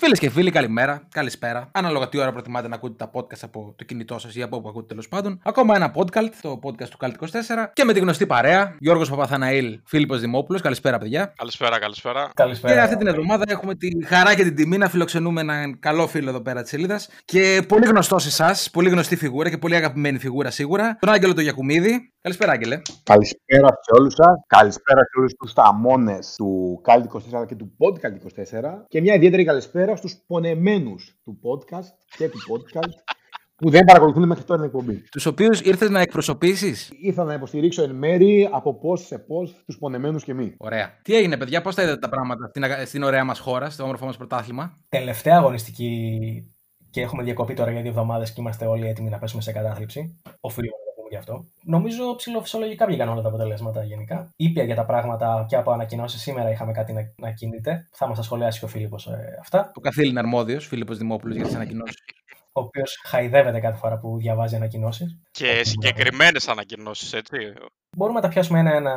Φίλες 0.00 0.18
και 0.18 0.30
φίλοι, 0.30 0.50
καλημέρα, 0.50 1.02
καλησπέρα. 1.10 1.68
Ανάλογα 1.72 2.08
τι 2.08 2.18
ώρα 2.18 2.32
προτιμάτε 2.32 2.68
να 2.68 2.74
ακούτε 2.74 2.94
τα 3.04 3.10
podcast 3.14 3.40
από 3.42 3.74
το 3.76 3.84
κινητό 3.84 4.18
σας 4.18 4.34
ή 4.34 4.42
από 4.42 4.56
όπου 4.56 4.68
ακούτε 4.68 4.86
τέλος 4.86 5.08
πάντων. 5.08 5.40
Ακόμα 5.44 5.74
ένα 5.74 5.92
podcast, 5.94 6.30
το 6.40 6.58
podcast 6.62 6.88
του 6.88 6.96
Cult 7.00 7.12
24. 7.18 7.70
Και 7.72 7.84
με 7.84 7.92
τη 7.92 8.00
γνωστή 8.00 8.26
παρέα, 8.26 8.76
Γιώργος 8.78 9.10
Παπαθαναήλ, 9.10 9.80
Φίλιππος 9.84 10.20
Δημόπουλος. 10.20 10.60
Καλησπέρα, 10.60 10.98
παιδιά. 10.98 11.32
Καλησπέρα, 11.36 11.78
καλησπέρα. 11.78 12.30
Και 12.74 12.80
αυτή 12.80 12.96
την 12.96 13.06
εβδομάδα 13.06 13.44
έχουμε 13.46 13.74
τη 13.74 14.04
χαρά 14.04 14.34
και 14.34 14.42
την 14.42 14.54
τιμή 14.54 14.78
να 14.78 14.88
φιλοξενούμε 14.88 15.40
έναν 15.40 15.78
καλό 15.78 16.06
φίλο 16.06 16.28
εδώ 16.28 16.40
πέρα 16.40 16.60
της 16.60 16.70
σελίδας. 16.70 17.08
Και 17.24 17.62
πολύ 17.68 17.86
γνωστός 17.86 18.22
σε 18.22 18.28
εσάς, 18.28 18.70
πολύ 18.70 18.88
γνωστή 18.88 19.16
φιγούρα 19.16 19.50
και 19.50 19.58
πολύ 19.58 19.74
αγαπημένη 19.74 20.18
φιγούρα 20.18 20.50
σίγουρα. 20.50 20.96
Τον 21.00 21.10
Άγγελο 21.10 21.34
το 21.34 21.40
Γιακουμίδη. 21.40 22.12
Καλησπέρα, 22.20 22.52
Άγγελε. 22.52 22.80
Καλησπέρα 23.02 23.68
σε 23.68 24.00
όλους 24.00 24.14
σας. 24.14 24.44
Καλησπέρα 24.46 25.00
σε 25.00 25.18
όλους 25.18 25.32
τους 25.38 25.52
ταμώνες 25.52 26.34
του 26.36 26.80
Cult 26.84 27.02
24 27.40 27.46
και 27.46 27.54
του 27.54 27.76
Podcast 27.78 28.12
24. 28.12 28.84
Και 28.88 29.00
μια 29.00 29.14
ιδιαίτερη 29.14 29.44
καλησπέρα 29.44 29.87
στους 29.96 30.16
πονεμένους 30.26 31.18
του 31.24 31.38
podcast 31.42 31.88
και 32.16 32.28
του 32.28 32.38
podcast 32.50 32.92
που 33.56 33.70
δεν 33.70 33.84
παρακολουθούν 33.84 34.26
μέχρι 34.26 34.44
τώρα 34.44 34.60
την 34.60 34.68
εκπομπή. 34.68 35.02
Τους 35.10 35.26
οποίους 35.26 35.60
ήρθες 35.60 35.90
να 35.90 36.00
εκπροσωπήσεις; 36.00 36.90
Ήρθα 37.00 37.24
να 37.24 37.34
υποστηρίξω 37.34 37.82
εν 37.82 37.94
μέρη 37.94 38.48
από 38.52 38.78
πώς 38.78 39.06
σε 39.06 39.18
πώς 39.18 39.62
τους 39.66 39.78
πονεμένους 39.78 40.24
και 40.24 40.34
μη. 40.34 40.54
Ωραία. 40.58 40.98
Τι 41.02 41.14
έγινε, 41.16 41.36
παιδιά, 41.36 41.60
πώς 41.62 41.74
τα 41.74 41.82
είδατε 41.82 41.98
τα 41.98 42.08
πράγματα 42.08 42.46
στην, 42.48 42.64
αγα- 42.64 42.86
στην 42.86 43.02
ωραία 43.02 43.24
μας 43.24 43.38
χώρα, 43.38 43.70
στο 43.70 43.82
όμορφο 43.82 44.06
μας 44.06 44.16
πρωτάθλημα; 44.16 44.76
Τελευταία 44.88 45.36
αγωνιστική 45.36 46.12
και 46.90 47.00
έχουμε 47.00 47.22
διακοπή 47.22 47.54
τώρα 47.54 47.70
για 47.70 47.80
δύο 47.80 47.90
εβδομάδες 47.90 48.32
και 48.32 48.40
είμαστε 48.40 48.66
όλοι 48.66 48.86
έτοιμοι 48.88 49.08
να 49.10 49.18
πέσουμε 49.18 49.42
σε 49.42 49.52
κατάθλιψη. 49.52 50.20
Οφείλουμε 50.40 50.72
να 50.76 50.78
το 50.78 50.82
πούμε 50.84 50.87
γι' 51.08 51.16
αυτό. 51.16 51.46
Νομίζω 51.64 52.14
ψηλοφυσιολογικά 52.16 52.86
βγήκαν 52.86 53.08
όλα 53.08 53.22
τα 53.22 53.28
αποτελέσματα 53.28 53.84
γενικά. 53.84 54.30
Ήπια 54.36 54.64
για 54.64 54.74
τα 54.74 54.84
πράγματα 54.84 55.46
και 55.48 55.56
από 55.56 55.70
ανακοινώσεις. 55.70 56.22
Σήμερα 56.22 56.50
είχαμε 56.50 56.72
κάτι 56.72 56.92
να, 56.92 57.12
να 57.16 57.30
κινείται. 57.30 57.88
Θα 57.92 58.06
μας 58.06 58.16
τα 58.16 58.22
σχολιάσει 58.22 58.58
και 58.58 58.64
ο 58.64 58.68
Φίλιππος 58.68 59.06
ε, 59.06 59.38
αυτά. 59.40 59.70
Το 59.74 59.80
καθήλυνα 59.80 60.20
αρμόδιος, 60.20 60.66
Φίλιππος 60.66 60.98
Δημόπουλος 60.98 61.36
για 61.36 61.44
τις 61.44 61.54
ανακοινώσεις. 61.54 61.96
Ο 62.52 62.60
οποίος 62.60 63.00
χαϊδεύεται 63.04 63.60
κάθε 63.60 63.78
φορά 63.78 63.98
που 63.98 64.16
διαβάζει 64.18 64.56
ανακοινώσεις. 64.56 65.18
Και 65.30 65.60
συγκεκριμένες 65.64 66.48
ανακοινώσεις, 66.48 67.12
έτσι. 67.12 67.36
Μπορούμε 67.98 68.18
να 68.18 68.24
τα 68.24 68.28
πιάσουμε 68.32 68.58
ένα-ένα 68.58 68.94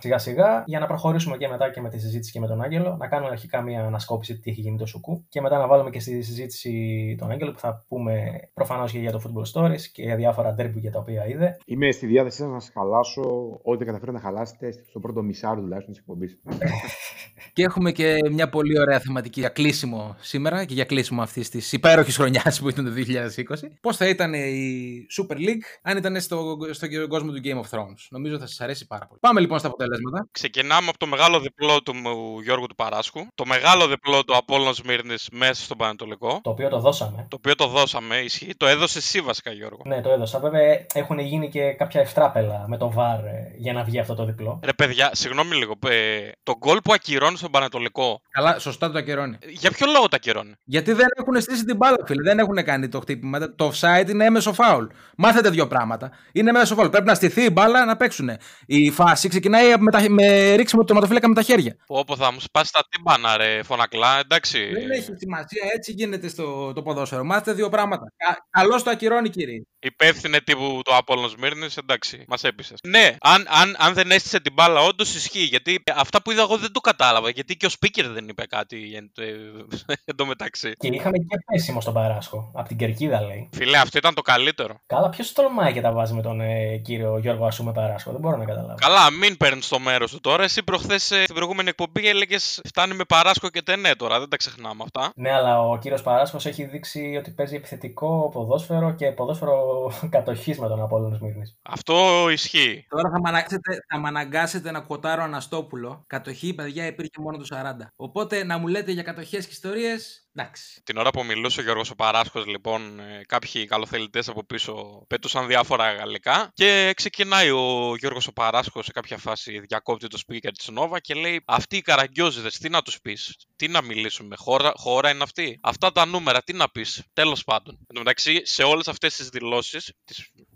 σιγά 0.00 0.18
σιγά 0.18 0.62
για 0.66 0.78
να 0.78 0.86
προχωρήσουμε 0.86 1.36
και 1.36 1.48
μετά 1.48 1.70
και 1.70 1.80
με 1.80 1.88
τη 1.88 1.98
συζήτηση 1.98 2.32
και 2.32 2.40
με 2.40 2.46
τον 2.46 2.62
Άγγελο. 2.62 2.96
Να 2.98 3.08
κάνουμε 3.08 3.30
αρχικά 3.30 3.62
μια 3.62 3.84
ανασκόπηση 3.84 4.38
τι 4.38 4.50
έχει 4.50 4.60
γίνει 4.60 4.78
το 4.78 4.86
Σουκού 4.86 5.24
και 5.28 5.40
μετά 5.40 5.58
να 5.58 5.66
βάλουμε 5.66 5.90
και 5.90 6.00
στη 6.00 6.22
συζήτηση 6.22 7.14
τον 7.18 7.30
Άγγελο 7.30 7.50
που 7.52 7.58
θα 7.58 7.84
πούμε 7.88 8.40
προφανώς 8.54 8.92
και 8.92 8.98
για 8.98 9.12
το 9.12 9.20
Football 9.24 9.60
Stories 9.60 9.80
και 9.92 10.02
για 10.02 10.16
διάφορα 10.16 10.52
ντέρμπι 10.52 10.80
για 10.80 10.90
τα 10.90 10.98
οποία 10.98 11.26
είδε. 11.26 11.56
Είμαι 11.66 11.90
στη 11.90 12.06
διάθεσή 12.06 12.36
σας 12.36 12.48
να 12.48 12.60
σας 12.60 12.70
χαλάσω 12.74 13.22
ό,τι 13.62 13.76
δεν 13.76 13.86
καταφέρετε 13.86 14.18
να 14.18 14.20
χαλάσετε 14.20 14.72
στο 14.88 15.00
πρώτο 15.00 15.22
μισάρο 15.22 15.60
τουλάχιστον 15.60 15.92
της 15.92 16.02
εκπομπής. 16.02 16.40
Και 17.52 17.62
έχουμε 17.62 17.92
και 17.92 18.18
μια 18.32 18.48
πολύ 18.48 18.78
ωραία 18.80 18.98
θεματική 18.98 19.40
για 19.40 19.48
κλείσιμο 19.48 20.16
σήμερα 20.18 20.64
και 20.64 20.74
για 20.74 20.84
κλείσιμο 20.84 21.22
αυτής 21.22 21.50
της 21.50 21.72
υπέροχης 21.72 22.16
χρονιάς 22.16 22.60
που 22.60 22.68
ήταν 22.68 22.84
το 22.84 22.90
2020. 22.90 23.68
Πώς 23.80 23.96
θα 23.96 24.08
ήταν 24.08 24.34
η 24.34 25.06
Super 25.20 25.34
League 25.34 25.64
αν 25.82 25.96
ήταν 25.96 26.20
στο, 26.20 26.56
στο 26.70 26.86
κόσμο 27.08 27.32
του 27.32 27.40
Game 27.44 27.56
of 27.56 27.78
Thrones; 27.78 28.08
Νομίζω 28.26 28.44
θα 28.44 28.50
σας 28.50 28.60
αρέσει 28.60 28.86
πάρα 28.86 29.06
πολύ. 29.06 29.20
Πάμε 29.20 29.40
λοιπόν 29.40 29.58
στα 29.58 29.68
αποτελέσματα. 29.68 30.28
Ξεκινάμε 30.30 30.88
από 30.88 30.98
το 30.98 31.06
μεγάλο 31.06 31.40
διπλό 31.40 31.82
του 31.82 31.94
μου 31.94 32.40
Γιώργου 32.40 32.66
του 32.66 32.74
Παράσκου. 32.74 33.26
Το 33.34 33.46
μεγάλο 33.46 33.86
διπλό 33.86 34.24
του 34.24 34.36
Απόλλων 34.36 34.74
Σμύρνης 34.74 35.28
μέσα 35.32 35.62
στον 35.62 35.76
Πανετολικό. 35.76 36.40
Το 36.42 36.50
οποίο 36.50 36.68
το 36.68 36.78
δώσαμε. 36.78 37.26
Το 37.28 37.36
οποίο 37.36 37.54
το 37.54 37.66
δώσαμε, 37.66 38.16
ισχύει. 38.16 38.54
Το 38.56 38.66
έδωσε 38.66 38.98
εσύ 38.98 39.20
βασικά, 39.20 39.50
Γιώργο. 39.52 39.82
Ναι, 39.84 40.00
το 40.00 40.10
έδωσα. 40.10 40.38
Βέβαια 40.38 40.86
έχουν 40.94 41.18
γίνει 41.18 41.48
και 41.48 41.72
κάποια 41.72 42.00
ευτράπελα 42.00 42.64
με 42.68 42.76
το 42.76 42.92
VAR 42.96 43.24
ε, 43.24 43.56
για 43.56 43.72
να 43.72 43.82
βγει 43.84 43.98
αυτό 43.98 44.14
το 44.14 44.24
διπλό. 44.24 44.60
Ρε 44.64 44.72
παιδιά, 44.72 45.10
συγγνώμη 45.12 45.54
λίγο. 45.54 45.72
Ε, 45.88 46.30
το 46.42 46.56
γκολ 46.58 46.78
που 46.84 46.92
ακυρώνει 46.92 47.36
στον 47.36 47.50
Πανετολικό. 47.50 48.20
Καλά, 48.30 48.58
σωστά 48.58 48.90
το 48.90 48.98
ακυρώνει. 48.98 49.38
Για 49.48 49.70
ποιο 49.70 49.86
λόγο 49.86 50.08
το 50.08 50.16
ακυρώνει; 50.16 50.52
Γιατί 50.64 50.92
δεν 50.92 51.06
έχουν 51.18 51.40
στήσει 51.40 51.64
την 51.64 51.76
μπάλα, 51.76 51.96
φίλε. 52.06 52.22
Δεν 52.22 52.38
έχουν 52.38 52.64
κάνει 52.64 52.88
το 52.88 53.00
χτύπημα. 53.00 53.54
Το 53.54 53.72
offside 53.72 54.08
είναι 54.08 54.24
έμεσο 54.24 54.52
φάουλ. 54.52 54.86
Μάθετε 55.16 55.50
δύο 55.50 55.66
πράγματα. 55.66 56.10
Είναι 56.32 56.50
έμεσο 56.50 56.74
φάουλ. 56.74 56.88
Πρέπει 56.88 57.06
να 57.06 57.14
στηθεί 57.14 57.42
η 57.42 57.50
μπάλα 57.52 57.84
να 57.84 57.96
παίξουν. 58.24 58.46
Η 58.66 58.90
φάση 58.90 59.28
ξεκινάει 59.28 59.74
με, 59.78 59.90
τα, 59.90 60.10
με 60.10 60.54
ρίξιμο 60.54 60.80
του 60.80 60.86
τερματοφύλακα 60.86 61.28
με 61.28 61.34
τα 61.34 61.42
χέρια. 61.42 61.76
Όπω 61.86 62.16
θα 62.16 62.32
μου 62.32 62.40
σπάσεις 62.40 62.70
τα 62.70 62.80
τύμπανα, 62.88 63.36
ρε 63.36 63.62
φωνακλά, 63.62 64.18
εντάξει. 64.18 64.70
Δεν 64.72 64.90
έχει 64.90 65.12
σημασία, 65.16 65.62
έτσι 65.74 65.92
γίνεται 65.92 66.28
στο 66.28 66.72
το 66.72 66.82
ποδόσφαιρο. 66.82 67.24
Μάθετε 67.24 67.52
δύο 67.52 67.68
πράγματα. 67.68 68.12
Καλώς 68.50 68.82
το 68.82 68.90
ακυρώνει, 68.90 69.28
κύριε. 69.28 69.62
Υπεύθυνε 69.86 70.40
τύπου 70.40 70.80
το 70.84 70.96
Απόλλων 70.96 71.28
Σμύρνη, 71.28 71.66
εντάξει, 71.78 72.24
μας 72.28 72.44
έπεισες. 72.44 72.78
Ναι, 72.82 73.16
αν, 73.20 73.46
αν, 73.48 73.76
αν 73.78 73.94
δεν 73.94 74.10
έστησε 74.10 74.40
την 74.40 74.52
μπάλα, 74.52 74.80
όντως 74.80 75.14
ισχύει. 75.14 75.42
Γιατί 75.42 75.82
αυτά 75.94 76.22
που 76.22 76.30
είδα 76.30 76.42
εγώ 76.42 76.56
δεν 76.56 76.72
το 76.72 76.80
κατάλαβα. 76.80 77.30
Γιατί 77.30 77.56
και 77.56 77.66
ο 77.66 77.68
speaker 77.80 78.04
δεν 78.12 78.28
είπε 78.28 78.46
κάτι 78.46 78.94
εν 78.94 79.12
τω 80.16 80.26
μεταξύ. 80.26 80.72
Και 80.78 80.88
είχαμε 80.88 81.18
και 81.18 81.36
πέσιμο 81.52 81.80
στον 81.80 81.94
Παράσχο. 81.94 82.50
Από 82.54 82.68
την 82.68 82.76
κερκίδα 82.76 83.20
λέει. 83.20 83.48
Φιλέ, 83.52 83.78
αυτό 83.78 83.98
ήταν 83.98 84.14
το 84.14 84.22
καλύτερο. 84.22 84.80
Καλά, 84.86 85.08
ποιος 85.08 85.32
τολμάει 85.32 85.72
και 85.72 85.80
τα 85.80 85.92
βάζει 85.92 86.14
με 86.14 86.22
τον 86.22 86.40
ε, 86.40 86.76
κύριο 86.76 87.18
Γιώργο 87.18 87.46
Ασούμε 87.46 87.72
Παράσχο. 87.72 88.10
Δεν 88.10 88.20
μπορώ 88.20 88.36
να 88.36 88.44
καταλάβω. 88.44 88.74
Καλά, 88.80 89.10
μην 89.10 89.36
παίρνεις 89.36 89.68
το 89.68 89.78
μέρος 89.78 90.10
του 90.10 90.20
τώρα. 90.20 90.42
Εσύ 90.42 90.62
προχθές 90.62 91.04
στην 91.04 91.34
προηγούμενη 91.34 91.68
εκπομπή 91.68 92.08
έλεγες 92.08 92.60
φτάνει 92.64 92.94
με 92.94 93.04
Παράσχο 93.04 93.48
και 93.48 93.62
τενέ 93.62 93.94
τώρα. 93.94 94.18
Δεν 94.18 94.28
τα 94.28 94.36
ξεχνάμε 94.36 94.82
αυτά. 94.82 95.12
Ναι, 95.14 95.32
αλλά 95.32 95.60
ο 95.60 95.78
κύριος 95.78 96.02
Παράσχο 96.02 96.38
έχει 96.42 96.64
δείξει 96.64 97.16
ότι 97.18 97.30
παίζει 97.30 97.54
επιθετικό 97.54 98.30
ποδόσφαιρο 98.32 98.94
και 98.94 99.12
ποδόσφαιρο 99.12 99.75
κατοχής 100.16 100.58
με 100.58 100.68
τον 100.68 100.80
Απόλλων 100.80 101.14
Σμύρνης. 101.14 101.56
Αυτό 101.62 102.26
ισχύει. 102.30 102.86
Τώρα 102.88 103.10
θα 103.10 103.20
με 103.20 103.28
αναγκάσετε, 103.28 103.78
θα 103.88 103.98
μ' 103.98 104.06
αναγκάσετε 104.06 104.70
να 104.70 104.80
κοτάρω 104.80 105.22
Αναστόπουλο. 105.22 106.04
Κατοχή, 106.06 106.54
παιδιά, 106.54 106.86
υπήρχε 106.86 107.20
μόνο 107.20 107.38
το 107.38 107.46
40. 107.50 107.92
Οπότε 107.96 108.44
να 108.44 108.58
μου 108.58 108.66
λέτε 108.66 108.92
για 108.92 109.02
κατοχές 109.02 109.44
και 109.46 109.52
ιστορίες, 109.52 110.28
εντάξει. 110.34 110.82
Την 110.84 110.96
ώρα 110.96 111.10
που 111.10 111.24
μιλούσε 111.24 111.60
ο 111.60 111.62
Γιώργος 111.62 111.90
ο 111.90 111.94
Παράσχο, 111.94 112.40
λοιπόν, 112.46 113.00
ε, 113.00 113.20
κάποιοι 113.26 113.66
καλοθελητές 113.66 114.28
από 114.28 114.44
πίσω 114.44 115.04
πέτουσαν 115.06 115.46
διάφορα 115.46 115.92
γαλλικά. 115.92 116.50
Και 116.54 116.92
ξεκινάει 116.96 117.50
ο 117.50 117.94
Γιώργος 117.98 118.26
ο 118.26 118.32
Παράσχο 118.32 118.82
σε 118.82 118.92
κάποια 118.92 119.18
φάση, 119.18 119.60
διακόπτει 119.60 120.06
το 120.06 120.18
speaker 120.26 120.50
της 120.58 120.68
Νόβα 120.68 121.00
και 121.00 121.14
λέει: 121.14 121.42
Αυτοί 121.46 121.76
οι 121.76 121.80
καραγκιόζιδε, 121.80 122.48
τι 122.48 122.68
να 122.68 122.82
τους 122.82 123.00
πεις, 123.00 123.36
τι 123.56 123.68
να 123.68 123.82
μιλήσουμε, 123.82 124.36
χώρα, 124.38 124.72
χώρα 124.76 125.10
είναι 125.10 125.22
αυτή; 125.22 125.58
Αυτά 125.62 125.92
τα 125.92 126.06
νούμερα, 126.06 126.42
τι 126.42 126.52
να 126.52 126.68
πεις; 126.68 127.02
Τέλος 127.12 127.44
πάντων. 127.44 127.74
Εν 127.74 127.94
τω 127.94 127.98
μεταξύ, 127.98 128.40
σε 128.44 128.62
όλες 128.62 128.88
αυτές 128.88 129.16
τις 129.16 129.28
δηλώσεις, 129.28 129.55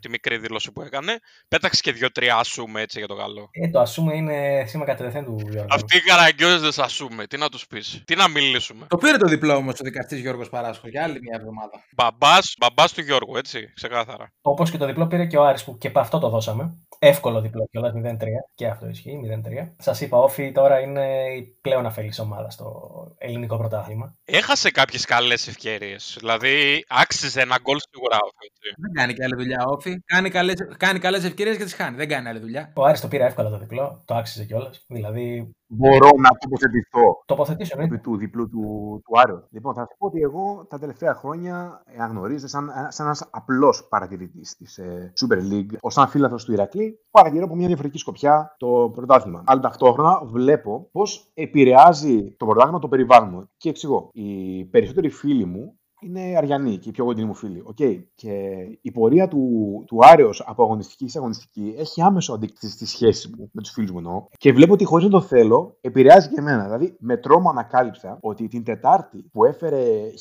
τη 0.01 0.09
μικρή 0.09 0.39
δήλωση 0.39 0.73
που 0.73 0.83
έκανε, 0.83 1.19
πέταξε 1.49 1.81
και 1.83 1.93
δύο-τρία 1.93 2.37
ασούμε 2.37 2.81
έτσι 2.81 2.99
για 2.99 3.09
το 3.09 3.17
καλό. 3.17 3.49
Ε, 3.51 3.69
το 3.69 3.81
ασούμε 3.81 4.17
είναι 4.17 4.65
σήμα 4.67 4.85
κατευθείαν 4.85 5.25
του 5.25 5.37
Γιώργου. 5.51 5.67
Αυτοί 5.71 5.97
οι 5.97 6.01
καραγκιόζιδε 6.01 6.83
ασούμε, 6.83 7.27
τι 7.27 7.37
να 7.37 7.49
τους 7.49 7.67
πεις, 7.67 8.03
τι 8.05 8.15
να 8.17 8.29
μιλήσουμε. 8.29 8.87
Το 8.89 8.97
πήρε 8.97 9.17
το 9.17 9.29
διπλό 9.29 9.55
όμως 9.55 9.81
ο 9.81 9.85
δικαστής 9.85 10.21
Γιώργος 10.21 10.49
Παράσχο 10.49 10.89
για 10.89 11.03
άλλη 11.03 11.19
μια 11.21 11.37
εβδομάδα. 11.39 11.85
Μπαμπάς 11.97 12.55
μπαμπάς 12.59 12.93
του 12.93 13.01
Γιώργου, 13.01 13.37
έτσι, 13.37 13.73
ξεκάθαρα. 13.75 14.33
Όπως 14.43 14.71
και 14.71 14.79
το 14.79 14.87
διπλό 14.87 15.07
πήρε 15.07 15.27
και 15.27 15.37
ο 15.37 15.45
Άρης 15.45 15.65
που 15.65 15.79
και 15.79 15.89
από 15.89 16.01
αυτό 16.01 16.19
το 16.19 16.29
δώσαμε. 16.29 16.79
Εύκολο 17.03 17.41
διπλό 17.41 17.67
κιόλας 17.71 17.93
0-3. 17.95 18.17
Και 18.55 18.67
αυτό 18.67 18.89
ισχύει, 18.89 19.21
0-3. 19.25 19.75
Σας 19.79 20.01
είπα, 20.01 20.19
όφη 20.19 20.53
τώρα 20.53 20.81
είναι 20.81 21.35
η 21.37 21.43
πλέον 21.61 21.87
αφελής 21.87 22.19
ομάδα 22.19 22.51
στο 22.51 22.91
ελληνικό 23.19 23.57
πρωτάθλημα. 23.57 24.15
Έχασε 24.25 24.71
κάποιες 24.71 25.05
καλές 25.05 25.49
ευκαιρίες. 25.49 26.17
Δηλαδή, 26.19 26.85
άξιζε 26.89 27.41
ένα 27.41 27.59
γκολ 27.63 27.77
σίγουρα 27.91 28.17
όφη. 28.23 28.47
Έτσι. 28.47 28.75
Δεν 28.77 28.93
κάνει 28.93 29.13
και 29.13 29.25
άλλη 29.25 29.35
δουλειά 29.35 29.65
όφη. 29.67 30.01
Κάνει 30.05 30.31
καλές 30.31 30.55
κάνει 30.77 30.99
καλές 30.99 31.25
ευκαιρίες 31.25 31.57
και 31.57 31.65
τις 31.65 31.75
χάνει. 31.75 31.97
Δεν 31.97 32.09
κάνει 32.09 32.29
άλλη 32.29 32.39
δουλειά. 32.39 32.73
Ο 32.75 32.85
Άρης 32.85 33.01
το 33.01 33.09
πήρε 33.09 33.25
εύκολα 33.25 33.51
το 33.51 33.59
διπλό. 33.59 34.03
Το 34.05 34.15
άξιζε 34.15 34.45
κιόλας. 34.45 34.85
Δηλαδή. 34.89 35.51
Μπορώ 35.73 36.09
να 36.19 36.29
τοποθετηθώ. 36.39 37.23
Τοποθετήσω, 37.27 37.77
ναι. 37.77 37.99
του 37.99 38.17
διπλού 38.17 38.49
του, 38.49 38.61
του 39.05 39.21
Άρου. 39.21 39.43
Λοιπόν, 39.51 39.75
θα 39.75 39.87
σα 39.89 39.97
πω 39.97 40.07
ότι 40.07 40.21
εγώ 40.21 40.67
τα 40.69 40.79
τελευταία 40.79 41.15
χρόνια, 41.15 41.83
εάν 41.87 42.11
γνωρίζετε, 42.11 42.49
σαν, 42.49 42.71
σαν 42.89 43.07
ένας 43.07 43.29
απλός 43.31 43.87
παρατηρητής 43.89 44.57
της 44.57 44.79
ε, 44.79 45.13
Super 45.21 45.53
League, 45.53 45.77
ω 45.81 45.91
σαν 45.91 46.09
φίλαθρο 46.09 46.37
του 46.37 46.53
Ηρακλή, 46.53 47.01
παρατηρώ 47.11 47.45
από 47.45 47.55
μια 47.55 47.67
διαφορετική 47.67 48.01
σκοπιά 48.01 48.55
το 48.59 48.91
πρωτάθλημα. 48.95 49.43
Αλλά 49.47 49.61
ταυτόχρονα 49.61 50.21
βλέπω 50.25 50.89
πώς 50.93 51.31
επηρεάζει 51.35 52.35
το 52.37 52.47
πρωτάθλημα 52.47 52.79
το 52.79 52.89
περιβάλλον 52.89 53.29
μου. 53.33 53.51
Και 53.57 53.69
εξηγώ. 53.69 54.11
Οι 54.13 54.65
περισσότεροι 54.65 55.09
φίλοι 55.09 55.45
μου 55.45 55.80
είναι 56.01 56.37
Αριανοί 56.37 56.77
και 56.79 56.89
οι 56.89 56.93
πιο 56.93 57.05
κοντινοί 57.05 57.27
μου 57.27 57.35
φίλοι. 57.35 57.63
Okay. 57.75 58.03
Και 58.15 58.31
η 58.83 58.91
πορεία 58.91 59.29
του, 59.29 59.85
του 59.87 59.99
Άρεος 60.03 60.45
από 60.47 60.63
αγωνιστική 60.63 61.09
σε 61.09 61.19
αγωνιστική 61.19 61.75
έχει 61.79 62.03
άμεσο 62.03 62.33
αντίκτυπο 62.33 62.73
στη 62.73 62.87
σχέση 62.87 63.31
μου 63.37 63.51
με 63.53 63.63
τους 63.63 63.71
φίλους 63.71 63.91
μου 63.91 63.99
εννοώ. 63.99 64.27
Και 64.39 64.53
βλέπω 64.53 64.73
ότι 64.73 64.85
χωρίς 64.85 65.05
να 65.05 65.11
το 65.11 65.21
θέλω 65.21 65.77
επηρεάζει 65.81 66.29
και 66.29 66.35
εμένα. 66.39 66.65
Δηλαδή, 66.65 66.97
με 66.99 67.17
τρόμο 67.17 67.51
ανακάλυψα 67.51 68.19
ότι 68.21 68.49
την 68.49 68.65
Τετάρτη 68.65 69.29
που 69.33 69.45
έφερε 69.45 69.79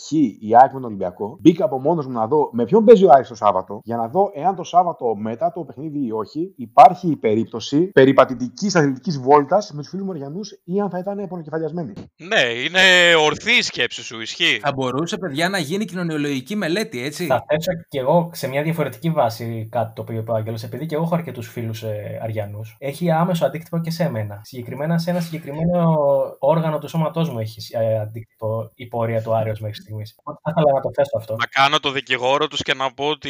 Χ 0.08 0.12
η 0.12 0.56
ΑΕΚ 0.62 0.74
με 0.74 0.80
τον 0.80 0.84
Ολυμπιακό, 0.84 1.38
μπήκα 1.42 1.66
από 1.66 1.80
μόνος 1.80 2.06
μου 2.08 2.14
να 2.14 2.28
δω 2.28 2.50
με 2.52 2.66
ποιον 2.66 2.86
παίζει 2.86 3.06
ο 3.06 3.10
Άρης 3.12 3.28
το 3.28 3.36
Σάββατο, 3.36 3.82
για 3.84 3.98
να 3.98 4.08
δω 4.08 4.32
εάν 4.34 4.56
το 4.56 4.64
Σάββατο 4.64 5.16
μετά 5.16 5.52
το 5.52 5.64
παιχνίδι 5.64 6.06
ή 6.06 6.12
όχι 6.12 6.54
υπάρχει 6.56 7.08
η 7.10 7.16
περίπτωση 7.16 7.88
περιπατητικής 7.88 8.76
αθλητικής 8.76 9.20
βόλτας 9.20 9.72
με 9.74 9.82
τους 9.82 9.90
φίλους 9.90 10.06
μου 10.06 10.12
Αριανούς 10.12 10.52
ή 10.64 10.80
αν 10.80 10.90
θα 10.90 11.00
ήταν 11.00 11.28
πονοκεφαλιασμένοι. 11.28 11.94
Ναι, 12.18 12.42
είναι 12.66 13.16
ορθή 13.26 13.58
η 13.58 13.62
σκέψη 13.62 14.04
σου, 14.04 14.22
ισχύει. 14.22 14.60
Θα 14.62 14.72
μπορούσε, 14.72 15.18
παιδιά, 15.18 15.50
να 15.50 15.58
γίνει 15.70 15.86
κοινωνιολογική 15.86 16.56
μελέτη, 16.56 17.04
έτσι. 17.04 17.26
Θα 17.26 17.46
θέσω 17.48 17.72
κι 17.88 17.98
εγώ 17.98 18.30
σε 18.34 18.48
μια 18.48 18.64
διαφορετική 18.64 19.10
βάση 19.10 19.68
κάτι 19.72 19.94
το 19.94 20.02
οποίο 20.02 20.18
είπε 20.18 20.32
ο 20.32 20.36
Άγγελος, 20.36 20.64
επειδή 20.64 20.86
και 20.86 20.96
εγώ 20.96 21.04
έχω 21.04 21.16
αρκετούς 21.16 21.48
φίλους 21.48 21.84
ε, 21.84 22.20
Αριανούς. 22.24 22.76
Έχει 22.80 23.12
άμεσο 23.12 23.46
αντίκτυπο 23.46 23.80
και 23.80 23.92
σε 23.92 24.10
μένα. 24.10 24.42
Συγκεκριμένα 24.44 24.98
σε 24.98 25.10
ένα 25.10 25.20
συγκεκριμένο 25.20 25.98
όργανο 26.40 26.78
του 26.78 26.88
σώματός 26.88 27.30
μου 27.30 27.40
έχει 27.40 27.78
ε, 27.78 28.00
αντίκτυπο 28.00 28.72
η 28.76 28.88
πορεία 28.88 29.22
του 29.22 29.36
Άριος 29.36 29.60
μέχρι 29.60 29.76
στιγμής. 29.82 30.16
Θα 30.24 30.50
ήθελα 30.50 30.74
να 30.74 30.82
το 30.82 30.90
θέσω 30.94 31.18
αυτό. 31.18 31.36
Να 31.36 31.46
κάνω 31.46 31.80
το 31.80 31.92
δικηγόρο 31.92 32.48
τους 32.48 32.62
και 32.62 32.74
να 32.74 32.94
πω 32.94 33.06
ότι 33.06 33.30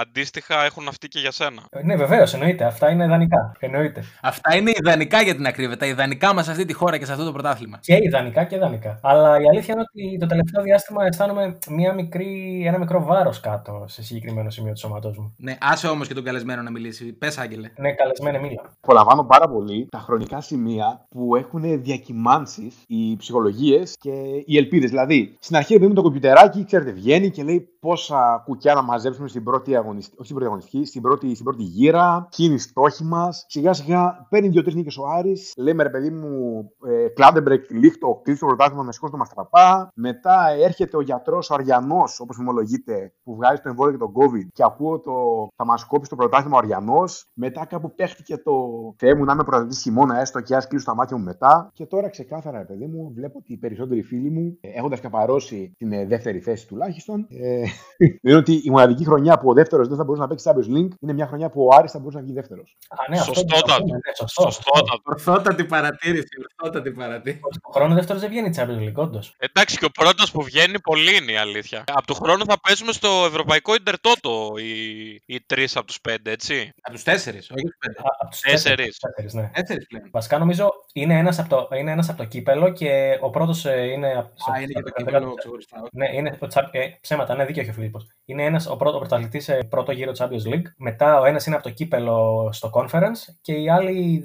αντίστοιχα 0.00 0.64
έχουν 0.64 0.88
αυτοί 0.88 1.08
και 1.08 1.18
για 1.18 1.30
σένα. 1.30 1.62
Ε, 1.70 1.82
ναι, 1.82 1.96
βεβαίως, 1.96 2.34
εννοείται. 2.34 2.64
Αυτά 2.64 2.90
είναι 2.90 3.04
ιδανικά. 3.04 3.52
Εννοείται. 3.58 4.02
Αυτά 4.22 4.56
είναι 4.56 4.72
ιδανικά 4.74 5.22
για 5.22 5.34
την 5.34 5.46
ακρίβεια. 5.46 5.76
Τα 5.76 5.86
ιδανικά 5.86 6.34
μας 6.34 6.44
σε 6.44 6.50
αυτή 6.50 6.64
τη 6.64 6.72
χώρα 6.72 6.98
και 6.98 7.04
σε 7.04 7.12
αυτό 7.12 7.24
το 7.24 7.32
πρωτάθλημα. 7.32 7.78
Και 7.80 7.98
ιδανικά 8.02 8.44
και 8.44 8.56
ιδανικά. 8.56 8.98
Αλλά 9.02 9.40
η 9.40 9.48
αλήθεια 9.50 9.74
είναι 9.74 9.84
ότι 9.88 10.18
το 10.18 10.26
τελευταίο 10.26 10.62
διάστημα 10.62 11.04
αισθάνομαι 11.06 11.58
μια 11.78 11.92
μικρή, 11.94 12.62
ένα 12.66 12.78
μικρό 12.78 13.04
βάρος 13.04 13.40
κάτω 13.40 13.84
σε 13.86 14.02
συγκεκριμένο 14.02 14.50
σημείο 14.50 14.72
του 14.72 14.78
σώματός 14.78 15.18
μου. 15.18 15.34
Ναι, 15.36 15.56
άσε 15.60 15.88
όμως 15.88 16.08
και 16.08 16.14
τον 16.14 16.24
καλεσμένο 16.24 16.62
να 16.62 16.70
μιλήσει. 16.70 17.12
Πες, 17.12 17.38
Άγγελε. 17.38 17.70
Ναι, 17.76 17.92
καλεσμένο 17.92 18.40
μίλα. 18.40 18.62
Απολαμβάνω 18.80 19.24
πάρα 19.24 19.48
πολύ 19.48 19.88
τα 19.90 19.98
χρονικά 19.98 20.40
σημεία 20.40 21.06
που 21.08 21.36
έχουν 21.36 21.82
διακυμάνσεις 21.82 22.74
οι 22.86 23.16
ψυχολογίες 23.16 23.96
και 24.00 24.10
οι 24.44 24.56
ελπίδες. 24.56 24.90
Δηλαδή, 24.90 25.36
στην 25.40 25.56
αρχή 25.56 25.74
επειδή 25.74 25.92
το 25.92 26.02
κομπιουτεράκι, 26.02 26.64
ξέρετε, 26.64 26.90
βγαίνει 26.90 27.30
και 27.30 27.42
λέει 27.42 27.68
πόσα 27.80 28.42
κουκιά 28.44 28.74
να 28.74 28.82
μαζέψουμε 28.82 29.28
στην 29.28 29.44
πρώτη 29.44 29.76
αγωνιστική, 29.76 30.16
όχι 30.18 30.24
στην 30.24 30.36
πρώτη 30.36 30.50
αγωνιστική, 30.50 30.84
στην 30.84 31.02
πρώτη, 31.02 31.32
στην 31.32 31.44
πρώτη 31.44 31.62
γύρα, 31.62 32.28
ποιοι 32.36 32.46
είναι 32.48 32.54
οι 32.54 32.58
στόχοι 32.58 33.04
μας. 33.04 33.44
Σιγά 33.48 33.72
σιγά 33.72 34.26
παίρνει 34.30 34.48
δύο-τρεις 34.48 34.74
νίκες 34.74 34.96
ο 34.96 35.02
Άρης. 35.06 35.52
Λέμε 35.56 35.82
ρε 35.82 35.90
παιδί 35.90 36.10
μου, 36.10 36.64
ε, 36.88 37.08
Κλάντεμπρεκ, 37.08 37.70
λίχτο, 37.70 38.20
κλείσει 38.24 38.40
το 38.40 38.46
πρωτάθλημα 38.46 38.82
με 38.82 38.92
σηκώσει 38.92 39.12
το 39.12 39.18
μαστραπά. 39.18 39.90
Μετά 39.94 40.48
έρχεται 40.62 40.96
ο 40.96 41.00
γιατρός, 41.00 41.50
ο 41.50 41.54
Αριανός, 41.72 42.20
όπως 42.20 42.36
φημολογείται, 42.36 43.12
που 43.24 43.34
βγάζει 43.34 43.60
το 43.60 43.68
εμβόλιο 43.68 43.92
και 43.92 43.98
τον 43.98 44.12
COVID 44.14 44.46
και 44.52 44.62
ακούω 44.64 45.00
το 45.00 45.12
θα 45.56 45.64
μας 45.64 45.84
κόψει 45.84 46.10
το 46.10 46.16
πρωτάθλημα 46.16 46.56
ο 46.56 46.58
Αριανός. 46.58 47.24
Μετά 47.34 47.64
κάπου 47.64 47.94
παίχτηκε 47.94 48.36
το 48.36 48.52
Θεέ 48.98 49.14
μου 49.14 49.24
να 49.24 49.32
είμαι 49.32 49.44
πρωταθλητή 49.44 49.80
χειμώνα, 49.80 50.20
έστω 50.20 50.40
και 50.40 50.56
ας 50.56 50.66
κλείσω 50.66 50.84
τα 50.84 50.94
μάτια 50.94 51.16
μου 51.16 51.24
μετά. 51.24 51.70
Και 51.72 51.86
τώρα 51.86 52.08
ξεκάθαρα, 52.08 52.58
ρε 52.58 52.64
παιδί 52.64 52.86
μου, 52.86 53.12
βλέπω 53.14 53.38
ότι 53.38 53.52
οι 53.52 53.56
περισσότεροι 53.56 54.02
φίλοι 54.02 54.30
μου, 54.30 54.58
έχοντας 54.60 55.00
καπαρώσει 55.00 55.72
την 55.78 55.92
ε, 55.92 56.06
δεύτερη 56.06 56.40
θέση 56.40 56.66
τουλάχιστον, 56.66 57.26
ε, 57.30 57.62
είναι 58.22 58.36
ότι 58.36 58.52
η 58.52 58.70
μοναδική 58.70 59.04
χρονιά 59.04 59.38
που 59.38 59.48
ο 59.48 59.52
δεύτερος 59.52 59.88
δεν 59.88 59.96
θα 59.96 60.04
μπορούσε 60.04 60.22
να 60.22 60.28
παίξει 60.28 60.50
Champions 60.50 60.76
League 60.76 60.94
είναι 61.00 61.12
μια 61.12 61.26
χρονιά 61.26 61.48
που 61.48 61.64
ο 61.64 61.76
Άρης 61.76 61.90
θα 61.90 61.98
μπορούσε 61.98 62.16
να 62.18 62.22
βγει 62.24 62.32
δεύτερος. 62.32 62.76
Ναι, 63.10 63.16
Σωστότατο. 63.16 63.84
Σωστότατο. 64.26 65.02
Ορθότατη 65.02 65.64
παρατήρηση. 65.64 66.28
Ορθότατη 66.58 66.90
παρατήρηση. 66.90 67.40
Ο 67.62 67.72
χρόνος 67.72 67.94
δεύτερος 67.94 68.20
δεν 68.20 68.30
βγαίνει 68.30 68.50
Champions 68.56 68.88
League, 68.88 69.02
όντως. 69.04 69.34
Εντάξει, 69.38 69.78
και 69.78 69.84
ο 69.84 69.90
πρώτος 69.90 70.30
που 70.30 70.42
βγαίνει 70.42 70.80
πολύ 70.80 71.16
είναι 71.16 71.32
η 71.32 71.36
αλήθεια. 71.36 71.57
Από 71.86 72.06
του 72.06 72.14
χρόνου 72.14 72.44
θα 72.44 72.60
παίζουμε 72.60 72.92
στο 72.92 73.24
Ευρωπαϊκό 73.26 73.74
Ιντερτότο 73.74 74.52
οι, 74.58 75.08
οι 75.26 75.40
τρεις 75.46 75.76
από 75.76 75.86
τους 75.86 76.00
πέντε, 76.00 76.30
έτσι. 76.30 76.70
Από 76.80 76.94
τους 76.94 77.02
τέσσερις, 77.02 77.50
όχι 77.50 77.62
τους 77.62 77.76
πέντε. 77.78 77.98
Από 78.18 78.30
τους 78.30 78.40
Τέσσερις. 78.40 78.98
τέσσερις, 78.98 79.34
ναι. 79.34 79.50
Τέσσερις 79.54 79.86
πλέον. 79.86 80.08
Βασικά 80.12 80.38
νομίζω 80.38 80.70
είναι 80.92 81.18
ένας 81.18 81.38
από, 81.38 81.48
το, 81.48 81.76
είναι 81.76 81.90
ένας 81.90 82.08
από 82.08 82.18
το 82.18 82.24
κύπελο 82.24 82.72
και 82.72 83.18
ο 83.20 83.30
πρώτος 83.30 83.64
είναι. 83.64 84.12
από- 84.18 84.32
στο- 84.34 84.52
Α, 84.52 84.58
είναι 84.60 84.72
και 84.72 84.82
το 84.82 84.88
στο- 84.88 85.04
κύπελο 85.04 85.34
ξεχωριστά. 85.34 85.82
Ναι, 85.92 86.08
είναι 86.14 86.36
ο 86.40 86.46
Τσα- 86.46 86.68
ε, 86.72 86.98
ψέματα, 87.00 87.34
ναι, 87.34 87.44
δίκιο 87.44 87.62
έχει 87.62 87.70
ο 87.70 87.72
Φιλίππος. 87.72 88.06
Είναι 88.24 88.44
ένας, 88.44 88.66
ο 88.66 88.76
πρώτος 88.76 88.98
πρωταθλητής 88.98 89.44
σε 89.44 89.58
πρώτο 89.70 89.92
γύρο 89.92 90.12
Champions 90.18 90.54
League. 90.54 90.66
Μετά 90.76 91.20
ο 91.20 91.24
ένας 91.24 91.46
είναι 91.46 91.54
από 91.54 91.64
το 91.64 91.70
κύπελο 91.70 92.48
στο 92.52 92.70
Conference 92.74 93.34
και 93.40 93.52
οι 93.52 93.70
άλλοι 93.70 94.24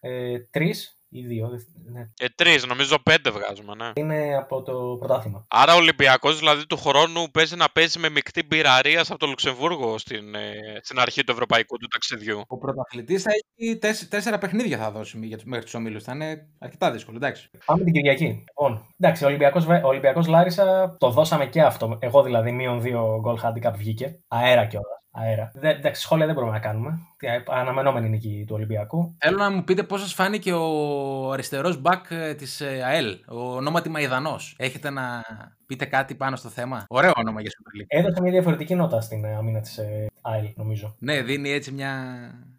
ε, 0.00 0.38
τρεις 0.50 0.99
ή 1.12 1.26
δύο 1.26 1.48
δεν- 1.48 1.66
ναι, 1.92 2.00
Ε, 2.20 2.26
τρεις, 2.34 2.66
νομίζω 2.66 2.98
πέντε 3.02 3.30
βγάζουμε, 3.30 3.74
ναι. 3.74 3.90
είναι 3.94 4.36
από 4.36 4.62
το 4.62 4.96
πρωτάθλημα. 4.98 5.44
Άρα 5.48 5.74
ο 5.74 5.76
Ολυμπιακός 5.76 6.38
δηλαδή 6.38 6.66
του 6.66 6.76
χρόνου 6.76 7.30
παίζει 7.30 7.56
να 7.56 7.66
παίζει 7.72 7.98
με 7.98 8.08
μεικτή 8.08 8.42
μπειραρία 8.46 9.00
από 9.00 9.16
το 9.18 9.26
Λουξεμβούργο 9.26 9.98
στην, 9.98 10.34
ε, 10.34 10.52
στην 10.82 10.98
αρχή 10.98 11.24
του 11.24 11.32
ευρωπαϊκού 11.32 11.76
του 11.76 11.86
ταξιδιού. 11.88 12.42
Ο 12.46 12.58
πρωταθλητής 12.58 13.22
θα 13.22 13.30
έχει 13.56 13.76
τέσ- 13.78 14.08
τέσσερα 14.10 14.38
παιχνίδια 14.38 14.78
θα 14.78 14.90
δώσει 14.90 15.18
για 15.22 15.36
τους- 15.36 15.46
μέχρι 15.46 15.64
τους 15.64 15.74
ομίλους. 15.74 16.02
Θα 16.04 16.12
είναι 16.14 16.46
αρκετά 16.58 16.90
δύσκολο, 16.90 17.16
εντάξει. 17.16 17.50
Πάμε 17.64 17.84
την 17.84 17.92
Κυριακή. 17.92 18.24
Λοιπόν, 18.24 18.86
εντάξει, 18.98 19.24
ο 19.24 19.26
Ολυμπιακός, 19.26 19.64
Βε- 19.64 19.84
ο 19.84 19.88
Ολυμπιακός 19.88 20.26
Λάρισα 20.26 20.96
το 20.98 21.10
δώσαμε 21.10 21.46
και 21.46 21.62
αυτό. 21.62 21.96
Εγώ 22.00 22.22
δηλαδή, 22.22 22.52
μείον 22.52 22.80
δύο 22.80 23.22
goal 23.26 23.36
handicap 23.44 23.72
βγήκε. 23.76 24.20
Αέρα 24.28 24.66
κιόλας. 24.66 24.99
Αέρα. 25.12 25.50
Δεν, 25.54 25.70
εντάξει, 25.76 26.02
σχόλια 26.02 26.26
δεν 26.26 26.34
μπορούμε 26.34 26.52
να 26.52 26.58
κάνουμε. 26.58 26.98
Τι, 27.16 27.26
Αναμενόμενη 27.48 28.08
νίκη 28.08 28.44
του 28.46 28.54
Ολυμπιακού. 28.54 29.14
Θέλω 29.18 29.36
να 29.36 29.50
μου 29.50 29.64
πείτε 29.64 29.82
πώς 29.82 30.00
σας 30.00 30.12
φάνηκε 30.14 30.52
ο 30.52 31.32
αριστερός 31.32 31.80
μπακ 31.80 32.06
της 32.36 32.60
ΑΕΛ, 32.60 33.18
ο 33.28 33.54
ονόματι 33.54 33.88
Μαϊδανός. 33.88 34.54
Έχετε 34.58 34.90
να 34.90 35.22
πείτε 35.66 35.84
κάτι 35.84 36.14
πάνω 36.14 36.36
στο 36.36 36.48
θέμα; 36.48 36.84
Ωραίο 36.88 37.12
όνομα 37.14 37.40
για 37.40 37.50
Super 37.50 37.80
League. 37.82 37.86
Έδωσε 37.88 38.20
μια 38.22 38.30
διαφορετική 38.30 38.74
νότα 38.74 39.00
στην 39.00 39.24
ε, 39.24 39.34
άμυνα 39.34 39.60
της 39.60 39.78
ΑΕΛ, 40.22 40.48
νομίζω. 40.56 40.96
Ναι, 40.98 41.22
δίνει 41.22 41.50
έτσι 41.50 41.72
μια, 41.72 41.92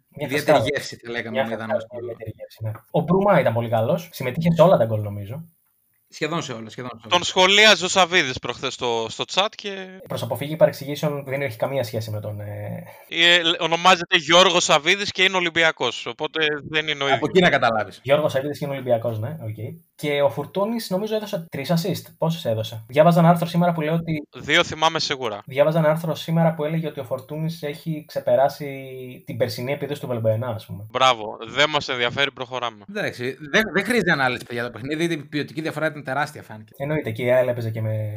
Μια 0.08 0.26
ιδιαίτερη 0.26 0.40
φρεσκάδα. 0.58 0.64
γεύση, 0.74 0.96
θα 0.96 1.10
λέγαμε, 1.10 1.30
Μια 1.30 1.42
ο 1.42 1.46
Μαϊδανός. 1.46 1.72
φρεσκάδα, 1.76 2.02
μια 2.02 2.12
ιδιαίτερη 2.12 2.34
γεύση, 2.38 2.58
ναι. 2.64 2.70
Ο 2.90 3.00
Μπρούμα 3.00 3.40
ήταν 3.40 3.52
πολύ 3.52 3.68
καλός. 3.68 4.08
Συμμετείχε 4.12 4.48
σε 4.54 4.62
όλα 4.62 4.76
τα 4.76 4.84
γκολ, 4.84 5.00
νομίζω. 5.02 5.44
Σχεδόν 6.12 6.42
σε 6.42 6.52
όλα. 6.52 6.70
Σχεδόν 6.70 6.90
σε 6.90 6.96
όλα. 6.96 7.08
Τον 7.08 7.24
σχολίαζε 7.24 7.84
ο 7.84 7.88
Σαββίδης 7.88 8.38
προχθές 8.38 8.74
στο, 8.74 9.06
στο 9.08 9.24
chat 9.34 9.48
και 9.54 10.00
Προ 10.08 10.18
αποφύγη 10.22 10.56
παρεξηγήσεων 10.56 11.24
δεν 11.24 11.42
έχει 11.42 11.56
καμία 11.56 11.82
σχέση 11.84 12.10
με 12.10 12.20
τον. 12.20 12.40
Ε... 12.40 12.84
ε, 13.08 13.40
ονομάζεται 13.58 14.16
Γιώργος 14.16 14.64
Σαββίδης 14.64 15.10
και 15.10 15.22
είναι 15.22 15.36
Ολυμπιακός. 15.36 16.06
Οπότε 16.06 16.46
δεν 16.68 16.88
είναι 16.88 17.02
ο 17.02 17.06
Από 17.06 17.14
ίδιος. 17.14 17.28
εκεί 17.28 17.40
να 17.40 17.50
καταλάβεις. 17.50 18.00
Γιώργος 18.02 18.32
Σαββίδης 18.32 18.58
και 18.58 18.64
είναι 18.64 18.74
Ολυμπιακός, 18.74 19.18
ναι. 19.18 19.36
Okay. 19.40 19.76
Και 20.02 20.22
ο 20.22 20.30
Φουρτούνη 20.30 20.76
νομίζω 20.88 21.14
έδωσε 21.14 21.46
τρεις 21.50 21.72
assist. 21.72 22.12
Πόσες 22.18 22.44
έδωσε; 22.44 22.84
Διάβαζα 22.86 23.18
ένα 23.18 23.28
άρθρο 23.28 23.46
σήμερα 23.46 23.72
που 23.72 23.80
λέει 23.80 23.94
ότι. 23.94 24.28
Δύο 24.36 24.64
θυμάμαι 24.64 24.98
σίγουρα. 25.00 25.42
Διάβαζα 25.46 25.78
ένα 25.78 25.88
άρθρο 25.88 26.14
σήμερα 26.14 26.54
που 26.54 26.64
έλεγε 26.64 26.86
ότι 26.86 27.00
ο 27.00 27.04
Φορτούνη 27.04 27.58
έχει 27.60 28.04
ξεπεράσει 28.06 28.66
την 29.26 29.36
περσινή 29.36 29.72
επίδοση 29.72 30.00
του 30.00 30.06
Βελμπεενά, 30.06 30.46
ας 30.46 30.66
πούμε. 30.66 30.86
Μπράβο. 30.90 31.38
Δεν 31.48 31.70
μας 31.70 31.88
ενδιαφέρει, 31.88 32.32
προχωράμε. 32.32 32.84
Εντάξει, 32.88 33.36
δεν, 33.50 33.62
δεν 33.74 33.84
χρειάζεται 33.84 34.12
ανάλυση 34.12 34.44
παιδιά 34.44 34.64
το 34.64 34.70
παιχνίδι. 34.70 35.14
Η 35.14 35.16
ποιοτική 35.16 35.60
διαφορά 35.60 35.86
ήταν 35.86 36.04
τεράστια, 36.04 36.42
φάνηκε. 36.42 36.72
Εννοείται 36.76 37.10
και 37.10 37.22
η 37.22 37.30
ΑΕΛ 37.30 37.48
έπαιζε 37.48 37.70
και 37.70 37.80
με 37.80 38.12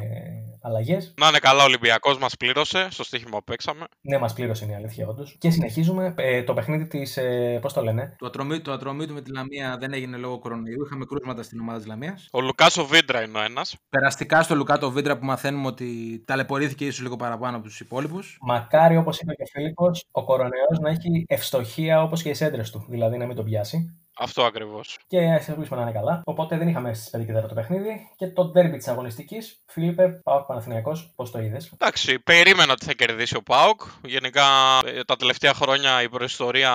αλλαγές. 0.66 1.14
Να 1.20 1.28
είναι 1.28 1.38
καλά 1.38 1.62
ο 1.62 1.64
Ολυμπιακός, 1.64 2.18
μας 2.18 2.36
πλήρωσε 2.36 2.88
στο 2.90 3.04
στοίχημα 3.04 3.38
που 3.38 3.44
παίξαμε. 3.44 3.84
Ναι, 4.00 4.18
μας 4.18 4.32
πλήρωσε 4.32 4.64
είναι 4.64 4.72
η 4.72 4.76
αλήθεια, 4.76 5.06
όντως. 5.06 5.36
Και 5.38 5.50
συνεχίζουμε. 5.50 6.14
Ε, 6.16 6.42
το 6.42 6.54
παιχνίδι 6.54 6.86
της. 6.86 7.16
Ε, 7.16 7.58
Πώς 7.62 7.72
το 7.72 7.82
λένε; 7.82 8.14
Το 8.18 8.26
ατρωμί, 8.26 8.60
το 8.60 8.72
ατρωμί 8.72 9.06
του 9.06 9.14
με 9.14 9.20
τη 9.20 9.32
Λαμία 9.32 9.76
δεν 9.80 9.92
έγινε 9.92 10.16
λόγω 10.16 10.38
κορονοϊού. 10.38 10.84
Είχαμε 10.86 11.04
κρούσματα 11.04 11.42
στην 11.42 11.60
ομάδα 11.60 11.78
της 11.78 11.86
Λαμίας. 11.86 12.28
Ο 12.32 12.40
Λουκάσο 12.40 12.86
Βίντρα 12.86 13.22
είναι 13.22 13.38
ο 13.38 13.42
ένας. 13.42 13.76
Περαστικά 13.88 14.42
στο 14.42 14.54
Λουκάτο 14.54 14.90
Βίντρα 14.90 15.18
που 15.18 15.24
μαθαίνουμε 15.24 15.66
ότι 15.66 16.22
ταλαιπωρήθηκε 16.26 16.86
ίσως 16.86 17.00
λίγο 17.02 17.16
παραπάνω 17.16 17.56
από 17.56 17.66
τους 17.66 17.80
υπόλοιπους. 17.80 18.38
Μακάρι, 18.40 18.96
όπως 18.96 19.20
είπε 19.20 19.34
και 19.34 19.42
ο 19.42 19.46
Φίλιππος, 19.46 20.04
ο 20.10 20.24
κορονοϊός 20.24 20.78
να 20.80 20.90
έχει 20.90 21.24
ευστοχία 21.26 22.02
όπως 22.02 22.22
και 22.22 22.28
οι 22.28 22.34
σέντρες 22.34 22.70
του. 22.70 22.84
Δηλαδή 22.88 23.16
να 23.16 23.26
μην 23.26 23.36
τον 23.36 23.44
πιάσει. 23.44 24.00
Αυτό 24.18 24.44
ακριβώς. 24.44 24.98
Και 25.06 25.18
α 25.18 25.44
ελπίσουμε 25.48 25.76
να 25.76 25.82
είναι 25.82 25.92
καλά. 25.92 26.22
Οπότε 26.24 26.58
δεν 26.58 26.68
είχαμε 26.68 26.94
στις 26.94 27.10
5 27.16 27.24
και 27.26 27.32
4 27.38 27.48
το 27.48 27.54
παιχνίδι. 27.54 28.10
Και 28.16 28.26
το 28.26 28.44
ντέρμπι 28.44 28.76
της 28.76 28.88
αγωνιστικής. 28.88 29.60
Φίλιππε, 29.66 30.08
πάω 30.08 30.44
Παναθηναϊκός, 30.44 31.12
πώς 31.16 31.30
το 31.30 31.38
είδες; 31.38 31.72
Εντάξει, 31.78 32.18
περίμενα 32.18 32.72
ότι 32.72 32.84
θα 32.84 32.92
κερδίσει 32.92 33.36
ο 33.36 33.42
Πάουκ. 33.42 33.80
Γενικά 34.04 34.44
ε, 34.84 35.04
τα 35.04 35.16
τελευταία 35.16 35.54
χρόνια 35.54 36.02
η 36.02 36.08
προϊστορία 36.08 36.72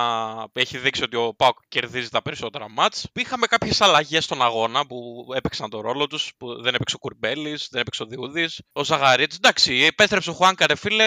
έχει 0.54 0.78
δείξει 0.78 1.04
ότι 1.04 1.16
ο 1.16 1.34
Πάουκ 1.38 1.58
κερδίζει 1.68 2.10
τα 2.10 2.22
περισσότερα 2.22 2.70
μάτς. 2.70 3.08
Είχαμε 3.14 3.48
κάποιες 3.48 3.82
αλλαγές 3.82 4.24
στον 4.24 4.42
αγώνα 4.42 4.86
που 4.86 5.26
έπαιξαν 5.36 5.70
τον 5.70 5.82
ρόλο 5.82 6.08
τους. 6.08 6.32
Που 6.38 6.62
δεν 6.62 6.74
έπαιξε 6.74 6.96
ο 6.96 7.00
Κουρμπέλης, 7.00 7.68
δεν 7.72 7.82
έπαιξε 7.82 8.04
ο 8.04 8.06
Διούδης. 8.06 8.62
Ο 8.74 8.84
Ζαγαρίτ. 8.84 9.34
Εντάξει, 9.34 9.74
επέστρεψε 9.74 10.30
ο 10.30 10.34
Χουάνκα, 10.34 10.68
ρε 10.68 10.76
φίλε. 10.76 11.06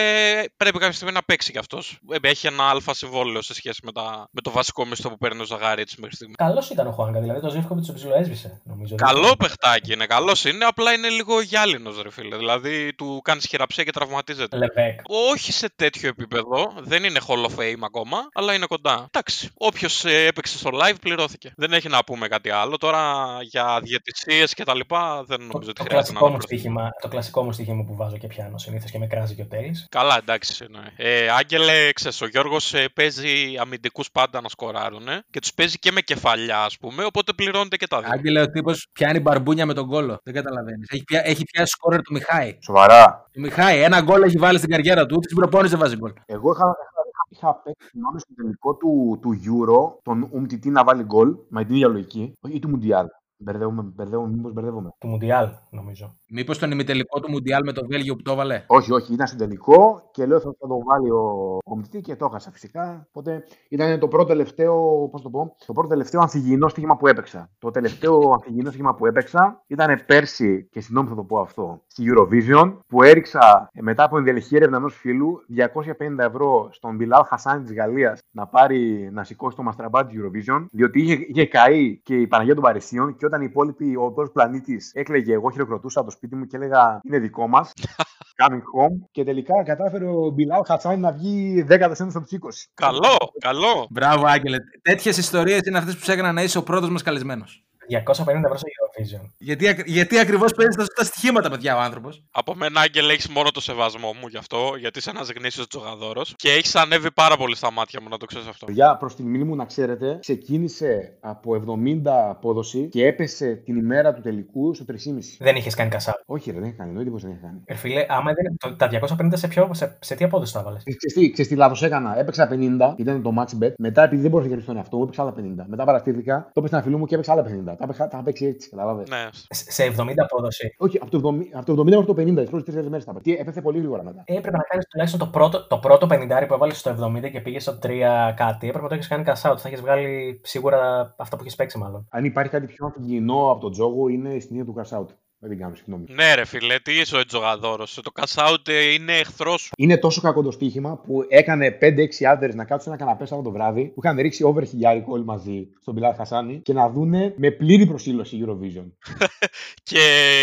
Πρέπει 0.57 0.79
κάποια 0.79 0.95
στιγμή 0.95 1.13
να 1.13 1.23
παίξει 1.23 1.51
κι 1.51 1.57
αυτός. 1.57 1.99
Έχει 2.21 2.47
ένα 2.47 2.69
αλφα 2.69 2.93
συμβόλαιο 2.93 3.41
σε 3.41 3.53
σχέση 3.53 3.79
με, 3.83 3.91
τα, 3.91 4.27
με 4.31 4.41
το 4.41 4.51
βασικό 4.51 4.85
μισθό 4.85 5.09
που 5.09 5.17
παίρνει 5.17 5.41
ο 5.41 5.45
Ζαγαρίτ 5.45 5.89
μέχρι 5.97 6.24
στιγμή. 6.25 6.35
στιγμή. 6.35 6.35
Καλός 6.35 6.69
ήταν 6.69 6.87
ο 6.87 6.91
Χουάνκα, 6.91 7.19
δηλαδή 7.19 7.39
το 7.41 7.49
Ζήφκοβιτ 7.49 7.85
τον 7.85 7.95
ψιλοέσβησε, 7.95 8.61
νομίζω. 8.63 8.95
Καλό 8.95 9.35
παιχτάκι 9.35 9.93
είναι, 9.93 10.05
καλός 10.05 10.45
είναι, 10.45 10.65
απλά 10.65 10.93
είναι 10.93 11.09
λίγο 11.09 11.41
γυάλινος 11.41 12.01
ρε 12.01 12.11
φίλε. 12.11 12.37
Δηλαδή 12.37 12.93
του 12.93 13.21
κάνεις 13.23 13.45
χειραψία 13.45 13.83
και 13.83 13.91
τραυματίζεται. 13.91 14.57
Λεβέκ. 14.57 14.99
Όχι 15.31 15.51
σε 15.51 15.69
τέτοιο 15.75 16.09
επίπεδο, 16.09 16.73
δεν 16.81 17.03
είναι 17.03 17.19
Hall 17.27 17.45
of 17.45 17.59
Fame 17.59 17.81
ακόμα, 17.85 18.17
αλλά 18.33 18.53
είναι 18.53 18.65
κοντά. 18.65 19.05
Εντάξει, 19.07 19.49
όποιος 19.57 20.05
έπαιξε 20.05 20.57
στο 20.57 20.69
live 20.73 20.95
πληρώθηκε. 21.01 21.53
Δεν 21.55 21.73
έχει 21.73 21.89
να 21.89 22.03
πούμε 22.03 22.27
κάτι 22.27 22.49
άλλο. 22.49 22.77
Τώρα 22.77 23.03
για 23.41 23.79
διαιτησίες 23.83 24.53
και 24.53 24.63
τα 24.63 24.75
λοιπά 24.75 25.23
δεν 25.27 25.39
νομίζω 25.39 25.59
Το, 25.59 25.69
ότι 25.69 25.73
το, 25.73 25.83
χρειάζεται 25.83 26.13
να 26.13 26.19
κλασικό 26.19 26.19
μου 26.19 26.25
αναφερθούμε. 26.25 26.59
στοίχημα, 26.59 26.89
το 27.01 27.07
κλασικό 27.07 27.43
μου 27.43 27.51
στοίχημα 27.51 27.83
που 27.83 27.95
βάζω 27.95 28.17
και 28.17 28.27
πιάνω 28.27 28.57
συνήθως 28.57 28.91
και 28.91 28.97
με 28.97 29.07
κράζει 29.07 29.35
και 29.35 29.41
ο 29.41 29.45
Τέλης. 29.45 29.87
Καλά, 29.89 30.17
εντάξει. 30.17 30.65
Ναι. 30.69 30.83
Ε, 30.95 31.29
Άγγελε, 31.29 31.91
ξέρεις, 31.93 32.21
ο 32.21 32.27
Γιώργος 32.27 32.73
παίζει 32.93 33.57
αμυντικούς 33.59 34.11
πάντα 34.11 34.41
να 34.41 34.49
σκοράρουν 34.49 35.07
ε, 35.07 35.23
και 35.31 35.39
τους 35.39 35.53
παίζει 35.53 35.79
και 35.79 35.91
με 35.91 36.01
κεφαλιά, 36.15 36.63
ας 36.63 36.77
πούμε, 36.77 37.03
οπότε 37.03 37.33
πληρώνεται 37.33 37.77
και 37.77 37.87
τα 37.87 37.99
δύο. 37.99 38.09
Άγγελε, 38.11 38.41
ο 38.41 38.49
τύπος 38.49 38.87
πιάνει 38.91 39.19
μπαρμπούνια 39.19 39.65
με 39.65 39.73
τον 39.73 39.87
κόλο. 39.87 40.17
Δεν 40.23 40.33
καταλαβαίνεις. 40.33 40.87
Έχει, 40.91 41.03
πια, 41.03 41.21
έχει 41.25 41.43
πιάσει 41.43 41.71
σκόρερ 41.71 42.01
του 42.01 42.13
Μιχάη. 42.13 42.57
Σοβαρά. 42.61 43.27
Του 43.31 43.41
Μιχάη, 43.41 43.81
ένα 43.81 44.01
γκολ 44.01 44.21
έχει 44.21 44.37
βάλει 44.37 44.57
στην 44.57 44.69
καριέρα 44.69 45.05
του. 45.05 45.13
Ούτε 45.17 45.25
στην 45.25 45.37
προπόνησης 45.37 45.71
δεν 45.71 45.79
βάζει 45.79 45.95
γκολ. 45.95 46.13
Εγώ 46.25 46.51
είχα, 46.51 46.65
είχα, 46.65 47.21
είχα 47.29 47.61
παίξει 47.63 47.87
θυμάμαι 47.89 48.19
στο 48.19 48.33
τελικό 48.33 48.75
του, 48.75 49.19
του 49.21 49.31
Euro 49.47 50.01
τον 50.03 50.29
Umtiti 50.37 50.69
να 50.71 50.83
βάλει 50.83 51.03
γκολ 51.03 51.35
με 51.49 51.63
την 51.65 51.75
ίδια 51.75 51.87
λογική. 51.87 52.33
Όχι, 52.41 52.55
ή 52.55 52.59
του 52.59 52.69
Mundial. 52.73 53.05
Μπερδεύομαι, 53.37 53.81
μπερδεύομαι, 53.95 54.35
μήπως 54.35 54.53
μπερδεύομαι. 54.53 54.89
Του 54.99 55.07
Μουντιάλ, 55.07 55.49
νομίζω. 55.69 56.15
Μήπως 56.29 56.59
τον 56.59 56.71
ημιτελικό 56.71 57.19
του 57.19 57.31
Μουντιάλ 57.31 57.61
με 57.65 57.71
το 57.71 57.85
Βέλγιο 57.85 58.15
που 58.15 58.21
το 58.21 58.31
έβαλε; 58.31 58.63
Όχι, 58.67 58.91
όχι, 58.91 59.13
ήταν 59.13 59.27
στο 59.27 59.37
τελικό 59.37 60.09
και 60.11 60.25
λέω 60.25 60.39
θα, 60.39 60.55
θα 60.59 60.67
το 60.67 60.77
βάλει 60.85 61.09
ο 61.09 61.57
Umtiti 61.75 62.01
και 62.01 62.15
το 62.15 62.25
έχασα 62.25 62.51
φυσικά. 62.51 63.07
Οπότε 63.07 63.43
ήταν 63.69 63.99
το 63.99 64.07
πρώτο 64.07 64.25
τελευταίο, 64.25 65.07
πώς 65.11 65.21
το 65.21 65.29
πω, 65.29 65.55
το 65.65 65.73
πρώτο 65.73 65.89
τελευταίο 65.89 66.21
ανθυγιεινό 66.21 66.67
στοίχημα 66.67 66.97
που 66.97 67.07
έπαιξα. 67.07 67.49
Το 67.59 67.71
τελευταίο 67.71 68.29
ανθυγιεινό 68.35 68.67
στοίχημα 68.69 68.95
που 68.95 69.05
έπαιξα 69.05 69.63
ήταν 69.67 70.03
πέρσι, 70.05 70.67
και 70.71 70.81
συγγνώμη 70.81 71.09
θα 71.09 71.15
το 71.15 71.23
πω 71.23 71.39
αυτό, 71.39 71.81
στη 71.87 72.03
Eurovision, 72.07 72.77
που 72.87 73.03
έριξα 73.03 73.69
ε, 73.73 73.81
μετά 73.81 74.03
από 74.03 74.17
ενδελεχή 74.17 74.55
έρευνα 74.55 74.77
ενός 74.77 74.95
φίλου 74.95 75.39
250 75.57 76.17
ευρώ 76.17 76.69
στον 76.71 76.95
Μπιλάλ 76.95 77.23
Χασάν 77.23 77.63
της 77.63 77.73
Γαλλίας 77.73 78.19
να 78.31 78.47
πάρει 78.47 79.09
να 79.11 79.23
σηκώσει 79.23 79.55
το 79.55 79.63
μαστραμπά 79.63 80.05
της 80.05 80.17
Eurovision, 80.19 80.65
διότι 80.71 81.01
είχε, 81.01 81.13
είχε 81.27 81.45
καεί 81.45 81.99
και 82.03 82.15
η 82.15 82.27
Παναγία 82.27 82.53
των 82.53 82.63
Παρισίων 82.63 83.15
και 83.15 83.24
όταν 83.25 83.41
η 83.41 83.47
υπόλοιπη 83.49 83.95
ο 83.95 84.03
οδό 84.03 84.29
πλανήτης 84.29 84.91
έκλαιγε, 84.93 85.33
εγώ 85.33 85.51
χειροκροτούσα 85.51 85.99
από 85.99 86.09
το 86.09 86.15
σπίτι 86.15 86.35
μου 86.35 86.45
και 86.45 86.55
έλεγα 86.55 86.99
Είναι 87.03 87.17
δικό 87.19 87.47
μας. 87.47 87.73
Coming 88.43 88.53
home. 88.53 89.07
Και 89.11 89.23
τελικά 89.23 89.63
κατάφερε 89.63 90.05
ο 90.05 90.29
Μπιλάλ 90.29 90.61
Χασάν 90.65 90.99
να 90.99 91.11
βγει 91.11 91.65
10 91.69 91.79
από 91.81 91.95
τους 91.95 92.07
20. 92.07 92.69
Καλό, 92.73 93.17
καλό. 93.39 93.87
Μπράβο, 93.89 94.25
Άγγελε. 94.25 94.57
Τέτοιες 94.81 95.17
ιστορίες 95.17 95.61
είναι 95.61 95.77
αυτές 95.77 95.97
που 95.97 96.03
σε 96.03 96.11
έκαναν 96.13 96.35
να 96.35 96.43
είσαι 96.43 96.57
ο 96.57 96.63
πρώτος 96.63 96.89
μας 96.89 97.03
καλεσμένος. 97.03 97.65
250 97.89 98.43
ευρώ 98.43 98.57
στο 98.57 98.67
Eurovision. 98.99 99.29
Γιατί, 99.37 99.67
ακ- 99.67 99.87
γιατί 99.87 100.19
ακριβώς 100.19 100.53
παίζεις 100.53 100.75
τα 100.75 100.81
σωστά 100.81 101.03
στοιχήματα, 101.03 101.49
παιδιά, 101.49 101.75
ο 101.77 101.79
άνθρωπος. 101.79 102.23
Από 102.31 102.55
μένα, 102.55 102.81
Άγγελ, 102.81 103.09
έχεις 103.09 103.27
μόνο 103.27 103.51
το 103.51 103.61
σεβασμό 103.61 104.13
μου 104.21 104.27
γι' 104.27 104.37
αυτό, 104.37 104.73
γιατί 104.79 104.99
είσαι 104.99 105.09
ένας 105.09 105.29
γνήσιος 105.31 105.67
τζογαδόρος 105.67 106.33
και 106.35 106.49
έχεις 106.51 106.75
ανέβει 106.75 107.11
πάρα 107.11 107.37
πολύ 107.37 107.55
στα 107.55 107.71
μάτια 107.71 108.01
μου, 108.01 108.09
να 108.09 108.17
το 108.17 108.25
ξέρεις 108.25 108.47
αυτό. 108.47 108.71
Για 108.71 108.97
προς 108.97 109.15
την 109.15 109.25
μνήμη 109.27 109.43
μου 109.43 109.55
να 109.55 109.65
ξέρετε, 109.65 110.17
ξεκίνησε 110.21 111.17
από 111.21 111.55
70 111.55 112.29
απόδοση 112.29 112.87
και 112.91 113.05
έπεσε 113.05 113.53
την 113.65 113.77
ημέρα 113.77 114.13
του 114.13 114.21
τελικού 114.21 114.73
στο 114.73 114.85
3,5. 114.87 115.37
Δεν 115.39 115.55
είχες 115.55 115.73
κάνει 115.75 115.89
κασά. 115.89 116.21
Όχι, 116.25 116.51
ρε, 116.51 116.55
δεν 116.59 116.67
έχει 116.67 116.77
κάνει. 116.77 116.89
Εννοείται 116.89 117.09
πως 117.11 117.21
δεν 117.21 117.31
έχει 117.31 117.39
κάνει. 117.39 117.61
Ε, 117.65 117.73
φίλε, 117.75 118.05
άμα 118.09 118.31
δεν, 118.33 118.57
το, 118.57 118.75
τα 118.75 118.89
250 118.89 119.29
σε, 119.33 119.47
ποιο, 119.47 119.69
σε, 119.73 119.97
σε 120.01 120.15
τι 120.15 120.23
απόδοση 120.23 120.53
τα 120.53 120.63
βάλε. 120.63 120.77
Ξέρεις 120.77 121.13
τι, 121.13 121.31
ξέρεις 121.31 121.51
τι 121.51 121.57
λάθος 121.57 121.83
έκανα. 121.83 122.17
Έπαιξα 122.19 122.49
50, 122.51 122.93
ήταν 122.97 123.21
το 123.21 123.31
match 123.39 123.63
bet. 123.63 123.73
Μετά, 123.77 124.03
επειδή 124.03 124.21
δεν 124.21 124.31
μπορούσα 124.31 124.49
να 124.49 124.55
κερδίσω 124.55 124.65
τον 124.71 124.77
εαυτό 124.77 124.97
μου, 124.97 125.03
έπαιξα 125.03 125.21
άλλα 125.21 125.33
50. 125.63 125.65
Μετά 125.67 125.83
παραστήθηκα, 125.85 126.41
το 126.41 126.51
έπαιξε 126.59 126.75
ένα 126.75 126.83
φίλο 126.83 126.97
μου 126.97 127.05
και 127.05 127.13
έπαιξα 127.13 127.31
άλλα 127.31 127.43
50. 127.43 127.63
Τα 127.77 127.83
έπαιξα- 127.83 128.07
τα 128.07 128.09
είχα 128.13 128.23
παίξει 128.23 128.45
έτσι, 128.45 128.69
καταλάβες. 128.85 129.09
Ναι. 129.09 129.29
Σε 129.49 129.71
σε 129.71 129.83
70 129.83 130.13
απόδοση. 130.17 130.75
Όχι, 130.77 130.99
από 131.01 131.11
το 131.11 131.17
70, 131.17 131.45
από 131.53 131.65
το 131.65 131.81
70 131.81 131.85
μέχρι 131.85 132.05
το 132.05 132.13
50, 132.13 132.41
τις 132.41 132.49
πρώτες 132.49 132.73
τρεις 132.73 132.89
μέρες 132.89 133.05
τα 133.05 133.11
έπαιξα. 133.11 133.41
Έπεθε 133.41 133.61
πολύ 133.61 133.77
γρήγορα 133.77 134.03
μετά. 134.03 134.23
Έπρεπε 134.25 134.57
να 134.57 134.63
κάνεις 134.63 134.85
τουλάχιστον 134.87 135.19
το 135.19 135.27
πρώτο, 135.27 135.67
το 135.67 135.77
πρώτο 135.77 136.07
50 136.09 136.45
που 136.47 136.53
έβαλες 136.53 136.79
στο 136.79 136.89
70 136.89 137.29
και 137.31 137.41
πήγες 137.41 137.61
στο 137.61 137.77
3 137.81 138.33
κάτι. 138.35 138.67
Έπρεπε 138.67 138.83
να 138.83 138.89
το 138.89 138.95
έχεις 138.95 139.07
κάνει 139.07 139.23
cash 139.27 139.51
out. 139.51 139.57
Θα 139.57 139.67
έχεις 139.67 139.81
βγάλει 139.81 140.41
σίγουρα 140.43 141.13
αυτά 141.17 141.35
που 141.35 141.41
έχεις 141.41 141.55
παίξει, 141.55 141.77
μάλλον. 141.77 142.07
Αν 142.09 142.25
υπάρχει 142.25 142.51
κάτι 142.51 142.65
πιο 142.65 142.85
αμφιγεινό 142.85 143.51
από 143.51 143.59
τον 143.59 143.71
τζόγο, 143.71 144.07
είναι 144.07 144.33
η 144.33 144.39
στιγμή 144.39 144.65
του 144.65 144.75
cash 144.77 144.99
out. 144.99 145.07
Δεν 145.47 145.53
την 145.53 145.63
κάνω, 145.63 145.75
συγγνώμη. 145.75 146.05
Ναι, 146.07 146.33
ρε 146.35 146.45
φίλε, 146.45 146.79
τι 146.79 146.91
είσαι 146.99 147.17
ο 147.17 147.25
τζογαδόρο. 147.25 147.85
Το 148.01 148.11
cash 148.13 148.47
out 148.47 148.67
ε, 148.67 148.93
είναι 148.93 149.13
εχθρό 149.13 149.57
σου. 149.57 149.69
Είναι 149.77 149.97
τόσο 149.97 150.21
κακό 150.21 150.41
το 150.41 150.51
στοίχημα 150.51 150.97
που 150.97 151.25
έκανε 151.27 151.77
5-6 151.81 152.23
άντρες 152.29 152.55
να 152.55 152.65
κάτσουν 152.65 152.91
ένα 152.91 153.03
καναπέ 153.03 153.25
Σάββατο 153.25 153.49
το 153.49 153.55
βράδυ 153.55 153.85
που 153.85 154.01
είχαν 154.03 154.17
ρίξει 154.17 154.43
over 154.43 154.63
χιλιάρικο 154.67 155.11
όλοι 155.11 155.23
μαζί 155.23 155.67
στον 155.81 155.93
Πιλάρ 155.93 156.15
Χασάνη 156.15 156.59
και 156.61 156.73
να 156.73 156.89
δούνε 156.89 157.33
με 157.37 157.51
πλήρη 157.51 157.85
προσήλωση 157.85 158.45
Eurovision. 158.45 158.85
Και, 159.89 159.99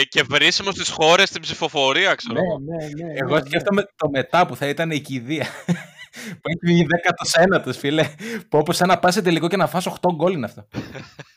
και 0.08 0.22
βρίσιμο 0.22 0.70
στις 0.70 0.88
χώρες 0.88 1.28
στην 1.28 1.40
ψηφοφορία, 1.40 2.14
ξέρω 2.14 2.38
εγώ. 2.38 2.58
ναι, 2.58 2.86
ναι, 2.86 3.06
ναι. 3.06 3.12
Εγώ 3.14 3.34
ναι. 3.34 3.46
σκέφτομαι 3.46 3.82
το 3.96 4.08
μετά 4.10 4.46
που 4.46 4.56
θα 4.56 4.68
ήταν 4.68 4.90
η 4.90 5.00
κηδεία. 5.00 5.46
που 6.40 6.48
έχει 6.48 6.74
βγει 6.74 6.86
19ο, 7.64 7.72
φίλε. 7.74 8.04
Που 8.48 8.58
όπω 8.58 8.72
σαν 8.72 8.88
να 8.88 8.98
πας 8.98 9.14
σε 9.14 9.22
τελικό 9.22 9.48
και 9.48 9.56
να 9.56 9.66
φας 9.66 9.88
8 9.88 9.92
γκολ 10.14 10.32
είναι 10.32 10.44
αυτό. 10.44 10.68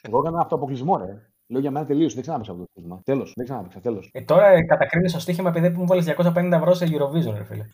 Εγώ 0.01 0.19
έκανα 0.19 0.39
αυτοαποκλεισμό, 0.41 0.97
ρε. 0.97 1.33
Λέω 1.47 1.61
για 1.61 1.71
μένα 1.71 1.85
τελείωσε. 1.85 2.13
Δεν 2.13 2.21
ξανάπαιξα 2.23 2.51
αυτό 2.51 2.63
το 2.63 2.69
στοίχημα. 2.71 3.01
Τέλος. 3.05 3.31
Δεν 3.35 3.45
ξανάπαιξα. 3.45 3.79
Τέλος. 3.79 4.09
Ε, 4.11 4.21
τώρα 4.21 4.47
ε, 4.47 4.61
κατακρίνεις 4.61 5.13
το 5.13 5.19
στοίχημα 5.19 5.49
επειδή 5.49 5.69
μου 5.69 5.85
βάλει 5.87 6.03
250 6.17 6.51
ευρώ 6.51 6.73
σε 6.73 6.85
Eurovision, 6.85 7.33
ρε 7.37 7.43
φίλε. 7.43 7.65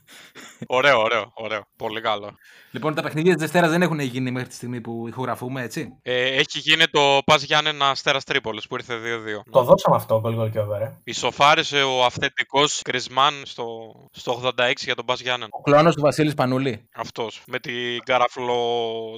Ωραίο, 0.68 1.00
ωραίο, 1.02 1.32
ωραίο. 1.34 1.62
Πολύ 1.76 2.02
καλό. 2.02 2.30
Λοιπόν, 2.72 2.94
τα 2.96 3.02
παιχνίδια 3.02 3.34
της 3.34 3.42
Δευτέρα 3.42 3.68
δεν 3.70 3.82
έχουν 3.82 4.00
γίνει 4.00 4.32
μέχρι 4.32 4.50
τη 4.50 4.56
στιγμή 4.56 4.82
που 4.82 5.08
ηχογραφούμε, 5.08 5.62
έτσι; 5.62 5.98
Ε, 6.02 6.24
έχει 6.36 6.60
γίνει 6.60 6.86
το 6.88 7.20
Πας 7.26 7.44
Γιάννενα 7.44 7.90
Αστέρας 7.90 8.24
Τρίπολης 8.24 8.68
που 8.68 8.76
ήρθε 8.76 8.94
2-2. 8.98 9.42
Το 9.52 9.64
δώσαμε 9.64 9.96
αυτό, 9.96 10.20
γκολ 10.20 10.34
γκολ 10.36 10.50
και 10.50 10.60
over. 10.60 10.82
Ε. 10.82 10.92
Ισοφάρισε 11.04 11.82
ο 11.82 12.04
αυθεντικός 12.04 12.82
Κρισμάν 12.82 13.34
στο, 13.46 13.66
στο 14.12 14.42
86 14.58 14.72
για 14.78 14.96
τον 14.96 15.06
Πας 15.06 15.22
Γιάννενα. 15.22 15.50
Ο 15.52 15.62
κλόνος 15.62 15.96
του 15.96 16.02
Βασίλης 16.02 16.34
Πανούλη. 16.34 16.90
Αυτός. 16.96 17.44
Με 17.48 17.60
την 17.60 18.00
καραφλο. 18.06 18.56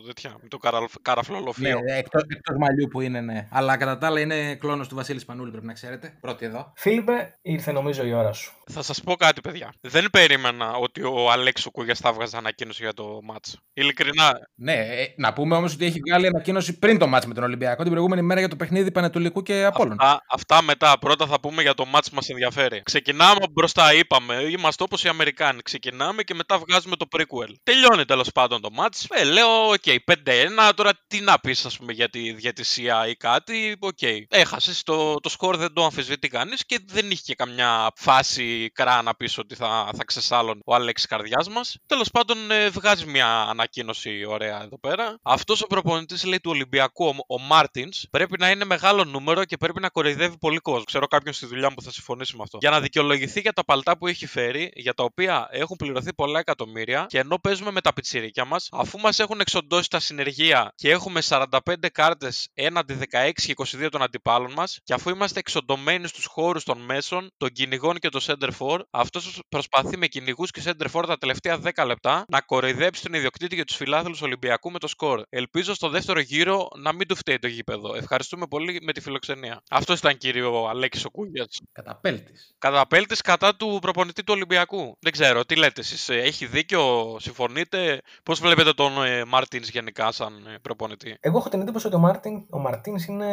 τέτοια, 0.06 0.36
με 0.42 0.48
το 0.48 0.58
καρα- 0.58 0.80
Ναι, 0.80 0.86
καραφλολοφείο. 1.02 1.78
εκτός 1.98 2.24
μαλλιού 2.60 2.88
που 2.88 3.02
είναι, 3.02 3.22
ναι. 3.22 3.48
Αλλά 3.52 3.78
κατά 3.78 3.98
τα 3.98 4.08
άλλα 4.08 4.20
είναι 4.20 4.43
κλόνος 4.60 4.88
του 4.88 4.96
Βασίλη 4.96 5.22
Πανούλη, 5.26 5.52
πρέπει 5.52 5.66
να 5.66 5.74
ξέρετε. 5.74 6.18
Πρώτη 6.22 6.46
εδώ. 6.46 6.72
Φίλιππε, 6.76 7.38
ήρθε 7.42 7.72
νομίζω 7.72 8.06
η 8.06 8.14
ώρα 8.14 8.34
σου. 8.34 8.54
Θα 8.72 8.82
σας 8.82 9.02
πω 9.02 9.16
κάτι, 9.16 9.42
παιδιά. 9.42 9.74
Δεν 9.82 10.10
περίμενα 10.10 10.74
ότι 10.74 11.04
ο 11.04 11.32
Αλέξο 11.32 11.72
Κούγια 11.72 11.96
θα 11.96 12.10
έβγαζε 12.10 12.38
ανακοίνωση 12.38 12.84
για 12.84 12.94
το 12.94 13.20
ματς. 13.24 13.58
Ειλικρινά. 13.74 14.50
Ναι, 14.56 14.74
ε, 14.74 15.14
να 15.18 15.34
πούμε 15.34 15.56
όμως 15.56 15.74
ότι 15.74 15.86
έχει 15.86 16.00
βγάλει 16.08 16.28
ανακοίνωση 16.28 16.80
πριν 16.80 16.98
το 16.98 17.08
ματς 17.08 17.26
με 17.26 17.34
τον 17.34 17.44
Ολυμπιακό 17.44 17.82
την 17.82 17.92
προηγούμενη 17.92 18.22
μέρα 18.22 18.40
για 18.40 18.50
το 18.50 18.56
παιχνίδι 18.56 18.92
Πανετολικού 18.92 19.42
και 19.42 19.64
Απόλλων. 19.64 19.98
Αυτά, 20.00 20.26
αυτά 20.30 20.62
μετά. 20.62 21.00
Πρώτα 21.00 21.26
θα 21.26 21.40
πούμε 21.40 21.62
για 21.62 21.74
το 21.74 21.86
ματς 21.86 22.10
που 22.10 22.16
μας 22.16 22.30
ενδιαφέρει. 22.30 22.82
Ξεκινάμε 22.84 23.32
από 23.32 23.52
μπροστά, 23.52 23.94
είπαμε. 23.94 24.36
Είμαστε 24.36 24.84
όπως 24.84 25.04
οι 25.04 25.08
Αμερικάνοι. 25.08 25.62
Ξεκινάμε 25.62 26.24
και 26.24 26.34
μετά 26.34 26.58
βγάζουμε 26.58 26.96
το 26.96 27.08
prequel. 27.18 27.54
Τελειώνει 27.64 28.06
τέλος 28.06 28.32
πάντων 28.32 28.62
το 28.62 28.70
ματς. 28.72 29.08
Ε, 29.10 29.24
λέω, 29.24 29.68
οκ, 29.68 29.84
5-1. 30.06 30.74
Τώρα 30.76 30.92
τι 31.08 31.22
να 31.22 31.40
πεις, 31.40 31.66
ας 31.66 31.78
πούμε, 31.78 31.94
για 31.94 32.10
τη 32.10 32.34
διατησία 32.34 33.08
ή 33.08 33.16
κάτι. 33.16 33.76
Οκ. 33.80 34.02
Έχασες 34.28 34.84
το, 34.84 35.16
το 35.16 35.30
σκορ, 35.30 35.58
δεν 35.58 35.74
το 35.74 35.84
αμφισβητεί 35.84 36.28
κανείς 36.28 36.66
και 36.66 36.80
δεν 36.86 37.12
είχε 37.12 37.22
και 37.26 37.36
καμιά 37.36 37.92
φάση 37.96 38.53
κρά 38.74 39.02
να 39.02 39.16
πεις 39.16 39.38
ότι 39.38 39.56
θα, 39.56 39.90
θα 39.96 40.04
ξεσάλωνε 40.04 40.60
ο 40.66 40.76
Αλέξης 40.76 41.08
Καρδιάς 41.08 41.50
μας. 41.50 41.78
Τέλος 41.86 42.12
πάντων, 42.12 42.52
ε, 42.52 42.70
βγάζει 42.70 43.06
μια 43.06 43.28
ανακοίνωση 43.28 44.26
ωραία 44.26 44.64
εδώ 44.64 44.80
πέρα. 44.80 45.18
Αυτός 45.22 45.62
ο 45.62 45.68
προπονητής 45.68 46.24
λέει 46.24 46.40
του 46.40 46.52
Ολυμπιακού, 46.52 47.06
ο, 47.06 47.14
ο 47.28 47.40
Μάρτινς, 47.40 48.06
πρέπει 48.12 48.36
να 48.40 48.50
είναι 48.50 48.66
μεγάλο 48.66 49.04
νούμερο 49.04 49.46
και 49.46 49.58
πρέπει 49.58 49.80
να 49.80 49.90
κοροϊδεύει 49.90 50.38
πολύ 50.38 50.58
κόσμο. 50.58 50.84
Ξέρω 50.84 51.08
κάποιον 51.08 51.34
στη 51.34 51.46
δουλειά 51.46 51.70
μου 51.70 51.76
που 51.76 51.82
θα 51.82 51.92
συμφωνήσει 51.92 52.36
με 52.36 52.44
αυτό. 52.44 52.58
Για 52.62 52.70
να 52.70 52.80
δικαιολογηθεί 52.80 53.40
για 53.40 53.54
τα 53.54 53.66
παλτά 53.66 53.98
που 53.98 54.08
έχει 54.08 54.26
φέρει, 54.28 54.72
για 54.76 54.94
τα 54.94 55.04
οποία 55.04 55.48
έχουν 55.52 55.76
πληρωθεί 55.78 56.14
πολλά 56.14 56.40
εκατομμύρια 56.40 57.06
και 57.10 57.20
ενώ 57.20 57.40
παίζουμε 57.40 57.72
με 57.72 57.82
τα 57.82 57.94
πιτσιρίκια 57.94 58.46
μας, 58.46 58.70
αφού 58.72 59.00
μας 59.00 59.20
έχουν 59.20 59.40
εξοντώσει 59.40 59.90
τα 59.90 60.00
συνεργεία 60.00 60.74
και 60.76 60.90
έχουμε 60.90 61.22
45 61.28 61.50
κάρτες 61.92 62.50
έναντι 62.54 62.98
16 63.12 63.32
και 63.34 63.54
22 63.56 63.88
των 63.92 64.02
αντιπάλων 64.02 64.52
μας, 64.52 64.80
και 64.84 64.94
αφού 64.94 65.10
είμαστε 65.10 65.40
εξοντωμένοι 65.40 66.08
στους 66.08 66.26
χώρους 66.26 66.64
των 66.64 66.82
μέσων, 66.82 67.32
των 67.38 67.50
κυνηγών 67.50 67.98
και 67.98 68.10
το 68.10 68.20
center 68.44 68.50
for, 68.60 68.80
αυτός 68.90 69.42
προσπαθεί 69.50 69.98
με 69.98 70.08
κυνηγούς 70.08 70.52
και 70.52 70.62
center 70.66 70.86
for 70.92 71.04
τα 71.08 71.18
τελευταία 71.18 71.60
10 71.76 71.86
λεπτά 71.86 72.26
να 72.28 72.42
κοροϊδέψει 72.42 73.04
τον 73.04 73.14
ιδιοκτήτη 73.14 73.56
και 73.56 73.64
τους 73.64 73.76
φιλάθλους 73.76 74.22
Ολυμπιακού 74.22 74.72
με 74.72 74.80
το 74.80 74.88
σκορ. 74.88 75.22
Ελπίζω 75.30 75.74
στο 75.74 75.90
δεύτερο 75.90 76.20
γύρο 76.20 76.68
να 76.78 76.94
μην 76.94 77.08
του 77.08 77.16
φταίει 77.16 77.40
το 77.40 77.48
γήπεδο. 77.48 77.96
Ευχαριστούμε 77.96 78.46
πολύ 78.48 78.80
με 78.82 78.92
τη 78.94 79.02
φιλοξενία. 79.02 79.62
Αυτός 79.70 80.00
ήταν 80.00 80.18
κύριο 80.18 80.66
Αλέξης 80.70 81.06
Οκούγια. 81.06 81.48
Καταπέλτης. 81.72 82.56
Καταπέλτης 82.58 83.22
κατά 83.22 83.56
του 83.56 83.78
προπονητή 83.82 84.24
του 84.24 84.34
Ολυμπιακού. 84.36 84.98
Δεν 85.00 85.12
ξέρω, 85.12 85.46
τι 85.46 85.56
λέτε 85.56 85.82
εσείς. 85.82 86.10
Έχει 86.10 86.46
δίκιο, 86.46 87.16
συμφωνείτε; 87.20 88.02
Πώς 88.24 88.40
βλέπετε 88.40 88.74
τον 88.74 89.04
ε, 89.04 89.26
Μάρτινς 89.26 89.70
γενικά 89.70 90.12
σαν 90.12 90.48
ε, 90.54 90.58
προπονητή; 90.62 91.18
Εγώ 91.20 91.38
έχω 91.38 91.50
την 91.50 91.62
εντύπωση 91.62 91.88
ότι 91.88 91.96
ο 91.96 92.00
Μάρτιν 92.00 92.46
ο 92.50 92.60
Μαρτίνς 92.60 93.06
είναι 93.06 93.28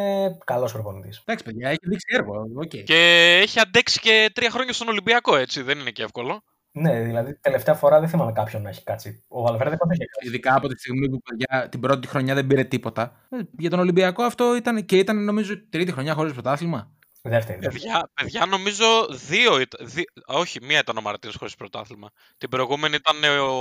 καλός 0.45 0.73
προπονητής. 0.73 1.23
Εντάξει, 1.25 1.45
παιδιά, 1.45 1.69
έχει 1.69 1.79
δείξει 1.83 2.07
έργο. 2.15 2.47
Okay. 2.65 2.83
Και 2.85 3.39
έχει 3.43 3.61
αντέξει 3.61 4.01
και 4.01 4.31
τρία 4.35 4.51
χρόνια 4.51 4.73
στον 4.73 4.89
Ολυμπιακό, 4.89 5.00
έτσι. 5.39 5.63
Δεν 5.63 5.79
είναι 5.79 5.91
και 5.91 6.03
εύκολο. 6.03 6.43
Ναι, 6.73 7.01
δηλαδή 7.03 7.35
τελευταία 7.41 7.75
φορά 7.75 8.01
δεν 8.01 8.09
θυμάμαι 8.09 8.33
κάποιον 8.33 8.63
να 8.63 8.69
έχει 8.69 8.83
κάτσει. 8.85 9.25
Ο 9.29 9.43
Βαλβέρδε 9.43 9.77
πότε 9.77 9.95
είχε 9.95 10.05
κάτσει; 10.05 10.29
Ειδικά 10.29 10.55
από 10.55 10.69
τη 10.69 10.79
στιγμή 10.79 11.09
που 11.11 11.21
παιδιά, 11.23 11.69
την 11.69 11.81
πρώτη 11.81 12.09
χρονιά 12.09 12.35
δεν 12.35 12.47
πήρε 12.47 12.65
τίποτα. 12.65 13.13
Ε, 13.31 13.37
Για 13.59 13.71
τον 13.71 13.79
Ολυμπιακό 13.79 14.23
αυτό 14.23 14.57
ήταν 14.57 14.85
και 14.85 14.99
ήταν 14.99 15.25
νομίζω 15.25 15.69
τρίτη 15.69 15.93
χρονιά 15.93 16.15
χωρίς 16.15 16.33
πρωτάθλημα. 16.33 16.91
Δεύτερη. 17.23 17.59
δεύτερη. 17.59 17.83
Παιδιά, 17.83 18.11
παιδιά, 18.15 18.47
νομίζω 18.47 18.85
δύο 19.29 19.61
ήταν. 19.61 19.87
δι- 19.87 20.09
Όχι, 20.27 20.59
μία 20.65 20.79
ήταν 20.79 20.97
ο 20.97 21.01
Μαρτίνο 21.01 21.33
χωρίς 21.39 21.55
πρωτάθλημα. 21.57 22.09
Την 22.39 22.49
προηγούμενη 22.49 22.95
ήταν 22.95 23.25
ε, 23.25 23.39
ο. 23.39 23.53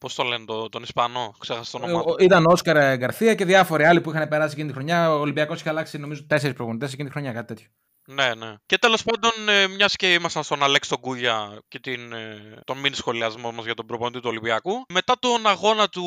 Πώς 0.00 0.14
το 0.14 0.22
λένε, 0.22 0.44
το, 0.44 0.68
τον 0.68 0.82
Ισπανό. 0.82 1.34
Ξέχασα 1.38 1.78
το 1.78 1.84
Ε, 1.84 1.86
όνομά 1.86 2.02
του. 2.02 2.14
ο- 2.18 2.22
Ήταν 2.24 2.44
ο 2.46 2.52
Όσκαρ 2.52 2.96
Γκαρθία 2.96 3.34
και 3.34 3.44
διάφοροι 3.44 3.84
άλλοι 3.84 4.00
που 4.00 4.10
είχαν 4.10 4.28
περάσει 4.28 4.52
εκείνη 4.52 4.68
τη 4.68 4.74
χρονιά. 4.74 5.14
Ο 5.14 5.20
Ολυμπιακός 5.20 5.60
είχε 5.60 5.68
αλλάξει 5.68 5.98
νομίζω 5.98 6.24
τέσσερις 6.26 6.56
προπονητές 6.56 6.92
εκείνη 6.92 7.06
τη 7.08 7.12
χρονιά, 7.14 7.32
κάτι 7.32 7.46
τέτοιο. 7.46 7.68
Ναι, 8.10 8.34
ναι. 8.34 8.54
Και 8.66 8.78
τέλος 8.78 9.02
πάντων, 9.02 9.48
ε, 9.48 9.66
μιας 9.66 9.96
και 9.96 10.12
ήμασταν 10.12 10.42
στον 10.42 10.62
Αλέξη 10.62 10.90
τον 10.90 11.00
Κούλια 11.00 11.58
και 11.68 11.78
την, 11.78 12.12
ε, 12.12 12.60
τον 12.64 12.78
μήνυ 12.78 12.94
σχολιασμό 12.94 13.52
μας 13.52 13.64
για 13.64 13.74
τον 13.74 13.86
προπονητή 13.86 14.20
του 14.20 14.28
Ολυμπιακού, 14.28 14.84
μετά 14.88 15.14
τον 15.18 15.46
αγώνα 15.46 15.88
του 15.88 16.04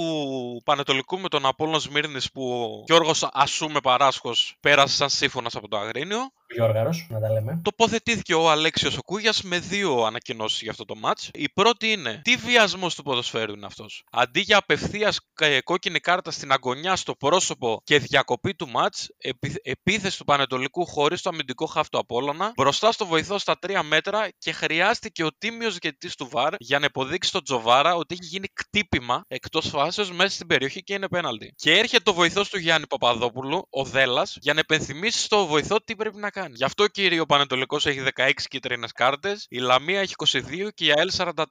Πανετολικού 0.66 1.20
με 1.20 1.28
τον 1.28 1.46
Απόλλων 1.46 1.80
Σμύρνης 1.80 2.32
που 2.32 2.52
ο 2.52 2.84
Γιώργος 2.86 3.30
Ασούμε 3.34 3.80
Παράσχος 3.80 4.56
πέρασε 4.60 4.96
σαν 4.96 5.10
σύμφωνας 5.10 5.56
από 5.56 5.68
το 5.68 5.78
Αγρίνιο, 5.78 6.32
Γιώργαρος, 6.54 7.08
να 7.10 7.20
τα 7.20 7.32
λέμε. 7.32 7.60
τοποθετήθηκε 7.64 8.34
ο 8.34 8.50
Αλέξιος 8.52 8.98
ο 8.98 9.02
Κούγιας 9.02 9.42
με 9.42 9.60
δύο 9.60 10.04
ανακοινώσεις 10.04 10.62
για 10.62 10.72
αυτό 10.72 10.86
το 10.86 10.96
μάτς. 10.96 11.30
Η 11.34 11.50
πρώτη 11.50 11.92
είναι, 11.92 12.22
τι 12.24 12.36
βιασμός 12.36 12.96
του 12.96 13.04
ποδοσφαίρου 13.04 13.54
είναι 13.54 13.66
αυτός; 13.66 14.04
Αντί 14.12 14.40
για 14.40 14.58
απευθείας 14.58 15.20
ε, 15.40 15.62
κόκκινη 15.62 16.00
κάρτα 16.00 16.32
στην 16.32 16.52
αγωνιά 16.52 16.96
στο 16.96 17.16
πρόσωπο 17.16 17.82
και 17.84 18.00
διακοπή 18.00 18.54
του 18.56 18.70
μάτς, 18.70 19.10
επι- 19.18 19.68
επίθεση 19.68 20.18
του 20.18 20.24
Πανετολικού 20.24 20.86
χωρίς 20.86 21.22
το 21.22 21.30
αμυντικό 21.30 21.66
χαφ 21.66 21.90
του 21.90 21.98
Απόλλωνα, 21.98 22.52
μπροστά 22.56 22.92
στο 22.92 23.06
βοηθό 23.06 23.38
στα 23.38 23.58
τρία 23.60 23.84
μέτρα 23.84 24.28
και 24.38 24.52
χρειάστηκε 24.52 25.24
ο 25.24 25.30
τίμιος 25.38 25.78
διαιτητής 25.78 26.16
του 26.16 26.28
ΒΑΡ 26.32 26.54
για 26.58 26.80
να 26.80 26.86
υποδείξει 26.86 27.30
στον 27.30 27.44
Τζοβάρα 27.44 27.96
ότι 27.96 28.16
έχει 28.20 28.30
γίνει 28.30 28.48
κτύπημα 28.54 29.24
εκτός 29.28 29.68
φάσεως 29.68 30.12
μέσα 30.12 30.30
στην 30.30 30.48
περιοχή 30.48 30.84
και 30.84 30.94
είναι 30.94 31.08
πέναλτι. 31.08 31.54
Και 31.56 31.72
έρχεται 31.78 32.10
ο 32.10 32.14
βοηθός 32.14 32.50
του 32.50 32.58
Γιάννη 32.60 32.88
Παπαδόπουλου, 32.88 33.68
ο 33.70 33.84
Δέλλας, 33.84 34.38
για 34.42 34.54
να 34.54 34.60
υπενθυμίσει 34.60 35.20
στο 35.20 35.46
βοηθό 35.46 35.82
τι 35.82 35.96
πρέπει 35.96 36.18
να 36.18 36.30
κάνει. 36.30 36.41
Γι' 36.50 36.64
αυτό 36.64 36.88
κύριε 36.88 37.20
ο 37.20 37.26
Πανετολικός 37.26 37.86
έχει 37.86 38.02
16 38.16 38.32
κίτρινες 38.50 38.92
κάρτες, 38.92 39.46
η 39.50 39.58
Λαμία 39.58 40.00
έχει 40.00 40.14
22 40.18 40.70
και 40.74 40.86
η 40.86 40.92
ΑΕΛ 40.98 41.12
44. 41.18 41.44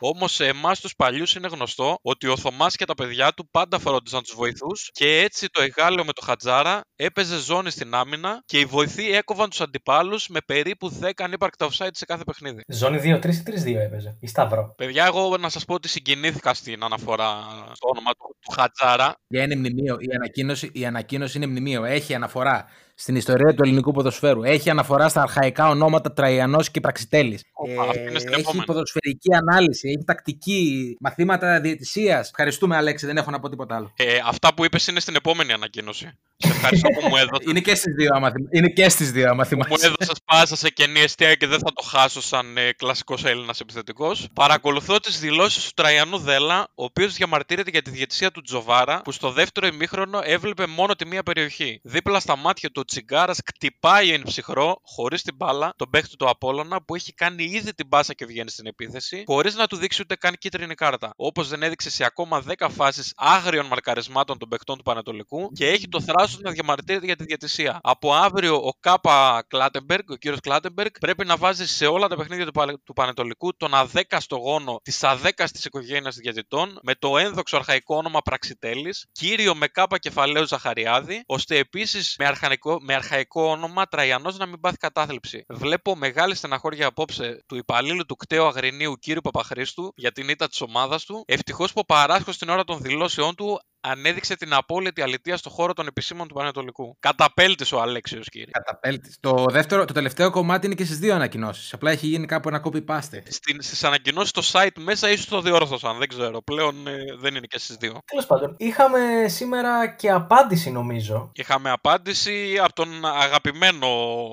Όμως 0.00 0.32
σε 0.32 0.46
εμάς 0.46 0.80
τους 0.80 0.94
παλιούς 0.96 1.34
είναι 1.34 1.48
γνωστό 1.48 1.98
ότι 2.02 2.26
ο 2.26 2.36
Θωμάς 2.36 2.76
και 2.76 2.84
τα 2.84 2.94
παιδιά 2.94 3.32
του 3.32 3.48
πάντα 3.50 3.78
φρόντιζαν 3.78 4.22
τους 4.22 4.34
βοηθούς 4.34 4.90
και 4.92 5.20
έτσι 5.20 5.48
το 5.48 5.62
Εγάλεο 5.62 6.04
με 6.04 6.12
το 6.12 6.22
Χατζάρα 6.24 6.80
έπαιζε 6.96 7.38
ζώνη 7.38 7.70
στην 7.70 7.94
άμυνα 7.94 8.42
και 8.46 8.58
οι 8.58 8.64
βοηθοί 8.64 9.10
έκοβαν 9.10 9.48
τους 9.50 9.60
αντιπάλους 9.60 10.28
με 10.28 10.38
περίπου 10.46 10.98
10 11.00 11.10
ανύπαρκτα 11.18 11.68
offside 11.68 11.90
σε 11.92 12.04
κάθε 12.04 12.24
παιχνίδι. 12.24 12.62
Ζώνη 12.68 12.98
2-3 12.98 13.34
ή 13.34 13.42
3-2 13.46 13.74
έπαιζε. 13.76 14.16
Ή 14.20 14.26
Σταυρό. 14.26 14.74
Παιδιά, 14.76 15.04
εγώ 15.04 15.36
να 15.36 15.48
σας 15.48 15.64
πω 15.64 15.74
ότι 15.74 15.88
συγκινήθηκα 15.88 16.54
στην 16.54 16.84
αναφορά 16.84 17.30
στο 17.72 17.88
όνομα 17.88 18.10
του, 18.10 18.36
του 18.40 18.52
Χατζάρα. 18.52 19.14
Για 19.26 19.42
είναι 19.42 19.56
μνημείο. 19.56 19.96
Η 20.00 20.14
ανακοίνωση, 20.14 20.70
η 20.72 20.86
ανακοίνωση 20.86 21.36
είναι 21.36 21.46
μνημείο. 21.46 21.84
Έχει 21.84 22.14
αναφορά 22.14 22.66
στην 23.02 23.16
ιστορία 23.16 23.54
του 23.54 23.62
ελληνικού 23.64 23.92
ποδοσφαίρου. 23.92 24.42
Έχει 24.42 24.70
αναφορά 24.70 25.08
στα 25.08 25.22
αρχαϊκά 25.22 25.68
ονόματα 25.68 26.12
Τραϊανός 26.12 26.70
και 26.70 26.80
Πραξιτέλης. 26.80 27.42
Όπα, 27.52 27.82
αυτή 27.82 27.98
είναι 28.00 28.18
στην 28.18 28.32
έχει 28.32 28.40
επόμενη. 28.40 28.64
ποδοσφαιρική 28.64 29.28
ανάλυση. 29.34 29.88
Έχει 29.88 30.04
τακτική 30.04 30.96
μαθήματα 31.00 31.60
διαιτησίας. 31.60 32.28
Ευχαριστούμε, 32.28 32.76
Αλέξη. 32.76 33.06
Δεν 33.06 33.16
έχω 33.16 33.30
να 33.30 33.40
πω 33.40 33.48
τίποτα 33.48 33.76
άλλο. 33.76 33.92
Ε, 33.96 34.18
αυτά 34.26 34.54
που 34.54 34.64
είπες 34.64 34.86
είναι 34.86 35.00
στην 35.00 35.14
επόμενη 35.14 35.52
ανακοίνωση. 35.52 36.18
Σε 36.36 36.48
ευχαριστώ 36.50 36.88
που 36.88 37.08
μου 37.08 37.16
έδωσες. 37.16 37.46
Είναι 37.50 37.60
και 37.60 37.74
στις 37.74 37.94
δύο, 37.94 38.10
άμα 38.14 38.30
θυμ- 38.30 38.54
είναι 38.54 38.68
και 38.68 38.88
στις 38.88 39.10
δύο, 39.12 39.24
άμα 39.28 39.34
μου 39.36 39.44
θυμάσαι. 39.44 39.86
έδωσες 39.86 40.16
πάσα 40.24 40.56
σε 40.56 40.68
κενή 40.70 41.00
αιστεία 41.00 41.34
και 41.34 41.46
δεν 41.46 41.58
θα 41.58 41.72
το 41.74 41.82
χάσω 41.82 42.20
σαν 42.22 42.56
ε, 42.56 42.72
κλασικός 42.72 43.24
Έλληνας 43.24 43.60
επιθετικός. 43.60 44.28
Παρακολουθώ 44.34 44.98
τις 45.00 45.20
δηλώσεις 45.20 45.64
του 45.64 45.70
Τραϊανού 45.74 46.18
Δέλα, 46.18 46.60
ο 46.74 46.84
οποίος 46.84 47.14
διαμαρτύρεται 47.14 47.70
για 47.70 47.82
τη 47.82 47.90
διαιτησία 47.90 48.30
του 48.30 48.40
Τζοβάρα, 48.42 49.00
που 49.04 49.12
στο 49.12 49.30
δεύτερο 49.30 49.66
ημίχρονο 49.66 50.20
έβλεπε 50.24 50.66
μόνο 50.66 50.94
τη 50.94 51.06
μία 51.06 51.22
περιοχή. 51.22 51.80
Δίπλα 51.82 52.20
στα 52.20 52.36
μάτια 52.36 52.70
του 52.70 52.80
ο 52.80 52.84
Τσιγκάρας 52.92 53.38
κτυπάει 53.42 54.12
εν 54.12 54.22
ψυχρό, 54.22 54.80
χωρίς 54.82 55.22
την 55.22 55.34
μπάλα, 55.34 55.72
τον 55.76 55.90
παίχτη 55.90 56.16
του 56.16 56.28
Απόλωνα 56.28 56.82
που 56.82 56.94
έχει 56.94 57.12
κάνει 57.12 57.44
ήδη 57.44 57.74
την 57.74 57.88
πάσα 57.88 58.12
και 58.14 58.26
βγαίνει 58.26 58.50
στην 58.50 58.66
επίθεση, 58.66 59.22
χωρίς 59.26 59.54
να 59.54 59.66
του 59.66 59.76
δείξει 59.76 60.02
ούτε 60.02 60.14
καν 60.16 60.34
κίτρινη 60.38 60.74
κάρτα. 60.74 61.12
Όπως 61.16 61.48
δεν 61.48 61.62
έδειξε 61.62 61.90
σε 61.90 62.04
ακόμα 62.04 62.42
10 62.58 62.66
φάσεις 62.70 63.12
άγριων 63.16 63.66
μαρκαρισμάτων 63.66 64.38
των 64.38 64.48
παιχτών 64.48 64.76
του 64.76 64.82
Πανετολικού 64.82 65.50
και 65.52 65.68
έχει 65.68 65.88
το 65.88 66.00
θράσος 66.00 66.40
να 66.40 66.50
διαμαρτύρεται 66.50 67.06
για 67.06 67.16
τη 67.16 67.24
διαιτησία. 67.24 67.78
Από 67.82 68.14
αύριο 68.14 68.54
ο 68.54 68.70
Κάπα 68.80 69.44
Κλάτεμπεργκ, 69.48 70.10
ο 70.10 70.14
κύριος 70.16 70.40
Κλάτεμπεργκ, 70.40 70.90
πρέπει 71.00 71.24
να 71.24 71.36
βάζει 71.36 71.66
σε 71.66 71.86
όλα 71.86 72.08
τα 72.08 72.16
παιχνίδια 72.16 72.44
του, 72.46 72.52
Πα- 72.52 72.80
του 72.84 72.92
Πανετολικού 72.92 73.56
τον 73.56 73.74
αδέκαστο 73.74 74.36
γόνο 74.36 74.80
της 74.82 75.04
αδέκαστης 75.04 75.64
οικογένειας 75.64 76.16
διαιτητών 76.16 76.78
με 76.82 76.94
το 76.94 77.18
ένδοξο 77.18 77.56
αρχαϊκό 77.56 77.96
όνομα 77.96 78.20
Πραξιτέλης, 78.20 79.06
κύριο 79.12 79.54
με 79.54 79.66
κάπα 79.66 79.98
κεφαλαίου 79.98 80.46
Ζαχαριάδη, 80.46 81.22
ώστε 81.26 81.56
επίσης 81.56 82.14
με, 82.18 82.26
αρχαϊκό, 82.72 82.84
με 82.84 82.94
αρχαϊκό 82.94 83.42
όνομα 83.50 83.86
Τραϊανός 83.86 84.38
να 84.38 84.46
μην 84.46 84.60
πάθει 84.60 84.76
κατάθλιψη. 84.76 85.44
Βλέπω 85.48 85.96
μεγάλη 85.96 86.34
στεναχώρια 86.34 86.86
απόψε 86.86 87.42
του 87.46 87.56
υπαλλήλου 87.56 88.04
του 88.04 88.16
κταίου 88.16 88.46
Αγρινίου 88.46 88.96
κύριου 88.98 89.20
Παπαχρήστου 89.20 89.92
για 89.96 90.12
την 90.12 90.28
ήττα 90.28 90.48
της 90.48 90.60
ομάδας 90.60 91.04
του. 91.04 91.24
Ευτυχώς 91.26 91.72
που 91.72 91.80
ο 91.80 91.84
Παράσχο 91.84 92.32
στην 92.32 92.48
ώρα 92.48 92.64
των 92.64 92.80
δηλώσεών 92.80 93.34
του 93.34 93.60
ανέδειξε 93.82 94.36
την 94.36 94.54
απόλυτη 94.54 95.02
αλητία 95.02 95.36
στο 95.36 95.50
χώρο 95.50 95.72
των 95.72 95.86
επισήμων 95.86 96.28
του 96.28 96.34
Πανετολικού. 96.34 96.96
Καταπέλτης 97.00 97.72
ο 97.72 97.80
Αλέξιος, 97.80 98.28
κύριε. 98.28 98.50
Καταπέλτης. 98.50 99.16
Το, 99.20 99.46
δεύτερο, 99.50 99.84
το 99.84 99.92
τελευταίο 99.92 100.30
κομμάτι 100.30 100.66
είναι 100.66 100.74
και 100.74 100.84
στις 100.84 100.98
δύο 100.98 101.14
ανακοινώσεις. 101.14 101.72
Απλά 101.72 101.90
έχει 101.90 102.06
γίνει 102.06 102.26
κάπου 102.26 102.48
ένα 102.48 102.62
copy-paste. 102.64 103.22
Στις 103.58 103.84
ανακοινώσεις 103.84 104.28
στο 104.28 104.42
site 104.52 104.76
μέσα 104.78 105.10
ίσως 105.10 105.26
το 105.26 105.40
διόρθωσαν. 105.40 105.98
Δεν 105.98 106.08
ξέρω. 106.08 106.42
Πλέον 106.42 106.86
ε, 106.86 106.92
δεν 107.18 107.34
είναι 107.34 107.46
και 107.46 107.58
στις 107.58 107.76
δύο. 107.76 107.98
Τέλος 108.04 108.26
πάντων, 108.26 108.54
είχαμε 108.58 108.98
σήμερα 109.26 109.86
και 109.88 110.10
απάντηση 110.10 110.70
νομίζω. 110.70 111.30
Είχαμε 111.34 111.70
απάντηση 111.70 112.58
από 112.62 112.72
τον 112.72 113.04
αγαπημένο 113.06 113.88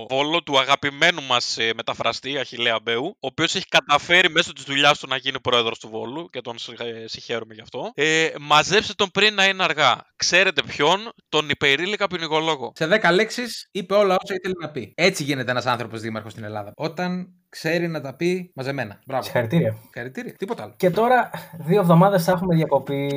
βόλο 0.09 0.43
του 0.43 0.59
αγαπημένου 0.59 1.23
μας 1.23 1.57
μεταφραστή 1.75 2.37
Αχηλέα 2.37 2.79
Μπέου, 2.83 3.05
ο 3.05 3.27
οποίος 3.27 3.55
έχει 3.55 3.65
καταφέρει 3.65 4.29
μέσω 4.29 4.53
της 4.53 4.63
δουλειάς 4.63 4.99
του 4.99 5.07
να 5.07 5.15
γίνει 5.15 5.39
πρόεδρος 5.39 5.79
του 5.79 5.89
Βόλου 5.89 6.29
και 6.29 6.41
τον 6.41 6.57
συγχα- 6.57 6.85
ε, 6.85 7.05
συγχαίρουμε 7.07 7.53
γι' 7.53 7.61
αυτό. 7.61 7.91
Ε, 7.95 8.29
μαζέψτε 8.39 8.93
τον 8.93 9.11
πριν 9.11 9.38
να 9.39 9.47
είναι 9.47 9.63
αργά. 9.63 10.05
Ξέρετε 10.15 10.61
ποιον, 10.67 11.11
τον 11.29 11.49
υπερήλικα 11.49 12.07
ποινικολόγο. 12.07 12.71
Σε 12.75 12.87
10 12.87 13.11
λέξεις 13.13 13.69
είπε 13.71 13.93
όλα 13.93 14.17
όσα 14.23 14.33
ήθελε 14.33 14.53
να 14.59 14.69
πει. 14.69 14.93
Έτσι 14.95 15.23
γίνεται 15.23 15.51
ένας 15.51 15.65
άνθρωπος 15.65 16.01
δήμαρχος 16.01 16.31
στην 16.31 16.43
Ελλάδα. 16.43 16.71
Όταν 16.75 17.27
ξέρει 17.49 17.87
να 17.87 18.01
τα 18.01 18.15
πει 18.15 18.51
μαζεμένα. 18.55 18.99
Μπράβο. 19.05 19.23
Συγχαρητήρια. 19.23 19.75
Συγχαρητήρια. 19.81 20.33
Τίποτα 20.37 20.63
άλλο. 20.63 20.73
Και 20.77 20.89
τώρα, 20.89 21.29
δύο 21.57 21.79
εβδομάδες 21.79 22.23
θα 22.23 22.31
έχουμε 22.31 22.55
διακοπή. 22.55 23.07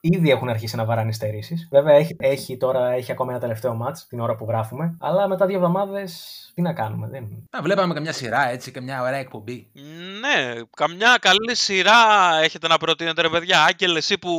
Ήδη 0.00 0.30
έχουν 0.30 0.48
αρχίσει 0.48 0.76
να 0.76 0.84
βαράνε 0.84 1.12
στερήσεις. 1.12 1.68
Βέβαια, 1.70 1.94
έχει, 1.94 2.16
έχει, 2.18 2.56
τώρα 2.56 2.92
έχει 2.92 3.12
ακόμα 3.12 3.30
ένα 3.30 3.40
τελευταίο 3.40 3.74
μάτς 3.74 4.06
την 4.06 4.20
ώρα 4.20 4.34
που 4.34 4.46
γράφουμε. 4.48 4.96
Αλλά 5.00 5.28
μετά 5.28 5.46
δύο 5.46 5.56
εβδομάδες, 5.56 6.52
τι 6.54 6.62
να 6.62 6.72
κάνουμε. 6.72 7.08
Δεν... 7.08 7.46
Να 7.50 7.62
βλέπαμε 7.62 7.94
καμιά 7.94 8.12
σειρά 8.12 8.50
έτσι 8.50 8.72
και 8.72 8.80
μια 8.80 9.02
ωραία 9.02 9.18
εκπομπή. 9.18 9.66
Ναι, 10.20 10.54
καμιά 10.76 11.16
καλή 11.20 11.56
σειρά 11.56 11.94
έχετε 12.42 12.68
να 12.68 12.76
προτείνετε, 12.76 13.22
ρε 13.22 13.28
παιδιά. 13.28 13.64
Άγγελ, 13.64 13.96
εσύ 13.96 14.18
που 14.18 14.30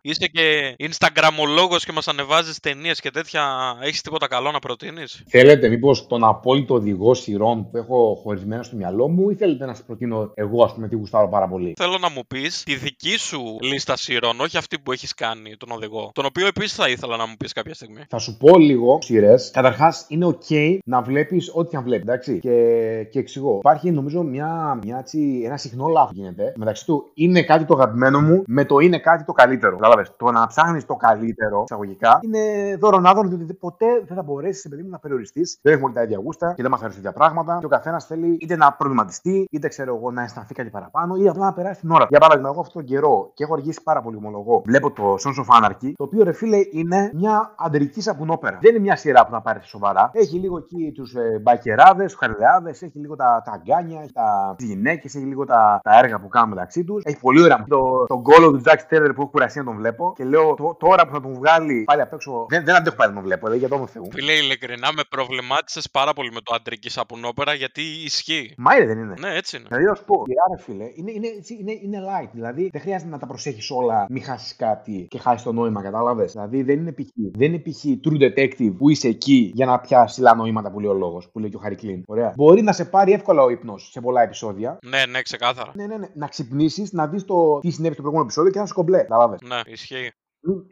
είσαι 0.00 0.26
και 0.26 0.76
Instagramολόγο 0.78 1.76
και 1.76 1.92
μας 1.92 2.08
ανεβάζεις 2.08 2.60
ταινίες 2.60 3.00
και 3.00 3.10
τέτοια, 3.10 3.76
έχεις 3.80 4.00
τίποτα 4.00 4.26
καλό 4.28 4.50
να 4.50 4.58
προτείνεις; 4.58 5.22
Θέλετε 5.28 5.68
μήπως 5.68 6.06
τον 6.06 6.24
απόλυτο 6.24 6.74
οδηγό 6.74 7.14
σειρών 7.14 7.70
που 7.70 7.76
έχω 7.76 8.20
χωρισμένο 8.22 8.62
στο 8.62 8.76
μυαλό 8.76 8.88
μου 8.96 9.30
ή 9.30 9.34
θέλετε 9.34 9.66
να 9.66 9.74
σας 9.74 9.84
προτείνω 9.84 10.30
εγώ, 10.34 10.64
ας 10.64 10.74
πούμε, 10.74 10.88
τι 10.88 10.96
γουστάρω 10.96 11.28
πάρα 11.28 11.48
πολύ; 11.48 11.74
Θέλω 11.76 11.98
να 11.98 12.10
μου 12.10 12.22
πεις 12.28 12.62
τη 12.62 12.76
δική 12.76 13.16
σου 13.16 13.56
λίστα 13.60 13.96
σειρών, 13.96 14.40
όχι 14.40 14.56
αυτή 14.56 14.78
που 14.78 14.92
έχεις 14.92 15.14
κάνει 15.14 15.56
τον 15.56 15.70
οδηγό. 15.70 16.10
Τον 16.14 16.24
οποίο 16.24 16.46
επίσης 16.46 16.74
θα 16.74 16.88
ήθελα 16.88 17.16
να 17.16 17.26
μου 17.26 17.34
πεις 17.38 17.52
κάποια 17.52 17.74
στιγμή. 17.74 18.04
Θα 18.08 18.18
σου 18.18 18.36
πω 18.36 18.58
λίγο 18.58 18.98
σειρές. 19.02 19.50
Καταρχάς, 19.52 20.04
είναι 20.08 20.26
OK 20.26 20.78
να 20.84 21.02
βλέπεις 21.02 21.50
ό,τι 21.54 21.76
αν 21.76 21.82
βλέπεις, 21.82 22.02
εντάξει. 22.02 22.38
Και, 22.38 23.06
και 23.10 23.18
εξηγώ. 23.18 23.56
Υπάρχει 23.56 23.90
νομίζω 23.90 24.22
μια, 24.22 24.78
μια 24.82 24.98
έτσι, 24.98 25.42
ένα 25.44 25.56
συχνό 25.56 25.86
λάθος 25.86 26.16
γίνεται 26.16 26.52
μεταξύ 26.56 26.84
του 26.84 27.10
είναι 27.14 27.42
κάτι 27.42 27.64
το 27.64 27.74
αγαπημένο 27.74 28.20
μου 28.20 28.42
με 28.46 28.64
το 28.64 28.78
είναι 28.78 28.98
κάτι 28.98 29.24
το 29.24 29.32
καλύτερο. 29.32 29.76
Κατάλαβες. 29.76 30.12
Το 30.16 30.30
να 30.30 30.46
ψάχνεις 30.46 30.86
το 30.86 30.94
καλύτερο, 30.94 31.62
εισαγωγικά, 31.62 32.20
είναι 32.22 32.76
δώρο 32.76 33.00
άδωρο, 33.04 33.28
διότι 33.28 33.54
ποτέ 33.54 33.86
δεν 34.06 34.16
θα 34.16 34.22
μπορέσεις, 34.22 34.68
παιδί 34.68 34.82
μου, 34.82 34.88
να 34.88 34.98
περιοριστείς. 34.98 35.58
Δεν 35.62 35.72
έχουμε 35.72 35.86
όλοι 35.86 35.94
τα 35.94 36.02
ίδια 36.02 36.18
γούστα 36.24 36.52
και 36.56 36.62
δεν 36.62 36.70
μας 36.70 36.82
αρέσουν 36.82 37.02
τα 37.02 37.12
πράγματα. 37.12 37.56
Και 37.60 37.66
ο 37.66 37.68
καθένας 37.68 38.06
θέλει 38.06 38.36
είτε 38.40 38.56
να 38.56 38.72
προβληματιστεί, 38.84 39.46
είτε 39.50 39.68
ξέρω 39.68 39.96
εγώ 39.96 40.10
να 40.10 40.22
αισθανθεί 40.22 40.54
κάτι 40.54 40.70
παραπάνω, 40.70 41.14
ή 41.16 41.28
απλά 41.28 41.44
να 41.44 41.52
περάσει 41.52 41.80
την 41.80 41.90
ώρα. 41.90 42.06
Για 42.08 42.18
παράδειγμα, 42.20 42.48
εγώ 42.48 42.60
αυτόν 42.60 42.82
τον 42.82 42.90
καιρό 42.90 43.30
και 43.34 43.44
έχω 43.44 43.54
αργήσει 43.54 43.80
πάρα 43.82 44.00
πολύ 44.02 44.16
ομολογώ. 44.16 44.62
Βλέπω 44.66 44.90
το 44.90 45.14
Sons 45.24 45.38
of 45.44 45.48
Anarchy, 45.58 45.92
το 45.96 46.04
οποίο 46.04 46.24
ρε 46.24 46.32
φίλε 46.32 46.58
είναι 46.72 47.10
μια 47.14 47.54
αντρική 47.58 48.00
σαπουνόπερα. 48.00 48.58
Δεν 48.62 48.70
είναι 48.74 48.82
μια 48.82 48.96
σειρά 48.96 49.24
που 49.26 49.32
να 49.32 49.40
πάρει 49.40 49.60
σοβαρά. 49.62 50.10
Έχει 50.12 50.36
λίγο 50.38 50.56
εκεί 50.56 50.92
τους 50.94 51.14
ε, 51.14 51.38
μπακεράδες, 51.42 52.10
τους 52.10 52.18
χαρδεάδε, 52.20 52.70
έχει 52.70 52.98
λίγο 52.98 53.16
τα, 53.16 53.42
τα 53.44 53.62
γκάνια, 53.64 54.00
έχει 54.02 54.12
τα 54.12 54.54
γυναίκες, 54.58 55.14
έχει 55.14 55.24
λίγο 55.24 55.44
τα, 55.44 55.80
τα 55.82 55.98
έργα 55.98 56.20
που 56.20 56.28
κάνουν 56.28 56.48
μεταξύ 56.48 56.84
τους. 56.84 57.02
Έχει 57.04 57.18
πολύ 57.20 57.42
ωραία. 57.42 57.64
Το, 57.68 58.04
τον 58.06 58.22
κόλλο 58.22 58.50
του 58.50 58.62
Jack 58.64 58.94
Taylor 58.94 59.10
που 59.14 59.20
έχω 59.22 59.26
κουραστεί 59.30 59.58
να 59.58 59.64
τον 59.64 59.76
βλέπω 59.76 60.12
και 60.16 60.24
λέω 60.24 60.54
«Το- 60.54 60.76
τώρα 60.78 61.06
που 61.06 61.12
θα 61.14 61.20
τον 61.20 61.34
βγάλει 61.34 61.84
πάλι 61.84 62.00
απ' 62.00 62.12
έξω. 62.12 62.46
Δεν, 62.48 62.64
δεν 62.64 62.74
αντέχω 62.74 62.96
πάλι 62.96 63.08
να 63.10 63.14
τον 63.16 63.24
βλέπω, 63.24 63.46
δηλαδή 63.46 63.58
για 63.66 63.68
το 63.68 63.76
μου 63.78 63.88
Θεού. 63.88 64.04
Φίλε, 64.12 64.32
ειλικρινά 64.32 64.88
με 64.92 65.02
προβλημάτισες 65.08 65.90
πάρα 65.90 66.12
πολύ 66.12 66.30
με 66.32 66.40
το 66.40 66.54
αντρική 66.54 66.90
σαπουνόπερα 66.90 67.54
γιατί 67.54 67.82
ισχύει. 68.04 68.54
Μ' 68.58 68.68
Μάιρε 68.70 68.86
δεν 68.86 68.98
είναι. 68.98 69.14
Ναι, 69.18 69.34
έτσι 69.34 69.56
είναι. 69.56 69.66
Δηλαδή, 69.68 69.84
να 69.84 69.94
σου 69.94 70.04
πω, 70.04 70.22
η 70.26 70.32
ρε 70.56 70.62
φίλε, 70.62 70.84
είναι, 70.94 71.10
είναι, 71.10 71.26
έτσι, 71.26 71.56
είναι, 71.60 71.72
είναι 71.82 71.98
light. 72.00 72.28
Δηλαδή, 72.32 72.68
δεν 72.72 72.80
χρειάζεται 72.80 73.10
να 73.10 73.18
τα 73.18 73.26
προσέχεις 73.26 73.70
όλα, 73.70 74.06
μην 74.08 74.22
χάσεις 74.22 74.56
κάτι 74.56 75.06
και 75.10 75.18
χάσεις 75.18 75.42
το 75.42 75.52
νόημα, 75.52 75.82
κατάλαβες; 75.82 76.32
Δηλαδή, 76.32 76.62
δεν 76.62 76.78
είναι 76.78 76.92
π.χ. 76.92 77.06
Δεν 77.14 77.52
είναι 77.52 77.62
π.χ. 77.62 77.84
true 77.84 78.20
detective 78.22 78.74
που 78.78 78.88
είσαι 78.90 79.08
εκεί 79.08 79.50
για 79.54 79.66
να 79.66 79.80
πιάσεις 79.80 80.10
ψηλά 80.10 80.34
νοήματα 80.34 80.70
που 80.70 80.80
λέει 80.80 80.90
ο 80.90 80.94
λόγος, 80.94 81.30
που 81.32 81.38
λέει 81.38 81.50
και 81.50 81.56
ο 81.56 81.60
Χαρικλίν. 81.60 82.02
Ωραία. 82.06 82.32
Μπορεί 82.36 82.62
να 82.62 82.72
σε 82.72 82.84
πάρει 82.84 83.12
εύκολα 83.12 83.42
ο 83.42 83.50
ύπνος 83.50 83.90
σε 83.92 84.00
πολλά 84.00 84.22
επεισόδια. 84.22 84.78
Ναι, 84.86 85.06
ναι, 85.06 85.22
ξεκάθαρα. 85.22 85.72
Ναι, 85.74 85.86
ναι, 85.86 85.96
ναι. 85.96 86.06
Να 86.14 86.26
ξυπνήσεις, 86.26 86.92
να 86.92 87.06
δεις 87.06 87.24
το 87.24 87.58
τι 87.58 87.70
συνέβη 87.70 87.92
στο 87.92 88.02
προηγούμενο 88.02 88.22
επεισόδιο 88.24 88.52
και 88.52 88.58
να 88.58 88.66
σου 88.66 88.74
κομπλέ. 88.74 88.98
Κατάλαβες; 88.98 89.38
Ναι, 89.42 89.60
ισχύει. 89.66 90.10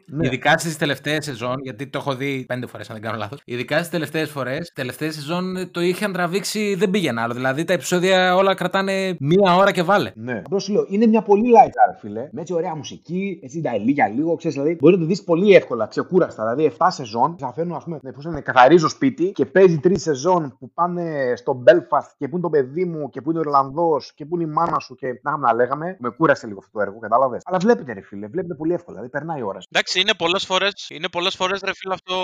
Ναι. 0.05 0.25
Ειδικά 0.25 0.57
στις 0.57 0.77
τελευταίες 0.77 1.25
σεζόν, 1.25 1.55
γιατί 1.63 1.87
το 1.87 1.97
έχω 1.97 2.15
δει 2.15 2.45
πέντε 2.47 2.67
φορές, 2.67 2.89
αν 2.89 2.95
δεν 2.95 3.03
κάνω 3.03 3.17
λάθος. 3.17 3.41
Ειδικά 3.45 3.77
στις 3.77 3.89
τελευταίες 3.89 4.29
φορές, 4.29 4.71
τελευταίες 4.73 5.15
σεζόν 5.15 5.71
το 5.71 5.81
είχαν 5.81 6.13
τραβήξει, 6.13 6.75
δεν 6.75 6.89
πήγαινε 6.89 7.21
άλλο. 7.21 7.33
Δηλαδή 7.33 7.63
τα 7.63 7.73
επεισόδια 7.73 8.35
όλα 8.35 8.53
κρατάνε 8.55 9.15
μία 9.19 9.55
ώρα 9.55 9.71
και 9.71 9.83
βάλε. 9.83 10.11
Ναι. 10.15 10.41
Απλώς 10.45 10.63
σου 10.63 10.73
λέω, 10.73 10.85
είναι 10.89 11.07
μια 11.07 11.21
πολύ 11.21 11.51
light, 11.55 11.71
άρα, 11.87 11.97
φίλε. 11.99 12.29
Με 12.31 12.41
έτσι 12.41 12.53
ωραία 12.53 12.75
μουσική, 12.75 13.39
έτσι 13.43 13.61
τα 13.61 13.75
για 13.75 14.07
λίγο, 14.07 14.35
ξέρεις, 14.35 14.57
δηλαδή 14.57 14.77
μπορεί 14.79 14.93
να 14.93 15.01
το 15.01 15.07
δεις 15.07 15.23
πολύ 15.23 15.55
εύκολα, 15.55 15.87
ξεκούραστα. 15.87 16.43
Δηλαδή 16.43 16.75
7 16.77 16.87
σεζόν, 16.89 17.35
θα 17.39 17.53
φέρνουν, 17.53 17.75
ας 17.75 17.83
πούμε, 17.83 17.99
πώς 18.15 18.25
είναι, 18.25 18.41
καθαρίζω 18.41 18.89
σπίτι 18.89 19.31
και 19.31 19.45
παίζει 19.45 19.79
3 19.83 19.91
σεζόν 19.95 20.55
που 20.59 20.71
πάνε 20.73 21.33
στο 21.35 21.63
Belfast 21.67 22.09
και 22.17 22.27
που 22.27 22.37
είναι 22.37 22.41
το 22.41 22.49
παιδί 22.49 22.85
μου 22.85 23.09
και 23.09 23.21
που 23.21 23.29
είναι 23.29 23.39
ο 23.39 23.41
Ιρλανδός 23.45 24.13
και 24.13 24.25
που 24.25 24.35
είναι 24.35 24.49
η 24.49 24.53
μάνα 24.53 24.79
σου 24.79 24.95
και 24.95 25.19
να 25.23 25.37
να 25.37 25.53
λέγαμε. 25.53 25.97
Με 25.99 26.09
κούρασε 26.09 26.47
λίγο 26.47 26.59
αυτό 26.59 26.71
το 26.71 26.81
έργο, 26.81 26.99
κατάλαβες. 26.99 27.41
Αλλά 27.45 27.57
βλέπετε, 27.57 27.93
ρε 27.93 28.01
φίλε, 28.01 28.27
βλέπετε 28.27 28.53
πολύ 28.53 28.73
εύκολα. 28.73 28.95
Δηλαδή 28.95 29.17
περνάει 29.17 29.39
η 29.39 29.43
ώρα. 29.43 29.58
Εντάξει, 29.71 29.99
είναι 29.99 30.13
πολλές 30.13 30.45
φορές 30.45 30.87
είναι 30.89 31.07
πολλές 31.09 31.35
φορές, 31.35 31.61
ρε 31.65 31.73
φίλε, 31.73 31.93
αυτό 31.93 32.15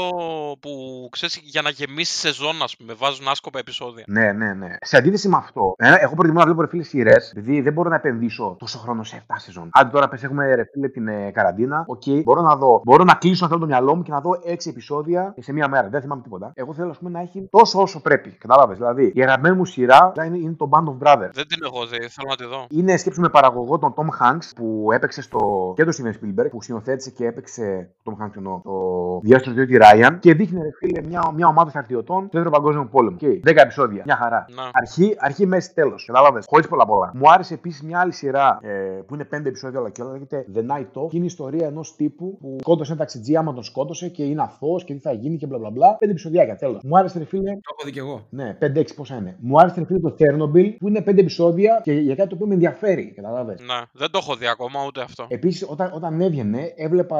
που 0.60 0.70
ξέρεις 1.12 1.40
για 1.44 1.62
να 1.62 1.70
γεμίσεις 1.70 2.20
σεζόν, 2.20 2.62
ας 2.62 2.78
πούμε, 2.78 2.94
βάζουν 2.94 3.28
άσκοπα 3.28 3.60
επεισόδια. 3.60 4.04
Ναι, 4.08 4.32
ναι, 4.32 4.54
ναι. 4.54 4.70
Σε 4.82 4.98
αντίθεση 4.98 5.28
με 5.28 5.38
αυτό, 5.38 5.74
ε, 5.78 5.94
εγώ 6.00 6.14
προτιμώ 6.16 6.40
να 6.40 6.46
βλέπω 6.46 6.62
ρε 6.62 6.68
φίλε 6.68 6.84
σειρές, 6.84 7.32
επειδή 7.32 7.62
δεν 7.62 7.74
μπορώ 7.74 7.90
να 7.90 7.96
επενδύσω 7.96 8.56
τόσο 8.60 8.78
χρόνο 8.78 9.04
σε 9.04 9.26
7 9.28 9.34
σεζόν. 9.38 9.70
Αν 9.72 9.92
τώρα 9.92 10.08
πες 10.08 10.24
έχουμε 10.24 10.56
ρε 10.56 10.64
φίλε 10.72 10.88
την 10.88 11.08
ε, 11.08 11.32
καραντίνα, 11.32 11.84
OK, 11.88 12.02
okay, 12.06 12.22
μπορώ 12.24 12.42
να 12.42 12.56
δω. 12.56 12.82
Μπορώ 12.84 13.04
να 13.04 13.14
κλείσω 13.14 13.44
αν 13.44 13.50
θέλω 13.50 13.62
το 13.62 13.68
μυαλό 13.68 13.96
μου 13.96 14.04
και 14.04 14.12
να 14.12 14.22
δω 14.22 14.32
6 14.46 14.56
επεισόδια 14.66 15.34
σε 15.40 15.54
μία 15.54 15.68
μέρα. 15.68 15.90
Δεν 15.90 16.02
θυμάμαι 16.02 16.22
τίποτα. 16.22 16.52
Εγώ 16.56 16.74
θέλω 16.74 16.90
ας 16.90 16.98
πούμε, 16.98 17.10
να 17.10 17.20
έχει 17.20 17.48
τόσο 17.52 17.82
όσο 17.82 18.02
πρέπει. 18.02 18.30
Κατάλαβες. 18.30 18.78
Δηλαδή, 18.78 19.12
η 19.16 19.22
αγαπημένη 19.22 19.56
μου 19.56 19.66
σειρά 19.66 20.12
είναι, 20.26 20.38
είναι 20.38 20.54
το 20.54 20.70
Band 20.72 20.84
of 20.84 21.08
Brothers. 21.08 21.30
Δεν 21.34 21.48
την 21.48 21.64
έχω 21.64 21.86
δει, 21.86 21.98
θέλω 21.98 22.30
να 22.30 22.36
τη 22.36 22.46
δω. 22.46 22.66
Είναι 22.70 22.98
σκέψη 22.98 23.20
με 23.20 23.30
παραγωγό 23.30 23.80
τον 23.80 23.94
Tom 23.98 24.08
Hanks 24.22 24.50
που 24.56 24.90
έπαιξε 24.92 25.22
στο. 25.22 25.74
και 25.76 25.84
τον 25.84 25.94
Steven 25.94 26.10
Spielberg 26.10 26.50
που 26.52 26.62
συνοθέτησε 26.62 27.10
και 27.10 27.25
έπαιξε 27.26 27.90
τον 28.04 28.18
Tom 28.20 28.24
Hanks 28.24 28.36
εννοώ, 28.38 28.62
το 28.64 29.20
διάστημα 29.24 29.66
Ράιαν 29.78 30.20
και 30.20 30.34
δείχνει 30.34 30.62
ρε 30.62 30.70
φίλε 30.78 31.08
μια, 31.08 31.32
μια 31.36 31.48
ομάδα 31.48 31.70
στρατιωτών 31.70 32.18
στο 32.18 32.30
δεύτερο 32.32 32.50
παγκόσμιο 32.50 32.88
πόλεμο. 32.92 33.18
Και 33.18 33.40
10 33.46 33.56
επεισόδια. 33.56 34.04
Μια 34.06 34.16
χαρά. 34.16 34.46
Να. 34.56 34.70
Αρχή, 34.74 35.16
αρχή, 35.20 35.46
μέση, 35.46 35.74
τέλος. 35.74 36.06
Κατάλαβες; 36.06 36.46
Χωρίς 36.48 36.68
πολλά 36.68 36.86
πολλά. 36.86 37.12
Μου 37.14 37.32
άρεσε 37.32 37.54
επίσης 37.54 37.82
μια 37.82 38.00
άλλη 38.00 38.12
σειρά 38.12 38.60
ε, 38.62 38.70
που 39.08 39.14
είναι 39.14 39.28
5 39.36 39.46
επεισόδια 39.46 39.80
όλα 39.80 39.90
και 39.90 40.02
όλα. 40.02 40.12
Λέγεται 40.12 40.46
The 40.56 40.60
Night 40.60 41.04
Off. 41.04 41.10
Και 41.10 41.16
είναι 41.16 41.24
η 41.24 41.26
ιστορία 41.26 41.68
ενός 41.68 41.96
τύπου 41.96 42.38
που 42.38 42.58
σκότωσε 42.60 42.92
ένα 42.92 43.00
ταξιτζή 43.00 43.36
άμα 43.36 43.54
τον 43.54 43.64
σκότωσε 43.64 44.10
και 44.10 44.24
είναι 44.24 44.42
αθώος 44.42 44.84
και 44.84 44.94
τι 44.94 45.00
θα 45.00 45.12
γίνει 45.12 45.38
και 45.38 45.48
μπλα 45.48 45.58
μπλα 45.58 45.70
μπλα. 45.70 45.98
5 46.00 46.10
επεισοδιάκια 46.10 46.56
τέλος. 46.56 46.82
Μου 46.84 46.98
άρεσε 46.98 47.20
ρε 47.20 47.26
φίλε. 47.26 47.52
Το 47.52 47.76
έχω 47.78 47.86
δει 47.86 47.92
κι 47.92 48.00
εγώ. 48.00 48.26
Ναι, 48.30 48.58
5-6 48.62 48.96
πόσα 48.96 49.16
είναι. 49.16 49.38
Μου 49.40 49.60
άρεσε 49.60 49.80
ρε 49.80 49.86
φίλε 49.86 50.00
το 50.00 50.16
Chernobyl 50.20 50.76
που 50.80 50.88
είναι 50.88 51.00
5 51.00 51.18
επεισόδια 51.18 51.82
και 51.84 51.94
για 51.94 52.16
κάτι 52.16 52.30
το 52.30 52.36
οποίο 52.36 52.48
με 52.48 52.54
ενδιαφέρει. 52.54 53.14
Κατάλαβες; 53.16 53.60
Ναι, 53.60 53.82
δεν 53.92 54.12
το 54.12 54.20
έχω 54.22 54.36
δει 54.36 54.48
ακόμα 54.48 54.86
ούτε 54.88 55.02
αυτό. 55.02 55.26
Επίσης 55.28 55.68
όταν, 55.70 55.92
όταν 55.94 56.22
έβγαινε 56.22 56.74
έβλεπα 56.76 57.15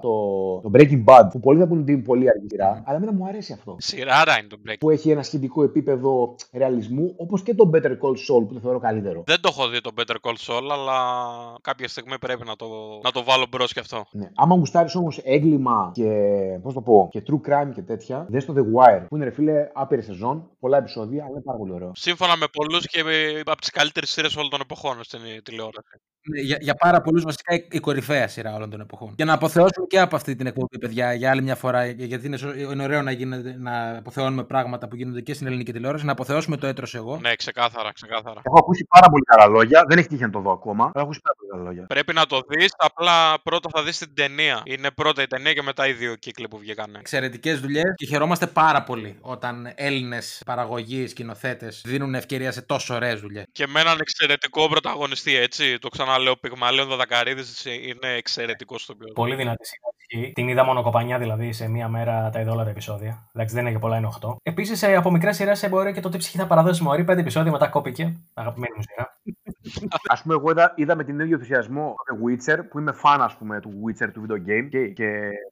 το, 0.00 0.10
το 0.60 0.70
Breaking 0.72 1.04
Bad 1.04 1.28
που 1.30 1.40
πολλοί 1.40 1.58
θα 1.58 1.66
πούνε 1.66 1.80
ότι 1.80 1.92
είναι 1.92 2.02
πολύ 2.02 2.28
αργή 2.28 2.46
σειρά, 2.50 2.82
αλλά 2.86 2.96
εμένα 2.96 3.12
μου 3.12 3.26
αρέσει 3.26 3.52
αυτό. 3.52 3.76
Σειράρα 3.78 4.38
είναι 4.38 4.48
το 4.48 4.56
Breaking 4.66 4.76
Που 4.80 4.90
έχει 4.90 5.10
ένα 5.10 5.22
σχετικό 5.22 5.62
επίπεδο 5.62 6.34
ρεαλισμού, 6.52 7.14
όπως 7.16 7.42
και 7.42 7.54
το 7.54 7.70
Better 7.74 7.90
Call 7.90 8.16
Saul 8.26 8.46
που 8.48 8.54
το 8.54 8.60
θεωρώ 8.60 8.78
καλύτερο. 8.78 9.22
Δεν 9.26 9.40
το 9.40 9.48
έχω 9.52 9.68
δει 9.68 9.80
το 9.80 9.90
Better 9.98 10.16
Call 10.22 10.34
Saul, 10.46 10.68
αλλά 10.72 10.98
κάποια 11.60 11.88
στιγμή 11.88 12.18
πρέπει 12.18 12.42
να 12.46 12.56
το, 12.56 12.66
να 13.02 13.10
το 13.12 13.24
βάλω 13.24 13.46
μπρος 13.50 13.72
και 13.72 13.80
αυτό. 13.80 14.04
Ναι. 14.10 14.30
Άμα 14.34 14.54
γουστάρει 14.54 14.90
όμως 14.94 15.20
έγκλημα 15.24 15.90
και, 15.94 16.10
πώς 16.62 16.74
το 16.74 16.80
πω, 16.80 17.08
και 17.10 17.22
true 17.26 17.48
crime 17.48 17.70
και 17.74 17.82
τέτοια, 17.82 18.26
δες 18.28 18.44
το 18.44 18.54
The 18.56 18.60
Wire 18.60 19.04
που 19.08 19.16
είναι 19.16 19.24
ρε 19.24 19.30
φίλε 19.30 19.70
άπειρη 19.74 20.02
σεζόν, 20.02 20.50
πολλά 20.66 20.78
επεισόδια, 20.78 21.22
αλλά 21.22 21.32
είναι 21.32 21.42
πάρα 21.44 21.58
πολύ 21.58 21.72
ωραίο. 21.72 21.92
Σύμφωνα 21.94 22.36
με 22.36 22.46
πολλούς 22.52 22.86
και 22.86 23.04
με, 23.04 23.40
από 23.44 23.60
τις 23.60 23.70
καλύτερες 23.70 24.10
σειρές 24.10 24.36
όλων 24.36 24.50
των 24.50 24.60
εποχών 24.60 25.04
στην 25.04 25.20
τηλεόραση. 25.42 25.96
Ναι, 26.28 26.40
Για, 26.40 26.56
για 26.60 26.74
πάρα 26.74 27.00
πολλούς 27.00 27.22
βασικά 27.22 27.54
η- 27.54 27.66
η 27.70 27.78
κορυφαία 27.80 28.28
σειρά 28.28 28.54
όλων 28.54 28.70
των 28.70 28.80
εποχών. 28.80 29.14
Και 29.14 29.24
να 29.24 29.32
αποθεώσουμε 29.32 29.86
και 29.88 30.00
από 30.00 30.16
αυτή 30.16 30.34
την 30.36 30.46
εκπομπή, 30.46 30.78
παιδιά, 30.78 31.12
για 31.12 31.30
άλλη 31.30 31.42
μια 31.42 31.54
φορά, 31.54 31.86
γιατί 31.86 32.26
είναι, 32.26 32.36
σω- 32.36 32.56
είναι 32.56 32.82
ωραίο 32.82 33.02
να, 33.02 33.10
γίνεται, 33.10 33.56
να 33.58 33.96
αποθεώνουμε 33.96 34.44
πράγματα 34.44 34.88
που 34.88 34.96
γίνονται 34.96 35.20
και 35.20 35.34
στην 35.34 35.46
ελληνική 35.46 35.72
τηλεόραση, 35.72 36.04
να 36.04 36.12
αποθεώσουμε 36.12 36.56
το 36.56 36.66
έτρος 36.66 36.94
εγώ. 36.94 37.18
Ναι, 37.20 37.34
ξεκάθαρα, 37.36 37.92
ξεκάθαρα. 37.92 38.40
Έχω 38.44 38.58
ακούσει 38.58 38.86
πάρα 38.88 39.06
πολύ 39.08 39.22
καλά 39.22 39.46
λόγια, 39.46 39.84
δεν 39.88 39.98
έχει 39.98 40.08
τύχει 40.08 40.22
να 40.22 40.30
το 40.30 40.40
δω 40.40 40.50
ακόμα, 40.52 40.82
αλλά 40.82 40.92
έχω 40.94 41.04
ακούσει 41.04 41.20
πάρα 41.20 41.36
πολύ 41.38 41.50
καλά 41.50 41.62
λόγια. 41.62 41.86
Πρέπει 41.86 42.12
να 42.12 42.26
το 42.26 42.40
δεις, 42.48 42.72
απλά 42.76 43.40
πρώτα 43.42 43.68
θα 43.72 43.82
δεις 43.82 43.98
την 43.98 44.14
ταινία. 44.14 44.62
Είναι 44.64 44.90
πρώτα 44.90 45.22
η 45.22 45.26
ταινία 45.26 45.52
και 45.52 45.62
μετά 45.62 45.86
οι 45.88 45.92
δύο 45.92 46.14
κύκλοι 46.14 46.48
που 46.48 46.58
βγήκανε. 46.58 46.98
Εξαιρετικές 46.98 47.60
δουλειές 47.60 47.92
και 47.94 48.06
χαιρόμαστε 48.06 48.46
πάρα 48.46 48.82
πολύ 48.82 49.16
όταν 49.20 49.72
Έλληνες 49.74 50.42
παραγωγοί, 50.56 51.06
σκηνοθέτες 51.06 51.82
δίνουν 51.84 52.14
ευκαιρία 52.14 52.52
σε 52.52 52.62
τόσο 52.62 52.94
ωραίες 52.94 53.20
δουλειές. 53.20 53.44
Και 53.52 53.66
με 53.66 53.80
έναν 53.80 53.98
εξαιρετικό 54.00 54.68
πρωταγωνιστή, 54.68 55.34
έτσι. 55.34 55.78
Το 55.78 55.88
ξαναλέω, 55.88 56.36
Πυγμαλίων 56.36 56.88
Δαδακαρίδη 56.88 57.42
είναι 57.64 58.12
εξαιρετικός 58.16 58.82
στο 58.82 58.94
ποιό. 58.94 59.12
Πολύ 59.12 59.34
δυνατής 59.34 59.68
σειρά. 59.68 59.95
Ισχύει. 60.08 60.32
Την 60.32 60.48
είδα 60.48 60.64
μόνο 60.64 60.82
κοπανιά 60.82 61.18
δηλαδή 61.18 61.52
σε 61.52 61.68
μία 61.68 61.88
μέρα 61.88 62.30
τα 62.30 62.40
ειδόλα 62.40 62.64
τα 62.64 62.70
επεισόδια. 62.70 63.28
Εντάξει, 63.32 63.54
δεν 63.54 63.64
είναι 63.64 63.72
και 63.72 63.78
πολλά, 63.78 63.96
είναι 63.96 64.08
8. 64.20 64.34
Επίσης 64.42 64.84
από 64.84 65.10
μικρέ 65.10 65.32
σειρέ 65.32 65.52
μπορεί 65.70 65.92
και 65.92 66.00
το 66.00 66.08
τι 66.08 66.18
ψυχή 66.18 66.38
θα 66.38 66.46
παραδώσει 66.46 66.82
μωρή. 66.82 67.04
5 67.08 67.18
επεισόδια 67.18 67.50
μετά 67.52 67.68
κόπηκε. 67.68 68.16
Αγαπημένη 68.34 68.72
μου 68.76 68.82
σειρά. 68.82 69.16
Α 70.14 70.22
πούμε, 70.22 70.34
εγώ 70.34 70.50
είδα, 70.50 70.72
είδα 70.76 70.96
με 70.96 71.04
την 71.04 71.20
ίδιο 71.20 71.32
ενθουσιασμό 71.32 71.94
το 72.06 72.16
The 72.16 72.24
Witcher, 72.24 72.58
που 72.70 72.78
είμαι 72.78 72.92
fan, 73.02 73.18
ας 73.20 73.36
πούμε, 73.36 73.60
του 73.60 73.70
Witcher 73.84 74.08
του 74.12 74.26
video 74.28 74.34
game 74.34 74.68
και, 74.70 74.88
και 74.88 75.04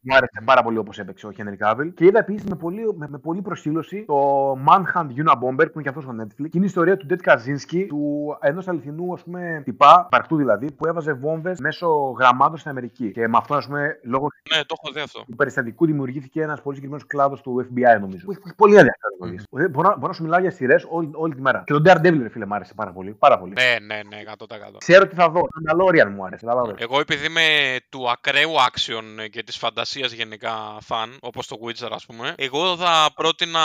μου 0.03 0.17
άρεσε 0.17 0.40
πάρα 0.45 0.62
πολύ 0.62 0.79
όπως 0.79 0.99
έπαιξε 0.99 1.27
ο 1.27 1.33
Henry 1.37 1.67
Cavill. 1.67 1.90
Και 1.95 2.05
είδα 2.05 2.19
επίσης 2.19 2.45
με 2.45 2.57
πολύ, 2.57 2.95
με, 2.97 3.07
με 3.09 3.19
πολύ 3.19 3.43
προσήλωση 3.43 4.05
το 4.07 4.51
Manhunt 4.53 5.07
Unabomber, 5.07 5.67
που 5.73 5.79
είναι 5.79 5.83
και 5.83 5.88
αυτός 5.88 6.03
στο 6.03 6.14
Netflix. 6.21 6.37
Και 6.37 6.57
είναι 6.57 6.64
η 6.64 6.69
ιστορία 6.69 6.97
του 6.97 7.07
Ted 7.11 7.31
Kaczynski, 7.31 7.87
του 7.88 8.37
ενός 8.40 8.69
αληθινού, 8.69 9.12
ας 9.12 9.23
πούμε, 9.23 9.62
τυπά, 9.64 10.07
παρκτού 10.11 10.37
δηλαδή, 10.37 10.73
που 10.73 10.87
έβαζε 10.87 11.12
βόμβες 11.12 11.61
μέσω 11.61 11.88
γραμμάτων 12.19 12.57
στην 12.57 12.71
Αμερική. 12.71 13.11
Και 13.12 13.29
με 13.29 13.37
αυτό, 13.37 13.55
ας 13.55 13.67
πούμε, 13.67 13.99
λόγω 14.03 14.29
Ναι, 14.57 14.64
το 14.64 14.75
έχω 14.83 14.93
δει 14.95 15.01
αυτό. 15.01 15.25
του 15.29 15.37
περιστατικού 15.37 15.87
δημιουργήθηκε 15.87 16.40
ένας 16.43 16.61
πολύ 16.62 16.77
συγκεκριμένος 16.77 17.07
κλάδος 17.07 17.40
του 17.40 17.67
FBI, 17.69 18.01
νομίζω. 18.01 18.25
Που 18.25 18.31
έχει, 18.31 18.40
που 18.40 18.47
έχει 18.47 18.57
πολύ 18.57 18.75
ενδιαφέρον. 18.77 19.47
Mm. 19.51 19.71
Μπορώ, 19.71 19.88
να- 19.88 19.95
μπορώ 19.95 20.07
να 20.09 20.12
σου 20.12 20.23
μιλάω 20.23 20.40
για 20.40 20.51
σειρές 20.51 20.87
όλη, 20.88 21.11
όλη 21.12 21.35
τη 21.35 21.40
μέρα. 21.40 21.62
Και 21.67 21.73
τον 21.73 21.83
Daredevil, 21.87 22.19
ρε 22.23 22.29
φίλε, 22.29 22.47
μου 22.47 22.55
άρεσε 22.55 22.75
πάρα 22.75 22.93
πολύ. 22.93 23.11
Πάρα 23.19 23.38
πολύ. 23.38 23.53
Ναι, 23.53 23.77
ναι, 23.87 24.01
ναι, 24.09 24.17
100%. 24.21 24.79
Ξέρω 24.79 25.07
τι 25.07 25.14
θα 25.14 25.29
δω. 25.29 25.40
Το 25.40 25.49
Mandalorian 25.64 26.09
μου 26.14 26.25
άρεσε. 26.25 26.47
κατάλαβες. 26.47 26.75
Εγώ 26.79 27.01
επειδή 27.01 27.27
είμαι 27.27 27.77
του 27.88 28.11
ακραίου 28.11 28.51
action 28.69 29.29
και 29.31 29.43
της 29.43 29.57
φαντασίας 29.57 30.12
γενικά 30.12 30.53
φαν, 30.81 31.17
όπως 31.21 31.47
το 31.47 31.57
Witcher 31.64 31.88
ας 31.90 32.07
πούμε, 32.07 32.35
εγώ 32.37 32.77
θα 32.77 33.11
πρότεινα 33.14 33.61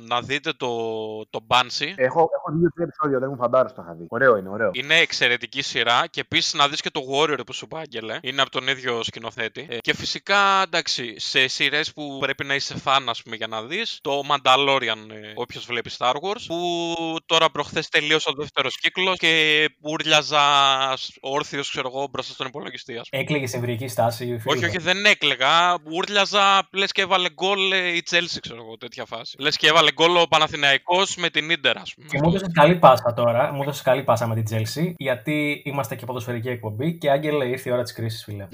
να 0.00 0.20
δείτε 0.22 0.52
το, 0.52 0.68
το 1.30 1.40
Banshee. 1.48 1.92
Έχω, 1.96 2.20
έχω 2.36 2.52
δύο-τρία 2.58 2.84
επεισόδια, 2.84 3.18
δεν 3.18 3.28
μου 3.30 3.36
φαντάρω 3.36 3.68
το 3.72 3.82
είχα 3.82 3.94
δει. 3.94 4.06
Ωραίο 4.08 4.36
είναι, 4.36 4.48
ωραίο. 4.48 4.70
Είναι 4.72 4.94
εξαιρετική 4.96 5.62
σειρά 5.62 6.04
και 6.10 6.20
επίσης 6.20 6.54
να 6.54 6.68
δεις 6.68 6.80
και 6.80 6.90
το 6.90 7.00
Warrior 7.12 7.38
που 7.46 7.52
σου 7.52 7.64
είπα, 7.70 7.78
Άγγελε. 7.78 8.18
Είναι 8.22 8.40
από 8.42 8.50
τον 8.50 8.68
ίδιο 8.68 9.02
σκηνοθέτη. 9.02 9.66
Ε, 9.70 9.76
και 9.78 9.94
φυσικά, 9.94 10.15
εντάξει, 10.62 11.14
σε 11.16 11.46
σειρές 11.46 11.92
που 11.92 12.18
πρέπει 12.20 12.44
να 12.44 12.54
είσαι 12.54 12.78
φαν, 12.78 13.08
ας 13.08 13.22
πούμε, 13.22 13.36
για 13.36 13.46
να 13.46 13.62
δεις, 13.62 13.98
το 14.02 14.20
Mandalorian, 14.30 15.10
ε, 15.10 15.32
όποιος 15.34 15.64
βλέπει 15.66 15.90
Star 15.98 16.12
Wars, 16.12 16.44
που 16.46 16.58
τώρα 17.26 17.50
προχθές 17.50 17.88
τελείωσε 17.88 18.28
ο 18.28 18.32
δεύτερος 18.32 18.78
κύκλος 18.78 19.18
και 19.18 19.64
ούρλιαζα 19.80 20.42
όρθιος, 21.20 21.70
ξέρω 21.70 21.90
εγώ, 21.94 22.08
μπροστά 22.10 22.32
στον 22.32 22.46
υπολογιστή, 22.46 22.98
ας 22.98 23.08
πούμε. 23.08 23.22
Έκλαιγες 23.22 23.50
σε 23.50 23.56
εμβρική 23.56 23.88
στάση. 23.88 24.24
η 24.24 24.38
φίλη 24.38 24.42
Όχι, 24.46 24.58
μου. 24.58 24.66
όχι, 24.68 24.78
δεν 24.78 25.04
έκλεγα. 25.06 25.76
Ούρλιαζα, 25.92 26.68
λες 26.72 26.92
και 26.92 27.02
έβαλε 27.02 27.30
γκολ 27.30 27.72
ε, 27.72 27.88
η 27.88 28.02
Chelsea, 28.10 28.38
ξέρω 28.40 28.62
εγώ, 28.62 28.76
τέτοια 28.76 29.04
φάση. 29.04 29.36
Λες 29.38 29.56
και 29.56 29.66
έβαλε 29.68 29.92
γκολ 29.92 30.16
ο 30.16 30.26
Παναθηναϊκός 30.28 31.16
με 31.16 31.30
την 31.30 31.50
Ίντερ, 31.50 31.78
ας 31.78 31.94
πούμε. 31.94 32.06
Και 32.10 32.18
μου 32.22 32.28
έδωσε 32.28 32.46
καλή 32.52 32.76
πάσα 32.76 33.12
τώρα. 33.12 33.52
Μου 33.52 33.62
έδωσε 33.62 33.82
καλή 33.82 34.02
πάσα 34.02 34.26
με 34.26 34.42
την 34.42 34.44
Chelsea, 34.50 34.92
γιατί 34.96 35.62
είμαστε 35.64 35.94
και 35.94 36.04
ποδοσφαιρική 36.06 36.48
εκπομπή. 36.48 36.98
Και 36.98 37.10
Άγγελε, 37.10 37.44
ήρθε 37.44 37.70
η 37.70 37.72
ώρα 37.72 37.82
της 37.82 37.92
κρίσης, 37.92 38.24
φίλε. 38.24 38.48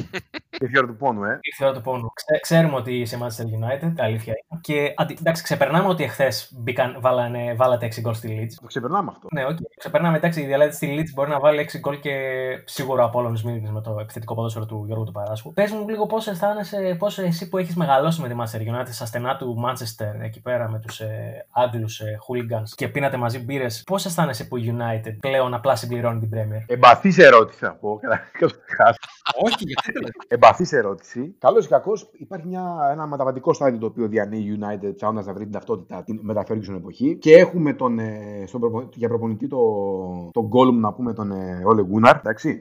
Ήρθε 0.61 0.75
η 0.75 0.79
ώρα 0.79 0.87
του 0.87 0.97
πόνου, 0.97 1.25
ε. 1.25 1.41
Ήρθε 1.53 1.65
η 1.65 1.67
ώρα 1.67 1.77
του 1.77 1.83
πόνου. 1.83 2.13
Ξέ, 2.15 2.39
ξέρουμε 2.41 2.77
ότι 2.77 2.93
είσαι 3.01 3.19
Manchester 3.21 3.45
United, 3.45 3.93
αλήθεια 3.99 4.33
είναι. 4.33 4.61
Και 4.61 4.95
αντι, 4.97 5.17
εντάξει, 5.21 5.43
ξεπερνάμε 5.43 5.89
ότι 5.89 6.05
εχθές 6.05 6.53
βάλανε, 7.01 7.55
βάλατε 7.55 7.87
6 7.87 8.01
γκολ 8.01 8.15
στη 8.15 8.39
Leeds. 8.41 8.55
Το 8.61 8.67
ξεπερνάμε 8.67 9.11
αυτό. 9.11 9.27
Ναι, 9.33 9.45
okay. 9.49 9.63
Ξεπερνάμε, 9.79 10.17
εντάξει, 10.17 10.41
η 10.41 10.45
διαλέτη 10.47 10.75
στη 10.75 10.97
Leeds 10.99 11.13
μπορεί 11.15 11.31
να 11.31 11.41
βάλει 11.41 11.69
6 11.73 11.79
γκολ 11.79 12.01
και 12.01 12.11
σίγουρα 12.65 13.05
από 13.05 13.19
όλων 13.19 13.39
με 13.73 13.81
το 13.81 13.97
επιθετικό 14.01 14.35
ποδόσφαιρο 14.35 14.67
του 14.67 14.83
Γιώργου 14.87 15.05
του 15.05 15.13
Παράσχου. 15.13 15.53
Πες 15.53 15.71
μου 15.71 15.89
λίγο 15.89 16.07
πώς 16.07 16.27
αισθάνεσαι, 16.27 16.97
πώς 16.99 17.19
εσύ 17.19 17.49
που 17.49 17.59
έχεις 17.59 17.77
μεγαλώσει 17.77 18.21
με 18.21 18.29
τη 18.29 18.35
Manchester 18.39 18.61
United 18.61 18.91
στα 18.91 19.07
στενά 19.07 19.37
του 19.37 19.65
Manchester 19.67 20.21
εκεί 20.23 20.41
πέρα 20.41 20.69
με 20.71 20.79
τους 20.79 21.01
ε, 21.01 21.47
Άγγλους 21.51 22.01
ε, 22.01 22.19
hooligans 22.29 22.69
και 22.75 22.89
πίνατε 22.89 23.17
μαζί 23.17 23.39
μπύρες, 23.39 23.83
πώς 23.87 24.05
αισθάνεσαι 24.05 24.45
που 24.45 24.57
η 24.57 24.75
United 24.77 25.17
πλέον 25.21 25.55
απλά 25.55 25.77
συμπληρώνει 25.77 26.21
την 26.21 26.31
Premier; 26.35 26.65
Εμπαθής 26.67 27.19
ερώτηση 27.19 27.65
να 27.65 27.73
πω. 27.73 27.99
καταρχάς. 28.39 28.97
Όχι, 29.45 29.57
γιατί 29.59 29.93
δεν 29.93 30.03
Εμπαθής 30.29 30.71
βαθύ 30.71 30.77
ερώτηση. 30.77 31.35
Καλός 31.43 31.65
ή 31.65 31.69
κακός, 31.69 32.11
υπάρχει 32.13 32.47
μια, 32.47 32.89
ένα 32.93 33.07
μεταβατικό 33.07 33.53
στάδιο 33.53 33.79
το 33.79 33.87
οποίο 33.87 34.09
διανύει 34.09 34.45
η 34.47 34.59
United 34.61 34.95
ψάχνοντας 34.95 35.27
να 35.27 35.33
βρει 35.33 35.43
την 35.43 35.53
ταυτότητα 35.53 36.03
την 36.03 36.19
μεταφέρει 36.23 36.61
εποχή. 36.77 37.19
Και 37.19 37.33
έχουμε 37.33 37.73
τον, 37.73 37.99
ε, 37.99 38.45
στον 38.47 38.61
προπο- 38.61 38.89
για 38.95 39.09
προπονητή 39.09 39.47
το, 39.47 39.59
τον 40.33 40.49
Gollum 40.53 40.75
να 40.75 40.93
πούμε 40.93 41.13
τον 41.13 41.31
ε, 41.31 41.63
Όλε 41.65 41.85
Γκούναρ. 41.85 42.17
Εντάξει. 42.17 42.59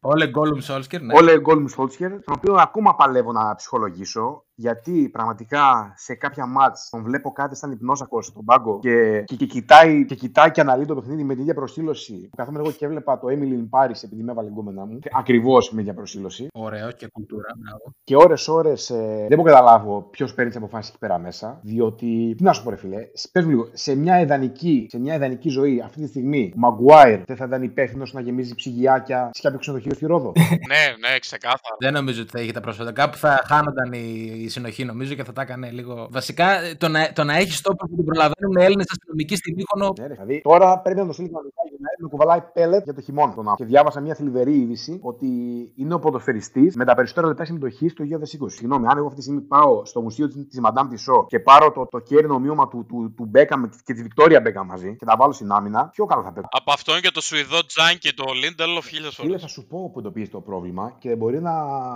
Όλε 0.00 0.28
γκόλουμ 0.28 0.58
Σόλσκερ, 0.58 1.02
ναι. 1.02 1.14
Όλε 1.16 1.40
Γκόλμ 1.40 1.66
Σόλτσχερ, 1.66 2.10
τον 2.10 2.34
οποίο 2.36 2.54
ακόμα 2.54 2.94
παλεύω 2.94 3.32
να 3.32 3.54
ψυχολογήσω, 3.54 4.44
γιατί 4.62 5.08
πραγματικά 5.12 5.92
σε 5.96 6.14
κάποια 6.14 6.46
μάτς 6.46 6.88
τον 6.90 7.02
βλέπω 7.02 7.32
κάτι 7.32 7.56
σαν 7.56 7.70
υπνόσακο 7.70 8.22
στον 8.22 8.44
πάγκο 8.44 8.78
και, 8.78 9.22
και, 9.26 9.36
και, 9.36 9.46
κοιτάει, 9.46 10.04
και 10.04 10.14
κοιτάει 10.14 10.50
και 10.50 10.60
αναλύει 10.60 10.84
το 10.84 10.94
παιχνίδι 10.94 11.24
με 11.24 11.32
την 11.32 11.42
ίδια 11.42 11.54
προσήλωση. 11.54 12.28
που 12.30 12.36
Καθόμουν 12.36 12.60
εγώ 12.60 12.70
και 12.70 12.84
έβλεπα 12.84 13.18
το 13.18 13.26
Emily 13.30 13.56
in 13.62 13.68
Paris 13.78 14.00
επειδή 14.04 14.22
με 14.22 14.32
έβαλε 14.32 14.48
γκόμενά 14.48 14.86
μου. 14.86 14.98
Ακριβώς 15.12 15.64
με 15.64 15.70
την 15.70 15.78
ίδια 15.78 15.94
προσήλωση. 15.94 16.46
Ωραίο 16.52 16.90
και 16.90 17.08
κουλτούρα. 17.12 17.48
μπράβο. 17.56 17.94
Και 18.04 18.16
ώρε-ώρε 18.16 18.70
ε, 18.70 19.26
δεν 19.28 19.38
μπορώ 19.38 19.42
να 19.42 19.50
καταλάβω 19.50 20.02
ποιος 20.10 20.34
παίρνει 20.34 20.50
τις 20.50 20.60
αποφάσεις 20.60 20.88
εκεί 20.88 20.98
πέρα 20.98 21.18
μέσα. 21.18 21.60
Διότι, 21.62 22.34
τι 22.36 22.42
να 22.42 22.52
σου 22.52 22.62
πω, 22.62 22.70
ρε 22.70 22.76
φιλέ, 22.76 23.08
πες 23.32 23.44
μου 23.44 23.50
λίγο, 23.50 23.68
σε 23.72 23.94
μια, 23.94 24.20
ιδανική, 24.20 24.86
σε 24.90 24.98
μια 24.98 25.14
ιδανική 25.14 25.48
ζωή 25.48 25.80
αυτή 25.84 26.00
τη 26.00 26.06
στιγμή, 26.06 26.52
ο 26.56 26.58
Μαγκουάιρ 26.58 27.20
δεν 27.24 27.36
θα 27.36 27.44
ήταν 27.44 27.62
υπεύθυνος 27.62 28.12
να 28.12 28.20
γεμίζει 28.20 28.54
ψυγιάκια 28.54 29.30
σε 29.32 29.42
κάποιο 29.42 29.58
ξενοδοχείο 29.58 29.94
στη 29.94 30.06
Ρόδο; 30.06 30.32
ναι, 30.72 31.08
ναι, 31.08 31.18
ξεκάθαρα. 31.18 31.76
Δεν 31.78 31.92
νομίζω 31.92 32.22
ότι 32.22 32.30
θα 32.30 32.40
είχε 32.40 32.52
τα 32.52 32.60
πρόσφατα. 32.60 32.92
Κάπου 32.92 33.16
θα 33.16 33.42
χάνονταν 33.46 33.92
η, 33.92 34.32
η 34.42 34.48
συνοχή, 34.52 34.84
νομίζω, 34.84 35.14
και 35.14 35.24
θα 35.24 35.32
τα 35.32 35.42
έκανε 35.42 35.70
λίγο. 35.70 36.08
Βασικά, 36.10 36.60
ε, 36.60 36.74
το 36.74 36.88
να, 36.88 37.12
το 37.12 37.24
να 37.24 37.36
έχεις 37.36 37.56
στόπερ 37.56 37.88
που 37.88 37.96
τον 37.96 38.04
προλαβαίνουν 38.04 38.56
Έλληνες 38.56 38.86
αστυνομικοί 38.90 39.36
στην 39.36 39.54
Μύκονο. 39.56 39.92
Ναι, 39.98 40.06
ρε, 40.06 40.12
δηλαδή, 40.12 40.40
τώρα 40.40 40.78
πρέπει 40.78 41.00
να 41.00 41.06
το 41.06 41.12
στείλει 41.12 41.28
κανονικά 41.28 41.62
για 41.68 41.78
να 41.80 41.88
με 41.98 42.08
κουβαλάει 42.08 42.40
πέλετ 42.52 42.84
για 42.84 42.94
το 42.94 43.00
χειμώνα. 43.00 43.34
Τον 43.34 43.38
άνθρωπο. 43.38 43.56
και 43.56 43.64
διάβασα 43.64 44.00
μια 44.00 44.14
θλιβερή 44.14 44.54
είδηση 44.60 44.98
ότι 45.02 45.26
είναι 45.76 45.94
ο 45.94 45.98
ποδοσφαιριστής 45.98 46.76
με 46.76 46.84
τα 46.84 46.94
περισσότερα 46.94 47.26
λεπτά 47.26 47.44
συμμετοχής 47.44 47.94
το 47.94 48.04
2020. 48.04 48.46
Συγγνώμη, 48.46 48.86
αν 48.86 48.96
εγώ 48.96 49.06
αυτή 49.06 49.18
τη 49.18 49.22
στιγμή 49.22 49.40
πάω 49.40 49.84
στο 49.84 50.00
μουσείο 50.00 50.28
τη 50.28 50.58
Madame 50.64 50.86
Tissot 50.92 51.26
και 51.26 51.40
πάρω 51.40 51.72
το, 51.72 51.86
το 51.90 51.98
κέρινο 51.98 52.34
ομοίωμα 52.34 52.68
του, 52.68 52.86
του, 52.88 53.14
του 53.16 53.24
Μπέκαμ 53.24 53.62
και 53.84 53.92
τη 53.94 54.02
Βικτόρια 54.02 54.40
Μπέκαμ 54.40 54.66
μαζί 54.66 54.96
και 54.96 55.04
τα 55.04 55.16
βάλω 55.18 55.32
στην 55.32 55.50
άμυνα, 55.52 55.88
πιο 55.88 56.04
καλά 56.06 56.22
θα 56.22 56.32
παίξω. 56.32 56.48
Από 56.50 56.72
αυτόν 56.72 57.00
και 57.00 57.10
το 57.10 57.20
Σουηδό 57.20 57.66
Τζάν 57.66 57.98
και 57.98 58.12
το 58.16 58.24
Λίντελοφ 58.42 58.86
χίλιες 58.86 59.14
Φίλε, 59.14 59.28
φορέ. 59.28 59.38
θα 59.38 59.46
σου 59.46 59.66
πω 59.66 59.90
που 59.92 59.98
εντοπίζει 59.98 60.30
το 60.30 60.40
πρόβλημα 60.40 60.96
και 60.98 61.16
μπορεί 61.16 61.40
να, 61.40 61.52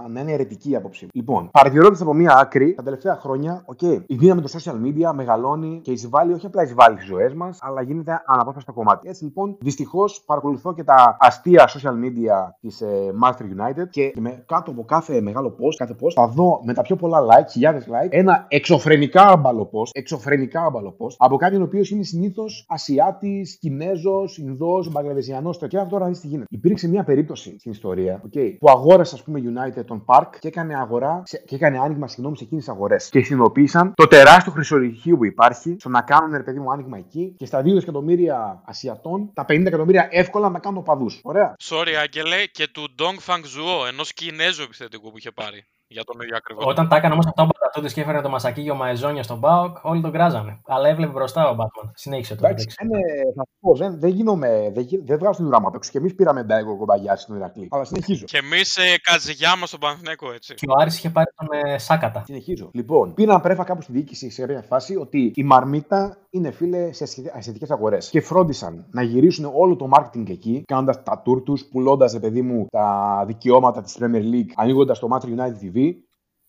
να 0.08 0.20
είναι 0.20 0.32
αιρετική 0.32 0.70
η 0.70 0.76
άποψή 0.76 1.04
μου. 1.04 1.10
Λοιπόν, 1.14 1.50
παρατηρώντας 1.50 2.00
από 2.00 2.14
μία 2.14 2.35
άκρη, 2.40 2.74
τα 2.74 2.82
τελευταία 2.82 3.16
χρόνια, 3.16 3.62
οκ, 3.66 3.82
η 3.82 4.04
δύναμη 4.14 4.40
των 4.40 4.50
social 4.60 4.74
media 4.86 5.12
μεγαλώνει 5.14 5.80
και 5.82 5.90
εισβάλλει, 5.92 6.32
όχι 6.32 6.46
απλά 6.46 6.62
εισβάλλει 6.62 6.96
στις 6.96 7.08
ζωές 7.08 7.34
μας, 7.34 7.58
αλλά 7.62 7.82
γίνεται 7.82 8.22
αναπόσπαστο 8.26 8.72
κομμάτι. 8.72 9.08
Έτσι 9.08 9.24
λοιπόν, 9.24 9.56
δυστυχώς 9.60 10.22
παρακολουθώ 10.26 10.74
και 10.74 10.84
τα 10.84 11.16
αστεία 11.20 11.68
social 11.68 11.92
media 12.04 12.50
της 12.60 12.80
ε, 12.80 12.86
Manchester 13.22 13.42
United 13.42 13.88
και 13.90 14.12
με, 14.18 14.44
κάτω 14.46 14.70
από 14.70 14.84
κάθε 14.84 15.20
μεγάλο 15.20 15.48
post, 15.48 15.74
κάθε 15.76 15.96
post, 16.00 16.12
θα 16.14 16.26
δω 16.28 16.60
με 16.64 16.74
τα 16.74 16.82
πιο 16.82 16.96
πολλά 16.96 17.20
like, 17.20 17.50
χιλιάδες 17.50 17.86
like, 17.88 18.08
ένα 18.10 18.44
εξωφρενικά 18.48 19.22
άμπαλο 19.26 19.70
post, 19.72 19.90
εξωφρενικά 19.92 20.62
άμπαλο 20.64 20.96
post, 20.98 21.14
από 21.18 21.36
κάποιον 21.36 21.60
ο 21.60 21.64
οποίος 21.64 21.90
είναι 21.90 22.02
συνήθως 22.02 22.66
Ασιάτης, 22.68 23.58
Κινέζος, 23.58 24.38
Ινδός, 24.38 24.90
Μπαγκλαδεσιανός. 24.90 25.58
Και 25.58 25.76
αυτό 25.76 25.88
τώρα 25.88 26.04
να 26.04 26.10
δεις 26.10 26.20
τι 26.20 26.26
γίνεται. 26.26 26.46
Υπήρξε 26.50 26.88
μια 26.88 27.04
περίπτωση 27.04 27.58
στην 27.58 27.70
ιστορία 27.70 28.20
okay, 28.26 28.56
που 28.58 28.70
αγόρασε, 28.70 29.14
ας 29.14 29.22
πούμε, 29.22 29.40
United 29.44 29.84
τον 29.86 30.04
Park 30.06 30.28
και 30.38 30.48
έκανε 30.48 30.74
αγορά 30.76 31.22
σε- 31.24 31.42
και 31.46 31.54
έκανε 31.54 31.78
άνοιγμα 31.78 32.06
συγγνώμη 32.08 32.25
σε 32.34 32.44
εκείνες 32.44 32.64
τις 32.64 32.72
αγορές. 32.72 33.08
Και 33.08 33.22
συνειδητοποίησαν 33.22 33.92
το 33.94 34.06
τεράστιο 34.06 34.52
χρυσορυχείο 34.52 35.16
που 35.16 35.24
υπάρχει 35.24 35.76
στο 35.78 35.88
να 35.88 36.02
κάνουν 36.02 36.36
ρε 36.36 36.42
παιδί 36.42 36.58
μου 36.58 36.72
άνοιγμα 36.72 36.98
εκεί 36.98 37.34
και 37.36 37.46
στα 37.46 37.62
2 37.62 37.76
εκατομμύρια 37.76 38.62
Ασιατών 38.64 39.30
τα 39.34 39.44
50 39.48 39.66
εκατομμύρια 39.66 40.08
εύκολα 40.10 40.48
να 40.48 40.58
κάνουν 40.58 40.78
οπαδούς. 40.78 41.20
Ωραία. 41.22 41.54
Sorry, 41.62 41.92
Άγγελε, 42.02 42.46
και 42.46 42.68
του 42.68 42.94
Dong 42.98 43.32
Fang 43.32 43.40
Zhuo, 43.40 43.86
ενός 43.88 44.12
Κινέζου 44.12 44.62
επιθετικού 44.62 45.10
που 45.10 45.18
είχε 45.18 45.30
πάρει. 45.30 45.66
Για 45.88 46.04
τον 46.04 46.20
ίδιο 46.20 46.36
ακριβώς. 46.36 46.64
Όταν 46.66 46.88
τα 46.88 46.96
έκανε 46.96 47.12
όμως 47.12 47.26
αυτό 47.26 47.42
ο 47.42 47.46
Μπατατούτη 47.46 47.94
και 47.94 48.00
έφερε 48.00 48.20
το 48.20 48.28
μασακίγιο 48.28 48.74
Μαεζόνια 48.74 49.22
στον 49.22 49.38
Μπάουκ, 49.38 49.76
όλοι 49.82 50.00
τον 50.00 50.12
κράζανε. 50.12 50.60
Αλλά 50.66 50.88
έβλεπε 50.88 51.12
μπροστά 51.12 51.42
ο 51.48 51.54
Μπάτμαν. 51.54 51.90
Συνέχισε 51.94 52.34
το. 52.34 52.46
Εντάξει, 52.46 52.66
δεν, 52.78 52.90
ε, 52.90 53.00
θα 53.36 53.42
σου 53.42 53.56
πω, 53.60 53.74
δεν, 53.76 54.00
δεν 54.00 54.10
γίνομαι, 54.10 54.70
δεν, 54.74 54.84
γι- 54.84 55.02
δεν 55.04 55.18
βγάζω 55.18 55.36
την 55.36 55.46
ουρά 55.46 55.60
μου 55.60 55.66
απ' 55.66 55.74
έξω. 55.74 55.90
Και 55.90 55.98
εμείς 55.98 56.14
πήραμε 56.14 56.42
Ντάικο 56.42 56.76
κομπαγιά 56.76 57.16
στην 57.16 57.34
Ηρακλή. 57.34 57.68
Αλλά 57.70 57.84
συνεχίζω. 57.84 58.24
Και 58.24 58.38
εμείς 58.38 58.76
ε, 58.76 58.82
Καζιγιάμα 59.02 59.66
στον 59.66 59.80
Παναθηναίκο, 59.80 60.32
έτσι. 60.32 60.54
Και 60.54 60.66
ο 60.68 60.72
Άρης 60.80 60.96
είχε 60.96 61.10
πάρει 61.10 61.26
τον 61.36 61.48
ε, 61.70 61.78
Σάκατα. 61.78 62.22
Συνεχίζω. 62.26 62.70
Λοιπόν, 62.72 63.14
πήραν 63.14 63.40
πρέφα 63.40 63.64
κάπου 63.64 63.82
στη 63.82 63.92
διοίκηση 63.92 64.30
σε 64.30 64.40
κάποια 64.46 64.62
φάση 64.62 64.96
ότι 64.96 65.32
η 65.34 65.42
Μαρμίτα 65.42 66.18
είναι 66.30 66.50
φίλε 66.50 66.92
σε 66.92 67.04
ασιατικέ 67.36 67.66
αγορές. 67.68 68.08
Και 68.08 68.20
φρόντισαν 68.20 68.86
να 68.90 69.02
γυρίσουν 69.02 69.50
όλο 69.54 69.76
το 69.76 69.88
marketing 69.98 70.30
εκεί, 70.30 70.62
κάνοντας 70.66 71.02
τα 71.02 71.22
tour 71.26 71.42
τους, 71.44 71.64
πουλώντας, 71.64 72.18
παιδί 72.20 72.42
μου, 72.42 72.66
τα 72.70 73.22
δικαιώματα 73.26 73.82
της 73.82 73.98
Premier 74.00 74.34
League, 74.34 74.50
ανοίγοντας 74.56 74.98
το 74.98 75.08
Manchester 75.12 75.28
United 75.28 75.64
TV 75.64 75.75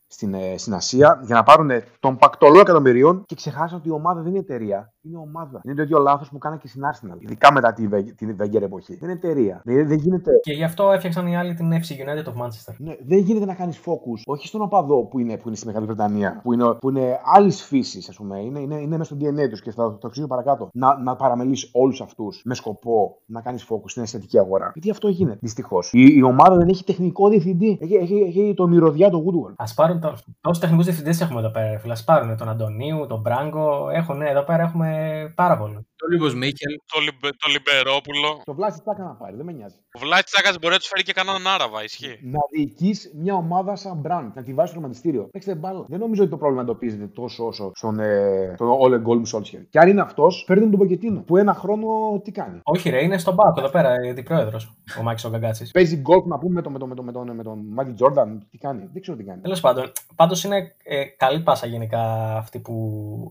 στην, 0.07 0.33
ε, 0.33 0.57
στην 0.57 0.73
Ασία 0.73 1.21
για 1.25 1.35
να 1.35 1.43
πάρουν 1.43 1.71
τον 1.99 2.17
πακτολό 2.17 2.59
εκατομμυρίων 2.59 3.23
και 3.25 3.35
ξεχάσαν 3.35 3.77
ότι 3.77 3.87
η 3.87 3.91
ομάδα 3.91 4.21
δεν 4.21 4.29
είναι 4.29 4.39
εταιρεία. 4.39 4.93
Είναι 5.07 5.17
ομάδα. 5.17 5.61
Είναι 5.63 5.75
το 5.75 5.81
ίδιο 5.81 5.99
λάθος 5.99 6.29
που 6.29 6.37
κάνα 6.37 6.57
και 6.57 6.67
στην 6.67 6.81
Arsenal. 6.91 7.15
Ειδικά 7.19 7.53
μετά 7.53 7.73
τη, 7.73 7.87
Βε- 7.87 8.15
τη 8.15 8.27
Wenger 8.39 8.61
εποχή. 8.61 8.95
Δεν 8.95 9.09
είναι 9.09 9.19
εταιρεία. 9.23 9.61
Δηλαδή 9.63 9.83
δεν 9.83 9.97
γίνεται 9.97 10.31
Και 10.41 10.53
γι' 10.53 10.63
αυτό 10.63 10.91
έφτιαξαν 10.91 11.27
οι 11.27 11.37
άλλοι 11.37 11.53
την 11.53 11.71
FC 11.71 11.75
United 11.75 12.27
of 12.27 12.43
Manchester. 12.43 12.73
ναι, 12.77 12.95
δεν 13.05 13.17
γίνεται 13.17 13.45
να 13.45 13.53
κάνεις 13.53 13.79
focus, 13.85 14.21
όχι 14.25 14.47
στον 14.47 14.61
οπαδό 14.61 15.03
που 15.03 15.19
είναι, 15.19 15.37
που 15.37 15.47
είναι 15.47 15.55
στη 15.55 15.65
Μεγάλη 15.65 15.85
Βρετανία, 15.85 16.39
που 16.43 16.53
είναι, 16.53 16.73
που 16.73 16.89
είναι 16.89 17.19
άλλης 17.35 17.63
φύσης, 17.63 18.09
ας 18.09 18.15
πούμε, 18.15 18.39
είναι, 18.39 18.59
είναι, 18.59 18.75
είναι 18.75 18.97
μέσα 18.97 19.15
στο 19.15 19.17
DNA 19.25 19.49
τους 19.49 19.61
και 19.61 19.71
θα 19.71 19.83
το 19.97 20.07
εξηγήσω 20.07 20.27
παρακάτω. 20.27 20.69
Να, 20.73 20.97
να 20.99 21.15
παραμελήσει 21.15 21.69
όλους 21.73 22.01
αυτούς 22.01 22.41
με 22.45 22.53
σκοπό 22.55 23.17
να 23.25 23.41
κάνεις 23.41 23.67
focus 23.69 23.83
στην 23.85 24.01
αισθητική 24.03 24.39
αγορά. 24.39 24.71
Γιατί 24.73 24.89
αυτό 24.89 25.07
γίνεται, 25.07 25.37
δυστυχώς. 25.41 25.89
Η, 25.93 26.13
η 26.15 26.23
ομάδα 26.23 26.55
δεν 26.55 26.67
έχει 26.67 26.83
τεχνικό 26.83 27.29
διευθυντή. 27.29 27.77
Έχει, 27.81 27.93
έχει, 27.95 28.15
έχει 28.15 28.53
το 28.55 28.67
μυρωδιά 28.67 29.09
του 29.09 29.23
Woodward. 29.25 29.53
Α 29.57 29.73
πάρουν 29.73 29.99
τον. 29.99 30.13
Τόσους 30.41 30.59
τεχνικούς 30.61 30.85
διευθυντές 30.85 31.21
έχουμε 31.21 31.39
εδώ 31.39 31.49
πέρα. 31.51 31.79
Φίλε. 31.79 31.93
Α 31.93 32.03
πάρουν 32.05 32.37
τον 32.37 32.49
Αντωνίου, 32.49 33.05
τον 33.07 33.19
Μπράγκο. 33.21 33.89
Έχουν, 33.89 34.17
ναι, 34.17 34.29
εδώ 34.29 34.43
πέρα 34.43 34.63
έχουμε 34.63 34.96
πάρα 35.35 35.57
πολλού. 35.57 35.87
Το 36.01 36.05
Λίγο 36.11 36.27
Μίχελ. 36.41 36.73
Το, 36.91 36.99
Λιμπε, 37.05 37.29
το 37.41 37.47
Λιμπερόπουλο. 37.53 38.29
Το 38.43 38.53
βλάσι 38.53 38.79
τσάκα 38.81 39.03
να 39.03 39.15
πάρει, 39.21 39.35
δεν 39.35 39.45
με 39.45 39.51
νοιάζει. 39.51 39.75
Ο 39.97 39.99
Βλάτη 39.99 40.23
Τσάκα 40.23 40.51
μπορεί 40.61 40.73
να 40.73 40.79
τους 40.79 40.87
φέρει 40.87 41.03
και 41.03 41.13
κανέναν 41.13 41.47
Άραβα, 41.47 41.83
ισχύει. 41.83 42.19
Να 42.21 42.39
διοικείς 42.51 43.11
μια 43.15 43.35
ομάδα 43.35 43.75
σαν 43.75 44.01
brand, 44.05 44.29
να 44.33 44.43
τη 44.43 44.53
βάζεις 44.53 44.69
στο 44.71 44.79
χρηματιστήριο. 44.79 45.23
Παίξτε 45.31 45.55
μπάλα. 45.55 45.83
Δεν 45.87 45.99
νομίζω 45.99 46.21
ότι 46.21 46.31
το 46.31 46.37
πρόβλημα 46.37 46.61
εντοπίζεται 46.61 47.07
τόσο 47.07 47.45
όσο 47.45 47.71
στον 47.75 47.99
ε, 47.99 48.55
τον 48.57 48.67
Όλε 48.79 48.99
Γκόλμ 48.99 49.23
Σόλτσχερ. 49.23 49.61
Και 49.69 49.79
αν 49.79 49.87
είναι 49.89 50.01
αυτός, 50.01 50.43
φέρνει 50.47 50.69
τον 50.69 50.79
Ποκετίνο. 50.79 51.19
Που 51.21 51.37
ένα 51.37 51.53
χρόνο 51.53 51.87
τι 52.23 52.31
κάνει. 52.31 52.59
Όχι, 52.63 52.89
ρε, 52.89 53.03
είναι 53.03 53.17
στον 53.17 53.33
Μπάουκ 53.33 53.57
εδώ 53.57 53.69
πέρα, 53.69 53.93
η 54.15 54.23
πρόεδρο, 54.23 54.59
ο 54.99 55.03
Μάκης 55.03 55.23
ο 55.23 55.29
Γκαγκάτσης. 55.29 55.71
Παίζει 55.71 55.95
γκολφ 55.95 56.25
να 56.25 56.37
πούμε 56.37 56.53
με 56.53 56.61
τον, 56.61 56.71
με 56.71 56.79
τον, 56.79 56.89
με 56.89 56.95
τον, 56.95 57.05
με 57.05 57.11
τον, 57.11 57.35
με 57.35 57.43
τον 57.43 57.59
Μάτι 57.69 57.93
Τζόρνταν. 57.93 58.47
Τι 58.51 58.57
κάνει. 58.57 58.89
Δεν 58.93 59.01
ξέρω 59.01 59.17
τι 59.17 59.23
κάνει. 59.23 59.41
Τέλος 59.41 59.59
πάντων, 59.59 59.91
πάντως 60.15 60.43
είναι 60.43 60.75
ε, 60.83 61.03
καλή 61.03 61.39
πάσα 61.39 61.67
γενικά 61.67 62.33
αυτή 62.37 62.59
που 62.59 62.73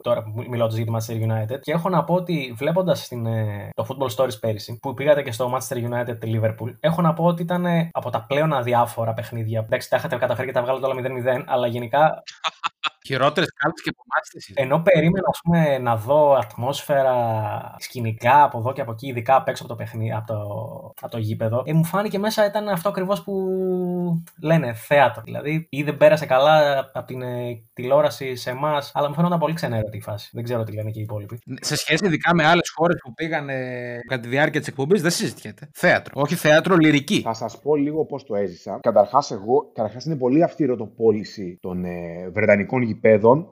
τώρα 0.02 0.22
που 0.22 0.44
μιλώντας 0.48 0.76
για 0.76 0.84
τη 0.84 0.92
Manchester 0.94 1.30
United. 1.30 1.60
Και 1.60 1.72
έχω 1.72 1.88
να 1.88 2.04
πω 2.04 2.14
ότι 2.14 2.54
βλέποντας 2.56 3.10
ε, 3.10 3.68
το 3.74 3.86
Football 3.88 4.08
Stories 4.16 4.40
πέρυσι, 4.40 4.78
που 4.82 4.94
πήγατε 4.94 5.22
και 5.22 5.32
στο 5.32 5.52
Manchester 5.54 5.76
United 5.76 6.18
Liverpool, 6.22 6.74
έχω 6.80 7.02
να 7.02 7.12
πω 7.12 7.24
ότι 7.24 7.42
ήταν 7.42 7.66
ε, 7.66 7.90
από 7.92 8.10
τα 8.10 8.24
πλέον 8.24 8.52
αδιάφορα 8.52 9.14
παιχνίδια. 9.14 9.60
Εντάξει, 9.60 9.88
τα 9.88 9.96
είχατε 9.96 10.16
καταφέρει 10.16 10.46
και 10.46 10.52
τα 10.52 10.62
βγάλατε 10.62 10.86
όλα 10.86 11.02
0-0, 11.40 11.44
αλλά 11.46 11.66
γενικά 11.66 12.22
Χειρότερες 13.06 13.52
κάλπες 13.52 13.82
και 13.82 13.90
από 13.92 14.02
εμάς 14.08 14.28
τις 14.28 14.48
είδες. 14.48 14.64
ενώ 14.64 14.78
περίμενα 14.80 15.28
ας 15.28 15.40
πούμε, 15.42 15.78
να 15.78 15.96
δω 15.96 16.32
ατμόσφαιρα 16.32 17.16
σκηνικά 17.78 18.42
από 18.42 18.58
εδώ 18.58 18.72
και 18.72 18.80
από 18.80 18.92
εκεί, 18.92 19.06
ειδικά 19.08 19.36
απ' 19.36 19.48
έξω 19.48 19.62
από 19.62 19.72
το, 19.72 19.78
παιχνί, 19.78 20.12
από 20.12 20.26
το, 20.26 20.38
από 21.00 21.10
το 21.10 21.18
γήπεδο, 21.18 21.62
ε, 21.66 21.72
μου 21.72 21.84
φάνηκε 21.84 22.18
μέσα 22.18 22.46
ήταν 22.46 22.68
αυτό 22.68 22.88
ακριβώς 22.88 23.22
που 23.22 23.32
λένε 24.40 24.72
θέατρο. 24.72 25.22
Δηλαδή, 25.24 25.66
ή 25.70 25.82
δεν 25.82 25.96
πέρασε 25.96 26.26
καλά 26.26 26.78
από 26.92 27.06
την 27.06 27.22
ε, 27.22 27.62
τηλεόραση 27.72 28.36
σε 28.36 28.50
εμάς, 28.50 28.90
αλλά 28.94 29.08
μου 29.08 29.14
φαίνονταν 29.14 29.38
πολύ 29.38 29.54
ξενέρωτη 29.54 29.96
η 29.96 30.00
φάση. 30.00 30.30
Δεν 30.32 30.44
ξέρω 30.44 30.62
τι 30.62 30.72
λένε 30.72 30.90
και 30.90 30.98
οι 30.98 31.02
υπόλοιποι. 31.02 31.40
Σε 31.60 31.76
σχέση 31.76 32.06
ειδικά 32.06 32.34
με 32.34 32.46
άλλες 32.46 32.72
χώρες 32.76 33.00
που 33.04 33.14
πήγαν 33.14 33.46
κατά 34.08 34.22
τη 34.22 34.28
διάρκεια 34.28 34.60
της 34.60 34.68
εκπομπής, 34.68 35.02
δεν 35.02 35.10
συζητιέται. 35.10 35.68
Θέατρο. 35.72 36.12
Όχι 36.16 36.34
θέατρο, 36.34 36.76
λυρική. 36.76 37.20
Θα 37.20 37.32
σας 37.32 37.60
πω 37.60 37.76
λίγο 37.76 38.04
πώς 38.04 38.24
το 38.24 38.34
έζησα. 38.34 38.78
Καταρχάς, 38.82 39.30
εγώ, 39.30 39.70
καταρχάς 39.74 40.04
είναι 40.04 40.16
πολύ 40.16 40.42
αυστηρό 40.42 40.76
το 40.76 40.86
πώληση 40.86 41.58
των 41.60 41.84
ε, 41.84 42.30
Βρετανικών 42.32 42.82
γηπέδων 42.82 42.95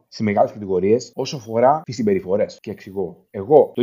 σε 0.09 0.23
μεγάλες 0.23 0.53
κατηγορίες 0.53 1.13
όσο 1.15 1.37
αφορά 1.37 1.81
τις 1.85 1.95
συμπεριφορές. 1.95 2.59
Και 2.61 2.71
εξηγώ. 2.71 3.17
Εγώ 3.31 3.73
το 3.75 3.83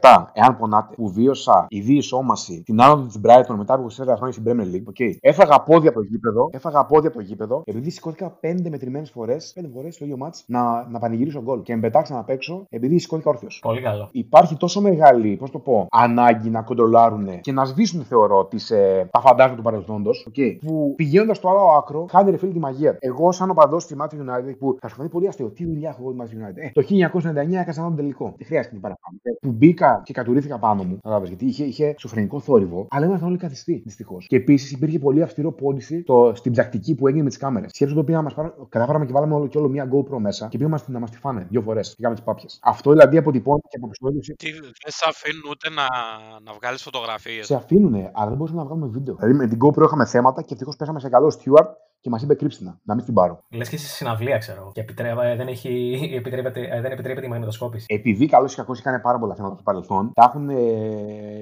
2016-17, 0.00 0.24
εάν 0.32 0.56
πονάτε, 0.56 0.94
που 0.94 1.12
βίωσα 1.12 1.66
η 1.68 1.80
διεισόμαση 1.80 2.62
την 2.64 2.82
άνοδο 2.82 3.06
της 3.06 3.20
Brighton 3.24 3.54
μετά 3.56 3.74
από 3.74 3.86
24 3.86 3.90
χρόνια 4.16 4.32
στην 4.32 4.44
Premier 4.46 4.74
League, 4.74 4.92
okay, 4.92 5.16
έφαγα 5.20 5.62
πόδια 5.62 5.90
από 5.90 5.98
το 5.98 6.04
γήπεδο, 6.04 6.48
έφαγα 6.52 6.84
πόδια 6.84 7.08
από 7.08 7.18
το 7.18 7.24
γήπεδο, 7.24 7.62
επειδή 7.64 7.90
σηκώθηκα 7.90 8.30
πέντε 8.30 8.70
μετρημένες 8.70 9.10
φορές, 9.10 9.52
πέντε 9.54 9.68
φορές 9.74 9.94
στο 9.94 10.04
ίδιο 10.04 10.16
μάτς 10.16 10.44
να, 10.46 10.88
να 10.88 10.98
πανηγυρίσω 10.98 11.42
γκολ. 11.42 11.62
Και 11.62 11.74
με 11.74 11.80
πετάξα 11.80 12.14
να 12.14 12.24
παίξω 12.24 12.66
επειδή 12.68 12.98
σηκώθηκα 12.98 13.30
όρθιος. 13.30 13.58
Πολύ 13.62 13.80
καλό. 13.80 14.08
Υπάρχει 14.12 14.56
τόσο 14.56 14.80
μεγάλη, 14.80 15.36
πώς 15.36 15.50
το 15.50 15.58
πω, 15.58 15.86
ανάγκη 15.90 16.50
να 16.50 16.62
κοντρολάρουν 16.62 17.40
και 17.40 17.52
να 17.52 17.64
σβήσουν, 17.64 18.04
θεωρώ, 18.04 18.44
τις, 18.44 18.70
ε, 18.70 19.08
τα 19.10 19.20
φαντάσματα 19.20 19.56
του 19.56 19.62
παρελθόντος, 19.62 20.28
okay, 20.30 20.56
που 20.66 20.92
πηγαίνοντας 20.96 21.36
στο 21.36 21.48
άλλο 21.48 21.60
άκρο, 21.78 22.06
χάνει 22.10 22.30
ρε 22.30 22.36
φίλε 22.36 22.52
τη 22.52 22.58
μαγεία. 22.58 22.96
Εγώ, 23.00 23.32
σαν 23.32 23.50
οπαδός 23.50 23.86
τη 23.86 23.94
Manchester 23.98 24.04
United, 24.04 24.53
που 24.54 24.76
θα 24.80 24.88
σου 24.88 24.94
φανεί 24.94 25.08
πολύ 25.08 25.28
αστείο. 25.28 25.50
Τι 25.50 25.66
δουλειά 25.66 25.88
έχω 25.88 26.00
εγώ 26.00 26.14
με 26.14 26.28
τη 26.28 26.36
United; 26.38 26.56
Ε, 26.56 26.70
το 26.72 26.82
1999 26.82 27.60
έκανα 27.60 27.74
τον 27.74 27.96
τελικό. 27.96 28.34
Δεν 28.36 28.46
χρειάζεται 28.46 28.72
την 28.72 28.80
παραπάνω. 28.80 29.16
Ε, 29.22 29.30
που 29.40 29.50
μπήκα 29.52 30.02
και 30.04 30.12
κατουρίθηκα 30.12 30.58
πάνω 30.58 30.82
μου. 30.84 30.94
Κατάλαβες 30.94 31.28
γιατί 31.28 31.46
είχε, 31.46 31.64
είχε 31.64 31.94
σοφρενικό 31.98 32.40
θόρυβο, 32.40 32.86
αλλά 32.90 33.06
ήμασταν 33.06 33.28
όλοι 33.28 33.38
καθιστοί 33.38 33.82
δυστυχώς. 33.84 34.26
Και 34.26 34.36
επίσης 34.36 34.72
υπήρχε 34.72 34.98
πολύ 34.98 35.22
αυστηρό 35.22 35.52
πώληση 35.52 36.02
το, 36.02 36.32
στην 36.34 36.52
πρακτική 36.52 36.94
που 36.94 37.06
έγινε 37.06 37.22
με 37.22 37.28
τις 37.28 37.38
κάμερες. 37.38 37.70
Σκέψτε 37.74 37.96
το 37.96 38.04
πήγαμε 38.04 38.28
να 38.28 38.34
μας 38.34 38.50
πάρουν. 38.52 38.68
Κατάφεραμε 38.68 39.06
και 39.06 39.12
βάλαμε 39.12 39.34
όλο 39.34 39.46
και 39.46 39.58
όλο 39.58 39.68
μία 39.68 39.88
GoPro 39.92 40.18
μέσα 40.18 40.48
και 40.48 40.58
πήγαμε 40.58 40.78
να 40.86 40.98
μας 40.98 41.10
τη 41.10 41.18
φάνε 41.18 41.46
δύο 41.50 41.62
φορές. 41.62 41.94
Πήγαμε 41.96 42.14
τις 42.14 42.24
πάπιες. 42.24 42.58
Αυτό 42.62 42.90
δηλαδή 42.90 43.16
αποτυπώνει 43.16 43.60
και 43.68 43.76
από 43.76 43.86
επεισόδιο. 43.86 44.34
Τι, 44.36 44.50
δεν 44.52 44.92
σε 44.98 45.04
αφήνουν 45.08 45.42
ούτε 45.50 45.68
να, 45.68 45.86
να 46.44 46.52
βγάλεις 46.52 46.82
φωτογραφίες; 46.82 47.46
Σε 47.46 47.54
αφήνουνε, 47.54 48.10
αλλά 48.14 48.28
δεν 48.28 48.36
μπορούσαμε 48.36 48.60
να 48.60 48.66
βγάλουμε 48.66 48.88
βίντεο. 48.88 49.14
Δηλαδή 49.14 49.34
με 49.34 49.46
την 49.46 49.58
GoPro 49.64 49.82
είχαμε 49.84 50.06
θέματα 50.06 50.42
και 50.42 50.52
ευτυχώς 50.52 50.76
πέσαμε 50.76 51.00
σε 51.00 51.08
καλό 51.08 51.34
steward 51.38 51.68
και 52.04 52.10
μας 52.10 52.22
είπε 52.22 52.34
κρύψτε 52.34 52.64
να, 52.64 52.78
να 52.82 52.94
μην 52.94 53.04
την 53.04 53.14
πάρω. 53.14 53.44
Λες 53.50 53.68
και 53.68 53.76
στη 53.76 53.86
συναυλία, 53.86 54.38
ξέρω. 54.38 54.70
Και 54.74 54.80
επιτρέπα, 54.80 55.24
ε, 55.24 55.36
δεν, 55.36 55.48
έχει, 55.48 55.98
επιτρέπεται, 56.18 56.60
ε, 56.60 56.80
δεν 56.80 56.92
επιτρέπεται 56.92 57.26
η 57.26 57.28
μαγνητοσκόπηση. 57.28 57.84
Επειδή 57.88 58.26
καλώς 58.26 58.52
ή 58.52 58.56
κακό 58.56 58.72
είχαν 58.72 59.00
πάρα 59.00 59.18
πολλά 59.18 59.34
θέματα 59.34 59.54
στο 59.54 59.62
παρελθόν, 59.62 60.10
τα 60.14 60.24
έχουν 60.24 60.48
ε, 60.48 60.54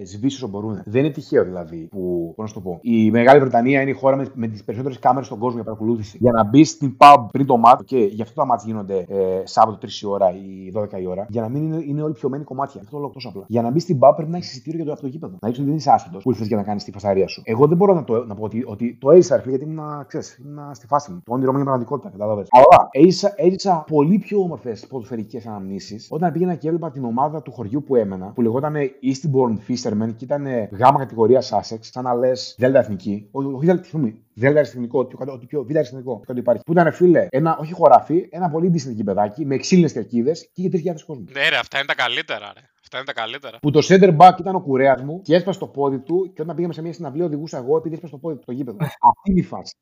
σβήσει 0.04 0.36
όσο 0.36 0.48
μπορούν. 0.48 0.82
Δεν 0.84 1.04
είναι 1.04 1.12
τυχαίο 1.12 1.44
δηλαδή 1.44 1.88
που, 1.90 2.32
πώς 2.36 2.44
να 2.44 2.46
σου 2.46 2.54
το 2.54 2.60
πω. 2.60 2.78
Η 2.82 3.10
Μεγάλη 3.10 3.40
Βρετανία 3.40 3.80
είναι 3.80 3.90
η 3.90 3.94
χώρα 3.94 4.16
με, 4.16 4.26
με 4.34 4.46
τις 4.48 4.64
περισσότερες 4.64 4.98
κάμερες 4.98 5.26
στον 5.26 5.38
κόσμο 5.38 5.54
για 5.54 5.64
παρακολούθηση. 5.64 6.16
Για 6.20 6.32
να 6.32 6.44
μπει 6.44 6.64
στην 6.64 6.96
pub 6.98 7.26
πριν 7.32 7.46
το 7.46 7.56
μάτ, 7.56 7.80
και 7.84 7.98
γι' 7.98 8.22
αυτό 8.22 8.34
τα 8.34 8.46
μάτ 8.46 8.60
γίνονται 8.64 9.04
ε, 9.08 9.42
Σάββατο 9.44 9.78
3 9.86 9.90
η 10.02 10.06
ώρα 10.06 10.30
ή 10.30 10.72
12 10.74 11.00
η 11.00 11.06
ώρα, 11.06 11.26
για 11.28 11.40
να 11.40 11.48
μην 11.48 11.62
είναι, 11.62 11.84
είναι 11.86 12.02
όλοι 12.02 12.12
πιωμένοι 12.12 12.44
κομμάτια. 12.44 12.80
Αυτό 12.80 12.92
το 12.92 13.00
λόγο 13.00 13.12
τόσο 13.12 13.28
απλά. 13.28 13.44
Για 13.48 13.62
να 13.62 13.70
μπει 13.70 13.78
στην 13.78 13.98
pub 14.00 14.12
πρέπει 14.16 14.30
να 14.30 14.36
έχεις 14.36 14.50
εισιτήριο 14.50 14.78
για 14.78 14.86
το 14.86 14.92
από 14.92 15.00
το 15.00 15.06
γήπεδο. 15.06 15.36
Να 15.40 15.48
είσαι 15.48 15.62
δεν 15.62 15.74
είσαι 15.74 15.90
άσχετο 15.90 16.18
που 16.18 16.30
ήρθες 16.30 16.46
για 16.46 16.56
να 16.56 16.62
κάνεις 16.62 16.84
τη 16.84 16.92
φασαρία 16.92 17.28
σου. 17.28 17.42
Εγώ 17.44 17.66
δεν 17.66 17.76
μπορώ 17.76 17.94
να, 17.94 18.04
το, 18.04 18.24
να 18.24 18.34
πω 18.34 18.44
ότι, 18.44 18.64
ότι 18.66 18.96
το 19.00 19.10
έζησα, 19.10 19.36
ρε 19.36 19.42
φίλε, 19.42 19.56
γιατί 19.56 19.70
ήμουν, 19.70 20.06
ξέρεις, 20.06 20.40
ήμουν 20.52 20.74
στη 20.74 20.86
φάση 20.86 21.10
μου. 21.10 21.22
Το 21.24 21.32
όνειρό 21.32 21.50
μου 21.50 21.56
είναι 21.56 21.66
πραγματικότητα, 21.66 22.10
κατάλαβες. 22.10 22.46
Αλλά 22.50 22.88
έζησα, 22.90 23.32
έζησα 23.36 23.84
πολύ 23.86 24.18
πιο 24.18 24.40
όμορφες 24.40 24.86
ποδοσφαιρικές 24.86 25.46
αναμνήσεις 25.46 26.06
όταν 26.10 26.32
πήγαινα 26.32 26.54
και 26.54 26.66
έβλεπα 26.66 26.90
την 26.90 27.04
ομάδα 27.04 27.42
του 27.42 27.52
χωριού 27.52 27.82
που 27.82 27.96
έμενα, 27.96 28.26
που 28.26 28.42
λεγόταν 28.42 28.74
Eastbourne 29.02 29.56
Fishermen 29.68 30.14
και 30.16 30.24
ήταν 30.24 30.46
γάμα 30.70 30.98
κατηγορίας 30.98 31.52
Sussex, 31.52 31.78
σαν 31.80 32.04
να 32.04 32.14
λες 32.14 32.54
Δέλτα 32.58 32.78
Εθνική. 32.78 33.28
Όχι 33.30 33.66
Δέλτα, 33.66 33.82
συγγνώμη, 33.82 34.24
Δέλτα 34.34 34.60
Εθνικό, 34.60 35.08
ότι 35.26 35.46
πιο 35.46 35.62
Δέλτα 35.64 35.80
Εθνικό, 35.80 36.20
κάτι 36.26 36.38
υπάρχει. 36.38 36.62
Που 36.64 36.72
ήταν 36.72 36.92
φίλε, 36.92 37.26
ένα 37.30 37.56
όχι 37.60 37.72
χωράφι, 37.72 38.28
ένα 38.30 38.50
πολύ 38.50 38.70
ντύσινο 38.70 39.04
παιδάκι 39.04 39.46
με 39.46 39.56
ξύλινες 39.56 39.92
κερκίδες 39.92 40.50
και 40.52 40.62
είχε 40.62 40.92
3.000 40.92 40.94
κόσμο. 41.06 41.24
Ναι, 41.32 41.48
ρε, 41.48 41.56
αυτά 41.56 41.76
είναι 41.76 41.86
τα 41.86 41.94
καλύτερα, 41.94 42.52
ρε. 42.54 42.71
Αυτά 42.94 43.04
είναι 43.04 43.12
τα 43.12 43.22
καλύτερα. 43.22 43.58
Που 43.58 43.70
το 43.70 43.80
center 43.88 44.16
back 44.16 44.38
ήταν 44.38 44.54
ο 44.54 44.60
κουρέας 44.60 45.02
μου 45.02 45.22
και 45.22 45.34
έσπασε 45.34 45.58
το 45.58 45.66
πόδι 45.66 45.98
του 45.98 46.32
και 46.34 46.42
όταν 46.42 46.56
πήγαμε 46.56 46.74
σε 46.74 46.82
μια 46.82 46.92
συναυλία 46.92 47.24
οδηγούσα 47.24 47.58
εγώ 47.58 47.76
επειδή 47.76 47.94
έσπασε 47.94 48.12
το 48.12 48.18
πόδι 48.18 48.36
του 48.36 48.42
το 48.46 48.52
γήπεδο. 48.52 48.76
Αυτή 49.10 49.30
είναι 49.30 49.40
η 49.40 49.42
φάση. 49.42 49.76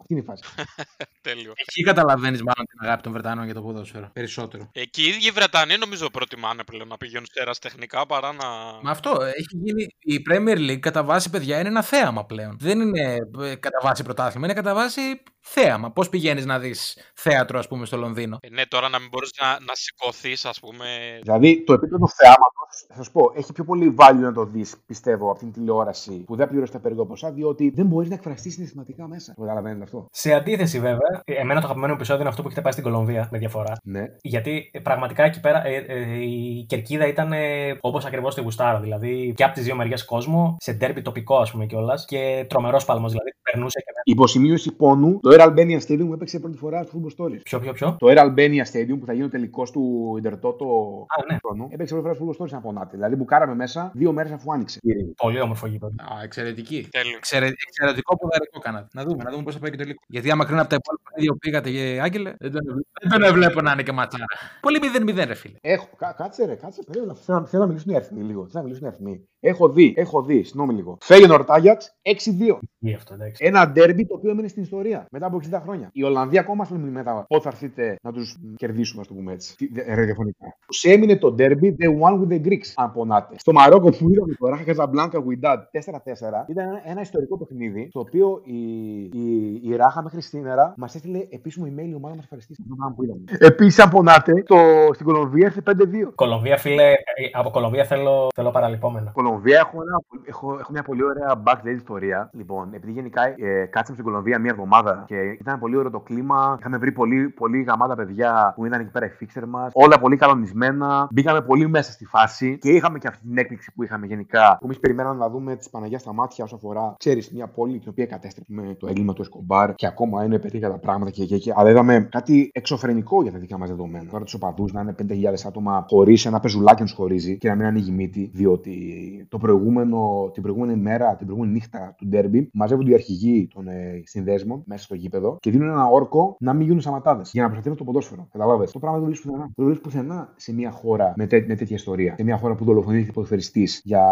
Αυτή 0.00 0.12
είναι 0.12 0.22
η 0.22 0.24
φάση. 0.24 0.42
Τέλειο. 1.28 1.52
Εκεί 1.56 1.82
καταλαβαίνεις 1.82 2.42
μάλλον 2.42 2.66
την 2.66 2.78
αγάπη 2.80 3.02
των 3.02 3.12
Βρετανών 3.12 3.44
για 3.44 3.54
το 3.54 3.62
ποδόσφαιρο. 3.62 4.10
Περισσότερο. 4.12 4.68
Εκεί 4.72 5.02
οι 5.02 5.08
ίδιοι 5.08 5.30
Βρετανοί 5.30 5.76
νομίζω 5.76 6.10
προτιμάνε 6.10 6.64
πλέον 6.64 6.88
να 6.88 6.96
πηγαίνουν 6.96 7.26
σε 7.50 7.60
τεχνικά 7.60 8.06
παρά 8.06 8.32
να. 8.32 8.46
Μα 8.82 8.90
αυτό 8.90 9.10
έχει 9.22 9.56
γίνει. 9.64 9.86
Η 9.98 10.22
Premier 10.30 10.70
League 10.70 10.78
κατά 10.78 11.04
βάση, 11.04 11.30
παιδιά, 11.30 11.58
είναι 11.58 11.68
ένα 11.68 11.82
θέαμα 11.82 12.24
πλέον. 12.24 12.56
Δεν 12.60 12.80
είναι 12.80 13.16
ε, 13.40 13.54
κατά 13.54 13.78
βάση 13.82 14.02
πρωτάθλημα, 14.02 14.46
είναι 14.46 14.54
κατά 14.54 14.74
βάση 14.74 15.00
θέαμα. 15.46 15.90
Πώς 15.90 16.08
πηγαίνεις 16.08 16.46
να 16.46 16.58
δεις 16.58 16.98
θέατρο, 17.14 17.58
ας 17.58 17.68
πούμε, 17.68 17.86
στο 17.86 17.96
Λονδίνο; 17.96 18.38
Ε, 18.40 18.48
ναι, 18.50 18.66
τώρα 18.66 18.88
να 18.88 18.98
μην 18.98 19.08
μπορείς 19.08 19.30
να, 19.40 19.48
να 19.48 19.72
σηκωθείς, 19.74 20.44
ας 20.44 20.60
πούμε. 20.60 20.84
Δηλαδή 21.22 21.64
το 21.64 21.72
επίπεδο 21.72 22.08
θέαματος, 22.08 22.86
θα 22.94 23.02
σου 23.02 23.12
πω, 23.12 23.32
έχει 23.34 23.52
πιο 23.52 23.64
πολύ 23.64 23.94
value 23.98 24.20
να 24.20 24.32
το 24.32 24.44
δεις, 24.44 24.74
πιστεύω, 24.86 25.30
από 25.30 25.38
την 25.38 25.52
τηλεόραση 25.52 26.24
που 26.26 26.36
δεν 26.36 26.48
πληρώσει 26.48 26.72
τα 26.72 26.78
περίπου 26.80 27.06
ποσά, 27.06 27.32
διότι 27.32 27.72
δεν 27.74 27.86
μπορείς 27.86 28.08
να 28.08 28.14
εκφραστείς 28.14 28.52
συναισθηματικά 28.54 29.08
μέσα. 29.08 29.34
Καταλαβαίνετε 29.40 29.82
αυτό. 29.82 30.06
Σε 30.10 30.32
αντίθεση, 30.32 30.80
βέβαια, 30.80 31.22
εμένα 31.24 31.60
το 31.60 31.66
αγαπημένο 31.66 31.92
επεισόδιο 31.92 32.20
είναι 32.20 32.30
αυτό 32.30 32.42
που 32.42 32.48
έχετε 32.48 32.62
πάει 32.62 32.72
στην 32.72 32.84
Κολομβία 32.84 33.28
με 33.32 33.38
διαφορά. 33.38 33.72
Ναι. 33.82 34.04
Γιατί 34.22 34.70
ε, 34.72 34.78
πραγματικά 34.78 35.24
εκεί 35.24 35.40
πέρα 35.40 35.66
ε, 35.66 35.76
ε, 35.76 36.22
η 36.22 36.64
κερκίδα 36.68 37.06
ήταν 37.06 37.32
ε, 37.32 37.78
όπως 37.80 38.04
ακριβώς 38.04 38.34
τη 38.34 38.40
γουστάρα. 38.40 38.80
Δηλαδή 38.80 39.32
και 39.36 39.44
από 39.44 39.54
τις 39.54 39.64
δύο 39.64 39.76
μεριές 39.76 40.04
κόσμο, 40.04 40.56
σε 40.60 40.72
ντέρμπι 40.72 41.02
τοπικό, 41.02 41.36
ας 41.36 41.50
πούμε 41.50 41.66
κιόλας 41.66 42.04
και 42.04 42.46
τρομερός 42.48 42.84
πάλμος. 42.84 43.10
Δηλαδή 43.10 43.30
περνούσε 43.42 43.78
και 43.78 43.92
Υποσημείωση 44.06 44.72
πόνου, 44.72 45.18
το 45.20 45.30
Air 45.36 45.48
Albania 45.48 45.80
Stadium 45.86 46.12
έπαιξε 46.12 46.38
πρώτη 46.38 46.56
φορά 46.56 46.82
στο 46.82 47.00
Football 47.00 47.24
Stories. 47.24 47.40
Ποιο, 47.42 47.60
ποιο, 47.60 47.72
ποιο; 47.72 47.96
Το 47.98 48.06
Air 48.10 48.18
Albania 48.18 48.64
Stadium 48.72 48.96
που 49.00 49.06
θα 49.06 49.12
γίνει 49.12 49.24
ο 49.24 49.28
τελικός 49.28 49.70
του 49.70 50.14
Ιντερτότο 50.18 50.66
Α, 51.08 51.32
ναι. 51.32 51.38
χρόνο, 51.42 51.68
έπαιξε 51.70 51.94
πρώτη 51.94 52.08
φορά 52.08 52.14
στο 52.14 52.44
Football 52.44 52.44
Stories 52.44 52.58
από 52.58 52.72
Νάτι. 52.72 52.96
Δηλαδή 52.96 53.16
που 53.16 53.24
κάραμε 53.24 53.54
μέσα 53.54 53.90
δύο 53.94 54.12
μέρες 54.12 54.32
αφού 54.32 54.52
άνοιξε. 54.52 54.78
Πολύ 55.16 55.40
όμορφο 55.40 55.66
γήπεδο. 55.66 55.94
Α, 55.98 56.22
εξαιρετική. 56.22 56.88
Τέλειο. 56.90 57.16
Εξαιρε... 57.16 57.46
Εξαιρετικό 57.68 58.16
ποδαρικό 58.16 58.58
κάνατε. 58.58 58.86
Να 58.92 59.04
δούμε, 59.04 59.22
να 59.22 59.30
δούμε 59.30 59.42
πώς 59.42 59.54
θα 59.54 59.60
πάει 59.60 59.70
και 59.70 59.76
το 59.76 59.82
τελικό. 59.82 60.02
Γιατί 60.08 60.30
άμα 60.30 60.44
κρίνω 60.44 60.60
από 60.60 60.70
τα 60.70 60.76
υπόλοιπα 60.80 61.10
παιδιά 61.14 61.30
που 61.32 61.38
πήγατε, 61.38 61.70
και 61.70 61.98
Άγγελε, 62.02 62.34
δεν 62.38 62.52
τον, 62.52 62.86
δεν 63.02 63.20
τον 63.20 63.32
βλέπω 63.32 63.60
να 63.60 63.72
είναι 63.72 63.82
και 63.82 63.92
ματσάρα. 63.92 64.24
Πολύ 64.60 64.78
0-0, 64.96 65.24
ρε 65.26 65.34
φίλε. 65.34 65.58
Έχω, 65.60 65.88
κά, 65.96 66.14
κάτσε 66.16 66.44
ρε, 66.44 66.54
κάτσε. 66.54 66.82
Περίμενα. 66.86 67.14
Θέλω, 67.14 67.46
θέλω 67.46 67.62
να 67.62 67.68
μιλήσουν 67.68 67.92
οι 67.92 67.96
αριθμοί 67.96 68.22
λίγο. 68.22 68.40
Θέλω 68.40 68.52
να 68.52 68.62
μιλήσουν 68.62 68.84
οι 68.84 68.88
αριθμοί. 68.88 69.28
Έχω 69.46 69.68
δει, 69.68 69.94
έχω 69.96 70.22
δει, 70.22 70.42
συγγνώμη 70.42 70.72
λίγο. 70.74 70.96
Φέγγεν 71.00 71.30
Ορτάγιαξ 71.30 71.96
6-2. 72.02 72.58
Ή 72.78 72.92
αυτό, 72.92 73.14
εντάξει. 73.14 73.44
Ένα 73.46 73.68
ντέρμπι 73.70 74.06
το 74.06 74.14
οποίο 74.14 74.30
έμεινε 74.30 74.48
στην 74.48 74.62
ιστορία 74.62 75.06
μετά 75.10 75.26
από 75.26 75.40
60 75.50 75.60
χρόνια. 75.62 75.88
Η 75.92 76.02
Ολλανδία 76.04 76.40
ακόμα 76.40 76.64
θέλει 76.64 76.80
μετά. 76.80 77.24
Πότε 77.28 77.42
θα 77.42 77.48
έρθετε 77.48 77.96
να 78.02 78.12
τους 78.12 78.36
κερδίσουμε, 78.56 79.00
ας 79.00 79.06
το 79.06 79.14
πούμε 79.14 79.32
έτσι. 79.32 79.56
Τι- 79.56 79.68
δε- 79.72 79.94
Ραδιοφωνικά. 79.94 80.56
Τους 80.66 80.84
έμεινε 80.84 81.16
το 81.16 81.32
ντέρμπι 81.32 81.76
The 81.80 81.86
One 81.86 82.20
with 82.20 82.32
the 82.32 82.46
Greeks, 82.46 82.72
αν 82.74 82.92
πονάτε. 82.92 83.34
Στο 83.38 83.52
Μαρόκο 83.52 83.90
που 83.90 84.10
είδαμε 84.10 84.34
το 84.38 84.48
Ράχα 84.48 84.64
Καζαμπλάνκα 84.64 85.18
Γουιντάντ 85.18 85.60
4-4 85.70 86.44
ήταν 86.48 86.66
ένα, 86.66 86.80
ένα 86.84 87.00
ιστορικό 87.00 87.38
παιχνίδι 87.38 87.88
το 87.92 88.00
οποίο 88.00 88.40
η, 88.44 88.58
η, 89.02 89.60
η 89.62 89.76
Ράχα 89.76 90.02
μέχρι 90.02 90.22
σήμερα 90.22 90.74
μας 90.76 90.94
έστειλε 90.94 91.26
επίσημο 91.30 91.66
email 91.66 91.88
η 91.88 91.94
ομάδα 91.94 92.14
μας 92.14 92.24
ευχαριστήσει 92.24 92.62
για 92.64 92.70
το 92.70 92.76
πράγμα 92.76 92.94
που 92.96 93.02
είδαμε. 93.04 93.20
Επίσης, 93.38 93.78
αν 93.78 93.90
πονάτε, 93.90 94.32
το, 94.46 94.56
στην 94.92 95.06
Κολομβία 95.06 95.46
έρθει 95.46 95.60
5-2. 95.66 96.12
Κολομβία, 96.14 96.56
φίλε, 96.56 96.82
ε, 96.90 96.94
από 97.32 97.50
Κολομβία 97.50 97.84
θέλω, 97.84 98.28
θέλω 98.34 98.50
παραλυπόμενα. 98.50 99.10
Κολομβία 99.10 99.32
έχω, 99.44 99.82
ένα, 99.82 100.02
έχω, 100.24 100.58
έχω 100.58 100.72
μια 100.72 100.82
πολύ 100.82 101.04
ωραία 101.04 101.42
backstage 101.46 101.76
ιστορία. 101.76 102.30
Λοιπόν, 102.32 102.74
επειδή 102.74 102.92
γενικά 102.92 103.22
ε, 103.22 103.64
κάτσαμε 103.64 103.98
στην 103.98 104.04
Κολομβία 104.04 104.38
μία 104.38 104.50
εβδομάδα 104.50 105.04
και 105.06 105.16
ήταν 105.40 105.58
πολύ 105.58 105.76
ωραίο 105.76 105.90
το 105.90 106.00
κλίμα. 106.00 106.56
Είχαμε 106.58 106.78
βρει 106.78 106.92
πολύ, 106.92 107.28
πολύ 107.28 107.62
γαμάτα 107.62 107.94
παιδιά 107.94 108.52
που 108.56 108.66
ήταν 108.66 108.80
εκεί 108.80 108.90
πέρα 108.90 109.06
οι 109.06 109.08
φίξερ 109.08 109.46
μας. 109.46 109.72
Όλα 109.74 109.98
πολύ 109.98 110.16
κανονισμένα. 110.16 111.08
Μπήκαμε 111.10 111.40
πολύ 111.42 111.68
μέσα 111.68 111.92
στη 111.92 112.04
φάση 112.04 112.58
και 112.58 112.70
είχαμε 112.70 112.98
και 112.98 113.08
αυτή 113.08 113.26
την 113.26 113.38
έκπληξη 113.38 113.72
που 113.74 113.82
είχαμε 113.82 114.06
γενικά. 114.06 114.56
Που 114.60 114.64
εμείς 114.64 114.78
περιμέναμε 114.78 115.18
να 115.18 115.28
δούμε 115.28 115.56
τη 115.56 115.68
Παναγία 115.70 115.98
στα 115.98 116.12
μάτια 116.12 116.44
όσο 116.44 116.54
αφορά, 116.54 116.94
ξέρεις, 116.98 117.30
μια 117.30 117.46
πόλη 117.46 117.78
την 117.78 117.88
οποία 117.90 118.06
κατέστρεψε 118.06 118.52
με 118.52 118.74
το 118.78 118.86
έγκλημα 118.86 119.12
του 119.12 119.22
Εσκομπάρ 119.22 119.74
και 119.74 119.86
ακόμα 119.86 120.24
είναι 120.24 120.38
περίεργα 120.38 120.70
τα 120.70 120.78
πράγματα 120.78 121.10
και 121.10 121.22
εκεί. 121.22 121.52
Αλλά 121.54 121.70
είδαμε 121.70 122.08
κάτι 122.10 122.50
εξωφρενικό 122.52 123.22
για 123.22 123.32
τα 123.32 123.38
δικά 123.38 123.58
μας 123.58 123.68
δεδομένα. 123.68 124.10
Τώρα 124.10 124.24
τους 124.24 124.34
οπαδούς 124.34 124.72
να 124.72 124.80
είναι 124.80 124.94
5.000 124.98 125.06
άτομα 125.46 125.86
χωρίς 125.88 126.26
ένα 126.26 126.40
πεζουλάκι 126.40 126.80
να 126.80 126.86
τους 126.86 126.96
χωρίζει 126.96 127.38
και 127.38 127.48
να 127.48 127.54
μην 127.54 127.66
ανοίγει 127.66 127.90
μύτη, 127.90 128.30
διότι 128.34 129.23
το 129.28 129.38
προηγούμενο, 129.38 130.30
την 130.32 130.42
προηγούμενη 130.42 130.80
μέρα, 130.80 131.16
την 131.16 131.26
προηγούμενη 131.26 131.52
νύχτα 131.54 131.94
του 131.98 132.06
ντέρμπι, 132.06 132.50
μαζεύονται 132.52 132.90
οι 132.90 132.94
αρχηγοί 132.94 133.48
των 133.54 133.68
ε, 133.68 134.02
συνδέσμων 134.04 134.62
μέσα 134.66 134.84
στο 134.84 134.94
γήπεδο 134.94 135.36
και 135.40 135.50
δίνουν 135.50 135.68
ένα 135.68 135.86
όρκο 135.86 136.36
να 136.40 136.52
μην 136.52 136.66
γίνουν 136.66 136.80
σαματάδες 136.80 137.30
για 137.32 137.42
να 137.42 137.48
προστατεύουν 137.48 137.78
το 137.78 137.84
ποδόσφαιρο. 137.84 138.28
Καταλάβες. 138.32 138.72
Το 138.72 138.78
πράγμα 138.78 138.98
δεν 138.98 139.06
το 139.06 139.12
βρίσκει 139.12 139.28
πουθενά. 139.28 139.44
Δεν 139.44 139.54
το 139.54 139.64
βρίσκει 139.64 139.82
πουθενά 139.82 140.32
σε 140.36 140.54
μια 140.54 140.70
χώρα 140.70 141.12
με, 141.16 141.26
τέ, 141.26 141.44
με 141.48 141.54
τέτοια 141.54 141.76
ιστορία. 141.76 142.14
Σε 142.16 142.24
μια 142.24 142.36
χώρα 142.36 142.54
που 142.54 142.64
δολοφονήθηκε 142.64 143.12
ποδοσφαιριστής 143.12 143.80
για 143.84 144.02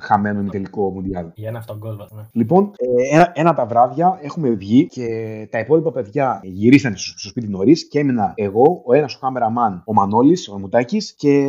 χαμένο 0.00 0.40
ημιτελικό 0.40 0.90
μουντιάλ. 0.90 1.26
Για 1.34 1.48
ένα 1.48 1.58
αυτόν 1.58 1.78
γκολ, 1.78 1.96
ναι. 1.96 2.22
Λοιπόν, 2.32 2.70
ε, 2.76 3.16
ένα, 3.16 3.32
ένα 3.34 3.54
τα 3.54 3.66
βράδια 3.66 4.18
έχουμε 4.22 4.48
βγει 4.50 4.86
και 4.86 5.06
τα 5.50 5.58
υπόλοιπα 5.58 5.92
παιδιά 5.92 6.40
γυρίσανε 6.42 6.96
στο, 6.96 7.18
στο 7.18 7.28
σπίτι 7.28 7.48
νωρίς 7.48 7.88
και 7.88 7.98
έμεινα 7.98 8.32
εγώ, 8.34 8.82
ο 8.84 8.94
ένας 8.94 9.14
ο 9.14 9.18
κάμεραμαν, 9.20 9.82
ο 9.86 9.92
Μανώλης, 9.92 10.48
ο 10.48 10.58
Μουτάκης 10.58 11.14
και 11.14 11.48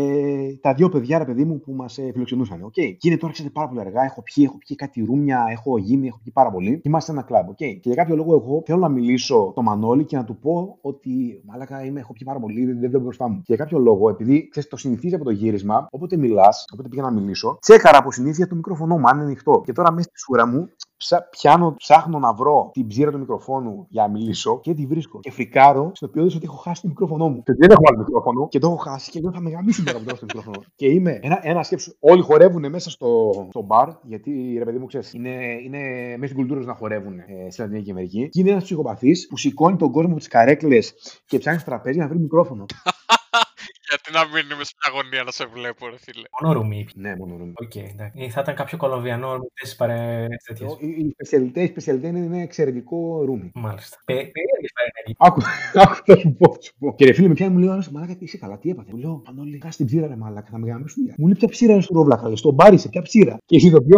τα 0.61 0.73
δύο 0.73 0.89
παιδιά, 0.89 1.17
ρε 1.17 1.25
παιδί 1.25 1.43
μου, 1.43 1.59
που 1.59 1.71
μας 1.73 1.97
ε, 1.97 2.09
φιλοξενούσαν. 2.11 2.71
Okay. 2.71 2.95
Και 3.07 3.13
είναι 3.13 3.21
τώρα, 3.21 3.33
ξέρετε, 3.33 3.53
πάρα 3.53 3.67
πολύ 3.67 3.79
αργά. 3.79 4.03
Έχω 4.03 4.21
πιει, 4.21 4.43
έχω 4.47 4.57
πιει 4.57 4.75
κάτι 4.75 5.03
ρούμια, 5.03 5.45
έχω 5.49 5.77
γίνει, 5.77 6.07
έχω 6.07 6.19
πιει 6.23 6.33
πάρα 6.33 6.51
πολύ. 6.51 6.73
Και 6.73 6.87
είμαστε 6.87 7.11
σε 7.11 7.17
ένα 7.17 7.27
κλαμπ. 7.27 7.49
Okay. 7.49 7.55
Και 7.55 7.79
για 7.81 7.95
κάποιο 7.95 8.15
λόγο, 8.15 8.33
εγώ 8.33 8.63
θέλω 8.65 8.79
να 8.79 8.89
μιλήσω 8.89 9.51
το 9.55 9.61
Μανώλη 9.61 10.05
και 10.05 10.17
να 10.17 10.23
του 10.23 10.37
πω 10.37 10.77
ότι 10.81 11.41
μάλακα 11.45 11.85
είμαι, 11.85 11.99
έχω 11.99 12.13
πιει 12.13 12.27
πάρα 12.27 12.39
πολύ, 12.39 12.65
δεν 12.65 12.79
δεν 12.79 12.89
βλέπω 12.89 13.03
μπροστά 13.03 13.29
μου. 13.29 13.35
Και 13.35 13.53
για 13.53 13.55
κάποιο 13.55 13.79
λόγο, 13.79 14.09
επειδή 14.09 14.47
ξέρεις, 14.47 14.69
το 14.69 14.77
συνηθίζει 14.77 15.15
από 15.15 15.23
το 15.23 15.29
γύρισμα, 15.29 15.87
όποτε 15.91 16.17
μιλάς, 16.17 16.65
όποτε 16.73 16.89
πήγα 16.89 17.01
να 17.01 17.11
μιλήσω, 17.11 17.57
τσέκαρα 17.61 17.97
από 17.97 18.11
συνήθεια 18.11 18.47
το 18.47 18.55
μικρόφωνο 18.55 18.97
μου 18.97 19.07
αν 19.07 19.15
είναι 19.15 19.25
ανοιχτό. 19.25 19.61
Και 19.65 19.71
τώρα 19.71 19.91
μέσα 19.91 20.09
στη 20.09 20.19
σούρα 20.19 20.47
μου 20.47 20.69
ψα, 20.97 21.27
πιάνω, 21.29 21.75
ψάχνω 21.77 22.19
να 22.19 22.33
βρω 22.33 22.69
την 22.73 22.87
ψήρα 22.87 23.11
του 23.11 23.19
μικροφόνου 23.19 23.85
για 23.89 24.01
να 24.01 24.09
μιλήσω 24.09 24.59
και 24.59 24.73
δεν 24.73 24.81
τη 24.81 24.87
βρίσκω. 24.87 25.19
Και 25.19 25.31
φρικάρω 25.31 25.91
στο 25.93 26.05
οποίο 26.05 26.23
ότι 26.23 26.39
έχω 26.43 26.55
χάσει 26.55 26.81
το 26.81 26.87
μικρόφωνο 26.87 27.29
μου. 27.29 27.43
Και 27.43 27.53
δεν 27.53 27.71
έχω 27.71 27.81
άλλο 27.87 27.97
μικρόφωνο 27.97 28.47
και 28.47 28.59
το 28.59 28.67
έχω 28.67 28.75
χάσει 28.75 29.11
και 29.11 29.21
δεν 29.21 29.31
θα 29.31 29.41
με 29.41 29.49
γαμίσει 29.49 29.83
τώρα 29.83 29.97
που 29.97 30.03
δεν 30.03 30.15
έχω 30.15 30.25
το 30.25 30.25
μικρόφωνο. 30.25 30.65
και 30.75 30.87
είμαι 30.87 31.19
ένα, 31.21 31.39
ένα 31.41 31.63
σκέψου. 31.63 31.95
Όλοι 31.99 32.21
χορεύουν 32.21 32.69
μέσα 32.69 32.89
στο, 32.89 33.31
στο 33.49 33.61
μπαρ, 33.61 33.89
γιατί 34.03 34.55
ρε 34.57 34.65
παιδί 34.65 34.77
μου 34.77 34.85
ξέρεις, 34.85 35.13
είναι, 35.13 35.29
είναι 35.63 35.79
μέσα 36.17 36.25
στην 36.25 36.35
κουλτούρα 36.35 36.59
τους 36.59 36.67
να 36.67 36.75
χορεύουν 36.75 37.19
ε, 37.19 37.49
στη 37.49 37.61
Λατινική 37.61 37.91
Αμερική. 37.91 38.29
Και 38.29 38.39
είναι 38.39 38.49
ένας 38.49 38.63
ψυχοπαθής 38.63 39.27
που 39.27 39.37
σηκώνει 39.37 39.75
τον 39.75 39.91
κόσμο 39.91 40.09
από 40.09 40.19
τις 40.19 40.27
καρέκλες 40.27 40.93
και 41.25 41.37
ψάχνει 41.37 41.59
στο 41.59 41.69
τραπέζι 41.69 41.99
να 41.99 42.07
βρει 42.07 42.19
μικρόφωνο. 42.19 42.65
Γιατί 43.89 44.07
να 44.17 44.21
μην 44.33 44.45
είμαι 44.51 44.63
σε 44.69 44.73
μια 44.79 44.89
γωνία 44.95 45.23
να 45.23 45.31
σε 45.31 45.45
βλέπω, 45.45 45.87
ρε 45.87 45.97
φίλε. 46.05 46.27
Μόνο 46.41 46.53
ρούμι. 46.53 46.87
Ναι, 46.95 47.15
μόνο 47.15 47.37
ρούμι. 47.37 47.53
Οκ, 47.55 47.75
εντάξει. 47.75 48.23
Ή 48.23 48.29
θα 48.29 48.41
ήταν 48.41 48.55
κάποιο 48.55 48.77
κολομβιανό 48.77 49.29
ρούμι 49.33 49.67
παρέ 49.77 50.25
τέτοιες. 50.45 50.71
Η, 50.79 50.87
η 50.87 51.09
σπεσιαλιτέ, 51.11 51.61
η 51.63 51.67
σπεσιαλιτέ 51.67 52.07
είναι 52.07 52.19
ένα 52.19 52.41
εξαιρετικό 52.41 53.23
ρούμι. 53.25 53.51
Μάλιστα. 53.53 53.97
Πε- 54.05 54.31
Περίεργες 54.37 54.71
παρενέργειες. 54.77 55.15
Άκου, 55.27 55.41
άκου, 55.83 55.95
θα 56.05 56.15
σου 56.17 56.35
πω, 56.39 56.53
θα 56.53 56.61
σου 56.61 56.73
πω. 56.79 56.95
Και 56.95 57.05
ρε 57.05 57.13
φίλε, 57.13 57.27
με 57.27 57.33
πιάνει 57.33 57.53
μου 57.53 57.59
λέει 57.59 57.69
ο 57.69 57.71
άλλος, 57.71 57.89
μαλάκα 57.89 58.15
τι 58.15 58.23
είσαι 58.23 58.37
καλά, 58.37 58.57
τι 58.57 58.69
έπαθε; 58.69 58.89
Μου 58.91 58.97
λέω, 58.97 59.21
Πανόλη, 59.25 59.57
κάτσε 59.57 59.77
την 59.77 59.85
ψήρα 59.85 60.07
ρε 60.07 60.15
μαλάκα, 60.15 60.47
θα 60.51 60.57
με 60.57 60.67
γαμίσουν. 60.71 61.03
Μου 61.17 61.25
λέει, 61.25 61.35
ποια 61.37 61.47
ψήρα 61.47 61.73
είναι 61.73 61.81
στο 61.81 61.93
ρόβλαχα, 61.93 62.35
στον 62.35 62.53
μπάρι 62.53 62.77
σε 62.77 62.89
ποια 62.89 63.01
ψήρα. 63.01 63.37
Και 63.45 63.55
εσύ 63.55 63.71
το 63.71 63.81
πιο 63.81 63.97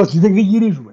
ότι 0.00 0.18
δεν 0.18 0.32
δεν 0.34 0.36
γυρίζουμε. 0.36 0.92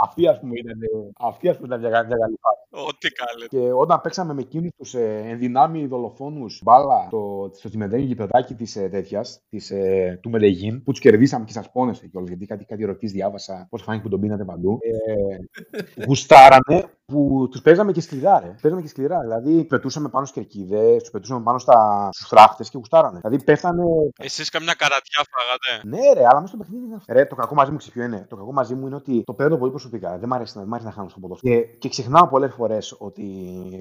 Αυτή 0.00 0.28
ας 0.28 0.40
πούμε 0.40 0.52
ήταν, 0.58 0.78
αυτή, 1.18 1.48
ας 1.48 1.56
πούμε, 1.56 1.66
ήταν 1.66 1.80
μια, 1.80 1.90
μια 1.90 2.16
καλή 2.16 2.38
φάση. 2.40 2.88
Ό,τι 2.88 3.08
καλέ. 3.08 3.46
Και 3.46 3.72
όταν 3.72 4.00
παίξαμε 4.00 4.34
με 4.34 4.40
εκείνους 4.40 4.70
τους 4.76 4.94
ε, 4.94 5.22
ενδυνάμει 5.26 5.86
δολοφόνους 5.86 6.60
μπάλα 6.64 7.04
στο, 7.06 7.50
στο 7.54 7.68
τσιμεντένιο 7.68 8.06
γηπεδάκι 8.06 8.54
της 8.54 8.76
ε, 8.76 8.88
τέτοιας, 8.88 9.42
ε, 9.68 10.16
του 10.16 10.30
Μελεγίν, 10.30 10.82
που 10.82 10.90
τους 10.90 11.00
κερδίσαμε 11.00 11.44
και 11.44 11.52
σας 11.52 11.70
πόνεσε 11.70 12.06
κιόλας, 12.06 12.28
γιατί 12.28 12.46
κάτι, 12.46 12.64
κάτι 12.64 12.82
ερωτήσει 12.82 13.12
διάβασα, 13.12 13.66
πώς 13.70 13.82
φάνηκε 13.82 14.02
που 14.02 14.08
τον 14.08 14.20
πίνατε 14.20 14.44
παντού. 14.44 14.78
Ε, 14.80 16.04
γουστάρανε 16.04 16.97
που 17.12 17.48
τους 17.50 17.60
παίζαμε 17.62 17.92
και 17.92 18.00
σκληρά, 18.00 18.40
ρε. 18.40 18.54
Παίζαμε 18.62 18.82
και 18.82 18.88
σκληρά. 18.88 19.20
Δηλαδή, 19.20 19.64
πετούσαμε 19.64 20.08
πάνω 20.08 20.26
στις 20.26 20.42
κερκίδες, 20.42 21.00
τους 21.02 21.10
πετούσαμε 21.10 21.42
πάνω 21.42 21.58
στα... 21.58 22.08
στους 22.12 22.26
φράχτες 22.28 22.70
και 22.70 22.78
γουστάρανε. 22.78 23.18
Δηλαδή, 23.18 23.44
πέφτανε. 23.44 23.82
Εσείς 24.18 24.48
καμιά 24.50 24.74
καρατιά 24.74 25.24
φάγατε. 25.30 25.96
Ναι, 25.96 26.12
ρε, 26.20 26.26
αλλά 26.26 26.40
μέσα 26.40 26.46
στο 26.46 26.56
παιχνίδι 26.56 26.84
είναι 26.84 26.94
αυτό. 26.94 27.12
Ρε, 27.12 27.24
το 27.24 27.34
κακό 27.34 27.54
μαζί 27.54 27.70
μου 27.70 27.76
ξέρεις 27.76 27.94
ποιο 27.94 28.04
είναι; 28.04 28.26
Το 28.28 28.36
κακό 28.36 28.52
μαζί 28.52 28.74
μου 28.74 28.86
είναι 28.86 28.94
ότι 28.96 29.22
το 29.24 29.32
παίρνω 29.34 29.56
πολύ 29.56 29.70
προσωπικά. 29.70 30.18
Δεν 30.18 30.28
μ' 30.28 30.32
αρέσει, 30.34 30.52
να- 30.56 30.60
δεν 30.60 30.70
μ' 30.70 30.74
αρέσει 30.74 30.88
να 30.88 30.94
χάνω 30.94 31.08
στο 31.08 31.20
ποδόσφαιρο. 31.20 31.54
Και, 31.54 31.60
και 31.78 31.88
ξεχνάω 31.88 32.26
πολλές 32.28 32.52
φορές 32.54 32.96
ότι 32.98 33.24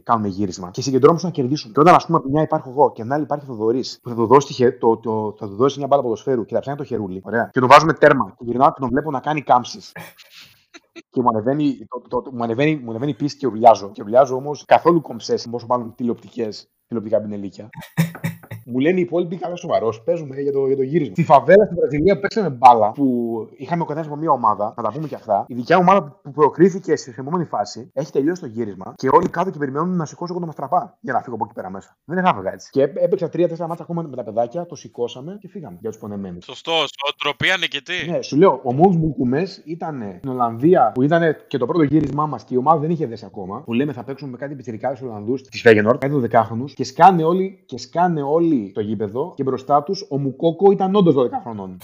κάνουμε 0.03 0.27
γύρισμα. 0.27 0.69
Και 0.71 0.81
συγκεντρώμαι 0.81 1.17
στο 1.17 1.27
να 1.27 1.33
κερδίσουμε. 1.33 1.73
Και 1.73 1.79
όταν, 1.79 1.95
ας 1.95 2.05
πούμε, 2.05 2.17
από 2.17 2.25
τη 2.27 2.31
μια 2.33 2.41
υπάρχω 2.43 2.69
εγώ 2.69 2.85
και 2.91 3.01
από 3.01 3.01
την 3.01 3.13
άλλη 3.13 3.23
υπάρχει 3.23 3.45
ο 3.45 3.47
Θοδωρής, 3.47 3.99
που 4.03 4.09
θα 4.09 4.15
του 4.15 4.25
δώσει, 4.25 4.47
τη 4.47 4.53
χε- 4.53 4.79
το, 4.79 4.97
το, 4.97 5.35
θα 5.39 5.47
του 5.47 5.55
δώσει 5.55 5.77
μια 5.77 5.87
μπάλα 5.87 6.01
ποδοσφαίρου 6.01 6.45
και 6.45 6.53
θα 6.53 6.59
ψάχνει 6.59 6.79
το 6.79 6.85
χερούλι. 6.85 7.21
Ωραία. 7.25 7.49
Και 7.53 7.59
τον 7.59 7.69
βάζουμε 7.69 7.93
τέρμα. 7.93 8.33
Και 8.37 8.43
γυρνάω 8.45 8.67
και 8.73 8.79
τον 8.79 8.89
βλέπω 8.89 9.11
να 9.11 9.19
κάνει 9.19 9.41
κάμψεις. 9.41 9.91
Και 11.09 11.21
μου 11.21 11.29
ανεβαίνει, 11.29 11.77
το, 11.87 12.01
το, 12.07 12.21
το, 12.21 12.31
μου 12.33 12.43
ανεβαίνει, 12.43 12.75
μου 12.75 12.89
ανεβαίνει 12.89 13.13
πίστη 13.13 13.37
και 13.37 13.47
ουρλιάζω. 13.47 13.91
Και 13.91 14.01
ουρλιάζω 14.01 14.35
όμως 14.35 14.65
καθόλου 14.65 15.01
κομψές, 15.01 15.47
όσο 15.51 15.65
μάλλον 15.65 15.95
τηλεοπτικές, 15.95 16.69
τηλεοπτικά 16.87 17.21
πινελίκια. 17.21 17.69
Μου 18.69 18.79
λένε 18.79 18.99
οι 18.99 19.01
υπόλοιποι 19.01 19.35
καλά 19.35 19.55
σοβαρός. 19.55 20.01
Παίζουμε 20.03 20.41
για 20.41 20.51
το, 20.51 20.67
για 20.67 20.75
το 20.75 20.81
γύρισμα. 20.81 21.13
Στη 21.13 21.23
φαβέλα 21.23 21.65
στην 21.65 21.77
Βραζιλία 21.79 22.19
παίξαμε 22.19 22.49
μπάλα 22.49 22.91
που 22.91 23.05
είχαμε 23.57 23.81
ο 23.81 23.85
καθένα 23.85 24.05
από 24.05 24.15
μια 24.15 24.31
ομάδα. 24.31 24.73
Θα 24.75 24.81
τα 24.81 24.91
πούμε 24.91 25.07
και 25.07 25.15
αυτά. 25.15 25.45
Η 25.47 25.53
δικιά 25.53 25.77
μου 25.77 25.85
ομάδα 25.87 26.19
που 26.23 26.31
προκρίθηκε 26.31 26.95
σε 26.95 27.11
σε 27.11 27.21
επόμενη 27.21 27.45
φάση 27.45 27.91
έχει 27.93 28.11
τελειώσει 28.11 28.41
το 28.41 28.47
γύρισμα 28.47 28.93
και 28.95 29.09
όλοι 29.11 29.29
κάτω 29.29 29.49
και 29.49 29.57
περιμένουν 29.57 29.95
να 29.95 30.05
σηκώσω 30.05 30.31
εγώ 30.31 30.39
το 30.41 30.45
μαστραπά 30.45 30.97
για 31.01 31.13
να 31.13 31.21
φύγω 31.21 31.35
από 31.35 31.45
εκεί 31.45 31.53
πέρα 31.53 31.69
μέσα. 31.69 31.97
Δεν 32.05 32.17
έφαγα 32.17 32.53
έτσι. 32.53 32.69
Και 32.71 32.81
έπαιξα 32.81 33.29
τρία-τέσσερα 33.29 33.67
μάτια 33.67 33.83
ακόμα 33.83 34.01
με 34.01 34.15
τα 34.15 34.23
παιδάκια, 34.23 34.65
το 34.65 34.75
σηκώσαμε 34.75 35.37
και 35.39 35.47
φύγαμε 35.47 35.77
για 35.81 35.89
τους 35.89 35.99
πονεμένους. 35.99 36.45
Σωστός. 36.45 36.83
Ο 36.83 37.15
ντροπή 37.21 37.49
ανικητή. 37.49 38.09
Ναι, 38.09 38.21
σου 38.21 38.37
λέω, 38.37 38.59
ο 38.63 38.73
μόνο 38.73 38.97
μου 38.97 39.13
κουμέ 39.13 39.47
ήταν 39.65 40.15
στην 40.17 40.29
Ολλανδία 40.29 40.91
που 40.93 41.01
ήταν 41.03 41.35
και 41.47 41.57
το 41.57 41.65
πρώτο 41.65 41.83
γύρισμά 41.83 42.25
μας 42.25 42.43
και 42.43 42.53
η 42.53 42.57
ομάδα 42.57 42.79
δεν 42.79 42.89
είχε 42.89 43.05
δέσει 43.05 43.25
ακόμα. 43.25 43.61
Που 43.61 43.73
λέμε 43.73 43.93
θα 43.93 44.03
παίξουμε 44.03 44.31
με 44.31 44.37
κάτι 44.37 44.55
πιτσιρικάδες 44.55 45.01
Ολλανδούς 45.01 45.41
της 45.41 45.61
Φέγενορ, 45.61 45.97
κάτι 45.97 46.15
δεκάχρονου 46.19 46.65
και 46.65 46.83
σκάνε 46.83 47.23
όλοι, 47.23 47.63
και 47.65 47.77
σκάνε 47.77 48.21
όλοι 48.21 48.56
το 48.73 48.81
γήπεδο 48.81 49.33
και 49.35 49.43
μπροστά 49.43 49.83
τους 49.83 50.07
ο 50.09 50.17
Μουκόκο 50.17 50.71
ήταν 50.71 50.95
όντως 50.95 51.15
12 51.17 51.29
χρονών. 51.43 51.77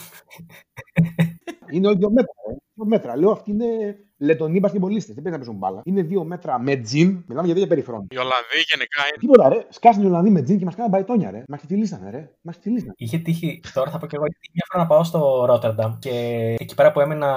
είναι 1.74 1.88
όλοι 1.88 1.98
δύο 1.98 2.12
μέτρα. 2.12 2.34
Ε. 2.50 2.56
Δύο 2.74 2.86
μέτρα. 2.86 3.18
Λέω 3.18 3.32
αυτοί 3.32 3.52
είναι 3.52 3.98
λετονοί 4.24 4.60
μπασκεμπολίστε. 4.60 5.14
Δεν 5.14 5.22
πρέπει 5.24 5.38
να 5.38 5.44
παίζουν 5.44 5.56
μπάλα. 5.60 5.82
Είναι 5.84 6.02
δύο 6.02 6.24
μέτρα 6.24 6.60
με 6.60 6.76
τζιν. 6.76 7.24
Μιλάμε 7.28 7.48
για 7.48 7.56
δύο 7.56 7.68
περιφρόνου. 7.68 8.08
Οι 8.10 8.18
Ολλανδοί 8.18 8.60
γενικά 8.70 9.02
είναι. 9.08 9.18
Τίποτα 9.20 9.50
ρε. 9.50 9.66
Σκάσανε 9.70 10.06
οι 10.06 10.08
Ολλανδοί 10.08 10.30
με 10.30 10.42
τζιν 10.42 10.58
και 10.58 10.66
μας 10.66 10.76
κάναν 10.76 10.92
μπαϊτόνια 10.92 11.32
ρε. 11.32 11.44
Μας 11.48 11.62
χτυλίσανε 11.62 12.10
ρε. 12.10 12.30
Μας 12.42 12.56
χτυλίσανε. 12.56 12.94
Είχε 12.98 13.18
τύχει, 13.18 13.62
τώρα 13.74 13.92
θα 13.92 13.98
πω 13.98 14.08
και 14.08 14.16
εγώ, 14.16 14.26
είχε 14.26 14.38
τύχει 14.40 14.54
μια 14.54 14.66
φορά 14.72 14.84
να 14.84 14.90
πάω 14.90 15.04
στο 15.04 15.46
Ρότερνταμ 15.46 16.00
και 16.00 16.10
εκεί 16.60 16.76
πέρα 16.76 16.92
που 16.92 17.00
έμενα, 17.00 17.30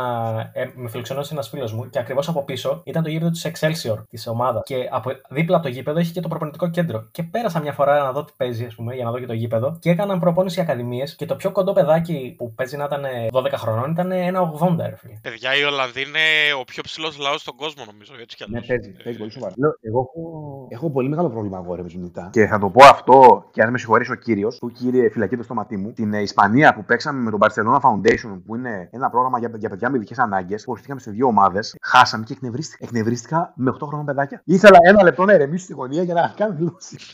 ε, 0.53 0.67
με 0.75 0.89
φιλοξενούσε 0.89 1.35
ένας 1.35 1.49
φίλος 1.49 1.73
μου 1.73 1.91
και 1.91 1.99
ακριβώς 1.99 2.29
από 2.29 2.45
πίσω 2.45 2.81
ήταν 2.85 3.03
το 3.03 3.09
γήπεδο 3.09 3.31
της 3.31 3.47
Excelsior 3.47 3.97
της 4.11 4.27
ομάδας. 4.27 4.63
Και 4.65 4.89
από, 4.91 5.11
δίπλα 5.29 5.57
από 5.57 5.65
το 5.65 5.73
γήπεδο 5.73 5.99
είχε 5.99 6.13
και 6.13 6.21
το 6.21 6.29
προπονητικό 6.29 6.71
κέντρο. 6.71 7.09
Και 7.11 7.23
πέρασα 7.23 7.61
μια 7.61 7.73
φορά 7.73 8.03
να 8.03 8.13
δω 8.13 8.25
τι 8.25 8.33
παίζει, 8.37 8.65
ας 8.65 8.75
πούμε, 8.75 8.95
για 8.95 9.05
να 9.05 9.11
δω 9.11 9.19
και 9.19 9.27
το 9.27 9.33
γήπεδο. 9.33 9.79
Και 9.81 9.91
έκαναν 9.91 10.21
προπόνηση 10.21 10.61
ακαδημίες 10.61 11.17
και 11.17 11.27
το 11.27 11.37
πιο 11.37 11.51
κοντό 11.53 11.73
παιδάκι 11.73 12.35
που 12.39 12.55
παίζει 12.55 12.77
να 12.77 12.85
ήταν 12.85 13.05
12 13.31 13.57
χρονών 13.57 13.91
ήταν 13.91 14.11
ένα 14.11 14.41
80, 14.41 14.77
ρε 14.79 14.97
φίλε. 14.97 15.15
Παιδιά, 15.23 15.57
οι 15.57 15.63
Ολλανδοί 15.65 16.01
είναι 16.01 16.19
ο 16.61 16.65
πιο 16.65 16.76
ψηλός 16.81 17.19
λαός 17.19 17.41
στον 17.41 17.57
κόσμο, 17.57 17.85
νομίζω. 17.93 18.13
Έτσι 18.21 18.37
κι 18.37 18.45
Ναι, 18.49 18.57
αλλιώς. 18.57 18.67
παίζει, 18.67 18.95
Ε, 18.99 19.03
παίζει 19.03 19.19
πολύ 19.19 19.31
σοβαρά. 19.31 19.55
Λέω, 19.57 19.71
εγώ 19.81 19.99
έχω, 20.01 20.67
έχω 20.71 20.91
πολύ 20.91 21.09
μεγάλο 21.09 21.29
πρόβλημα 21.31 21.57
αγόρι 21.59 21.83
με 21.83 21.89
ζουνιτά. 21.89 22.29
Και 22.33 22.47
θα 22.47 22.59
το 22.59 22.71
πω 22.71 22.85
αυτό 22.85 23.49
και 23.51 23.63
αν 23.63 23.71
με 23.71 23.79
συγχωρήσει 23.79 24.13
ο 24.13 24.15
κύριος, 24.15 24.59
που 24.59 24.71
κύριε 24.71 25.11
φυλακή 25.11 25.37
το 25.37 25.43
στόματί 25.43 25.77
μου, 25.77 25.93
την 25.93 26.15
ε, 26.15 26.21
Ισπανία 26.23 26.75
που 26.75 26.85
παίξαμε 26.85 27.21
με 27.21 27.31
τον 27.31 27.41
Barcelona 27.43 27.81
Foundation, 27.81 28.41
που 28.47 28.57
είναι 28.57 28.89
ένα 28.93 29.11
πρόγραμμα 29.11 29.39
για, 29.39 29.51
για 29.55 29.69
παιδιά 29.69 29.91
με 29.91 29.97
ειδικές 29.97 30.19
ανάγκες, 30.19 30.61
που 30.61 30.67
χωριστήκαμε 30.69 31.01
σε 31.01 31.11
δύο 31.11 31.27
ομάδες, 31.27 31.77
χάσαμε 31.83 32.25
και 32.25 32.33
εκνευρίστηκα. 32.33 32.85
Εκνευρίστηκα 32.85 33.53
με 33.57 33.71
8 33.71 33.87
χρόνια 33.87 34.05
παιδάκια. 34.05 34.41
Ήθελα 34.45 34.79
ένα 34.89 35.03
λεπτό 35.03 35.25
να 35.25 35.33
ηρεμήσω 35.35 35.65
στη 35.65 35.73
γωνία 35.73 36.03
για 36.03 36.15
να 36.15 36.33
κάνω 36.37 36.55
δηλώσει. 36.55 36.97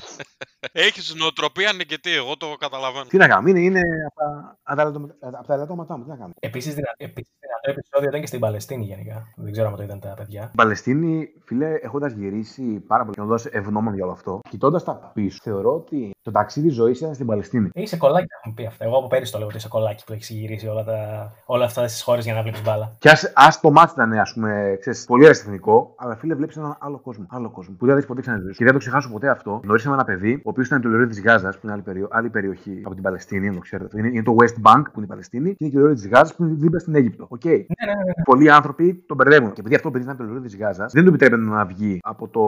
Έχεις 0.73 1.15
νοοτροπία 1.15 1.69
ανικητή, 1.71 2.11
εγώ 2.15 2.37
το 2.37 2.47
καταλαβαίνω. 2.59 3.05
Τι 3.05 3.17
να 3.17 3.29
κάνω, 3.29 3.49
είναι, 3.49 3.61
είναι 3.61 3.81
από 4.07 4.15
τα- 4.15 4.59
από 4.63 4.77
τα 4.77 4.83
ελαττώμα- 4.83 5.15
από 5.39 5.47
τα 5.47 5.55
ελαττώματά 5.55 5.97
μου, 5.97 6.03
τι 6.05 6.09
να 6.09 6.17
κάνω. 6.17 6.33
Επίσης, 6.41 6.75
δυνα... 6.75 6.89
επίσης, 6.97 7.33
δυνατό 7.41 7.71
επεισόδιο 7.71 8.09
ήταν 8.09 8.21
και 8.21 8.27
στην 8.27 8.41
Παλαιστίνη 8.41 8.85
γενικά. 8.85 9.33
Δεν 9.37 9.53
ξέρω 9.53 9.69
αν 9.69 9.77
το 9.77 9.83
είδαν 9.83 10.01
τα 10.01 10.15
παιδιά. 10.17 10.43
Στην 10.43 10.57
Παλαιστίνη, 10.57 11.29
φίλε, 11.45 11.75
έχοντας 11.75 12.13
γυρίσει 12.13 12.63
πάρα 12.87 13.03
πολύ 13.05 13.15
και 13.15 13.21
όντα 13.23 13.39
ευγνώμων 13.51 13.95
για 13.95 14.05
όλο 14.05 14.13
αυτό, 14.13 14.41
κοιτώντας 14.49 14.85
τα 14.85 15.11
πίσω, 15.15 15.39
θεωρώ 15.43 15.75
ότι 15.75 16.11
το 16.23 16.31
ταξίδι 16.31 16.69
ζωής 16.69 17.01
ήταν 17.01 17.15
στην 17.15 17.27
Παλαιστίνη. 17.27 17.71
Είσαι 17.75 17.97
κολλάκι, 17.97 18.27
έχουν 18.41 18.55
πει 18.55 18.67
αυτά. 18.67 18.85
Εγώ 18.85 18.99
από 18.99 19.07
πέρυσι 19.07 19.33
το 19.33 19.39
λέω 19.39 19.47
ότι 19.47 19.57
είσαι 19.57 19.69
κολλάκι 19.69 20.05
που 20.05 20.13
έχει 20.13 20.35
γυρίσει 20.35 20.67
όλα, 20.67 20.85
τα... 20.85 21.31
όλα 21.45 21.65
αυτά 21.65 21.85
τι 21.85 22.03
χώρες 22.03 22.25
για 22.25 22.35
να 22.35 22.43
βλέπεις 22.43 22.63
μπάλα. 22.63 22.97
Και 22.99 23.09
ας, 23.09 23.33
ας 23.35 23.61
το 23.61 23.71
ματς 23.71 23.93
ήταν, 23.93 24.13
ας 24.13 24.33
πούμε, 24.33 24.77
ξέρεις, 24.81 25.05
πολύ 25.05 25.25
ερασιτεχνικό, 25.25 25.95
αλλά 25.97 26.17
φίλε, 26.17 26.35
βλέπεις 26.35 26.57
έναν 26.57 26.77
άλλο 26.81 26.99
κόσμο. 26.99 27.27
Άλλο 27.31 27.51
κόσμο 27.51 27.75
που 27.79 27.87
δεν 27.87 27.95
θα 27.95 28.01
δει 28.01 28.07
ποτέ 28.07 28.21
ξαναζήσει. 28.21 28.57
Και 28.57 28.65
δεν 28.65 28.73
το 28.73 28.79
ξεχάσω 28.79 29.11
ποτέ 29.11 29.29
αυτό. 29.29 29.61
Γνωρίσαμε 29.63 29.95
ένα 29.95 30.05
παιδί, 30.05 30.35
ο 30.35 30.41
οποίος 30.51 30.67
ήταν 30.67 30.81
τη 30.81 30.89
Λωρίδα 30.89 31.11
της 31.11 31.23
Γάζας, 31.23 31.55
που 31.55 31.61
είναι 31.63 31.73
άλλη, 31.73 31.83
περιο... 31.83 32.09
άλλη 32.11 32.31
περιοχή 32.31 32.83
από 32.85 32.95
την 32.95 33.03
Παλαιστίνη, 33.03 33.49
αν 33.49 33.55
το 33.55 33.61
ξέρετε. 33.61 33.99
Είναι, 33.99 34.09
είναι 34.09 34.23
το 34.23 34.37
West 34.39 34.71
Bank, 34.71 34.83
που 34.83 34.97
είναι 34.97 35.05
η 35.05 35.09
Παλαιστίνη, 35.09 35.49
και 35.49 35.57
είναι 35.59 35.71
και 35.71 35.77
τη 35.77 35.83
Λωρίδα 35.83 36.01
της 36.01 36.11
Γάζας, 36.11 36.35
που 36.35 36.45
είναι 36.45 36.55
δίπλα 36.55 36.79
στην 36.79 36.95
Αίγυπτο. 36.95 37.27
Οκ. 37.29 37.45
Ναι, 37.45 37.53
ναι, 37.53 37.57
ναι. 37.57 38.05
ναι. 38.05 38.23
Πολλοί 38.25 38.51
άνθρωποι 38.51 39.05
τον 39.07 39.17
μπερδεύουν. 39.17 39.53
Και 39.53 39.61
επειδή 39.61 39.75
αυτό 39.75 39.87
το 39.87 39.93
παιδί 39.93 40.05
ήταν 40.05 40.17
τη 40.17 40.25
Λωρίδα 40.25 40.47
της 40.47 40.57
Γάζας, 40.57 40.93
δεν 40.93 41.03
του 41.03 41.09
επιτρέπεται 41.09 41.43
να 41.43 41.65
βγει 41.65 41.99
από, 42.03 42.29
το... 42.29 42.43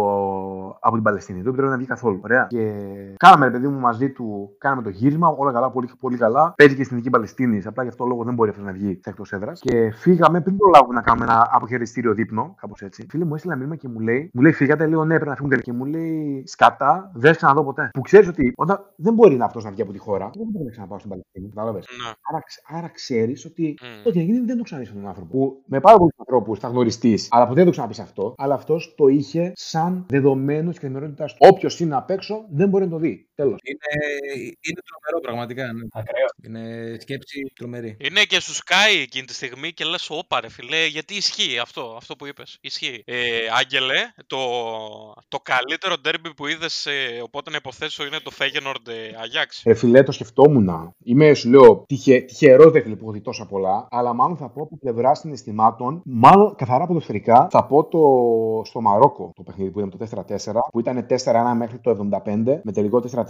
από 0.80 0.94
την 0.94 1.02
Παλαιστίνη. 1.02 1.38
Δεν 1.38 1.46
του 1.46 1.50
επιτρέπεται 1.50 1.76
να 1.76 1.82
βγει 1.82 1.88
καθόλου. 1.88 2.20
Ωραία. 2.24 2.46
Και 2.48 2.72
κάναμε, 3.16 3.48
ρε 3.48 3.58
παιδί 3.64 3.76
μου, 3.76 3.80
μαζί 3.80 4.10
του, 4.10 4.54
κάναμε 4.58 4.82
το 4.82 4.88
γύρισμα, 4.88 5.28
όλα 5.28 5.52
καλά, 5.52 5.70
πολύ, 5.70 5.88
πολύ 6.00 6.16
καλά. 6.16 6.54
Παίζει 6.56 6.76
και 6.76 6.84
στην 6.84 6.96
δική 6.96 7.10
Παλαιστίνη, 7.10 7.62
απλά 7.64 7.82
γι' 7.82 7.88
αυτό 7.88 8.04
λόγο 8.04 8.24
δεν 8.24 8.34
μπορεί 8.34 8.50
αυτός 8.50 8.64
να 8.64 8.72
βγει 8.72 9.00
εκτός 9.04 9.32
έδρας. 9.32 9.60
Και 9.60 9.90
φύγαμε 9.90 10.40
πριν 10.40 10.56
προλάβουμε 10.56 10.94
να 10.94 11.02
κάνουμε 11.02 11.24
ένα 11.24 11.48
αποχαιρετιστήριο 11.52 12.14
δείπνο, 12.14 12.54
κάπως 12.60 12.82
έτσι. 12.82 13.06
Φίλε 13.10 13.24
μου 13.24 13.34
έστειλε 13.34 13.52
ένα 13.52 13.62
μήνυμα 13.62 13.80
και 13.80 13.88
μου 13.88 14.00
λέει, 14.00 14.30
μου 14.34 14.42
λέει 14.42 14.52
φύγατε, 14.52 14.86
λέω 14.86 15.04
ναι, 15.04 15.14
πρέπει 15.14 15.28
να 15.28 15.36
φύγουμε. 15.36 15.56
Και 15.56 15.72
μου 15.72 15.84
λέει 15.84 16.42
σκατά, 16.46 17.10
δεν 17.14 17.30
θα 17.30 17.36
ξαναδώ 17.36 17.64
ποτέ. 17.64 17.88
Που 17.92 18.00
ξέρεις 18.00 18.28
ότι 18.28 18.52
όταν 18.56 18.92
δεν 18.96 19.14
μπορεί 19.14 19.36
να 19.36 19.44
αυτός 19.44 19.64
να 19.64 19.70
βγει 19.70 19.82
από 19.82 19.92
τη 19.92 19.98
χώρα, 19.98 20.30
δεν 20.34 20.46
μπορεί 20.50 20.64
να 20.64 20.70
ξαναπάω 20.70 20.98
στην 20.98 21.10
Παλαιστίνη. 21.10 21.48
Κατάλαβες. 21.48 21.86
Ναι. 22.04 22.12
Άρα, 22.30 22.42
άρα 22.78 22.88
ξέρεις 22.88 23.44
ότι 23.44 23.74
Μμ. 23.82 24.08
ό,τι 24.08 24.20
έγινε 24.20 24.44
δεν 24.44 24.56
το 24.56 24.62
ξαναδείς 24.62 24.92
τον 24.92 25.06
άνθρωπο. 25.06 25.36
Που 25.36 25.62
με 25.66 25.80
πάρα 25.80 25.96
πολλούς 25.96 26.14
ανθρώπους 26.18 26.58
θα 26.58 26.68
γνωριστείς, 26.68 27.28
αλλά 27.30 27.42
ποτέ 27.42 27.54
δεν 27.56 27.64
το 27.64 27.70
ξαναπείς 27.70 27.98
αυτό. 27.98 28.34
Αλλά 28.36 28.54
αυτός 28.54 28.94
το 28.96 29.08
είχε 29.08 29.52
σαν 29.54 30.04
δεδομένος 30.08 30.74
τη 30.74 30.80
καθημερινότητά 30.80 31.24
του. 31.24 31.34
Όποιος 31.38 31.80
είναι 31.80 31.96
απ' 31.96 32.10
έξω 32.10 32.44
δεν 32.50 32.68
μπορεί 32.68 32.84
να 32.84 32.90
το 32.90 32.98
δει. 32.98 33.28
Τέλος. 33.34 33.58
Είναι, 33.62 33.90
είναι 34.60 34.80
τρομερό 34.88 35.20
πραγματικά. 35.22 35.72
Ναι. 35.72 35.84
Ακραίος. 35.92 36.30
Είναι 36.46 36.96
σκέψη 37.00 37.52
τρομερή. 37.54 37.96
Είναι 38.00 38.22
και 38.22 38.40
σου 38.40 38.54
σκάει 38.54 38.96
εκείνη 39.00 39.26
τη 39.26 39.34
στιγμή 39.34 39.72
και 39.72 39.84
λες: 39.84 40.10
Όπα, 40.10 40.40
ρε 40.40 40.50
φιλέ, 40.50 40.86
γιατί 40.86 41.14
ισχύει 41.14 41.58
αυτό, 41.58 41.94
αυτό 41.96 42.16
που 42.16 42.26
είπες. 42.26 42.58
Ισχύει. 42.60 43.02
Ε, 43.06 43.18
Άγγελε, 43.58 43.98
το, 44.26 44.38
το 45.28 45.38
καλύτερο 45.42 45.98
ντέρμπι 45.98 46.34
που 46.34 46.46
είδες, 46.46 46.86
ε, 46.86 47.20
οπότε 47.22 47.50
να 47.50 47.56
υποθέσω 47.56 48.06
είναι 48.06 48.18
το 48.18 48.30
Feyenoord 48.38 48.88
ε, 48.88 49.10
Ajax. 49.24 49.62
Ρε 49.64 49.74
φιλέ, 49.74 50.02
το 50.02 50.12
σκεφτόμουν. 50.12 50.94
Είμαι, 51.04 51.34
σου 51.34 51.50
λέω, 51.50 51.84
τυχε, 51.86 52.20
τυχερός 52.20 52.72
δε 52.72 52.80
φίλε 52.80 52.94
που 52.94 53.02
έχω 53.02 53.12
δει 53.12 53.20
τόσα 53.20 53.46
πολλά. 53.46 53.88
Αλλά 53.90 54.12
μάλλον 54.12 54.36
θα 54.36 54.48
πω 54.50 54.62
από 54.62 54.78
πλευρά 54.78 55.14
συναισθημάτων, 55.14 56.02
μάλλον 56.04 56.54
καθαρά 56.54 56.86
ποδοσφαιρικά, 56.86 57.48
θα 57.50 57.66
πω 57.66 57.84
το 57.84 58.00
στο 58.64 58.80
Μαρόκο 58.80 59.32
το 59.34 59.42
παιχνίδι 59.42 59.70
που 59.70 59.78
ήταν 59.78 59.90
το 59.90 60.24
4-4, 60.34 60.52
που 60.72 60.80
ήταν 60.80 61.06
4-1 61.08 61.54
μέχρι 61.56 61.78
το 61.78 62.08
75, 62.24 62.60
με 62.62 62.72
τελικό 62.72 63.02
4-4 63.14 63.23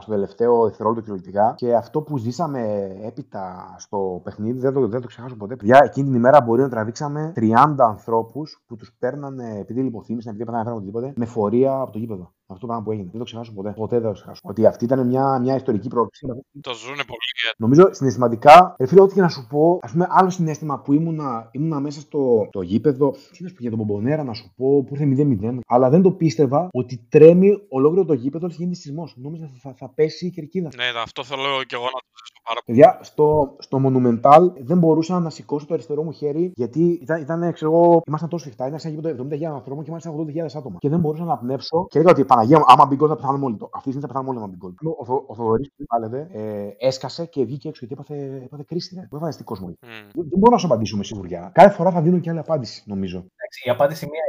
στο 0.00 0.10
τελευταίο 0.10 0.64
δευτερόλεπτο 0.64 1.02
κυριολεκτικά. 1.02 1.54
Και 1.56 1.74
αυτό 1.74 2.02
που 2.02 2.18
ζήσαμε 2.18 2.92
έπειτα 3.02 3.74
στο 3.78 4.20
παιχνίδι, 4.24 4.58
δεν 4.58 4.72
το, 4.72 4.88
δεν 4.88 5.00
το 5.00 5.06
ξεχάσω 5.06 5.36
ποτέ. 5.36 5.56
Παιδιά, 5.56 5.80
εκείνη 5.84 6.06
την 6.06 6.16
ημέρα 6.16 6.40
μπορεί 6.40 6.62
να 6.62 6.68
τραβήξαμε 6.68 7.32
30 7.36 7.74
ανθρώπους 7.78 8.62
που 8.66 8.76
τους 8.76 8.96
παίρνανε 8.98 9.58
επειδή 9.58 9.82
λιποθύμησαν, 9.82 10.34
επειδή 10.34 10.42
έπαθαν 10.42 10.60
να 10.60 10.70
φέρουν 10.70 10.78
οτιδήποτε, 10.78 11.12
με 11.16 11.24
φορεία 11.24 11.80
από 11.80 11.92
το 11.92 11.98
γήπεδο. 11.98 12.32
Αυτό 12.54 12.60
το 12.60 12.66
πράγμα 12.66 12.84
που 12.84 12.92
έγινε. 12.92 13.08
Δεν 13.10 13.18
το 13.18 13.24
ξεχάσω 13.24 13.52
ποτέ. 13.52 13.70
Ποτέ 13.76 13.96
δεν 13.98 14.06
το 14.08 14.12
ξεχάσω. 14.14 14.40
Ότι 14.42 14.66
αυτή 14.66 14.84
ήταν 14.84 15.06
μια, 15.06 15.38
μια 15.38 15.54
ιστορική 15.54 15.88
πρόκληση. 15.88 16.26
Το 16.60 16.72
ζούνε 16.74 17.04
πολύ. 17.12 17.30
ε. 17.48 17.50
Νομίζω 17.56 17.88
συναισθηματικά, 17.90 18.74
ρε 18.78 18.86
φίλε, 18.86 19.00
ό,τι 19.00 19.14
και 19.14 19.20
να 19.20 19.28
σου 19.28 19.46
πω, 19.50 19.78
ας 19.82 19.92
πούμε, 19.92 20.06
άλλο 20.10 20.30
συνέστημα 20.30 20.80
που 20.80 20.92
ήμουνα, 20.92 21.48
ήμουνα 21.52 21.80
μέσα 21.80 22.00
στο 22.00 22.48
το 22.50 22.60
γήπεδο. 22.62 23.10
Τι 23.32 23.42
να 23.42 23.48
σου 23.48 23.54
πω 23.54 23.60
για 23.60 23.70
τον 23.70 23.78
Μπομπονέρα 23.78 24.22
να 24.24 24.32
σου 24.32 24.52
πω, 24.56 24.82
που 24.84 24.94
ήρθε 24.94 25.06
0-0. 25.42 25.58
Αλλά 25.66 25.90
δεν 25.90 26.02
το 26.02 26.10
πίστευα 26.10 26.68
ότι 26.72 27.06
τρέμει 27.08 27.50
ολόκληρο 27.68 28.04
το 28.04 28.12
γήπεδο 28.12 28.48
και 28.48 28.54
γίνεται 28.58 28.76
σεισμός. 28.76 29.14
Νόμιζα 29.16 29.46
θα, 29.46 29.58
θα, 29.62 29.74
θα 29.78 29.88
πέσει 29.94 30.26
η 30.26 30.30
κερκίδα. 30.30 30.70
Ναι, 30.76 30.84
αυτό 31.02 31.24
θέλω 31.24 31.62
και 31.64 31.74
εγώ 31.74 31.84
να 31.84 31.90
το 31.90 32.06
ζήσω 32.20 32.40
πάρα 32.48 32.60
πολύ. 32.64 32.78
Παιδιά, 32.78 32.98
στο, 33.02 33.56
στο 33.58 33.78
Monumental 33.84 34.42
δεν 34.64 34.78
μπορούσα 34.78 35.20
να 35.20 35.30
σηκώσω 35.30 35.66
το 35.66 35.74
αριστερό 35.74 36.02
μου 36.02 36.12
χέρι 36.12 36.52
γιατί 36.56 36.98
ήταν, 37.02 37.20
ήταν 37.20 37.52
ξέρω 37.52 37.72
εγώ, 37.72 38.02
ήμασταν 38.06 38.28
τόσο 38.28 38.44
σφιχτά. 38.44 38.66
Ήταν 38.66 38.78
σαν 38.78 38.90
γήπεδο 38.94 39.24
70.000 39.30 39.42
ανθρώπων 39.44 39.84
και 39.84 39.90
ήμασταν 39.90 40.14
80.000 40.18 40.46
άτομα. 40.56 40.76
Και 40.78 40.88
δεν 40.88 41.00
μπορούσα 41.00 41.24
να 41.24 41.36
πνεύσω 41.38 41.86
και 41.88 41.98
έλεγα 41.98 42.12
ότι 42.12 42.24
Παναγία 42.24 42.58
μου, 42.58 42.64
άμα 42.68 42.86
μπει 42.86 42.94
γκολ 42.96 43.08
θα 43.10 43.16
πεθάνουμε 43.16 43.44
όλοι. 43.44 43.56
Το- 43.56 43.70
Αυτή 43.74 43.90
τη 43.90 43.96
στιγμή 43.96 44.00
θα 44.00 44.06
πεθάνουμε 44.06 44.30
όλοι 44.30 44.38
άμα 44.38 44.48
μπει 44.48 44.56
γκολ. 44.56 44.72
Ο, 44.98 45.04
Θο- 45.04 45.24
ο 45.26 45.34
Θοδωρής 45.34 45.68
που 45.76 45.84
πάλευε 45.86 46.28
ε, 46.32 46.86
έσκασε 46.86 47.24
και 47.26 47.44
βγήκε 47.44 47.68
έξω 47.68 47.86
γιατί 47.86 48.02
έπαθε, 48.02 48.40
έπαθε 48.44 48.64
κρίση. 48.66 48.94
Ρε. 48.94 49.00
Δεν 49.00 49.18
έβαλε 49.18 49.34
τι 49.34 49.44
κόσμο. 49.44 49.66
Μμ. 49.66 49.74
Δεν, 50.14 50.26
δεν 50.30 50.38
μπορώ 50.38 50.52
να 50.52 50.58
σου 50.58 50.66
απαντήσω 50.66 50.96
με 50.96 51.04
σιγουριά. 51.04 51.50
Κάθε 51.54 51.70
φορά 51.76 51.90
θα 51.90 52.00
δίνω 52.02 52.18
και 52.18 52.30
άλλη 52.30 52.38
απάντηση, 52.38 52.82
νομίζω. 52.86 53.18
Εντάξει, 53.18 53.58
η 53.68 53.70
απάντηση 53.70 54.04
μία, 54.06 54.22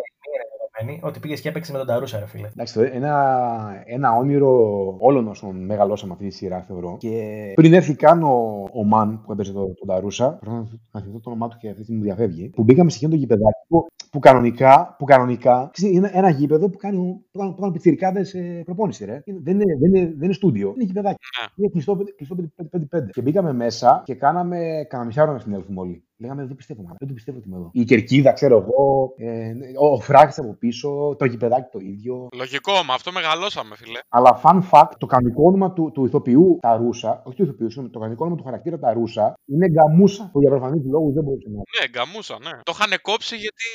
μία 0.86 0.94
είναι 0.94 1.00
δεδομένη, 1.00 1.00
ότι 1.04 1.20
πήγες 1.20 1.42
και 1.42 1.50
έπαιξε 1.50 1.72
με 1.72 1.78
τον 1.78 1.88
Ταρούσα, 1.88 2.20
ρε 2.20 2.26
φίλε. 2.26 2.48
Εντάξει, 2.48 2.74
το- 2.74 2.82
ένα, 2.82 3.84
ένα 3.86 4.12
όνειρο 4.18 4.52
όλων 5.00 5.28
όσων 5.28 5.66
μεγαλώσαμε 5.66 6.14
αυτή 6.14 6.28
τη 6.28 6.34
σειρά, 6.34 6.62
θεωρώ. 6.62 6.96
Και 7.00 7.52
πριν 7.56 7.74
έρθει 7.74 7.96
καν 7.96 8.24
ο, 8.24 8.64
ο 8.74 8.84
Μαν 8.84 9.22
που 9.26 9.32
έπαιζε 9.32 9.54
τον 9.54 9.74
το 9.76 9.86
Ταρούσα, 9.86 10.38
πρέπει 10.40 10.56
να- 10.56 10.66
να 10.92 11.00
θυμηθώ 11.02 11.20
το 11.20 11.30
όνομά 11.30 11.48
του 11.48 11.58
και 11.60 11.68
αυτή 11.68 11.78
τη 11.80 11.84
στιγμή 11.84 12.02
μου 12.02 12.08
διαφεύγει, 12.08 12.50
που 12.50 12.64
μπήκαμε 12.64 12.90
σε 12.90 12.96
εκείνο 12.96 13.12
το 13.12 13.18
γηπεδάκι 13.18 13.66
που, 13.68 13.86
που 14.12 14.20
κανονικά, 14.20 14.96
που 15.00 15.06
κανονικά 15.06 15.70
ξέρεις, 15.74 15.96
είναι 15.96 16.10
ένα 16.14 16.30
γήπεδο 16.30 16.70
που 16.70 16.78
κάνει, 16.78 16.98
που 17.32 17.38
κάνουν, 17.38 17.54
που 17.54 17.60
κάνουν 17.60 17.74
πιτσιρικάδες, 17.74 18.34
ε, 18.34 18.62
προπόνηση. 18.66 19.06
Ρε. 19.06 19.22
Είναι- 19.26 19.40
Δεν, 19.44 19.54
είναι, 19.54 19.64
δεν, 19.80 19.96
είναι, 19.96 20.06
δεν 20.14 20.24
είναι 20.24 20.34
στούντιο, 20.34 20.72
είναι 20.76 20.84
γηπεδάκι. 20.84 21.18
Ναι. 21.42 21.48
Είναι 21.56 21.70
κλειστό, 21.72 21.98
κλειστό 22.16 22.36
5-5. 22.56 23.10
Και 23.12 23.22
μπήκαμε 23.22 23.54
μέσα 23.54 24.02
και 24.06 24.16
κάναμε 24.16 24.58
κανένα 24.90 25.08
μισά 25.10 25.22
ώρα 25.24 25.32
να 25.32 25.40
συνέλθουμε 25.40 25.80
όλοι. 25.80 26.04
Λέγαμε 26.26 26.41
δεν 26.41 26.49
το 26.49 26.55
πιστεύω, 26.61 26.82
μάνα, 26.82 26.95
δεν 26.99 27.07
το 27.07 27.13
πιστεύω 27.13 27.38
ότι 27.38 27.47
είμαι 27.47 27.57
εδώ. 27.57 27.69
Η 27.73 27.84
κερκίδα, 27.84 28.32
ξέρω 28.32 28.55
εγώ, 28.57 29.13
ε, 29.17 29.53
ο, 29.80 29.86
ο 29.91 29.99
φράχτη 29.99 30.39
από 30.41 30.53
πίσω, 30.53 31.15
το 31.19 31.26
γηπεδάκι 31.26 31.69
το 31.71 31.80
ίδιο. 31.80 32.28
Λογικό, 32.36 32.71
με 32.71 32.93
αυτό 32.93 33.11
μεγαλώσαμε, 33.11 33.76
φίλε. 33.76 33.99
Αλλά 34.09 34.41
fun 34.43 34.59
fact, 34.71 34.91
το 34.97 35.05
κανονικό 35.05 35.43
όνομα 35.45 35.73
του, 35.73 35.91
του 35.93 36.05
ηθοποιού 36.05 36.57
Ταρούσα, 36.61 37.21
όχι 37.26 37.36
του 37.36 37.43
ηθοποιού, 37.43 37.67
συγγνώμη, 37.67 37.89
το 37.89 37.99
κανονικό 37.99 38.23
όνομα 38.26 38.38
του 38.39 38.43
χαρακτήρα 38.43 38.80
Ταρούσα 38.80 39.34
είναι 39.45 39.67
Γκαμούσα. 39.69 40.30
Που 40.32 40.39
για 40.41 40.49
προφανείς 40.49 40.84
λόγους 40.86 41.13
δεν 41.13 41.23
μπορούσε 41.23 41.47
να. 41.49 41.55
Ναι, 41.55 41.88
γκαμούσα, 41.89 42.38
ναι. 42.41 42.59
Το 42.63 42.73
είχαν 42.76 43.01
κόψει 43.01 43.36
γιατί. 43.36 43.67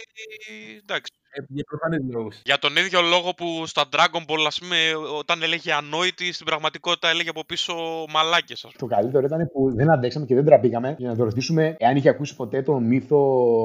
Εντάξει. 0.82 1.12
Ε, 1.33 1.41
για 1.49 1.64
προφανείς 1.68 2.01
λόγους. 2.14 2.41
Για 2.45 2.59
τον 2.59 2.76
ίδιο 2.76 3.01
λόγο 3.03 3.35
που 3.35 3.66
στα 3.66 3.85
Dragon 3.93 4.18
Ball, 4.28 4.45
ας 4.47 4.59
πούμε, 4.59 4.76
όταν 5.18 5.43
έλεγε 5.43 5.72
ανόητη, 5.72 6.33
στην 6.33 6.47
πραγματικότητα 6.47 7.09
έλεγε 7.09 7.28
από 7.28 7.45
πίσω 7.45 7.74
μαλάκες, 8.12 8.64
ας 8.64 8.72
πούμε. 8.72 8.89
Το 8.91 8.97
καλύτερο 8.97 9.26
ήταν 9.26 9.51
που 9.53 9.74
δεν 9.74 9.91
αντέξαμε 9.91 10.26
και 10.26 10.35
δεν 10.35 10.45
τραπήκαμε 10.45 10.95
για 10.99 11.09
να 11.09 11.16
το 11.16 11.24
ρωτήσουμε 11.24 11.74
εάν 11.78 11.97
είχε 11.97 12.09
ακούσει 12.09 12.37
ποτέ 12.37 12.62
τον 12.62 12.85
μύθο, 12.85 13.20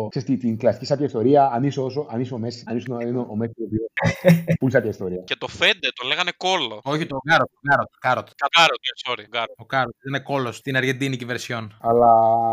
ξέρεις, 0.09 0.27
τι- 0.27 0.37
την 0.37 0.57
κλασική 0.57 0.85
σάπια 0.85 1.05
ιστορία, 1.05 1.49
αν 1.53 1.63
είσαι, 1.63 1.79
όσο, 1.81 2.07
αν 2.09 2.21
είσαι 2.21 2.33
ο 2.33 2.37
Μέση, 2.37 2.63
αν 2.67 2.77
είσαι 2.77 2.91
ο, 2.91 2.99
είναι 2.99 3.19
ο 3.19 3.35
Μέση, 3.35 3.53
ο 3.59 3.63
οποίος. 3.65 3.85
Πού 4.59 4.69
σάπια 4.69 4.89
ιστορία. 4.89 5.21
Και 5.25 5.35
το 5.35 5.47
Φέντε 5.47 5.87
το 5.95 6.07
λέγανε 6.07 6.31
κόλλο. 6.37 6.79
Όχι 6.83 7.05
το 7.05 7.17
Κάροτ. 7.29 7.47
Το 7.51 7.57
Κάροτ. 7.69 7.87
Το 7.87 7.97
Κάροτ. 7.99 8.27
Κατάρω, 8.35 8.75
ναι, 8.83 9.13
sorry, 9.13 9.25
γκάρο. 9.29 9.53
Ο 9.57 9.65
Κάροτ. 9.65 9.93
Είναι 10.07 10.19
κόλο 10.19 10.51
στην 10.51 10.77
αργεντίνικη 10.77 11.25
version. 11.29 11.67
Αλλά 11.81 12.09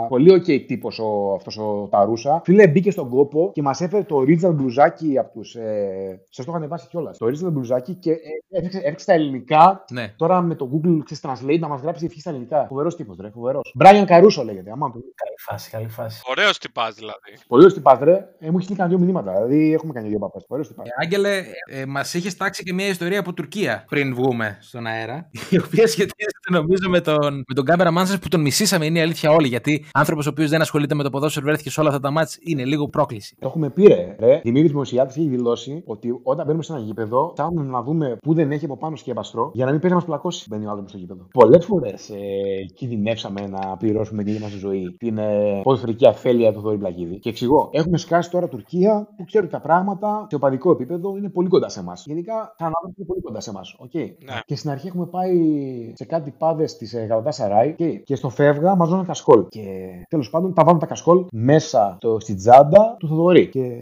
πολύ 0.08 0.32
ok 0.32 0.66
τύπος 0.66 0.98
ο, 0.98 1.32
αυτός 1.36 1.56
ο 1.58 1.88
Ταρούσα. 1.90 2.40
Φίλε, 2.44 2.68
μπήκε 2.68 2.90
στον 2.90 3.08
κόπο 3.08 3.50
και 3.54 3.62
μας 3.62 3.80
έφερε 3.80 4.02
το 4.04 4.16
original 4.18 4.52
μπλουζάκι 4.54 5.01
από 5.18 5.32
τους. 5.32 5.54
Ε, 5.54 6.20
Σας 6.30 6.44
το 6.44 6.52
είχαν 6.56 6.68
βάσει 6.68 6.86
κιόλας. 6.88 7.18
Το 7.18 7.26
original 7.26 7.52
μπλουζάκι 7.52 7.94
και 7.94 8.10
ε, 8.10 8.16
έφτιαξε, 8.50 8.78
έφτιαξε 8.78 9.06
τα 9.06 9.12
ελληνικά. 9.12 9.84
Ναι. 9.90 10.14
Τώρα 10.16 10.40
με 10.42 10.54
το 10.54 10.70
Google 10.72 10.98
ξέρεις, 11.04 11.40
Translate 11.42 11.58
να 11.58 11.68
μας 11.68 11.80
γράψει 11.80 12.04
ευχή 12.04 12.20
στα 12.20 12.30
ελληνικά. 12.30 12.66
Φοβερός 12.68 12.96
τύπος, 12.96 13.16
ρε. 13.20 13.30
Φοβερός. 13.30 13.74
Brian 13.80 14.04
Καρούσο 14.06 14.42
λέγεται. 14.44 14.70
Άμα 14.70 14.86
το... 14.90 14.98
Καλή 14.98 15.36
φάση, 15.38 15.70
καλή 15.70 15.88
φάση. 15.88 16.22
Ωραίος 16.30 16.58
τυπάς 16.58 16.94
δηλαδή. 16.94 17.30
Πολύ 17.48 17.62
ωραίος 17.62 17.74
τυπάς, 17.74 17.98
ρε. 18.02 18.28
Ε, 18.38 18.50
μου 18.50 18.56
έχει 18.56 18.64
στείλει 18.64 18.78
κανένα 18.78 18.96
δύο 18.96 19.06
μηνύματα. 19.06 19.32
Δηλαδή 19.32 19.72
έχουμε 19.72 19.92
κάνει 19.92 20.08
δύο 20.08 20.18
παπέ. 20.18 20.38
Ωραίος 20.48 20.68
τυπάς. 20.68 20.86
Ε, 20.86 20.90
Άγγελε, 21.02 21.44
ε, 21.70 21.86
μας 21.86 22.14
είχες 22.14 22.36
τάξει 22.36 22.62
και 22.62 22.72
μια 22.72 22.86
ιστορία 22.86 23.18
από 23.20 23.32
Τουρκία 23.32 23.84
πριν 23.88 24.14
βγούμε 24.14 24.58
στον 24.60 24.86
αέρα. 24.86 25.30
Η 25.50 25.58
οποία 25.58 25.86
σχετίζεται 25.86 26.50
νομίζω 26.50 26.88
με 26.88 27.00
τον, 27.00 27.34
με 27.48 27.54
τον 27.54 27.64
κάμερα 27.64 28.06
σας 28.06 28.18
που 28.18 28.28
τον 28.28 28.40
μισήσαμε. 28.40 28.86
Είναι 28.86 28.98
η 28.98 29.02
αλήθεια 29.02 29.30
όλοι. 29.30 29.48
Γιατί 29.48 29.84
άνθρωπος 29.92 30.26
ο 30.26 30.30
οποίος 30.30 30.50
δεν 30.50 30.60
ασχολείται 30.60 30.94
με 30.94 31.02
το 31.02 31.10
ποδόσφαιρο 31.10 31.46
βρέθηκε 31.46 31.70
σε 31.70 31.80
όλα 31.80 31.88
αυτά 31.88 32.00
τα 32.00 32.10
μάτς 32.10 32.38
είναι 32.40 32.64
λίγο 32.64 32.88
πρόκληση. 32.88 33.36
Το 33.40 33.46
έχουμε 33.46 33.70
πει, 33.70 33.86
ρε. 33.86 34.16
ρε. 34.18 34.40
Δημήτρης 34.44 34.72
Δημοσιάτη 34.92 35.20
έχει 35.20 35.36
δηλώσει 35.36 35.82
ότι 35.86 36.20
όταν 36.22 36.46
μπαίνουμε 36.46 36.62
σε 36.62 36.72
ένα 36.72 36.82
γήπεδο, 36.82 37.32
θέλουμε 37.36 37.62
να 37.62 37.82
δούμε 37.82 38.16
πού 38.22 38.34
δεν 38.34 38.52
έχει 38.52 38.64
από 38.64 38.76
πάνω 38.76 38.96
σκεπαστρό 38.96 39.50
για 39.54 39.64
να 39.64 39.70
μην 39.70 39.80
παίζει 39.80 39.94
να 39.94 40.00
μας 40.00 40.08
πλακώσει. 40.08 40.46
Μπαίνει 40.50 40.66
ο 40.66 40.70
άλλο 40.70 40.84
στο 40.86 40.98
γήπεδο. 40.98 41.26
Πολλές 41.32 41.64
φορές 41.64 42.10
ε, 42.10 42.16
κινδυνεύσαμε 42.74 43.46
να 43.46 43.76
πληρώσουμε 43.76 44.22
την 44.22 44.32
ίδια 44.34 44.46
μας 44.46 44.58
ζωή 44.58 44.96
την 44.98 45.18
ε, 45.18 45.60
ποδοσφαιρική 45.62 46.06
αφέλεια 46.06 46.52
του 46.52 46.58
Θοδωρή 46.60 46.78
Πλαγίδη. 46.78 47.18
Και 47.18 47.28
εξηγώ, 47.28 47.68
έχουμε 47.72 47.98
σκάσει 47.98 48.30
τώρα 48.30 48.48
Τουρκία 48.48 49.08
που 49.16 49.24
ξέρει 49.24 49.44
ότι 49.44 49.54
τα 49.54 49.60
πράγματα 49.60 50.26
σε 50.30 50.36
οπαδικό 50.36 50.70
επίπεδο 50.70 51.16
είναι 51.16 51.28
πολύ 51.28 51.48
κοντά 51.48 51.68
σε 51.68 51.80
εμάς. 51.80 52.04
Γενικά, 52.06 52.54
σαν 52.58 52.66
άνθρωποι 52.66 52.94
είναι 52.96 53.06
πολύ 53.06 53.20
κοντά 53.20 53.40
σε 53.40 53.50
εμάς. 53.50 53.76
Okay. 53.80 54.14
Ναι. 54.24 54.40
Και 54.44 54.56
στην 54.56 54.70
αρχή 54.70 54.86
έχουμε 54.86 55.06
πάει 55.06 55.36
σε 55.94 56.04
κάτι 56.04 56.34
πάδες 56.38 56.76
της 56.76 56.94
ε, 56.94 57.04
Γαλατά 57.04 57.30
Σαράι 57.30 57.74
okay. 57.78 58.00
και 58.04 58.16
στο 58.16 58.28
φεύγα 58.28 58.76
μας 58.76 58.88
δώσαν 58.88 59.06
κασκόλ. 59.06 59.46
Και 59.48 59.62
τέλος 60.08 60.30
πάντων 60.30 60.54
τα 60.54 60.64
βάλουν 60.64 60.80
τα 60.80 60.86
κασκόλ 60.86 61.24
μέσα 61.32 61.94
στο, 61.96 62.20
στη 62.20 62.34
τσάντα 62.34 62.96
του 62.98 63.08
Θοδωρή. 63.08 63.48
Και 63.48 63.76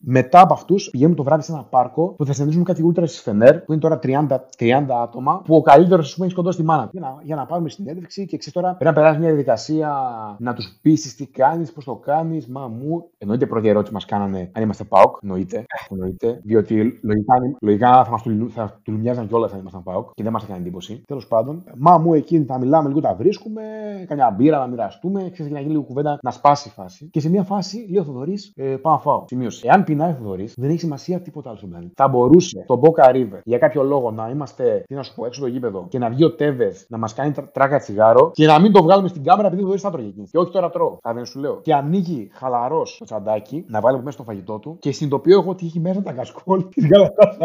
μετά 0.00 0.40
από 0.40 0.54
αυτούς 0.56 0.90
πηγαίνουμε 0.90 1.16
το 1.16 1.22
βράδυ 1.22 1.42
σε 1.42 1.52
ένα 1.52 1.62
πάρκο 1.62 2.14
που 2.16 2.24
θα 2.26 2.32
συναντήσουμε 2.32 2.64
κάτι 2.64 2.82
ούλτρα 2.82 3.06
στη 3.06 3.20
Φενέρ 3.20 3.60
που 3.60 3.72
είναι 3.72 3.80
τώρα 3.80 3.98
30, 4.02 4.26
30 4.58 4.86
άτομα 5.02 5.42
που 5.44 5.54
ο 5.54 5.62
καλύτερος 5.62 6.06
ας 6.06 6.14
πούμε 6.14 6.26
έχει 6.26 6.34
κοντά 6.34 6.50
στη 6.52 6.62
μάνα 6.62 6.82
του. 6.82 6.90
Για 6.92 7.00
να, 7.00 7.18
για 7.22 7.36
να 7.36 7.46
πάρουμε 7.46 7.68
συνέντευξη 7.68 8.26
και 8.26 8.36
ξέρεις 8.36 8.54
τώρα 8.54 8.68
πρέπει 8.68 8.84
να 8.84 8.92
περάσει 8.92 9.18
μια 9.18 9.28
διαδικασία 9.28 9.90
να 10.38 10.54
τους 10.54 10.78
πείσεις 10.82 11.14
τι 11.16 11.26
κάνεις, 11.26 11.72
πώς 11.72 11.84
το 11.84 11.94
κάνεις, 11.94 12.46
μα 12.46 12.68
μου. 12.68 13.10
Εννοείται 13.18 13.46
πρώτη 13.46 13.68
ερώτηση 13.68 13.92
μας 13.92 14.04
κάνανε 14.04 14.50
αν 14.52 14.62
είμαστε 14.62 14.84
ΠΑΟΚ. 14.84 15.16
Εννοείται. 15.22 15.64
εννοείται 15.90 16.40
διότι 16.44 17.00
λογικά, 17.02 17.34
λογικά 17.60 18.04
θα 18.04 18.10
μας 18.10 18.22
του, 18.22 18.50
θα 18.50 18.80
του 18.82 18.92
μοιάζαν 18.92 19.28
κιόλας 19.28 19.52
αν 19.52 19.58
ήμασταν 19.58 19.82
ΠΑΟΚ 19.82 20.10
και 20.14 20.22
δεν 20.22 20.32
μας 20.32 20.42
έκανε 20.42 20.58
εντύπωση. 20.58 21.02
Τέλος 21.06 21.26
πάντων, 21.26 21.64
μα 21.76 21.98
μου 21.98 22.14
εκεί 22.14 22.44
θα 22.44 22.58
μιλάμε 22.58 22.88
λίγο, 22.88 23.00
τα 23.00 23.14
βρίσκουμε, 23.14 23.62
καμιά 24.08 24.30
μπύρα 24.30 24.58
να 24.58 24.66
μοιραστούμε, 24.66 25.30
ξέρεις 25.32 25.52
να 25.52 25.58
γίνει 25.58 25.70
λίγο 25.70 25.82
κουβέντα 25.82 26.18
να 26.22 26.30
σπάσει 26.30 26.68
η 26.68 26.70
φάση. 26.70 27.08
Και 27.10 27.20
σε 27.20 27.30
μια 27.30 27.42
φάση 27.42 27.86
λέει 27.90 28.00
ο 28.00 28.04
Θοδωρής, 28.04 28.52
ε, 28.56 28.76
πάω 28.76 28.92
να 28.92 28.98
φάω. 28.98 29.24
Σημείωση. 29.26 29.66
Εάν 29.66 29.84
πεινάει 29.84 30.10
ο 30.10 30.14
Θοδωρής, 30.14 30.45
δεν 30.56 30.70
έχει 30.70 30.78
σημασία 30.78 31.20
τίποτα 31.20 31.48
άλλο 31.48 31.58
στον 31.58 31.70
πλανήτη. 31.70 31.92
Θα 31.96 32.08
μπορούσε 32.08 32.64
το 32.66 32.80
Boca 32.82 33.10
River 33.14 33.40
για 33.44 33.58
κάποιο 33.58 33.82
λόγο 33.82 34.10
να 34.10 34.28
είμαστε, 34.28 34.82
τι 34.86 34.94
να 34.94 35.02
σου 35.02 35.14
πω, 35.14 35.26
έξω 35.26 35.40
το 35.40 35.46
γήπεδο 35.46 35.86
και 35.88 35.98
να 35.98 36.08
βγει 36.10 36.24
ο 36.24 36.34
Τέβε 36.34 36.74
να 36.88 36.98
μας 36.98 37.14
κάνει 37.14 37.32
τρα- 37.32 37.50
τράκα 37.50 37.78
τσιγάρο 37.78 38.30
και 38.34 38.46
να 38.46 38.58
μην 38.60 38.72
το 38.72 38.82
βγάλουμε 38.82 39.08
στην 39.08 39.22
κάμερα 39.24 39.46
επειδή 39.46 39.62
ο 39.62 39.64
Θοδωρή 39.64 39.80
θα 39.82 39.90
τρώγε 39.90 40.08
εκείνης. 40.08 40.30
Και 40.30 40.38
όχι 40.38 40.50
τώρα 40.50 40.70
τρώω. 40.70 40.96
Θα 41.02 41.12
δεν 41.14 41.24
σου 41.24 41.38
λέω. 41.38 41.60
Και 41.60 41.74
ανοίγει 41.74 42.30
χαλαρός 42.32 42.96
το 42.98 43.04
τσαντάκι 43.04 43.64
να 43.68 43.80
βάλει 43.80 43.94
από 43.96 44.04
μέσα 44.04 44.16
το 44.16 44.22
φαγητό 44.24 44.58
του 44.58 44.76
και 44.80 44.92
συνειδητοποιώ 44.92 45.38
εγώ 45.40 45.50
ότι 45.50 45.66
έχει 45.66 45.80
μέσα 45.80 46.02
τα 46.02 46.12
κασκόλ 46.12 46.64
τη 46.74 46.86
γαλατά 46.88 47.36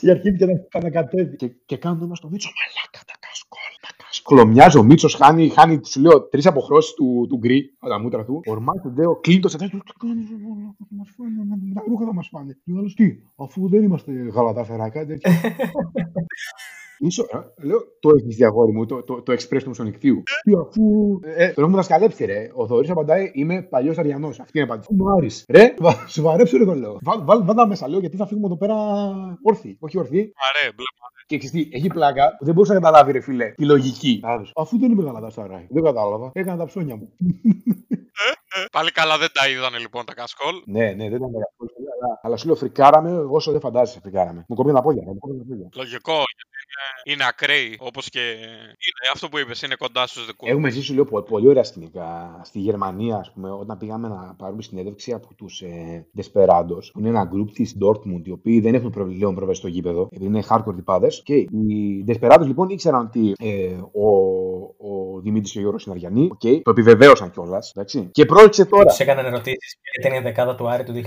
και 0.00 0.10
αρχίζει 0.10 0.36
και 0.36 0.46
να 0.46 0.52
τα 0.70 0.78
ανακατεύει. 0.78 1.36
Και, 1.36 1.48
και 1.66 1.76
κάνω 1.76 1.98
ένα 2.04 2.14
στο 2.14 2.28
Μίτσο, 2.28 2.50
μαλάκα 2.58 3.00
τα 3.10 3.14
κασκόλ, 3.26 3.72
τα 3.84 3.90
κασκόλ. 4.22 4.38
Κλωμιάζει 4.38 4.78
ο 4.78 4.82
Μίτσο, 4.82 5.08
χάνει, 5.08 5.48
χάνει, 5.48 5.80
σου 5.84 6.00
λέω, 6.00 6.22
τρει 6.22 6.46
αποχρώσει 6.46 6.94
του, 6.94 7.26
του 7.28 7.36
γκρι 7.36 7.76
από 7.78 7.92
τα 7.92 8.00
μούτρα 8.00 8.24
του. 8.24 8.40
Ορμάει 8.46 8.80
τον 8.82 8.92
Ντέο, 8.92 9.16
κλείνει 9.16 9.40
το 9.40 9.48
τσαντάκι 9.48 9.70
του. 9.76 9.82
Τι 9.84 10.06
κάνεις, 10.06 10.28
ρε, 10.30 10.36
μαλάκα, 10.36 10.76
θα 10.78 10.94
μας 10.98 11.08
φάνε, 11.16 11.74
τα 11.74 11.82
ρούχα 11.88 12.04
θα 12.04 12.14
μα 12.14 12.22
φάνε. 12.22 12.58
Και 12.64 12.72
ο 12.72 12.78
άλλος, 12.78 12.94
τι, 12.94 13.06
αφού 13.36 13.68
δεν 13.68 13.82
είμαστε 13.82 14.12
γαλατά 14.12 14.64
φεράκια, 14.64 15.06
τέτοια. 15.06 15.30
Ίσο, 16.98 17.22
ε, 17.22 17.66
λέω, 17.66 17.78
το 18.00 18.10
έχεις 18.18 18.36
διαγόρι 18.36 18.72
μου, 18.72 18.86
το, 18.86 19.02
το, 19.02 19.22
το 19.22 19.32
express 19.32 19.60
του 19.62 19.68
μουσονικτίου. 19.68 20.22
Τι 20.42 20.52
αφού. 20.60 20.82
Ε, 21.22 21.52
τον 21.52 21.62
έχουμε 21.62 21.76
δασκαλέψει, 21.76 22.24
ρε. 22.24 22.50
Ο 22.54 22.66
Θοδωρής 22.66 22.90
απαντάει, 22.90 23.30
είμαι 23.34 23.62
παλιός 23.62 23.98
Αριανός. 23.98 24.40
Αυτή 24.40 24.58
είναι 24.58 24.66
η 24.66 24.70
απάντηση. 24.70 24.94
Μου 24.94 25.10
άρει. 25.16 25.30
Ρε, 25.48 25.74
βα- 25.78 26.06
σοβαρέψου, 26.08 26.58
ρε, 26.58 26.64
το 26.64 26.74
λέω. 26.74 26.98
Βάλ, 27.02 27.24
βάλ, 27.24 27.44
βάλ 27.44 27.56
τα 27.56 27.66
μέσα, 27.66 27.88
λέω, 27.88 27.98
γιατί 27.98 28.16
θα 28.16 28.26
φύγουμε 28.26 28.46
εδώ 28.46 28.56
πέρα 28.56 28.74
όρθιοι. 29.42 29.76
Όχι 29.80 29.98
ορθιοί. 29.98 30.32
Μαρέ, 30.42 30.72
μπλε, 30.74 30.84
μαρέ. 31.00 31.14
Και 31.26 31.38
ξέρεις 31.38 31.68
τι, 31.68 31.76
έχει 31.76 31.86
πλάκα 31.88 32.36
που 32.38 32.44
δεν 32.44 32.54
μπορούσα 32.54 32.74
να 32.74 32.80
καταλάβει, 32.80 33.12
ρε 33.12 33.20
φίλε, 33.20 33.50
τη 33.50 33.64
λογική. 33.64 34.20
Κατάλαβες. 34.20 34.50
Αφού 34.54 34.78
δεν 34.78 34.90
είμαι 34.90 35.02
γαλατά 35.02 35.30
σαράι. 35.30 35.66
Δεν 35.70 35.82
κατάλαβα. 35.82 36.30
Έκανα 36.32 36.56
τα 36.58 36.64
ψώνια 36.64 36.96
μου. 36.96 37.12
Πάλι 38.72 38.90
καλά 38.92 39.18
δεν 39.18 39.28
τα 39.32 39.48
είδανε 39.48 39.78
λοιπόν 39.78 40.04
τα 40.04 40.14
κασκόλ. 40.14 40.54
ναι, 40.66 40.86
ναι, 40.98 41.04
δεν 41.12 41.18
ήταν 41.20 41.30
καθόλου. 41.44 41.70
Αλλά, 41.94 42.20
αλλά 42.22 42.36
σου 42.36 42.46
λέω, 42.46 42.56
φρικάραμε 42.56 43.10
όσο 43.30 43.52
δεν 43.52 43.60
φαντάζεσαι, 43.60 44.00
φρικάραμε. 44.02 44.44
Μου 44.48 44.56
κόμπει 44.56 44.72
τα 44.72 44.82
πόδια. 44.82 45.02
Μου 45.06 45.18
κόμπει 45.18 45.38
τα 45.38 45.44
πόδια. 45.48 45.68
Λογικό, 45.76 46.12
γιατί 46.36 46.55
είναι, 47.04 47.14
είναι 47.14 47.24
ακραίοι, 47.28 47.76
όπως 47.78 48.08
και 48.08 48.20
είναι 48.40 49.10
αυτό 49.12 49.28
που 49.28 49.38
είπες, 49.38 49.62
είναι 49.62 49.74
κοντά 49.74 50.06
στους 50.06 50.26
δικούς. 50.26 50.48
Έχουμε 50.50 50.70
ζήσει 50.70 50.92
λίγο 50.92 51.04
πο- 51.04 51.22
πολύ 51.22 51.48
ωραία 51.48 51.64
σκηνικά. 51.64 52.40
Στη 52.44 52.58
Γερμανία, 52.58 53.16
ας 53.16 53.32
πούμε, 53.32 53.50
όταν 53.50 53.78
πήγαμε 53.78 54.08
να 54.08 54.34
πάρουμε 54.38 54.62
συνέντευξη 54.62 55.12
από 55.12 55.34
τους 55.34 55.60
ε, 55.60 56.06
Desperados, 56.16 56.84
που 56.92 56.98
είναι 56.98 57.08
ένα 57.08 57.30
group 57.34 57.50
της 57.52 57.76
Dortmund, 57.84 58.22
οι 58.24 58.30
οποίοι 58.30 58.60
δεν 58.60 58.74
έχουν 58.74 58.90
πλέον 58.90 59.34
προβέσει 59.34 59.58
στο 59.58 59.68
γήπεδο, 59.68 60.08
επειδή 60.10 60.24
είναι 60.24 60.42
hardcore 60.48 60.74
τυπάδες. 60.76 61.22
Και 61.24 61.34
οι 61.34 62.04
Desperados 62.06 62.44
λοιπόν 62.46 62.68
ήξεραν 62.68 63.00
ότι 63.00 63.32
ε, 63.38 63.74
ο, 63.92 64.08
ο 64.78 65.20
Δημήτρης 65.20 65.52
και 65.52 65.58
ο 65.58 65.60
Γιώργος 65.60 65.84
είναι 65.84 65.94
Αριανοί. 65.94 66.30
Okay, 66.38 66.60
το 66.62 66.70
επιβεβαίωσαν 66.70 67.30
κιόλας. 67.30 67.72
Και 68.10 68.24
πρόκειται 68.24 68.64
τώρα. 68.64 68.84
Του 68.84 69.02
έκαναν 69.02 69.24
ερωτήσεις 69.24 69.76
για 70.00 70.10
την 70.10 70.22
δεκάδα 70.22 70.54
του 70.54 70.68
Άρη 70.68 70.84
του 70.84 70.92
2010. 70.92 71.00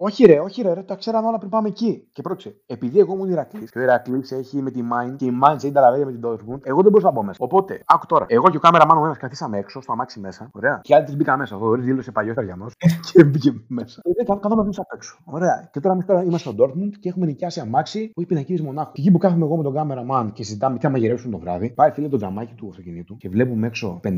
Όχι 0.00 0.24
ρε, 0.24 0.38
όχι 0.40 0.62
ρε, 0.62 0.72
ρε, 0.72 0.82
τα 0.82 0.94
ξέραμε 0.94 1.26
όλα 1.26 1.38
πριν 1.38 1.50
πάμε 1.50 1.68
εκεί. 1.68 2.08
Και 2.12 2.22
πρόξε, 2.22 2.56
επειδή 2.66 2.98
εγώ 2.98 3.14
ήμουν 3.14 3.30
Ηρακλής 3.30 3.70
και 3.70 3.78
ο 3.78 3.82
Ηρακλής 3.82 4.32
έχει 4.32 4.56
με 4.62 4.70
τη 4.70 4.82
Mind 4.92 5.16
και 5.16 5.24
η 5.24 5.38
Mind 5.42 5.54
έχει 5.54 5.72
τα 5.72 5.96
με 6.04 6.12
την 6.12 6.20
Dortmund, 6.24 6.60
εγώ 6.62 6.82
δεν 6.82 6.90
μπορούσα 6.90 7.06
να 7.06 7.12
μπω 7.12 7.22
μέσα. 7.22 7.38
Οπότε, 7.40 7.82
άκου 7.86 8.06
τώρα, 8.06 8.24
εγώ 8.28 8.48
και 8.50 8.56
ο 8.56 8.60
κάμερα 8.60 8.86
μάνο 8.86 9.04
ένα 9.04 9.16
καθίσαμε 9.16 9.58
έξω, 9.58 9.80
στο 9.80 9.92
αμάξι 9.92 10.20
μέσα. 10.20 10.50
Ωραία. 10.52 10.80
Και 10.82 10.94
άλλοι 10.94 11.04
τρει 11.04 11.16
μπήκαν 11.16 11.38
μέσα. 11.38 11.56
Ο 11.56 11.58
Θοδωρή 11.58 11.82
δήλωσε 11.82 12.12
παλιός 12.12 12.32
Ιταλιανό 12.32 12.66
και 13.12 13.24
μπήκε 13.24 13.52
μέσα. 13.66 14.00
Και 14.02 14.10
δεν 14.16 14.26
καθόμαστε 14.26 14.62
εμεί 14.62 14.74
απ' 14.76 14.92
έξω. 14.94 15.18
Ωραία. 15.24 15.68
Και 15.72 15.80
τώρα 15.80 15.94
εμείς 15.94 16.06
τώρα 16.06 16.22
είμαστε 16.22 16.50
στο 16.50 16.64
Dortmund 16.64 16.90
και 17.00 17.08
έχουμε 17.08 17.26
νοικιάσει 17.26 17.60
αμάξι 17.60 18.10
που 18.14 18.20
έχει 18.20 18.28
πινακίδε 18.28 18.62
μονάχου. 18.62 18.92
Και 18.92 19.00
εκεί 19.00 19.10
που 19.10 19.18
κάθομαι 19.18 19.44
εγώ 19.44 19.56
με 19.56 19.62
τον 19.62 19.74
κάμερα 19.74 20.04
man 20.10 20.30
και 20.32 20.44
συζητάμε 20.44 20.76
τι 20.76 20.84
θα 20.84 20.90
μαγειρεύσουν 20.90 21.30
το 21.30 21.38
βράδυ, 21.38 21.70
πάει 21.70 21.90
φίλε 21.90 22.08
το 22.08 22.16
τζαμάκι 22.16 22.54
του 22.54 22.68
αυτοκινήτου 22.68 23.16
και 23.16 23.28
βλέπουμε 23.28 23.66
έξω 23.66 24.00
5-6 24.04 24.08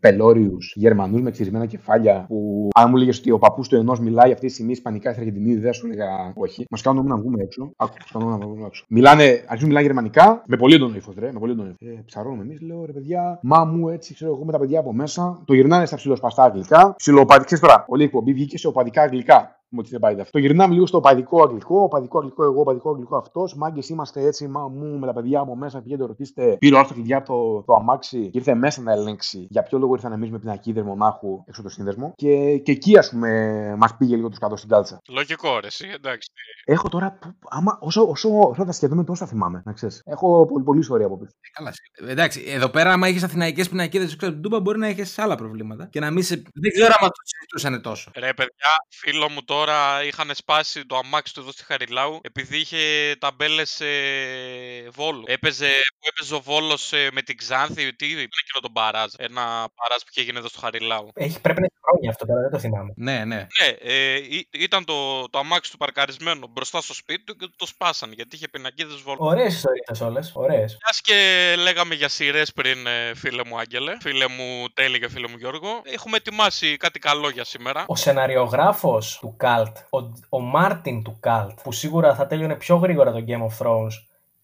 πελώριους 0.00 0.74
Γερμανούς 0.76 1.20
με 1.20 1.30
ξυρισμένα 1.30 1.66
κεφάλια 1.66 2.24
που 2.28 2.68
αν 2.74 2.90
μου 2.90 2.96
λέγες 2.96 3.18
ότι 3.18 3.30
ο 3.30 3.38
παππούς 3.38 3.68
του 3.68 3.76
ενός 3.76 4.00
μιλάει 4.00 4.32
αυτή 4.32 4.46
τη 4.46 4.52
στιγμή 4.52 4.72
Ισπανικά 4.72 5.10
στην 5.10 5.22
Αργεντινή, 5.22 5.56
δεν 5.56 5.72
σου 5.72 5.86
έλεγα 5.86 6.32
όχι. 6.34 6.64
Μας 6.70 6.82
κάνουν 6.82 7.06
να 7.06 7.16
βγούμε 7.16 7.42
έξω. 7.42 7.72
Άκου, 7.76 7.94
κάνουν 8.12 8.30
να 8.30 8.38
βγούμε 8.38 8.66
έξω. 8.66 8.84
Μιλάνε, 8.88 9.24
αρχίζουν 9.24 9.68
μιλάνε 9.68 9.83
γερμανικά 9.84 10.42
με 10.46 10.56
πολύ 10.56 10.74
έντονο 10.74 10.94
ύφος, 10.96 11.14
ρε. 11.18 11.32
Με 11.32 11.38
πολύ 11.38 11.52
έντονο 11.52 11.68
ύφος. 11.68 11.96
Ε, 11.96 12.02
ψαρώνουμε 12.06 12.42
εμείς, 12.42 12.60
λέω 12.60 12.84
ρε 12.84 12.92
παιδιά, 12.92 13.38
μα 13.42 13.64
μου 13.64 13.88
έτσι, 13.88 14.14
ξέρω 14.14 14.32
εγώ 14.32 14.44
με 14.44 14.52
τα 14.52 14.58
παιδιά 14.58 14.78
από 14.78 14.92
μέσα. 14.92 15.42
Το 15.44 15.54
γυρνάνε 15.54 15.86
στα 15.86 15.96
ψιλοσπαστά 15.96 16.42
αγγλικά. 16.42 16.94
Ψιλοπαδικέ 16.96 17.58
τώρα. 17.58 17.84
Όλη 17.88 18.02
η 18.02 18.04
εκπομπή 18.04 18.32
βγήκε 18.32 18.58
σε 18.58 18.66
οπαδικά 18.66 19.02
αγγλικά 19.02 19.58
μου 19.63 19.63
ότι 19.80 19.90
δεν 19.90 20.00
πάει 20.00 20.20
αυτό. 20.20 20.30
Το 20.30 20.38
γυρνάμε 20.38 20.74
λίγο 20.74 20.86
στο 20.86 20.96
οπαδικό 20.96 21.42
αγγλικό, 21.42 21.80
οπαδικό 21.80 22.18
αγγλικό 22.18 22.44
εγώ, 22.44 22.60
οπαδικό 22.60 22.90
αγγλικό 22.90 23.16
αυτός. 23.16 23.54
Μάγκες 23.54 23.88
είμαστε 23.88 24.26
έτσι, 24.26 24.48
μα 24.48 24.68
μου 24.68 24.98
με 24.98 25.06
τα 25.06 25.12
παιδιά 25.12 25.40
από 25.40 25.56
μέσα. 25.56 25.82
Πηγαίνετε 25.82 26.06
ρωτήστε, 26.06 26.56
πήρε 26.58 26.78
ο 26.78 26.84
κλειδιά 26.84 27.16
από 27.16 27.26
το, 27.26 27.62
το 27.62 27.74
αμάξι 27.74 28.30
και 28.30 28.38
ήρθε 28.38 28.54
μέσα 28.54 28.82
να 28.82 28.92
ελέγξει 28.92 29.46
για 29.50 29.62
ποιο 29.62 29.78
λόγο 29.78 29.94
ήρθαν 29.94 30.12
εμεί 30.12 30.30
με 30.30 30.38
πινακίδε 30.38 30.82
μονάχου 30.82 31.44
έξω 31.46 31.62
το 31.62 31.68
σύνδεσμο. 31.68 32.12
Και, 32.16 32.58
και 32.58 32.72
εκεί 32.72 32.98
ας 32.98 33.10
πούμε 33.10 33.74
μας 33.78 33.96
πήγε 33.96 34.16
λίγο 34.16 34.28
τους 34.28 34.38
κάτω 34.38 34.56
στην 34.56 34.68
κάλτσα. 34.68 35.00
Λογικό, 35.08 35.58
ρε, 35.60 35.66
εσύ, 35.66 35.88
εντάξει. 35.94 36.28
Έχω 36.64 36.88
τώρα, 36.88 37.18
άμα, 37.48 37.78
όσο, 37.80 38.08
όσο, 38.08 38.28
όσο 38.38 38.64
τα 38.64 38.72
σκεφτούμε, 38.72 39.04
τόσο 39.04 39.26
θυμάμαι, 39.26 39.62
να 39.64 39.72
ξέρεις. 39.72 40.02
Έχω 40.04 40.46
πολύ, 40.46 40.64
πολύ 40.64 40.78
ιστορία 40.78 41.06
από 41.06 41.18
πίσω. 41.18 41.30
Ε, 41.40 41.48
καλά, 41.52 41.72
εντάξει, 42.10 42.44
εδώ 42.46 42.68
πέρα, 42.68 42.92
άμα 42.92 43.06
έχει 43.06 43.24
αθηναϊκές 43.24 43.68
πινακίδες 43.68 44.12
έξω 44.12 44.26
από 44.26 44.34
την 44.34 44.42
Τούμπα, 44.42 44.60
μπορεί 44.60 44.78
να 44.78 44.86
έχεις 44.86 45.18
άλλα 45.18 45.36
προβλήματα. 45.36 45.88
Και 45.90 46.00
να 46.00 46.10
μην 46.10 46.22
σε... 46.22 46.34
Δεν 46.54 46.72
ξέρω 46.72 46.94
αν 47.00 47.08
το 47.08 47.22
συζητούσαν 47.24 47.82
τόσο. 47.82 48.10
Ρε, 48.14 48.32
παιδιά, 48.34 48.70
φίλο 48.88 49.28
μου 49.30 49.42
τώρα 49.44 49.63
είχαν 50.06 50.30
σπάσει 50.34 50.86
το 50.86 50.96
αμάξι 50.96 51.34
του 51.34 51.40
εδώ 51.40 51.52
στη 51.52 51.64
Χαριλάου 51.64 52.20
επειδή 52.22 52.58
είχε 52.58 53.14
ταμπέλες 53.18 53.80
ε, 53.80 54.88
Βόλου. 54.92 55.22
Έπαιζε, 55.26 55.70
που 56.00 56.08
έπαιζε 56.08 56.34
ο 56.34 56.40
Βόλος 56.40 56.92
ε, 56.92 57.08
με 57.12 57.22
την 57.22 57.36
Ξάνθη. 57.36 57.94
Τι 57.96 58.06
ήταν 58.06 58.18
εκείνο 58.18 58.60
τον 58.60 58.72
παράζ. 58.72 59.12
Ένα 59.16 59.42
παράζ 59.74 60.00
που 60.00 60.08
είχε 60.10 60.22
γίνει 60.22 60.38
εδώ 60.38 60.48
στο 60.48 60.60
Χαριλάου. 60.60 61.08
Έχει, 61.14 61.40
πρέπει 61.40 61.60
να 61.60 61.66
έχει 61.66 61.80
χρόνια 61.86 62.10
αυτό 62.10 62.26
τώρα, 62.26 62.40
δεν 62.40 62.50
το 62.50 62.58
θυμάμαι. 62.58 62.92
Ναι, 62.96 63.24
ναι. 63.24 63.46
Ναι, 63.60 63.68
ε, 63.80 64.20
ήταν 64.50 64.84
το, 64.84 65.28
το 65.28 65.38
αμάξι 65.38 65.70
του 65.70 65.76
παρκαρισμένο 65.76 66.46
μπροστά 66.50 66.80
στο 66.80 66.94
σπίτι 66.94 67.24
του 67.24 67.36
και 67.36 67.46
το 67.56 67.66
σπάσαν 67.66 68.12
γιατί 68.12 68.36
είχε 68.36 68.48
πινακίδες 68.48 69.00
Βόλου. 69.00 69.18
Ωραίες 69.20 69.54
ιστορίες 69.54 70.00
όλες. 70.00 70.32
Ωραίες. 70.34 70.76
Μιας 70.84 71.00
και 71.00 71.54
λέγαμε 71.58 71.94
για 71.94 72.08
σειρές 72.08 72.52
πριν, 72.52 72.86
ε, 72.86 73.14
φίλε 73.14 73.42
μου 73.46 73.58
Άγγελε, 73.58 73.96
φίλε 74.00 74.28
μου 74.28 74.68
Τέλη 74.74 74.98
και 74.98 75.08
φίλε 75.08 75.28
μου 75.28 75.36
Γιώργο, 75.36 75.82
έχουμε 75.84 76.16
ετοιμάσει 76.16 76.76
κάτι 76.76 76.98
καλό 76.98 77.28
για 77.28 77.44
σήμερα. 77.44 77.84
Ο 77.86 77.96
σεναριογράφος 77.96 79.18
του 79.20 79.34
Καλτ, 79.54 79.76
ο 79.90 80.12
ο 80.28 80.40
Μάρτιν 80.40 81.02
του 81.02 81.16
Καλτ, 81.20 81.58
που 81.62 81.72
σίγουρα 81.72 82.14
θα 82.14 82.26
τέλειωνε 82.26 82.54
πιο 82.54 82.76
γρήγορα 82.76 83.12
το 83.12 83.24
Game 83.26 83.46
of 83.48 83.66
Thrones, 83.66 83.92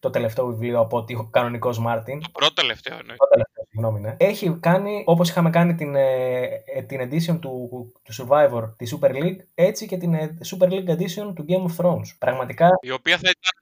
το 0.00 0.10
τελευταίο 0.10 0.46
βιβλίο 0.46 0.80
από 0.80 0.96
ότι 0.96 1.14
ο 1.14 1.28
κανονικός 1.30 1.78
Μάρτιν. 1.78 2.20
Το 2.20 2.28
πρώτο 2.32 2.54
τελευταίο, 2.54 2.96
ναι. 2.96 3.14
Το 3.16 3.28
τελευταίο, 3.30 3.59
συγγνώμη, 3.70 4.00
ναι. 4.00 4.16
Έχει 4.18 4.56
κάνει, 4.60 5.02
όπως 5.06 5.28
είχαμε 5.28 5.50
κάνει 5.50 5.74
την, 5.74 5.94
ε, 5.94 6.42
ε, 6.74 6.82
την 6.82 7.00
edition 7.00 7.38
του, 7.40 7.68
του 8.02 8.14
Survivor, 8.14 8.72
τη 8.76 8.86
Super 8.94 9.10
League, 9.10 9.38
έτσι 9.54 9.86
και 9.86 9.96
την 9.96 10.14
ε, 10.14 10.38
Super 10.50 10.66
League 10.66 10.88
edition 10.88 11.32
του 11.34 11.44
Game 11.48 11.70
of 11.70 11.84
Thrones. 11.84 12.16
Πραγματικά. 12.18 12.68
Η 12.80 12.90
οποία 12.90 13.16
θα 13.16 13.30
ήταν 13.30 13.52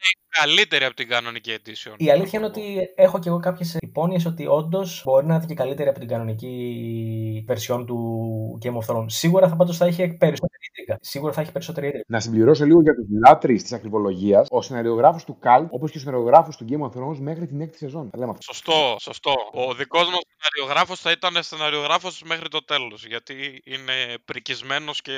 καλύτερη 0.41 0.85
από 0.85 0.95
την 0.95 1.09
κανονική 1.09 1.51
edition. 1.59 1.95
Η 1.97 2.11
αλήθεια 2.11 2.39
είναι 2.39 2.49
ότι 2.49 2.63
έχω 2.95 3.19
και 3.19 3.29
εγώ 3.29 3.39
κάποιες 3.39 3.77
υπόνοιες 3.81 4.27
ότι 4.27 4.47
όντως 4.47 5.03
μπορεί 5.05 5.27
να 5.27 5.35
είναι 5.35 5.45
και 5.47 5.55
καλύτερη 5.55 5.89
από 5.89 5.99
την 5.99 6.09
κανονική 6.09 7.45
version 7.49 7.85
του 7.87 8.59
Game 8.65 8.77
of 8.77 8.95
Thrones. 8.95 9.07
Σίγουρα 9.07 9.49
θα 9.49 9.57
πάντως 9.57 9.77
θα 9.77 9.87
έχει 9.87 9.97
περισσότερη 9.97 10.63
ίντρικα. 10.69 10.99
Σίγουρα 11.01 11.33
θα 11.33 11.41
έχει 11.41 11.53
περισσότερη 11.53 11.87
ίντρικα. 11.87 12.05
Να 12.09 12.21
συμπληρώσω 12.21 12.65
λίγο 12.65 12.81
για 12.83 12.95
τους 12.95 13.07
λάτρε 13.27 13.53
της 13.53 13.73
ακριβολογίας. 13.73 14.47
Ο 14.51 14.63
σεναριογράφο 14.63 15.25
του 15.27 15.39
Καλ, 15.39 15.67
όπως 15.71 15.91
και 15.91 15.99
ο 15.99 16.01
σεναριογράφο 16.01 16.51
του 16.59 16.65
Game 16.69 16.91
of 16.91 17.01
Thrones 17.01 17.19
μέχρι 17.19 17.47
την 17.47 17.61
έκτη 17.61 17.77
σεζόν. 17.77 18.11
Σωστό, 18.39 18.97
σωστό. 18.99 19.35
Ο 19.53 19.75
δικό 19.75 19.98
μα 20.07 20.19
σεναριογράφος 20.39 21.01
θα 21.01 21.11
ήταν 21.11 21.43
σεναριογράφος 21.43 22.23
μέχρι 22.23 22.49
το 22.49 22.65
τέλος. 22.65 23.07
Γιατί 23.07 23.63
είναι 23.65 23.93
πρικισμένος 24.25 25.01
και, 25.01 25.13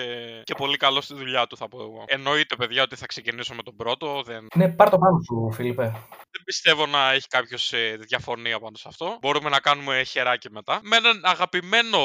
και 0.45 0.55
πολύ 0.55 0.77
καλός 0.77 1.05
στη 1.05 1.15
δουλειά 1.15 1.47
του, 1.47 1.57
θα 1.57 1.69
πω 1.69 1.81
εγώ. 1.81 2.05
Εννοείται, 2.07 2.57
παιδιά, 2.57 2.83
ότι 2.83 2.97
θα 2.97 3.07
ξεκινήσω 3.07 3.55
με 3.55 3.63
τον 3.63 3.77
πρώτο. 3.77 4.23
Δεν... 4.25 4.47
Ναι, 4.55 4.69
πάρ 4.69 4.91
το 4.91 4.99
πάνω 4.99 5.21
σου, 5.25 5.51
Φίλιππε. 5.53 5.83
Δεν 6.33 6.43
πιστεύω 6.45 6.87
να 6.87 7.13
έχει 7.13 7.27
κάποιος 7.27 7.73
ε, 7.73 7.97
διαφωνία 8.01 8.59
πάνω 8.61 8.77
σε 8.77 8.89
αυτό. 8.89 9.19
Μπορούμε 9.21 9.51
να 9.51 9.61
κάνουμε 9.61 10.03
χεράκι 10.03 10.51
μετά. 10.51 10.81
Με 10.83 10.97
έναν 10.97 11.21
αγαπημένο 11.25 11.99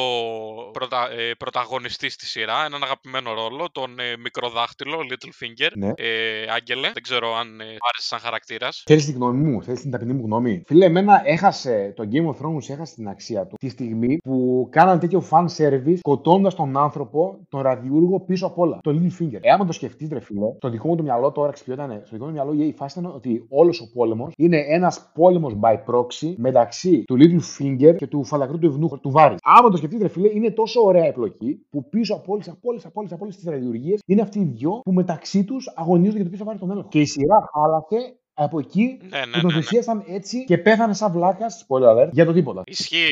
πρωτα... 0.71 1.11
ε, 1.11 1.33
πρωταγωνιστή 1.33 2.09
στη 2.09 2.25
σειρά, 2.25 2.65
έναν 2.65 2.83
αγαπημένο 2.83 3.33
ρόλο, 3.33 3.71
τον 3.71 3.99
ε, 3.99 4.17
μικροδάχτυλο, 4.17 4.99
Little 5.09 5.43
Finger. 5.43 5.69
Ναι. 5.75 5.91
Ε, 5.95 6.45
Άγγελε, 6.51 6.91
δεν 6.93 7.03
ξέρω 7.03 7.35
αν 7.35 7.59
ε, 7.59 7.63
άρεσες 7.63 8.07
σαν 8.07 8.19
χαρακτήρας. 8.19 8.83
Θέλεις 8.85 9.05
την 9.05 9.15
γνώμη 9.15 9.49
μου, 9.49 9.63
θέλεις 9.63 9.81
την 9.81 9.91
ταπεινή 9.91 10.13
μου 10.13 10.25
γνώμη. 10.25 10.63
Φίλε, 10.67 10.85
εμένα 10.85 11.21
έχασε 11.25 11.93
το 11.95 12.07
Game 12.11 12.25
of 12.25 12.45
Thrones, 12.45 12.64
έχασε 12.69 12.95
την 12.95 13.07
αξία 13.07 13.45
του 13.45 13.55
τη 13.59 13.69
στιγμή 13.69 14.17
που 14.17 14.67
κάναν 14.71 14.99
τέτοιο 14.99 15.23
fan 15.31 15.45
service 15.57 15.97
σκοτώντας 15.97 16.55
τον 16.55 16.77
άνθρωπο, 16.77 17.37
τον 17.49 17.61
ραδιούργο 17.61 18.19
πίσω 18.19 18.45
απ' 18.45 18.59
όλα. 18.59 18.79
Το 18.83 18.91
Little 18.91 19.23
Finger. 19.23 19.39
Εάν 19.41 19.67
το 19.67 19.71
σκεφτείς, 19.71 20.09
ρε 20.09 20.19
φίλε, 20.19 20.55
το 20.59 20.69
δικό 20.69 20.87
μου 20.87 20.95
το 20.95 21.03
μυαλό 21.03 21.31
τώρα 21.31 21.51
ξυπνιόταν. 21.51 22.01
Στο 22.03 22.15
δικό 22.15 22.25
μου 22.25 22.31
μυαλό 22.31 22.53
η 22.53 22.73
φάση 22.77 22.99
ήταν 22.99 23.11
ότι 23.15 23.45
όλος 23.49 23.81
ο 23.81 23.91
πόλεμος 23.93 24.33
είναι 24.37 24.57
ένας 24.57 25.11
πόλεμος 25.13 25.55
by 25.61 25.73
proxy 25.73 26.33
μεταξύ 26.37 27.03
του 27.03 27.17
Little 27.19 27.63
Finger 27.63 27.95
και 27.95 28.07
του 28.07 28.23
φαλακρού 28.23 28.59
του 28.59 28.67
ευνούχου 28.67 28.99
του 28.99 29.11
Βάρη. 29.11 29.35
Άμα 29.43 29.69
το 29.69 29.77
σκεφτείς, 29.77 30.01
ρε 30.01 30.07
φίλε, 30.07 30.29
είναι 30.33 30.51
τόσο 30.51 30.81
ωραία 30.81 31.05
επλοκή 31.05 31.65
που 31.69 31.89
πίσω 31.89 32.13
από 32.15 32.33
όλες 32.33 32.47
από 32.47 32.59
όλες 32.61 32.85
από 32.85 32.99
όλες 32.99 33.11
από 33.11 33.23
όλες 33.23 33.35
τις 33.35 33.45
ραδιουργίε 33.45 33.95
είναι 34.05 34.21
αυτοί 34.21 34.39
οι 34.39 34.43
δυο 34.43 34.79
που 34.83 34.93
μεταξύ 34.93 35.43
τους 35.43 35.73
αγωνίζονται 35.75 36.15
για 36.15 36.23
το 36.23 36.29
ποιος 36.29 36.39
θα 36.39 36.45
πάρει 36.45 36.59
τον 36.59 36.71
έλεγχο. 36.71 36.89
Και 36.89 36.99
η 36.99 37.05
σειρά 37.05 37.49
χάλασε 37.53 38.17
από 38.35 38.59
εκεί 38.59 38.99
Ναι, 39.01 39.19
ναι, 39.19 39.25
που 39.25 39.31
τον 39.31 39.45
ναι, 39.45 39.55
ναι. 39.55 39.61
θυσίασαν 39.61 40.03
έτσι 40.07 40.43
και 40.43 40.57
πέθανε 40.57 40.93
σαν 40.93 41.11
βλάκας, 41.11 41.65
spoiler 41.67 41.95
alert, 41.95 42.09
για 42.11 42.25
το 42.25 42.33
τίποτα. 42.33 42.61
Ισχύει. 42.65 43.09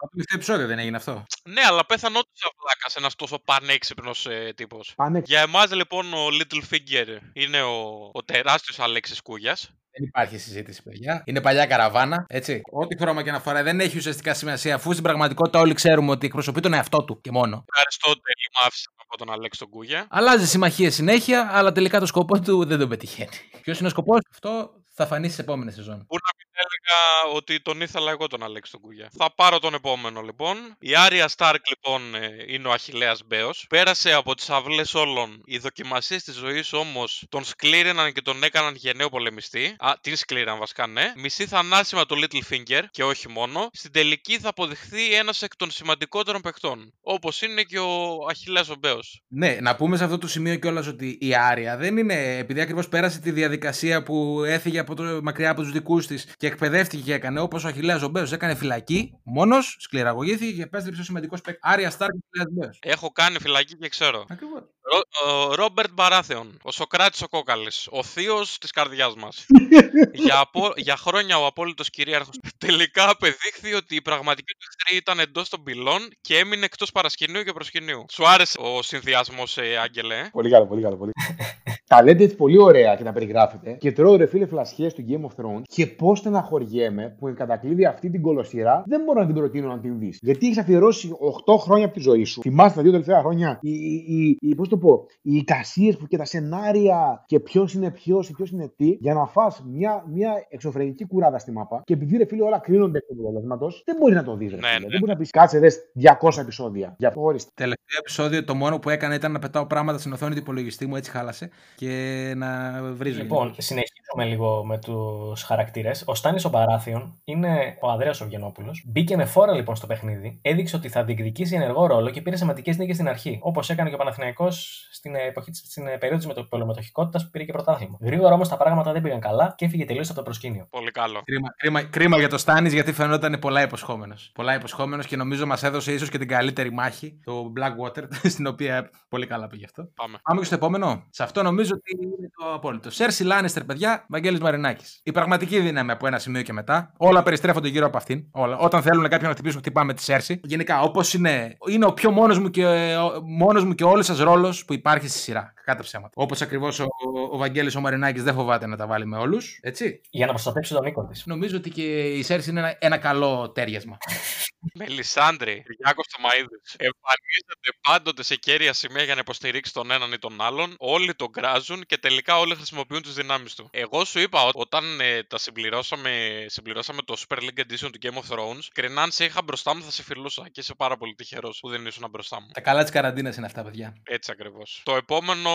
Το 0.00 0.08
τελευταίο 0.10 0.36
επεισόδιο 0.38 0.66
δεν 0.66 0.78
έγινε 0.78 0.96
αυτό. 0.96 1.24
Ναι, 1.44 1.60
αλλά 1.68 1.86
πέθανε 1.86 2.18
όντως 2.18 2.32
σαν 2.38 2.50
βλάκας 2.62 2.96
ένας 2.96 3.14
τόσο 3.14 3.38
πανέξυπνος 3.44 4.26
ε, 4.26 4.52
τύπος. 4.56 4.92
Πάνε 4.96 5.22
Για 5.24 5.40
εμάς 5.40 5.72
λοιπόν 5.72 6.12
ο 6.12 6.26
Little 6.28 6.74
Finger 6.74 7.18
είναι 7.32 7.62
ο, 7.62 8.10
ο 8.12 8.22
τεράστιος 8.24 8.78
Αλέξη 8.78 9.22
Κούγια. 9.22 9.56
Δεν 9.90 10.06
υπάρχει 10.06 10.38
συζήτηση, 10.38 10.82
παιδιά. 10.82 11.22
Είναι 11.24 11.40
παλιά 11.40 11.66
καραβάνα, 11.66 12.24
έτσι. 12.28 12.60
Ό,τι 12.70 12.96
χρώμα 12.98 13.22
και 13.22 13.30
να 13.30 13.40
φοράει 13.40 13.62
δεν 13.62 13.80
έχει 13.80 13.96
ουσιαστικά 13.96 14.34
σημασία, 14.34 14.74
αφού 14.74 14.92
στην 14.92 15.02
πραγματικότητα 15.02 15.60
όλοι 15.60 15.74
ξέρουμε 15.74 16.10
ότι 16.10 16.26
εκπροσωπεί 16.26 16.60
τον 16.60 16.74
εαυτό 16.74 17.04
του 17.04 17.20
και 17.20 17.30
μόνο. 17.30 17.64
Ευχαριστώ, 17.72 18.06
Τέλη, 18.06 18.48
μου 18.54 18.66
άφησες 18.66 18.88
από 18.96 19.16
τον 19.16 19.30
Αλέξη 19.30 19.58
τον 19.58 19.68
Κούγια. 19.68 20.06
Αλλάζει 20.10 20.46
συμμαχίε 20.46 20.90
συνέχεια, 20.90 21.48
αλλά 21.52 21.72
τελικά 21.72 22.00
το 22.00 22.06
σκοπό 22.06 22.40
του 22.40 22.64
δεν 22.64 22.78
τον 22.78 22.88
πετυχαίνει. 22.88 23.36
Ποιος 23.62 23.78
είναι 23.78 23.86
ο 23.86 23.90
σκοπός, 23.90 24.20
αυτό 24.30 24.70
θα 24.94 25.06
φανεί 25.06 25.26
στις 25.26 25.38
επόμενες 25.38 25.74
σεζόν. 25.74 25.98
Πού 26.06 26.16
να 26.24 26.30
μην 26.36 26.46
έλεγα 26.64 27.36
ότι 27.36 27.60
τον 27.60 27.80
ήθελα 27.80 28.10
εγώ 28.10 28.26
τον 28.26 28.42
Αλέξη 28.42 28.72
τον 28.72 28.80
Κούγια. 28.80 29.10
Θα 29.16 29.34
πάρω 29.34 29.58
τον 29.58 29.74
επόμενο 29.74 30.20
λοιπόν. 30.20 30.56
Η 30.78 30.94
Άρια 30.94 31.28
Στάρκ 31.28 31.68
λοιπόν 31.68 32.14
ε, 32.14 32.44
είναι 32.46 32.68
ο 32.68 32.72
Αχιλλέας 32.72 33.16
Μπέος. 33.26 33.66
Πέρασε 33.68 34.12
από 34.12 34.34
τις 34.34 34.50
αυλές 34.50 34.94
όλων. 34.94 35.42
Οι 35.44 35.58
δοκιμασίες 35.58 36.22
της 36.22 36.34
ζωής 36.34 36.72
όμως 36.72 37.24
τον 37.28 37.44
σκλήριναν 37.44 38.12
και 38.12 38.22
τον 38.22 38.42
έκαναν 38.42 38.74
γενναίο 38.74 39.08
πολεμιστή. 39.08 39.76
Α, 39.78 39.92
την 40.00 40.16
σκλήριναν 40.16 40.58
βασικά, 40.58 40.86
ναι. 40.86 41.12
Μισεί 41.16 41.46
θανάσιμα 41.46 42.06
τον 42.06 42.16
Littlefinger 42.18 42.82
και 42.90 43.04
όχι 43.04 43.28
μόνο. 43.28 43.68
Στην 43.72 43.92
τελική 43.92 44.38
θα 44.38 44.48
αποδειχθεί 44.48 45.14
ένας 45.14 45.42
εκ 45.42 45.56
των 45.56 45.70
σημαντικότερων 45.70 46.40
παιχτών. 46.40 46.92
Όπως 47.00 47.42
είναι 47.42 47.62
και 47.62 47.78
ο 47.78 48.26
Αχιλλέας 48.30 48.64
ο 48.70 48.74
Μπέος. 48.78 49.22
Ναι, 49.28 49.58
να 49.60 49.76
πούμε 49.76 49.96
σε 49.96 50.04
αυτό 50.04 50.18
το 50.18 50.28
σημείο 50.28 50.56
κιόλας 50.56 50.86
ότι 50.86 51.18
η 51.20 51.34
Άρια 51.34 51.76
δεν 51.76 51.96
είναι, 51.96 52.36
επειδή 52.36 52.60
ακριβώς 52.60 52.88
πέρασε 52.88 53.20
τη 53.20 53.30
διαδικασία 53.30 54.02
που 54.02 54.42
έφυγε 54.46 54.78
από 54.78 54.94
το, 54.94 55.20
μακριά 55.22 55.50
από 55.50 55.62
τους 55.62 55.72
δικούς 55.72 56.06
της 56.06 56.34
και 56.36 56.47
εκπαιδεύτηκε 56.48 57.02
και 57.02 57.14
έκανε 57.14 57.40
όπως 57.40 57.64
ο 57.64 57.68
Αχιλλέας 57.68 57.96
ο 57.96 58.00
Μπέος, 58.00 58.26
έκανε 58.32 58.54
φυλακή 58.54 59.12
μόνος, 59.24 59.76
σκληραγωγήθηκε 59.80 60.52
και 60.52 60.62
επέστρεψε 60.62 61.00
ο 61.00 61.04
σημαντικός 61.04 61.40
παίκτης. 61.40 61.60
Άρια 61.62 61.90
Στάρκ 61.90 62.12
και 62.12 62.18
Αχιλλέας 62.30 62.46
ο 62.54 62.59
Μπέος. 62.59 62.92
Έχω 62.92 63.12
κάνει 63.12 63.38
φυλακή 63.40 63.76
και 63.76 63.88
ξέρω. 63.88 64.24
Ακριβώς. 64.28 64.62
Ρο- 64.92 65.32
ο 65.32 65.54
Ρόμπερτ 65.54 65.92
Μπαράθεον, 65.92 66.58
ο 66.62 66.72
Σοκράτης 66.72 67.22
ο 67.22 67.28
Κόκαλης, 67.28 67.88
ο 67.90 68.02
θείος 68.02 68.58
της 68.58 68.70
καρδιάς 68.70 69.14
μας. 69.14 69.46
για, 70.24 70.38
απο... 70.38 70.72
για 70.76 70.96
χρόνια 70.96 71.38
ο 71.38 71.46
απόλυτος 71.46 71.90
κυρίαρχος. 71.90 72.38
Τελικά 72.58 73.08
απεδείχθη 73.10 73.74
ότι 73.74 73.94
η 73.94 74.02
πραγματική 74.02 74.52
του 74.52 74.66
εχθρή 74.68 74.96
ήταν 74.96 75.18
εντός 75.18 75.48
των 75.48 75.62
πυλών 75.62 76.08
και 76.20 76.38
έμεινε 76.38 76.64
εκτός 76.64 76.92
παρασκηνίου 76.92 77.42
και 77.42 77.52
προσκυνίου. 77.52 78.04
Σου 78.12 78.28
άρεσε 78.28 78.58
ο 78.60 78.82
συνδυασμός, 78.82 79.58
ε, 79.58 79.76
Άγγελε, 79.76 80.18
ε; 80.18 80.28
Πολύ 80.32 80.50
καλό, 80.50 80.66
πολύ 80.66 80.82
καλό. 80.82 80.96
Πολύ. 80.96 81.12
Τα 81.88 82.02
λέτε 82.02 82.24
έτσι 82.24 82.36
πολύ 82.36 82.58
ωραία 82.58 82.96
και 82.96 83.04
τα 83.04 83.12
περιγράφετε. 83.12 83.72
Και 83.72 83.92
τρώω 83.92 84.16
ρε 84.16 84.26
φίλε 84.26 84.46
φλασιέ 84.46 84.92
του 84.92 85.04
Game 85.08 85.20
of 85.20 85.44
Thrones. 85.44 85.62
Και 85.62 85.86
πώς 85.86 86.18
στεναχωριέμαι 86.18 87.16
που 87.18 87.28
εν 87.28 87.34
κατακλείδη 87.34 87.84
αυτή 87.84 88.10
την 88.10 88.22
κολοσσυρά 88.22 88.82
δεν 88.86 89.02
μπορώ 89.04 89.20
να 89.20 89.26
την 89.26 89.34
προτείνω 89.34 89.68
να 89.68 89.78
την 89.80 89.98
δεις. 89.98 90.18
Γιατί 90.22 90.46
έχεις 90.46 90.58
αφιερώσει 90.58 91.10
8 91.46 91.56
χρόνια 91.58 91.84
από 91.84 91.94
τη 91.94 92.00
ζωή 92.00 92.24
σου. 92.24 92.40
Θυμάστε 92.40 92.76
τα 92.76 92.82
δύο 92.82 92.90
τελευταία 92.90 93.20
χρόνια 93.20 93.58
οι, 93.60 93.70
οι, 93.70 94.04
οι, 94.06 94.36
οι, 94.40 94.54
πώς 94.54 94.68
το 94.68 94.76
πω, 94.76 95.06
οι 95.22 95.34
εικασίες 95.34 95.96
που 95.96 96.06
και 96.06 96.16
τα 96.16 96.24
σενάρια 96.24 97.24
και 97.26 97.40
ποιος 97.40 97.74
είναι 97.74 97.90
ποιος 97.90 98.26
και 98.26 98.32
ποιος 98.32 98.50
είναι 98.50 98.72
τι 98.76 98.96
για 99.00 99.14
να 99.14 99.26
φά 99.26 99.52
μια, 99.66 100.04
μια 100.08 100.46
εξωφρενική 100.48 101.06
κουράδα 101.06 101.38
στη 101.38 101.52
μάπα. 101.52 101.82
Και 101.84 101.92
επειδή 101.92 102.16
ρε 102.16 102.26
φίλε 102.26 102.42
όλα 102.42 102.58
κρίνονται 102.58 102.98
εκ 102.98 103.04
του 103.04 103.14
αποτελέσματος, 103.18 103.82
δεν 103.86 103.96
μπορείς 104.00 104.16
να 104.16 104.24
το 104.24 104.36
δεις. 104.36 104.52
Ναι, 104.52 104.58
ναι, 104.58 104.68
Δεν 104.70 104.80
μπορείς 104.80 105.00
ναι. 105.00 105.12
να 105.12 105.16
πεις 105.16 105.30
κάτσε 105.30 105.58
δες 105.58 105.78
200 106.20 106.38
επεισόδια. 106.38 106.94
Για 106.98 107.08
αυτό 107.08 107.22
ορίστε. 107.22 107.50
Τελευταίο 107.54 107.98
επεισόδιο 107.98 108.44
το 108.44 108.54
μόνο 108.54 108.78
που 108.78 108.90
έκανε 108.90 109.14
ήταν 109.14 109.32
να 109.32 109.38
πετάω 109.38 109.66
πράγματα 109.66 109.98
στην 109.98 110.12
οθόνη 110.12 110.32
του 110.34 110.40
υπολογιστή 110.40 110.86
μου, 110.86 110.96
έτσι 110.96 111.10
χάλασε. 111.10 111.50
Και 111.78 112.32
να 112.36 112.82
βρίζω. 112.92 113.18
Λοιπόν, 113.22 113.54
συνεχίζουμε 113.58 114.07
λίγο 114.16 114.64
με 114.64 114.78
τους 114.78 115.42
χαρακτήρες. 115.42 116.02
Ο 116.06 116.14
Στάνη 116.14 116.42
ο 116.44 116.50
Παράθιον 116.50 117.20
είναι 117.24 117.76
ο 117.80 117.90
Ανδρέας 117.90 118.20
Οβγενόπουλο. 118.20 118.74
Μπήκε 118.86 119.16
με 119.16 119.24
φόρα 119.24 119.52
λοιπόν 119.52 119.76
στο 119.76 119.86
παιχνίδι, 119.86 120.38
έδειξε 120.42 120.76
ότι 120.76 120.88
θα 120.88 121.04
διεκδικήσει 121.04 121.54
ενεργό 121.54 121.86
ρόλο 121.86 122.10
και 122.10 122.20
πήρε 122.22 122.36
σημαντικές 122.36 122.76
νίκες 122.78 122.94
στην 122.94 123.08
αρχή. 123.08 123.38
Όπως 123.42 123.70
έκανε 123.70 123.88
και 123.88 123.94
ο 123.94 123.98
Παναθηναϊκός 123.98 124.88
στην, 124.92 125.14
εποχή, 125.14 125.50
της- 125.50 125.64
στην 125.70 125.84
περίοδο 125.98 126.32
της 126.32 126.48
πολεμετοχικότητας 126.48 127.24
που 127.24 127.30
πήρε 127.30 127.44
και 127.44 127.52
πρωτάθλημα. 127.52 127.96
Γρήγορα 128.00 128.34
όμως 128.34 128.48
τα 128.48 128.56
πράγματα 128.56 128.92
δεν 128.92 129.02
πήγαν 129.02 129.20
καλά 129.20 129.54
και 129.56 129.64
έφυγε 129.64 129.84
τελείως 129.84 130.06
από 130.08 130.18
το 130.18 130.24
προσκήνιο. 130.24 130.66
Πολύ 130.70 130.90
καλό. 130.90 131.20
Κρίμα, 131.24 131.48
κρίμα, 131.56 131.82
κρίμα 131.82 132.18
για 132.18 132.28
το 132.28 132.38
Στάνη 132.38 132.68
γιατί 132.68 132.92
φαινόταν 132.92 133.38
πολλά 133.40 133.62
υποσχόμενος. 133.62 134.30
Πολλά 134.34 134.54
υποσχόμενος 134.54 135.06
και 135.06 135.16
νομίζω 135.16 135.46
μας 135.46 135.62
έδωσε 135.62 135.92
ίσως 135.92 136.08
και 136.08 136.18
την 136.18 136.28
καλύτερη 136.28 136.72
μάχη, 136.72 137.20
το 137.24 137.52
Blackwater, 137.56 138.02
στην 138.34 138.46
οποία 138.46 138.90
πολύ 139.08 139.26
καλά 139.26 139.46
πήγε 139.46 139.64
αυτό. 139.64 139.88
Πάμε. 139.94 140.18
Πάμε 140.22 140.40
και 140.40 140.46
στο 140.46 140.54
επόμενο. 140.54 141.04
Σε 141.10 141.22
αυτό 141.22 141.42
νομίζω 141.42 141.72
ότι 141.74 141.96
είναι 142.02 142.30
το 142.38 142.52
απόλυτο. 142.54 142.90
Σέρσι 142.90 143.24
Λάνιστερ, 143.24 143.64
παιδιά, 143.64 143.97
Βαγγέλης 144.08 144.40
Μαρινάκης. 144.40 145.00
Η 145.02 145.12
πραγματική 145.12 145.60
δύναμη 145.60 145.90
από 145.90 146.06
ένα 146.06 146.18
σημείο 146.18 146.42
και 146.42 146.52
μετά. 146.52 146.92
Όλα 146.96 147.22
περιστρέφονται 147.22 147.68
γύρω 147.68 147.86
από 147.86 147.96
αυτήν. 147.96 148.24
Όλα. 148.30 148.58
Όταν 148.58 148.82
θέλουν 148.82 149.02
κάποιον 149.02 149.28
να 149.28 149.30
χτυπήσουν, 149.30 149.60
χτυπάμε 149.60 149.94
τη 149.94 150.02
Σέρσι. 150.02 150.40
Γενικά, 150.44 150.80
όπως 150.80 151.14
είναι, 151.14 151.56
είναι 151.68 151.86
ο 151.86 151.92
πιο 151.92 152.10
μόνος 152.10 152.38
μου 152.38 152.50
και, 152.50 152.94
μόνος 153.24 153.64
μου 153.64 153.74
και 153.74 153.84
όλο 153.84 154.02
σας 154.02 154.18
ρόλος 154.18 154.64
που 154.64 154.72
υπάρχει 154.72 155.08
στη 155.08 155.18
σειρά. 155.18 155.52
Κάτω 155.64 155.82
ψέματα. 155.82 156.12
Όπως 156.14 156.42
ακριβώς 156.42 156.80
ο, 156.80 156.86
ο 157.32 157.36
Βαγγέλης 157.36 157.74
ο 157.74 157.80
Μαρινάκης 157.80 158.22
δεν 158.22 158.34
φοβάται 158.34 158.66
να 158.66 158.76
τα 158.76 158.86
βάλει 158.86 159.06
με 159.06 159.16
όλους. 159.16 159.58
Έτσι. 159.62 160.00
Για 160.10 160.26
να 160.26 160.32
προστατεύσει 160.32 160.74
τον 160.74 160.86
οίκο 160.86 161.04
της. 161.06 161.26
Νομίζω 161.26 161.56
ότι 161.56 161.70
και 161.70 161.82
η 162.00 162.22
Σέρσι 162.22 162.50
είναι 162.50 162.60
ένα, 162.60 162.76
ένα 162.78 162.98
καλό 162.98 163.50
τέριασμα. 163.50 163.96
Μελισάνδρη, 164.78 165.62
Κυριάκο 165.66 166.02
Τωμαίδη. 166.16 166.56
Εμφανίζεται 166.76 167.70
πάντοτε 167.80 168.22
σε 168.22 168.34
κέρια 168.36 168.72
σημεία 168.72 169.02
για 169.02 169.14
να 169.14 169.20
υποστηρίξει 169.20 169.72
τον 169.72 169.90
έναν 169.90 170.12
ή 170.12 170.18
τον 170.18 170.40
άλλον. 170.40 170.74
Όλοι 170.78 171.14
τον 171.14 171.30
κράζουν 171.30 171.82
και 171.86 171.98
τελικά 171.98 172.38
όλοι 172.38 172.54
χρησιμοποιούν 172.54 173.02
τις 173.02 173.14
δυνάμεις 173.14 173.54
του. 173.54 173.68
Εγώ 173.72 173.87
σου 174.04 174.18
είπα 174.20 174.42
ό- 174.44 174.50
όταν 174.54 175.00
ε, 175.00 175.22
τα 175.22 175.38
συμπληρώσαμε, 175.38 176.10
συμπληρώσαμε 176.46 177.02
το 177.02 177.16
Super 177.28 177.36
League 177.38 177.60
Edition 177.60 177.90
του 177.92 177.98
Game 178.02 178.14
of 178.14 178.34
Thrones, 178.34 178.64
κρινάν 178.72 179.10
σε 179.10 179.24
είχα 179.24 179.42
μπροστά 179.44 179.76
μου 179.76 179.82
θα 179.82 179.90
σε 179.90 180.02
φιλούσα 180.02 180.48
και 180.52 180.60
είσαι 180.60 180.74
πάρα 180.74 180.96
πολύ 180.96 181.14
τυχερός 181.14 181.58
που 181.60 181.68
δεν 181.68 181.86
ήσουν 181.86 182.06
μπροστά 182.10 182.40
μου. 182.40 182.46
Τα 182.52 182.60
καλά 182.60 182.82
της 182.82 182.90
καραντίνας 182.90 183.36
είναι 183.36 183.46
αυτά, 183.46 183.62
παιδιά. 183.62 183.96
Έτσι 184.04 184.30
ακριβώς. 184.32 184.80
Το 184.84 184.96
επόμενο 184.96 185.50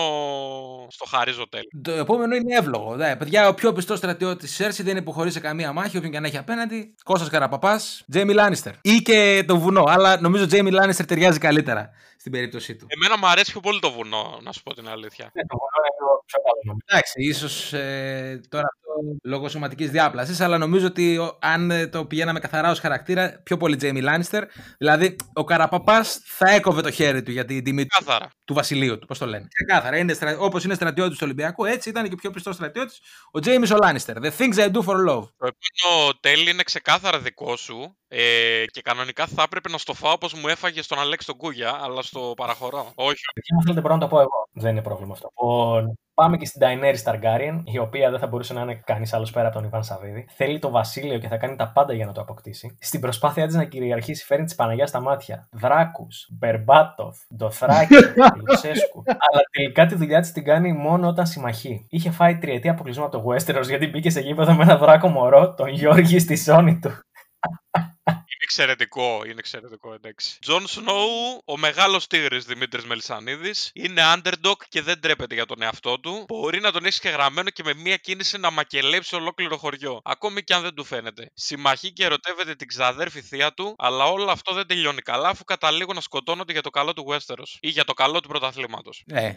στο 0.90 1.04
χαρίζω 1.04 1.48
τέλει. 1.48 1.68
Το 1.82 1.92
επόμενο 1.92 2.34
είναι 2.34 2.56
εύλογο. 2.56 2.96
Δε. 2.96 3.16
Παιδιά, 3.16 3.48
ο 3.48 3.54
πιο 3.54 3.72
πιστός 3.72 3.98
στρατιώτης 3.98 4.44
της 4.48 4.54
Σέρση 4.54 4.82
δεν 4.82 4.96
υποχωρεί 4.96 5.30
σε 5.30 5.40
καμία 5.40 5.72
μάχη, 5.72 5.96
όποιον 5.96 6.12
και 6.12 6.18
αν 6.18 6.24
έχει 6.24 6.36
απέναντι. 6.36 6.94
Κώστας 7.04 7.28
Καραπαπάς, 7.28 8.04
Τζέιμι 8.10 8.32
Λάνιστερ. 8.32 8.74
Ή 8.80 8.96
και 9.02 9.44
το 9.46 9.58
βουνό. 9.58 9.84
Αλλά 9.86 10.20
νομίζω 10.20 10.46
Τζέιμι 10.46 10.70
Λάνιστερ 10.70 11.06
ταιριάζει 11.06 11.38
καλύτερα 11.38 11.90
στην 12.18 12.32
περίπτωσή 12.32 12.76
του. 12.76 12.86
Εμένα 12.88 13.18
μου 13.18 13.26
αρέσει 13.26 13.50
πιο 13.50 13.60
πολύ 13.60 13.80
το 13.80 13.90
βουνό, 13.90 14.38
να 14.42 14.52
σου 14.52 14.62
πω 14.62 14.74
την 14.74 14.88
αλήθεια. 14.88 15.30
Ναι, 15.34 15.42
το 15.42 15.56
βουνό 15.56 15.78
είναι 15.86 15.96
το 15.98 16.22
πιο 16.26 16.40
καλό. 16.46 16.60
νομίζω. 16.64 16.84
Εντάξει, 16.86 17.22
ίσως 17.22 17.72
ε, 17.72 18.23
τώρα 18.48 18.66
αυτό 18.74 18.92
λόγω 19.24 19.48
σωματικής 19.48 19.90
διάπλασης, 19.90 20.40
αλλά 20.40 20.58
νομίζω 20.58 20.86
ότι 20.86 21.18
ο- 21.18 21.38
αν 21.40 21.70
ε, 21.70 21.86
το 21.86 22.04
πηγαίναμε 22.04 22.38
καθαρά 22.40 22.70
ως 22.70 22.78
χαρακτήρα, 22.80 23.40
πιο 23.44 23.56
πολύ 23.56 23.76
Τζέιμι 23.76 24.00
Λάνιστερ. 24.00 24.44
Δηλαδή, 24.78 25.16
ο 25.32 25.44
Καραπαπάς 25.44 26.20
θα 26.24 26.50
έκοβε 26.50 26.80
το 26.80 26.90
χέρι 26.90 27.22
του 27.22 27.30
για 27.30 27.44
την 27.44 27.64
τιμή 27.64 27.82
του, 27.86 28.04
Κάθαρα. 28.04 28.30
του 28.44 28.54
βασιλείου 28.54 28.98
του. 28.98 29.06
Πώς 29.06 29.18
το 29.18 29.26
λένε. 29.26 29.46
Ξεκάθαρα. 29.54 29.96
Είναι 29.98 30.12
στρα... 30.12 30.38
Όπως 30.38 30.64
είναι 30.64 30.74
στρατιώτης 30.74 31.14
του 31.18 31.22
Ολυμπιακού, 31.24 31.64
έτσι 31.64 31.88
ήταν 31.88 32.04
και 32.04 32.12
ο 32.14 32.16
πιο 32.16 32.30
πιστός 32.30 32.54
στρατιώτης 32.54 33.00
ο 33.30 33.38
Τζέιμι 33.40 33.72
ο 33.72 33.76
Λάνιστερ. 33.82 34.16
The 34.20 34.30
things 34.38 34.54
I 34.56 34.70
do 34.70 34.78
for 34.82 34.94
love. 35.08 35.24
Το 35.36 35.46
επόμενο 35.46 36.12
τέλει 36.20 36.50
είναι 36.50 36.62
ξεκάθαρα 36.62 37.18
δικό 37.18 37.56
σου 37.56 37.96
ε, 38.08 38.64
και 38.70 38.80
κανονικά 38.80 39.26
θα 39.26 39.42
έπρεπε 39.42 39.68
να 39.68 39.78
στο 39.78 39.94
φάω 39.94 40.12
όπως 40.12 40.34
μου 40.34 40.48
έφαγε 40.48 40.82
στον 40.82 40.98
Αλέξη 40.98 41.26
τον 41.26 41.36
Κούγια, 41.36 41.78
αλλά 41.82 42.02
στο 42.02 42.32
παραχωρώ. 42.36 42.92
Όχι, 42.94 43.14
Και 43.32 43.40
αν 43.56 43.62
θέλετε 43.62 43.80
μπορώ 43.80 43.94
να 43.94 44.00
το 44.00 44.06
πω 44.08 44.16
εγώ. 44.20 44.48
Δεν 44.52 44.70
είναι 44.70 44.82
πρόβλημα 44.82 45.12
αυτό. 45.12 45.28
Λοιπόν, 45.40 45.98
πάμε 46.14 46.36
και 46.36 46.46
στην 46.46 46.60
Daenerys 46.64 47.12
Targaryen, 47.12 47.60
η 47.64 47.78
οποία 47.78 48.10
δεν 48.10 48.18
θα 48.18 48.26
μπορούσε 48.26 48.52
να 48.52 48.60
είναι 48.60 48.74
κανείς 48.84 49.12
άλλος 49.12 49.30
πέρα 49.30 49.46
από 49.46 49.56
τον 49.56 49.64
Ιβάν 49.64 49.84
Σαββίδη. 49.84 50.26
Θέλει 50.30 50.58
το 50.58 50.70
βασίλειο 50.70 51.18
και 51.18 51.28
θα 51.28 51.36
κάνει 51.36 51.56
τα 51.56 51.72
πάντα 51.72 51.92
για 51.92 52.06
να 52.06 52.12
το 52.12 52.20
αποκτήσει. 52.20 52.76
Στην 52.80 53.00
προσπάθειά 53.00 53.46
της 53.46 53.54
να 53.54 53.64
κυριαρχήσει, 53.64 54.24
φέρνει 54.24 54.44
τη 54.44 54.54
Παναγιάς 54.54 54.88
στα 54.88 55.00
μάτια. 55.00 55.48
Δράκους, 55.50 56.28
Μπερμπάτοφ, 56.30 57.18
Ντοθράκη, 57.36 57.94
Λουσέσκου. 58.48 59.02
Αλλά 59.06 59.42
τελικά 59.50 59.86
τη 59.86 59.94
δουλειά 59.94 60.20
της 60.20 60.32
την 60.32 60.44
κάνει 60.44 60.72
μόνο 60.72 61.08
όταν 61.08 61.26
συμμαχεί. 61.26 61.86
Είχε 61.90 62.10
φάει 62.10 62.38
τριετή 62.38 62.68
αποκλεισμό 62.68 63.04
από 63.04 63.18
το 63.18 63.24
Westeros 63.28 63.66
γιατί 63.68 63.86
μπήκε 63.86 64.10
σε 64.10 64.20
γήπεδο 64.20 64.54
με 64.54 64.62
ένα 64.62 64.76
δράκο 64.76 65.08
μωρό, 65.08 65.54
τον 65.54 65.68
Γιώργη 65.68 66.18
στη 66.18 66.36
ζώνη 66.36 66.78
του. 66.78 66.90
Είναι 68.44 68.64
εξαιρετικό, 68.64 69.22
είναι 69.24 69.38
εξαιρετικό, 69.38 69.94
εντάξει. 69.94 70.38
Τζον 70.40 70.66
Σνόου, 70.66 71.42
ο 71.44 71.58
μεγάλος 71.58 72.06
τίγρης 72.06 72.44
Δημήτρης 72.44 72.84
Μελισανίδης, 72.84 73.70
είναι 73.74 74.02
underdog 74.14 74.56
και 74.68 74.82
δεν 74.82 75.00
ντρέπεται 75.00 75.34
για 75.34 75.46
τον 75.46 75.62
εαυτό 75.62 76.00
του. 76.00 76.24
Μπορεί 76.28 76.60
να 76.60 76.72
τον 76.72 76.84
έχεις 76.84 77.00
και 77.00 77.08
γραμμένο 77.08 77.50
και 77.50 77.62
με 77.62 77.74
μία 77.74 77.96
κίνηση 77.96 78.38
να 78.38 78.50
μακελέψει 78.50 79.14
ολόκληρο 79.14 79.56
χωριό. 79.56 80.00
Ακόμη 80.04 80.42
και 80.42 80.54
αν 80.54 80.62
δεν 80.62 80.74
του 80.74 80.84
φαίνεται. 80.84 81.30
Συμμαχεί 81.34 81.92
και 81.92 82.04
ερωτεύεται 82.04 82.54
την 82.54 82.68
ξαδέρφη 82.68 83.20
θεία 83.20 83.52
του, 83.52 83.74
αλλά 83.78 84.04
όλο 84.04 84.30
αυτό 84.30 84.54
δεν 84.54 84.66
τελειώνει 84.66 85.00
καλά 85.00 85.28
αφού 85.28 85.44
καταλήγουν 85.44 85.94
να 85.94 86.00
σκοτώνονται 86.00 86.52
για 86.52 86.62
το 86.62 86.70
καλό 86.70 86.92
του 86.92 87.06
Westeros 87.08 87.58
ή 87.60 87.68
για 87.68 87.84
το 87.84 87.92
καλό 87.92 88.20
του 88.20 88.28
πρωταθλήματος. 88.28 89.04
Ε, 89.06 89.32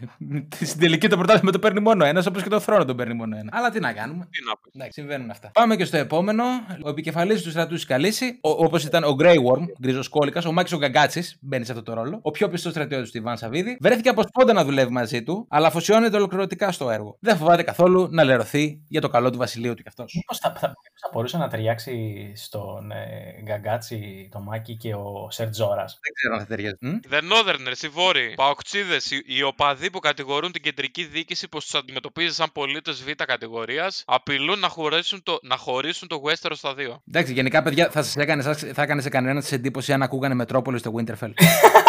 στην 0.51 0.79
τελική 0.79 1.07
το 1.07 1.17
πρωτάθλημα 1.17 1.51
το 1.51 1.59
παίρνει 1.59 1.79
μόνο 1.79 2.05
ένας, 2.05 2.25
όπως 2.25 2.43
και 2.43 2.49
το 2.49 2.59
θρόνο 2.59 2.85
τον 2.85 2.95
παίρνει 2.95 3.13
μόνο 3.13 3.37
ένα. 3.37 3.49
Αλλά 3.53 3.69
τι 3.69 3.79
να 3.79 3.93
κάνουμε. 3.93 4.27
Τι 4.31 4.43
να 4.43 4.57
πεις. 4.57 4.71
Εντάξει, 4.75 4.99
συμβαίνουν 4.99 5.29
αυτά. 5.29 5.51
Πάμε 5.53 5.75
και 5.75 5.85
στο 5.85 5.97
επόμενο. 5.97 6.43
Ο 6.83 6.89
επικεφαλής 6.89 7.41
του 7.41 7.49
στρατού 7.49 7.75
τη 7.75 7.85
Καλύση, 7.85 8.37
όπως 8.41 8.83
ήταν 8.83 8.96
ο 9.03 9.15
Grey 9.19 9.35
Worm, 9.35 9.65
γκρίζο 9.81 10.01
κόλικα, 10.09 10.41
ο 10.47 10.51
Μάκης 10.51 10.71
ο 10.71 10.77
Γκαγκάτσης, 10.77 11.37
μπαίνει 11.41 11.65
σε 11.65 11.71
αυτό 11.71 11.83
το 11.83 11.93
ρόλο. 11.93 12.19
Ο 12.21 12.31
πιο 12.31 12.49
πιστός 12.49 12.71
στρατιώτης 12.71 13.11
του 13.11 13.17
Ιβάν 13.17 13.37
Σαββίδη. 13.37 13.77
Βρέθηκε 13.81 14.09
από 14.09 14.21
σπόντα 14.21 14.53
να 14.53 14.63
δουλεύει 14.63 14.91
μαζί 14.91 15.23
του, 15.23 15.45
αλλά 15.49 15.67
αφοσιώνεται 15.67 16.15
ολοκληρωτικά 16.15 16.71
στο 16.71 16.89
έργο. 16.89 17.17
Δεν 17.19 17.37
φοβάται 17.37 17.63
καθόλου 17.63 18.07
να 18.11 18.23
λερωθεί 18.23 18.81
για 18.87 19.01
το 19.01 19.07
καλό 19.07 19.29
του 19.29 19.37
βασιλείου 19.37 19.73
του 19.73 19.81
κι 19.81 19.87
αυτός. 19.87 20.13
Μήπως 20.15 20.37
θα, 20.37 20.49
θα, 20.49 20.67
μήπως 20.67 21.01
θα 21.01 21.09
μπορούσε 21.13 21.37
να 21.37 21.47
ταιριάξει 21.47 22.31
στον 22.35 22.91
ε, 22.91 23.41
Γκαγκάτσι, 23.43 24.29
το 24.31 24.39
Μάκη 24.39 24.77
και 24.77 24.93
ο 24.93 25.27
Σερτ 25.29 25.55
Ζόρα. 25.55 25.85
Δεν 25.85 26.13
ξέρω 26.13 26.33
αν 26.33 26.39
θα 26.39 26.45
ταιριάζει. 26.45 26.77
Μμ; 26.81 26.99
The 27.11 27.19
Northerners, 27.33 27.83
οι 27.83 27.87
Βόρειοι, 27.87 28.33
Παοκτσίδε, 28.35 28.95
οι, 28.95 29.37
οι 29.37 29.43
οπαδοί 29.43 29.89
που 29.89 29.99
κατηγορούν 29.99 30.51
την 30.51 30.61
κεντρική 30.61 31.03
διοίκηση 31.03 31.47
πως 31.47 31.63
τους 31.63 31.75
αντιμετωπίζει 31.75 32.33
σαν 32.33 32.49
πολίτες 32.53 33.03
Β 33.03 33.09
κατηγορίας, 33.25 34.03
απειλούν 34.07 34.59
να 34.59 34.67
χωρίσουν, 34.67 35.23
το, 35.23 35.39
να 35.41 35.57
χωρίσουν 35.57 36.07
το 36.07 36.21
Westeros 36.25 36.55
στα 36.55 36.73
δύο. 36.73 37.01
Εντάξει, 37.07 37.33
γενικά, 37.33 37.63
παιδιά, 37.63 37.89
θα 37.89 38.03
σας 38.03 38.15
έκανε, 38.15 38.41
θα 38.73 38.81
έκανε 38.87 39.01
σε 39.01 39.09
κανένα 39.09 39.39
της 39.39 39.51
εντύπωση 39.51 39.93
αν 39.93 40.01
ακούγανε 40.01 40.33
Μετρόπολη 40.33 40.77
στο 40.77 40.93
Winterfell. 40.95 41.31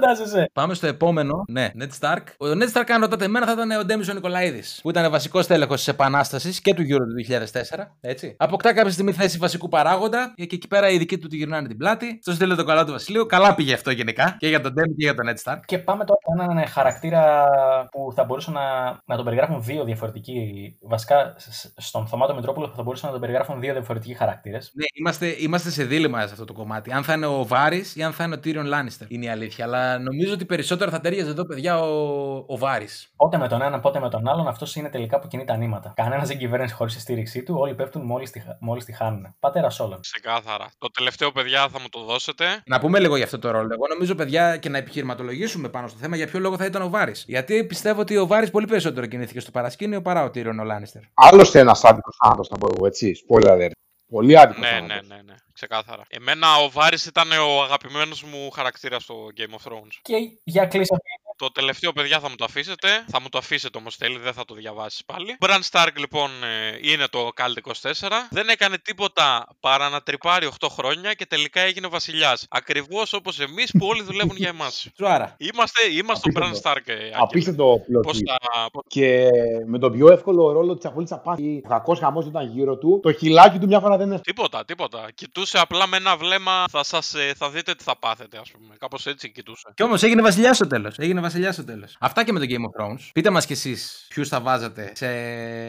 Φαντάζεσαι. 0.00 0.50
Πάμε 0.52 0.74
στο 0.74 0.86
επόμενο. 0.86 1.44
Ναι, 1.48 1.70
Ned 1.80 1.88
Stark. 2.00 2.22
Ο 2.38 2.46
Ned 2.46 2.72
Stark, 2.72 2.84
αν 2.94 3.00
ρωτάτε 3.00 3.24
εμένα, 3.24 3.46
θα 3.46 3.52
ήταν 3.52 3.70
ο 3.70 3.84
Ντέμισο 3.84 4.12
Νικολαίδης. 4.12 4.78
Που 4.82 4.90
ήταν 4.90 5.10
βασικός 5.10 5.46
τέλεχο 5.46 5.74
της 5.74 5.88
Επανάστασης 5.88 6.60
και 6.60 6.74
του 6.74 6.82
Euro 6.82 6.96
του 7.06 7.14
2004. 7.14 7.96
Έτσι. 8.00 8.34
Αποκτά 8.38 8.72
κάποια 8.74 8.90
στιγμή 8.92 9.12
θέση 9.12 9.38
βασικού 9.38 9.68
παράγοντα 9.68 10.32
και 10.36 10.42
εκεί 10.42 10.68
πέρα 10.68 10.88
οι 10.90 10.98
δικοί 10.98 11.18
του 11.18 11.28
τη 11.28 11.36
γυρνάνε 11.36 11.68
την 11.68 11.76
πλάτη. 11.76 12.18
Στο 12.22 12.32
στείλε 12.32 12.54
το 12.54 12.64
καλά 12.64 12.84
του 12.84 12.92
Βασιλείου. 12.92 13.26
Καλά 13.26 13.54
πήγε 13.54 13.74
αυτό 13.74 13.90
γενικά. 13.90 14.36
Και 14.38 14.48
για 14.48 14.60
τον 14.60 14.72
Ντέμι 14.72 14.88
και 14.94 15.04
για 15.04 15.14
τον 15.14 15.24
Ned 15.28 15.52
Stark. 15.52 15.60
Και 15.64 15.78
πάμε 15.78 16.04
τώρα 16.04 16.20
σε 16.22 16.42
έναν 16.42 16.58
ε, 16.58 16.66
χαρακτήρα 16.66 17.48
που 17.90 18.12
θα 18.14 18.24
μπορούσαν 18.24 18.52
να, 18.54 18.62
να 19.04 19.16
τον 19.16 19.24
περιγράφουν 19.24 19.62
δύο 19.62 19.84
διαφορετικοί. 19.84 20.76
Βασικά, 20.80 21.34
σ- 21.38 21.72
στον 21.76 22.06
Θωμάτο 22.06 22.34
Μητρόπουλο 22.34 22.72
θα 22.76 22.82
μπορούσαν 22.82 23.06
να 23.06 23.12
τον 23.12 23.20
περιγράφουν 23.20 23.60
δύο 23.60 23.72
διαφορετικοί 23.72 24.14
χαρακτήρες. 24.14 24.70
Ναι, 24.74 24.84
είμαστε, 25.00 25.34
είμαστε 25.38 25.70
σε 25.70 25.84
δίλημα 25.84 26.18
σε 26.26 26.32
αυτό 26.32 26.44
το 26.44 26.52
κομμάτι. 26.52 26.92
Αν 26.92 27.04
θα 27.04 27.12
είναι 27.12 27.26
ο 27.26 27.44
Βάρης 27.46 27.96
ή 27.96 28.02
αν 28.02 28.12
θα 28.12 28.24
είναι 28.24 28.34
ο 28.34 28.38
Τύριον 28.38 28.66
Λάνιστερ. 28.66 29.10
Είναι 29.10 29.24
η 29.24 29.28
αλήθεια. 29.28 29.64
Αλλά 29.64 29.85
νομίζω 30.00 30.32
ότι 30.32 30.44
περισσότερο 30.44 30.90
θα 30.90 31.00
ταιριάζει 31.00 31.30
εδώ, 31.30 31.46
παιδιά, 31.46 31.80
ο, 31.80 32.44
ο 32.46 32.56
Βάρης. 32.56 33.12
Πότε 33.16 33.36
με 33.36 33.48
τον 33.48 33.62
έναν, 33.62 33.80
πότε 33.80 34.00
με 34.00 34.08
τον 34.08 34.28
άλλον, 34.28 34.48
αυτός 34.48 34.76
είναι 34.76 34.88
τελικά 34.88 35.18
που 35.18 35.28
κινεί 35.28 35.44
τα 35.44 35.56
νήματα. 35.56 35.92
Κανένας 35.96 36.28
δεν 36.28 36.38
κυβέρνησε 36.38 36.74
χωρίς 36.74 36.94
τη 36.94 37.00
στήριξή 37.00 37.42
του, 37.42 37.54
όλοι 37.58 37.74
πέφτουν 37.74 38.02
μόλις 38.02 38.30
τη, 38.30 38.42
μόλις 38.60 38.84
τη 38.84 38.92
χάνουν. 38.92 39.34
Πατέρα 39.40 39.68
όλων. 39.78 40.00
Ξεκάθαρα. 40.00 40.70
Το 40.78 40.90
τελευταίο, 40.90 41.32
παιδιά, 41.32 41.68
θα 41.68 41.80
μου 41.80 41.88
το 41.90 42.00
δώσετε. 42.04 42.44
Να 42.66 42.80
πούμε 42.80 43.00
λίγο 43.00 43.16
για 43.16 43.24
αυτό 43.24 43.38
το 43.38 43.50
ρόλο. 43.50 43.68
Εγώ 43.72 43.86
νομίζω, 43.92 44.14
παιδιά, 44.14 44.56
και 44.56 44.68
να 44.68 44.78
επιχειρηματολογήσουμε 44.78 45.68
πάνω 45.68 45.88
στο 45.88 45.98
θέμα 45.98 46.16
για 46.16 46.26
ποιο 46.26 46.40
λόγο 46.40 46.56
θα 46.56 46.64
ήταν 46.64 46.82
ο 46.82 46.88
Βάρης. 46.88 47.24
Γιατί 47.26 47.64
πιστεύω 47.64 48.00
ότι 48.00 48.16
ο 48.16 48.26
Βάρης 48.26 48.50
πολύ 48.50 48.66
περισσότερο 48.66 49.06
κινήθηκε 49.06 49.40
στο 49.40 49.50
παρασκήνιο 49.50 50.02
παρά 50.02 50.24
ο 50.24 50.30
Τύριον 50.30 50.58
ο 50.58 50.64
Λάνιστερ. 50.64 51.02
Άλλωστε 51.14 51.58
ένας 51.58 51.84
άδικος 51.84 52.16
θάνατος, 52.24 52.42
να 52.50 52.58
πω 52.58 52.68
εγώ 52.76 52.86
έτσι. 52.86 53.12
Spoiler 53.28 53.50
alert. 53.50 53.70
Πολύ 54.08 54.38
άδικος 54.38 54.62
Ναι, 54.62 54.68
θάνατος. 54.68 55.08
ναι, 55.08 55.14
ναι, 55.16 55.22
ναι. 55.22 55.34
Ξεκάθαρα. 55.52 56.02
Εμένα 56.08 56.56
ο 56.56 56.70
Βάρης 56.70 57.06
ήταν 57.06 57.32
ο 57.32 57.62
αγαπημένος 57.62 58.22
μου 58.22 58.50
χαρακτήρας 58.50 59.02
στο 59.02 59.26
Game 59.36 59.54
of 59.58 59.72
Thrones. 59.72 59.98
Και 60.02 60.16
για 60.44 60.66
κλείσει 60.66 60.94
αυτή 60.94 61.08
Το 61.38 61.50
τελευταίο, 61.52 61.92
παιδιά, 61.92 62.20
θα 62.20 62.28
μου 62.28 62.34
το 62.36 62.44
αφήσετε. 62.44 62.88
Θα 63.08 63.20
μου 63.20 63.28
το 63.28 63.38
αφήσετε 63.38 63.78
όμως 63.78 63.96
θέλει, 63.96 64.18
δεν 64.18 64.32
θα 64.32 64.44
το 64.44 64.54
διαβάσεις 64.54 65.04
πάλι. 65.04 65.36
Μπραν 65.40 65.62
Στάρκ, 65.62 65.98
λοιπόν, 65.98 66.30
ε, 66.44 66.78
είναι 66.92 67.06
το 67.10 67.28
Κάλτ 67.34 67.56
24. 67.58 68.28
Δεν 68.30 68.48
έκανε 68.48 68.78
τίποτα 68.78 69.46
παρά 69.60 69.88
να 69.88 70.00
τριπάρει 70.02 70.46
8 70.60 70.68
χρόνια 70.70 71.12
και 71.14 71.26
τελικά 71.26 71.60
έγινε 71.60 71.88
βασιλιάς. 71.88 72.46
Ακριβώς 72.50 73.12
όπως 73.12 73.40
εμείς 73.40 73.70
που 73.78 73.86
όλοι 73.86 74.02
δουλεύουν 74.02 74.36
για 74.36 74.48
εμάς. 74.48 74.86
Σουάρα. 74.98 75.34
Είμαστε, 75.38 75.80
είμαστε 75.92 76.28
ο 76.28 76.32
Μπραν 76.32 76.48
Απίστευτο. 76.48 76.80
Στάρκ. 76.82 76.88
ε, 76.88 77.10
Απίστευτο 77.14 77.74
plot 77.74 78.02
Πώς 78.02 78.16
twist. 78.16 78.22
θα, 78.26 78.70
πώς- 78.72 78.84
Και 78.88 79.28
με 79.66 79.78
τον 79.78 79.92
πιο 79.92 80.12
εύκολο 80.12 80.52
ρόλο 80.52 80.74
της 80.76 80.84
Αχολή 80.84 81.06
Απάντη, 81.10 81.60
ο 81.64 81.68
κακός 81.68 81.98
χαμός 81.98 82.26
ήταν 82.26 82.50
γύρω 82.52 82.76
του. 82.78 83.00
Το 83.02 83.12
χιλάκι 83.12 83.58
του 83.58 83.66
μια 83.66 83.80
φορά 83.80 83.96
δεν 83.96 84.06
είναι. 84.06 84.20
Τίποτα, 84.20 84.64
τίποτα. 84.64 85.08
Κοιτούσε 85.14 85.58
απλά 85.58 85.86
με 85.86 85.96
ένα 85.96 86.16
βλέμμα, 86.16 86.64
θα, 86.70 86.84
σας, 86.84 87.14
ε, 87.14 87.32
θα 87.36 87.50
δείτε 87.50 87.74
τι 87.74 87.82
θα 87.82 87.98
πάθετε, 87.98 88.38
ας 88.38 88.50
πούμε. 88.50 88.74
Κάπως 88.78 89.06
έτσι 89.06 89.30
κοιτούσε. 89.32 89.72
Κι 89.74 89.82
όμως 89.82 90.02
έγινε 90.02 90.22
βασιλιάς 90.22 90.56
στο 90.56 90.66
τέλος. 90.66 90.98
Έγινε 90.98 91.20
βασιλιά 91.26 91.52
στο 91.52 91.64
τέλος. 91.64 91.96
Αυτά 92.00 92.24
και 92.24 92.32
με 92.32 92.38
το 92.38 92.46
Game 92.48 92.54
of 92.54 92.82
Thrones. 92.82 93.10
Πείτε 93.12 93.30
μας 93.30 93.46
κι 93.46 93.52
εσείς 93.52 94.06
ποιους 94.08 94.28
θα 94.28 94.40
βάζατε 94.40 94.92
σε 94.94 95.06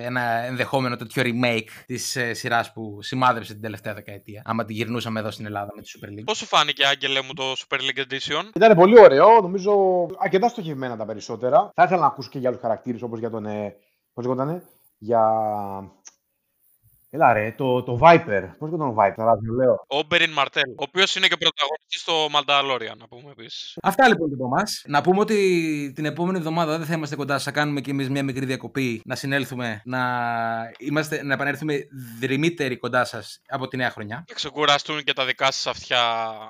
ένα 0.03 0.21
ενδεχόμενο 0.21 0.95
τέτοιο 0.95 1.23
remake 1.25 1.67
της 1.85 2.15
ε, 2.15 2.33
σειράς 2.33 2.73
που 2.73 3.01
σημάδεψε 3.01 3.53
την 3.53 3.61
τελευταία 3.61 3.93
δεκαετία. 3.93 4.41
Άμα 4.45 4.65
τη 4.65 4.73
γυρνούσαμε 4.73 5.19
εδώ 5.19 5.31
στην 5.31 5.45
Ελλάδα 5.45 5.71
με 5.75 5.81
τη 5.81 5.91
Super 5.95 6.07
League. 6.07 6.23
Πώς 6.25 6.37
σου 6.37 6.45
φάνηκε, 6.45 6.85
Άγγελε 6.85 7.21
μου, 7.21 7.33
το 7.33 7.43
Super 7.51 7.77
League 7.77 8.01
Edition; 8.01 8.43
Ήταν 8.55 8.75
πολύ 8.77 8.99
ωραίο, 8.99 9.41
νομίζω 9.41 10.05
αρκετά 10.17 10.47
στοχευμένα 10.47 10.97
τα 10.97 11.05
περισσότερα. 11.05 11.71
Θα 11.75 11.83
ήθελα 11.83 11.99
να 11.99 12.07
ακούσω 12.07 12.29
και 12.29 12.39
για 12.39 12.49
άλλους 12.49 12.61
χαρακτήρες 12.61 13.01
όπως 13.01 13.19
για 13.19 13.29
τον. 13.29 13.45
Ε, 13.45 13.75
Πώς 14.13 14.25
λέγονταν, 14.25 14.63
για. 14.97 15.21
Έλα 17.09 17.33
ρε, 17.33 17.53
το, 17.57 17.83
το 17.83 17.99
Viper. 18.01 18.43
Πώς 18.57 18.69
λέγονταν 18.69 18.87
ο 18.87 18.95
Viper, 18.97 19.13
θα 19.15 19.39
το 19.45 19.53
λέω. 19.53 19.85
Ο 19.87 20.03
Μπεριν 20.07 20.31
Μαρτέλ, 20.31 20.69
ο 20.69 20.83
οποίος 20.87 21.15
είναι 21.15 21.27
και 21.27 21.37
πρωταγωνιστής 21.37 22.01
στο 22.01 22.13
Mandalorian, 22.25 22.97
να 22.97 23.07
πούμε 23.07 23.31
επίσης. 23.31 23.77
Αυτά 23.81 24.07
λοιπόν 24.07 24.27
και 24.29 24.33
από 24.33 24.45
εμά. 24.45 24.63
Να 24.85 25.01
πούμε 25.01 25.19
ότι 25.19 25.91
την 25.95 26.05
επόμενη 26.05 26.37
εβδομάδα 26.37 26.77
δεν 26.77 26.87
θα 26.87 26.93
είμαστε 26.93 27.15
κοντά 27.15 27.37
σα. 27.37 27.43
Θα 27.43 27.51
κάνουμε 27.51 27.81
κι 27.81 27.89
εμείς 27.89 28.09
μια 28.09 28.23
μικρή 28.23 28.45
διακοπή 28.45 29.01
να 29.05 29.15
συνέλθουμε, 29.15 29.81
να, 29.85 29.99
είμαστε, 30.77 31.23
να 31.23 31.33
επανέλθουμε 31.33 31.87
δρυμύτεροι 32.19 32.77
κοντά 32.77 33.05
σας 33.05 33.41
από 33.47 33.67
τη 33.67 33.77
νέα 33.77 33.89
χρονιά. 33.89 34.23
Να 34.27 34.35
ξεκουραστούν 34.35 35.03
και 35.03 35.13
τα 35.13 35.25
δικά 35.25 35.45
σας 35.45 35.67
αυτιά 35.67 35.99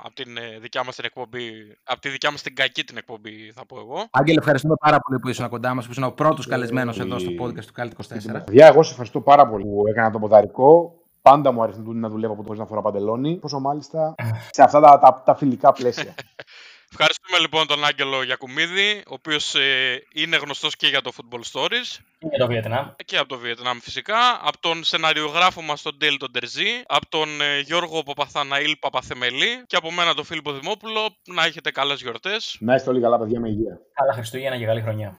από 0.03 0.13
την 0.13 0.37
ε, 0.37 0.59
δικιά 0.61 0.83
μας 0.83 0.95
την 0.95 1.05
εκπομπή. 1.05 1.77
Από 1.83 1.99
τη 1.99 2.09
δικιά 2.09 2.31
μας 2.31 2.41
την 2.41 2.55
κακή 2.55 2.83
την 2.83 2.97
εκπομπή, 2.97 3.51
θα 3.55 3.65
πω 3.65 3.79
εγώ. 3.79 4.07
Άγγελε, 4.11 4.39
ευχαριστούμε 4.39 4.75
πάρα 4.79 4.99
πολύ 4.99 5.19
που 5.19 5.29
ήσουν 5.29 5.49
κοντά 5.49 5.73
μας, 5.73 5.85
που 5.85 5.91
ήσουν 5.91 6.03
ο 6.03 6.11
πρώτος 6.11 6.47
καλεσμένος 6.47 6.99
εδώ 6.99 7.19
στο 7.19 7.31
podcast 7.41 7.65
του 7.65 7.73
Κάλτ 7.73 7.91
24. 7.91 8.43
Παιδιά, 8.45 8.67
εγώ 8.67 8.83
σε 8.83 8.89
ευχαριστώ 8.89 9.21
πάρα 9.21 9.47
πολύ 9.47 9.63
που 9.63 9.83
έκανα 9.87 10.11
το 10.11 10.19
ποδαρικό. 10.47 10.91
Πάντα 11.21 11.51
μου 11.51 11.61
αρέσει 11.63 11.81
να 11.85 12.09
δουλεύω 12.09 12.33
από 12.33 12.43
το 12.43 12.53
να 12.53 12.65
φορά 12.65 12.81
παντελόνι. 12.81 13.35
Πόσο 13.35 13.59
μάλιστα 13.59 14.15
σε 14.55 14.63
αυτά 14.63 14.79
τα, 14.79 14.99
τα, 14.99 15.21
τα 15.25 15.35
φιλικά 15.35 15.71
πλαίσια. 15.71 16.13
Ευχαριστούμε 16.91 17.39
λοιπόν 17.39 17.67
τον 17.67 17.85
Άγγελο 17.85 18.23
Γιακουμίδη, 18.23 19.03
ο 19.07 19.13
οποίος 19.13 19.55
είναι 20.13 20.37
γνωστός 20.37 20.75
και 20.75 20.87
για 20.87 21.01
το 21.01 21.11
Football 21.15 21.41
Stories 21.51 21.89
Και 22.19 22.27
για 22.29 22.37
το 22.39 22.47
Βιετνάμ. 22.47 22.87
και 23.05 23.17
από 23.17 23.27
το 23.27 23.37
Βιετνάμ 23.37 23.77
φυσικά, 23.79 24.17
από 24.43 24.59
τον 24.59 24.83
σεναριογράφο 24.83 25.61
μας 25.61 25.81
τον 25.81 25.95
Ντέλ 25.97 26.17
τον 26.17 26.31
Τερζή, 26.31 26.69
από 26.87 27.09
τον 27.09 27.41
ε, 27.41 27.59
Γιώργο 27.59 28.03
Παπαθαναήλ 28.03 28.75
Παπαθεμελή 28.79 29.63
και 29.65 29.75
από 29.75 29.91
μένα 29.91 30.13
τον 30.13 30.23
Φίλιππο 30.25 30.51
Δημόπουλο. 30.51 31.15
Να 31.25 31.43
έχετε 31.45 31.71
καλές 31.71 32.01
γιορτές. 32.01 32.57
να 32.59 32.75
είστε 32.75 32.89
όλοι 32.89 33.01
καλά, 33.01 33.19
παιδιά, 33.19 33.39
με 33.39 33.49
υγεία. 33.49 33.79
Καλά 33.93 34.13
Χριστούγεννα 34.13 34.57
και 34.57 34.65
καλή 34.65 34.81
χρονιά. 34.81 35.15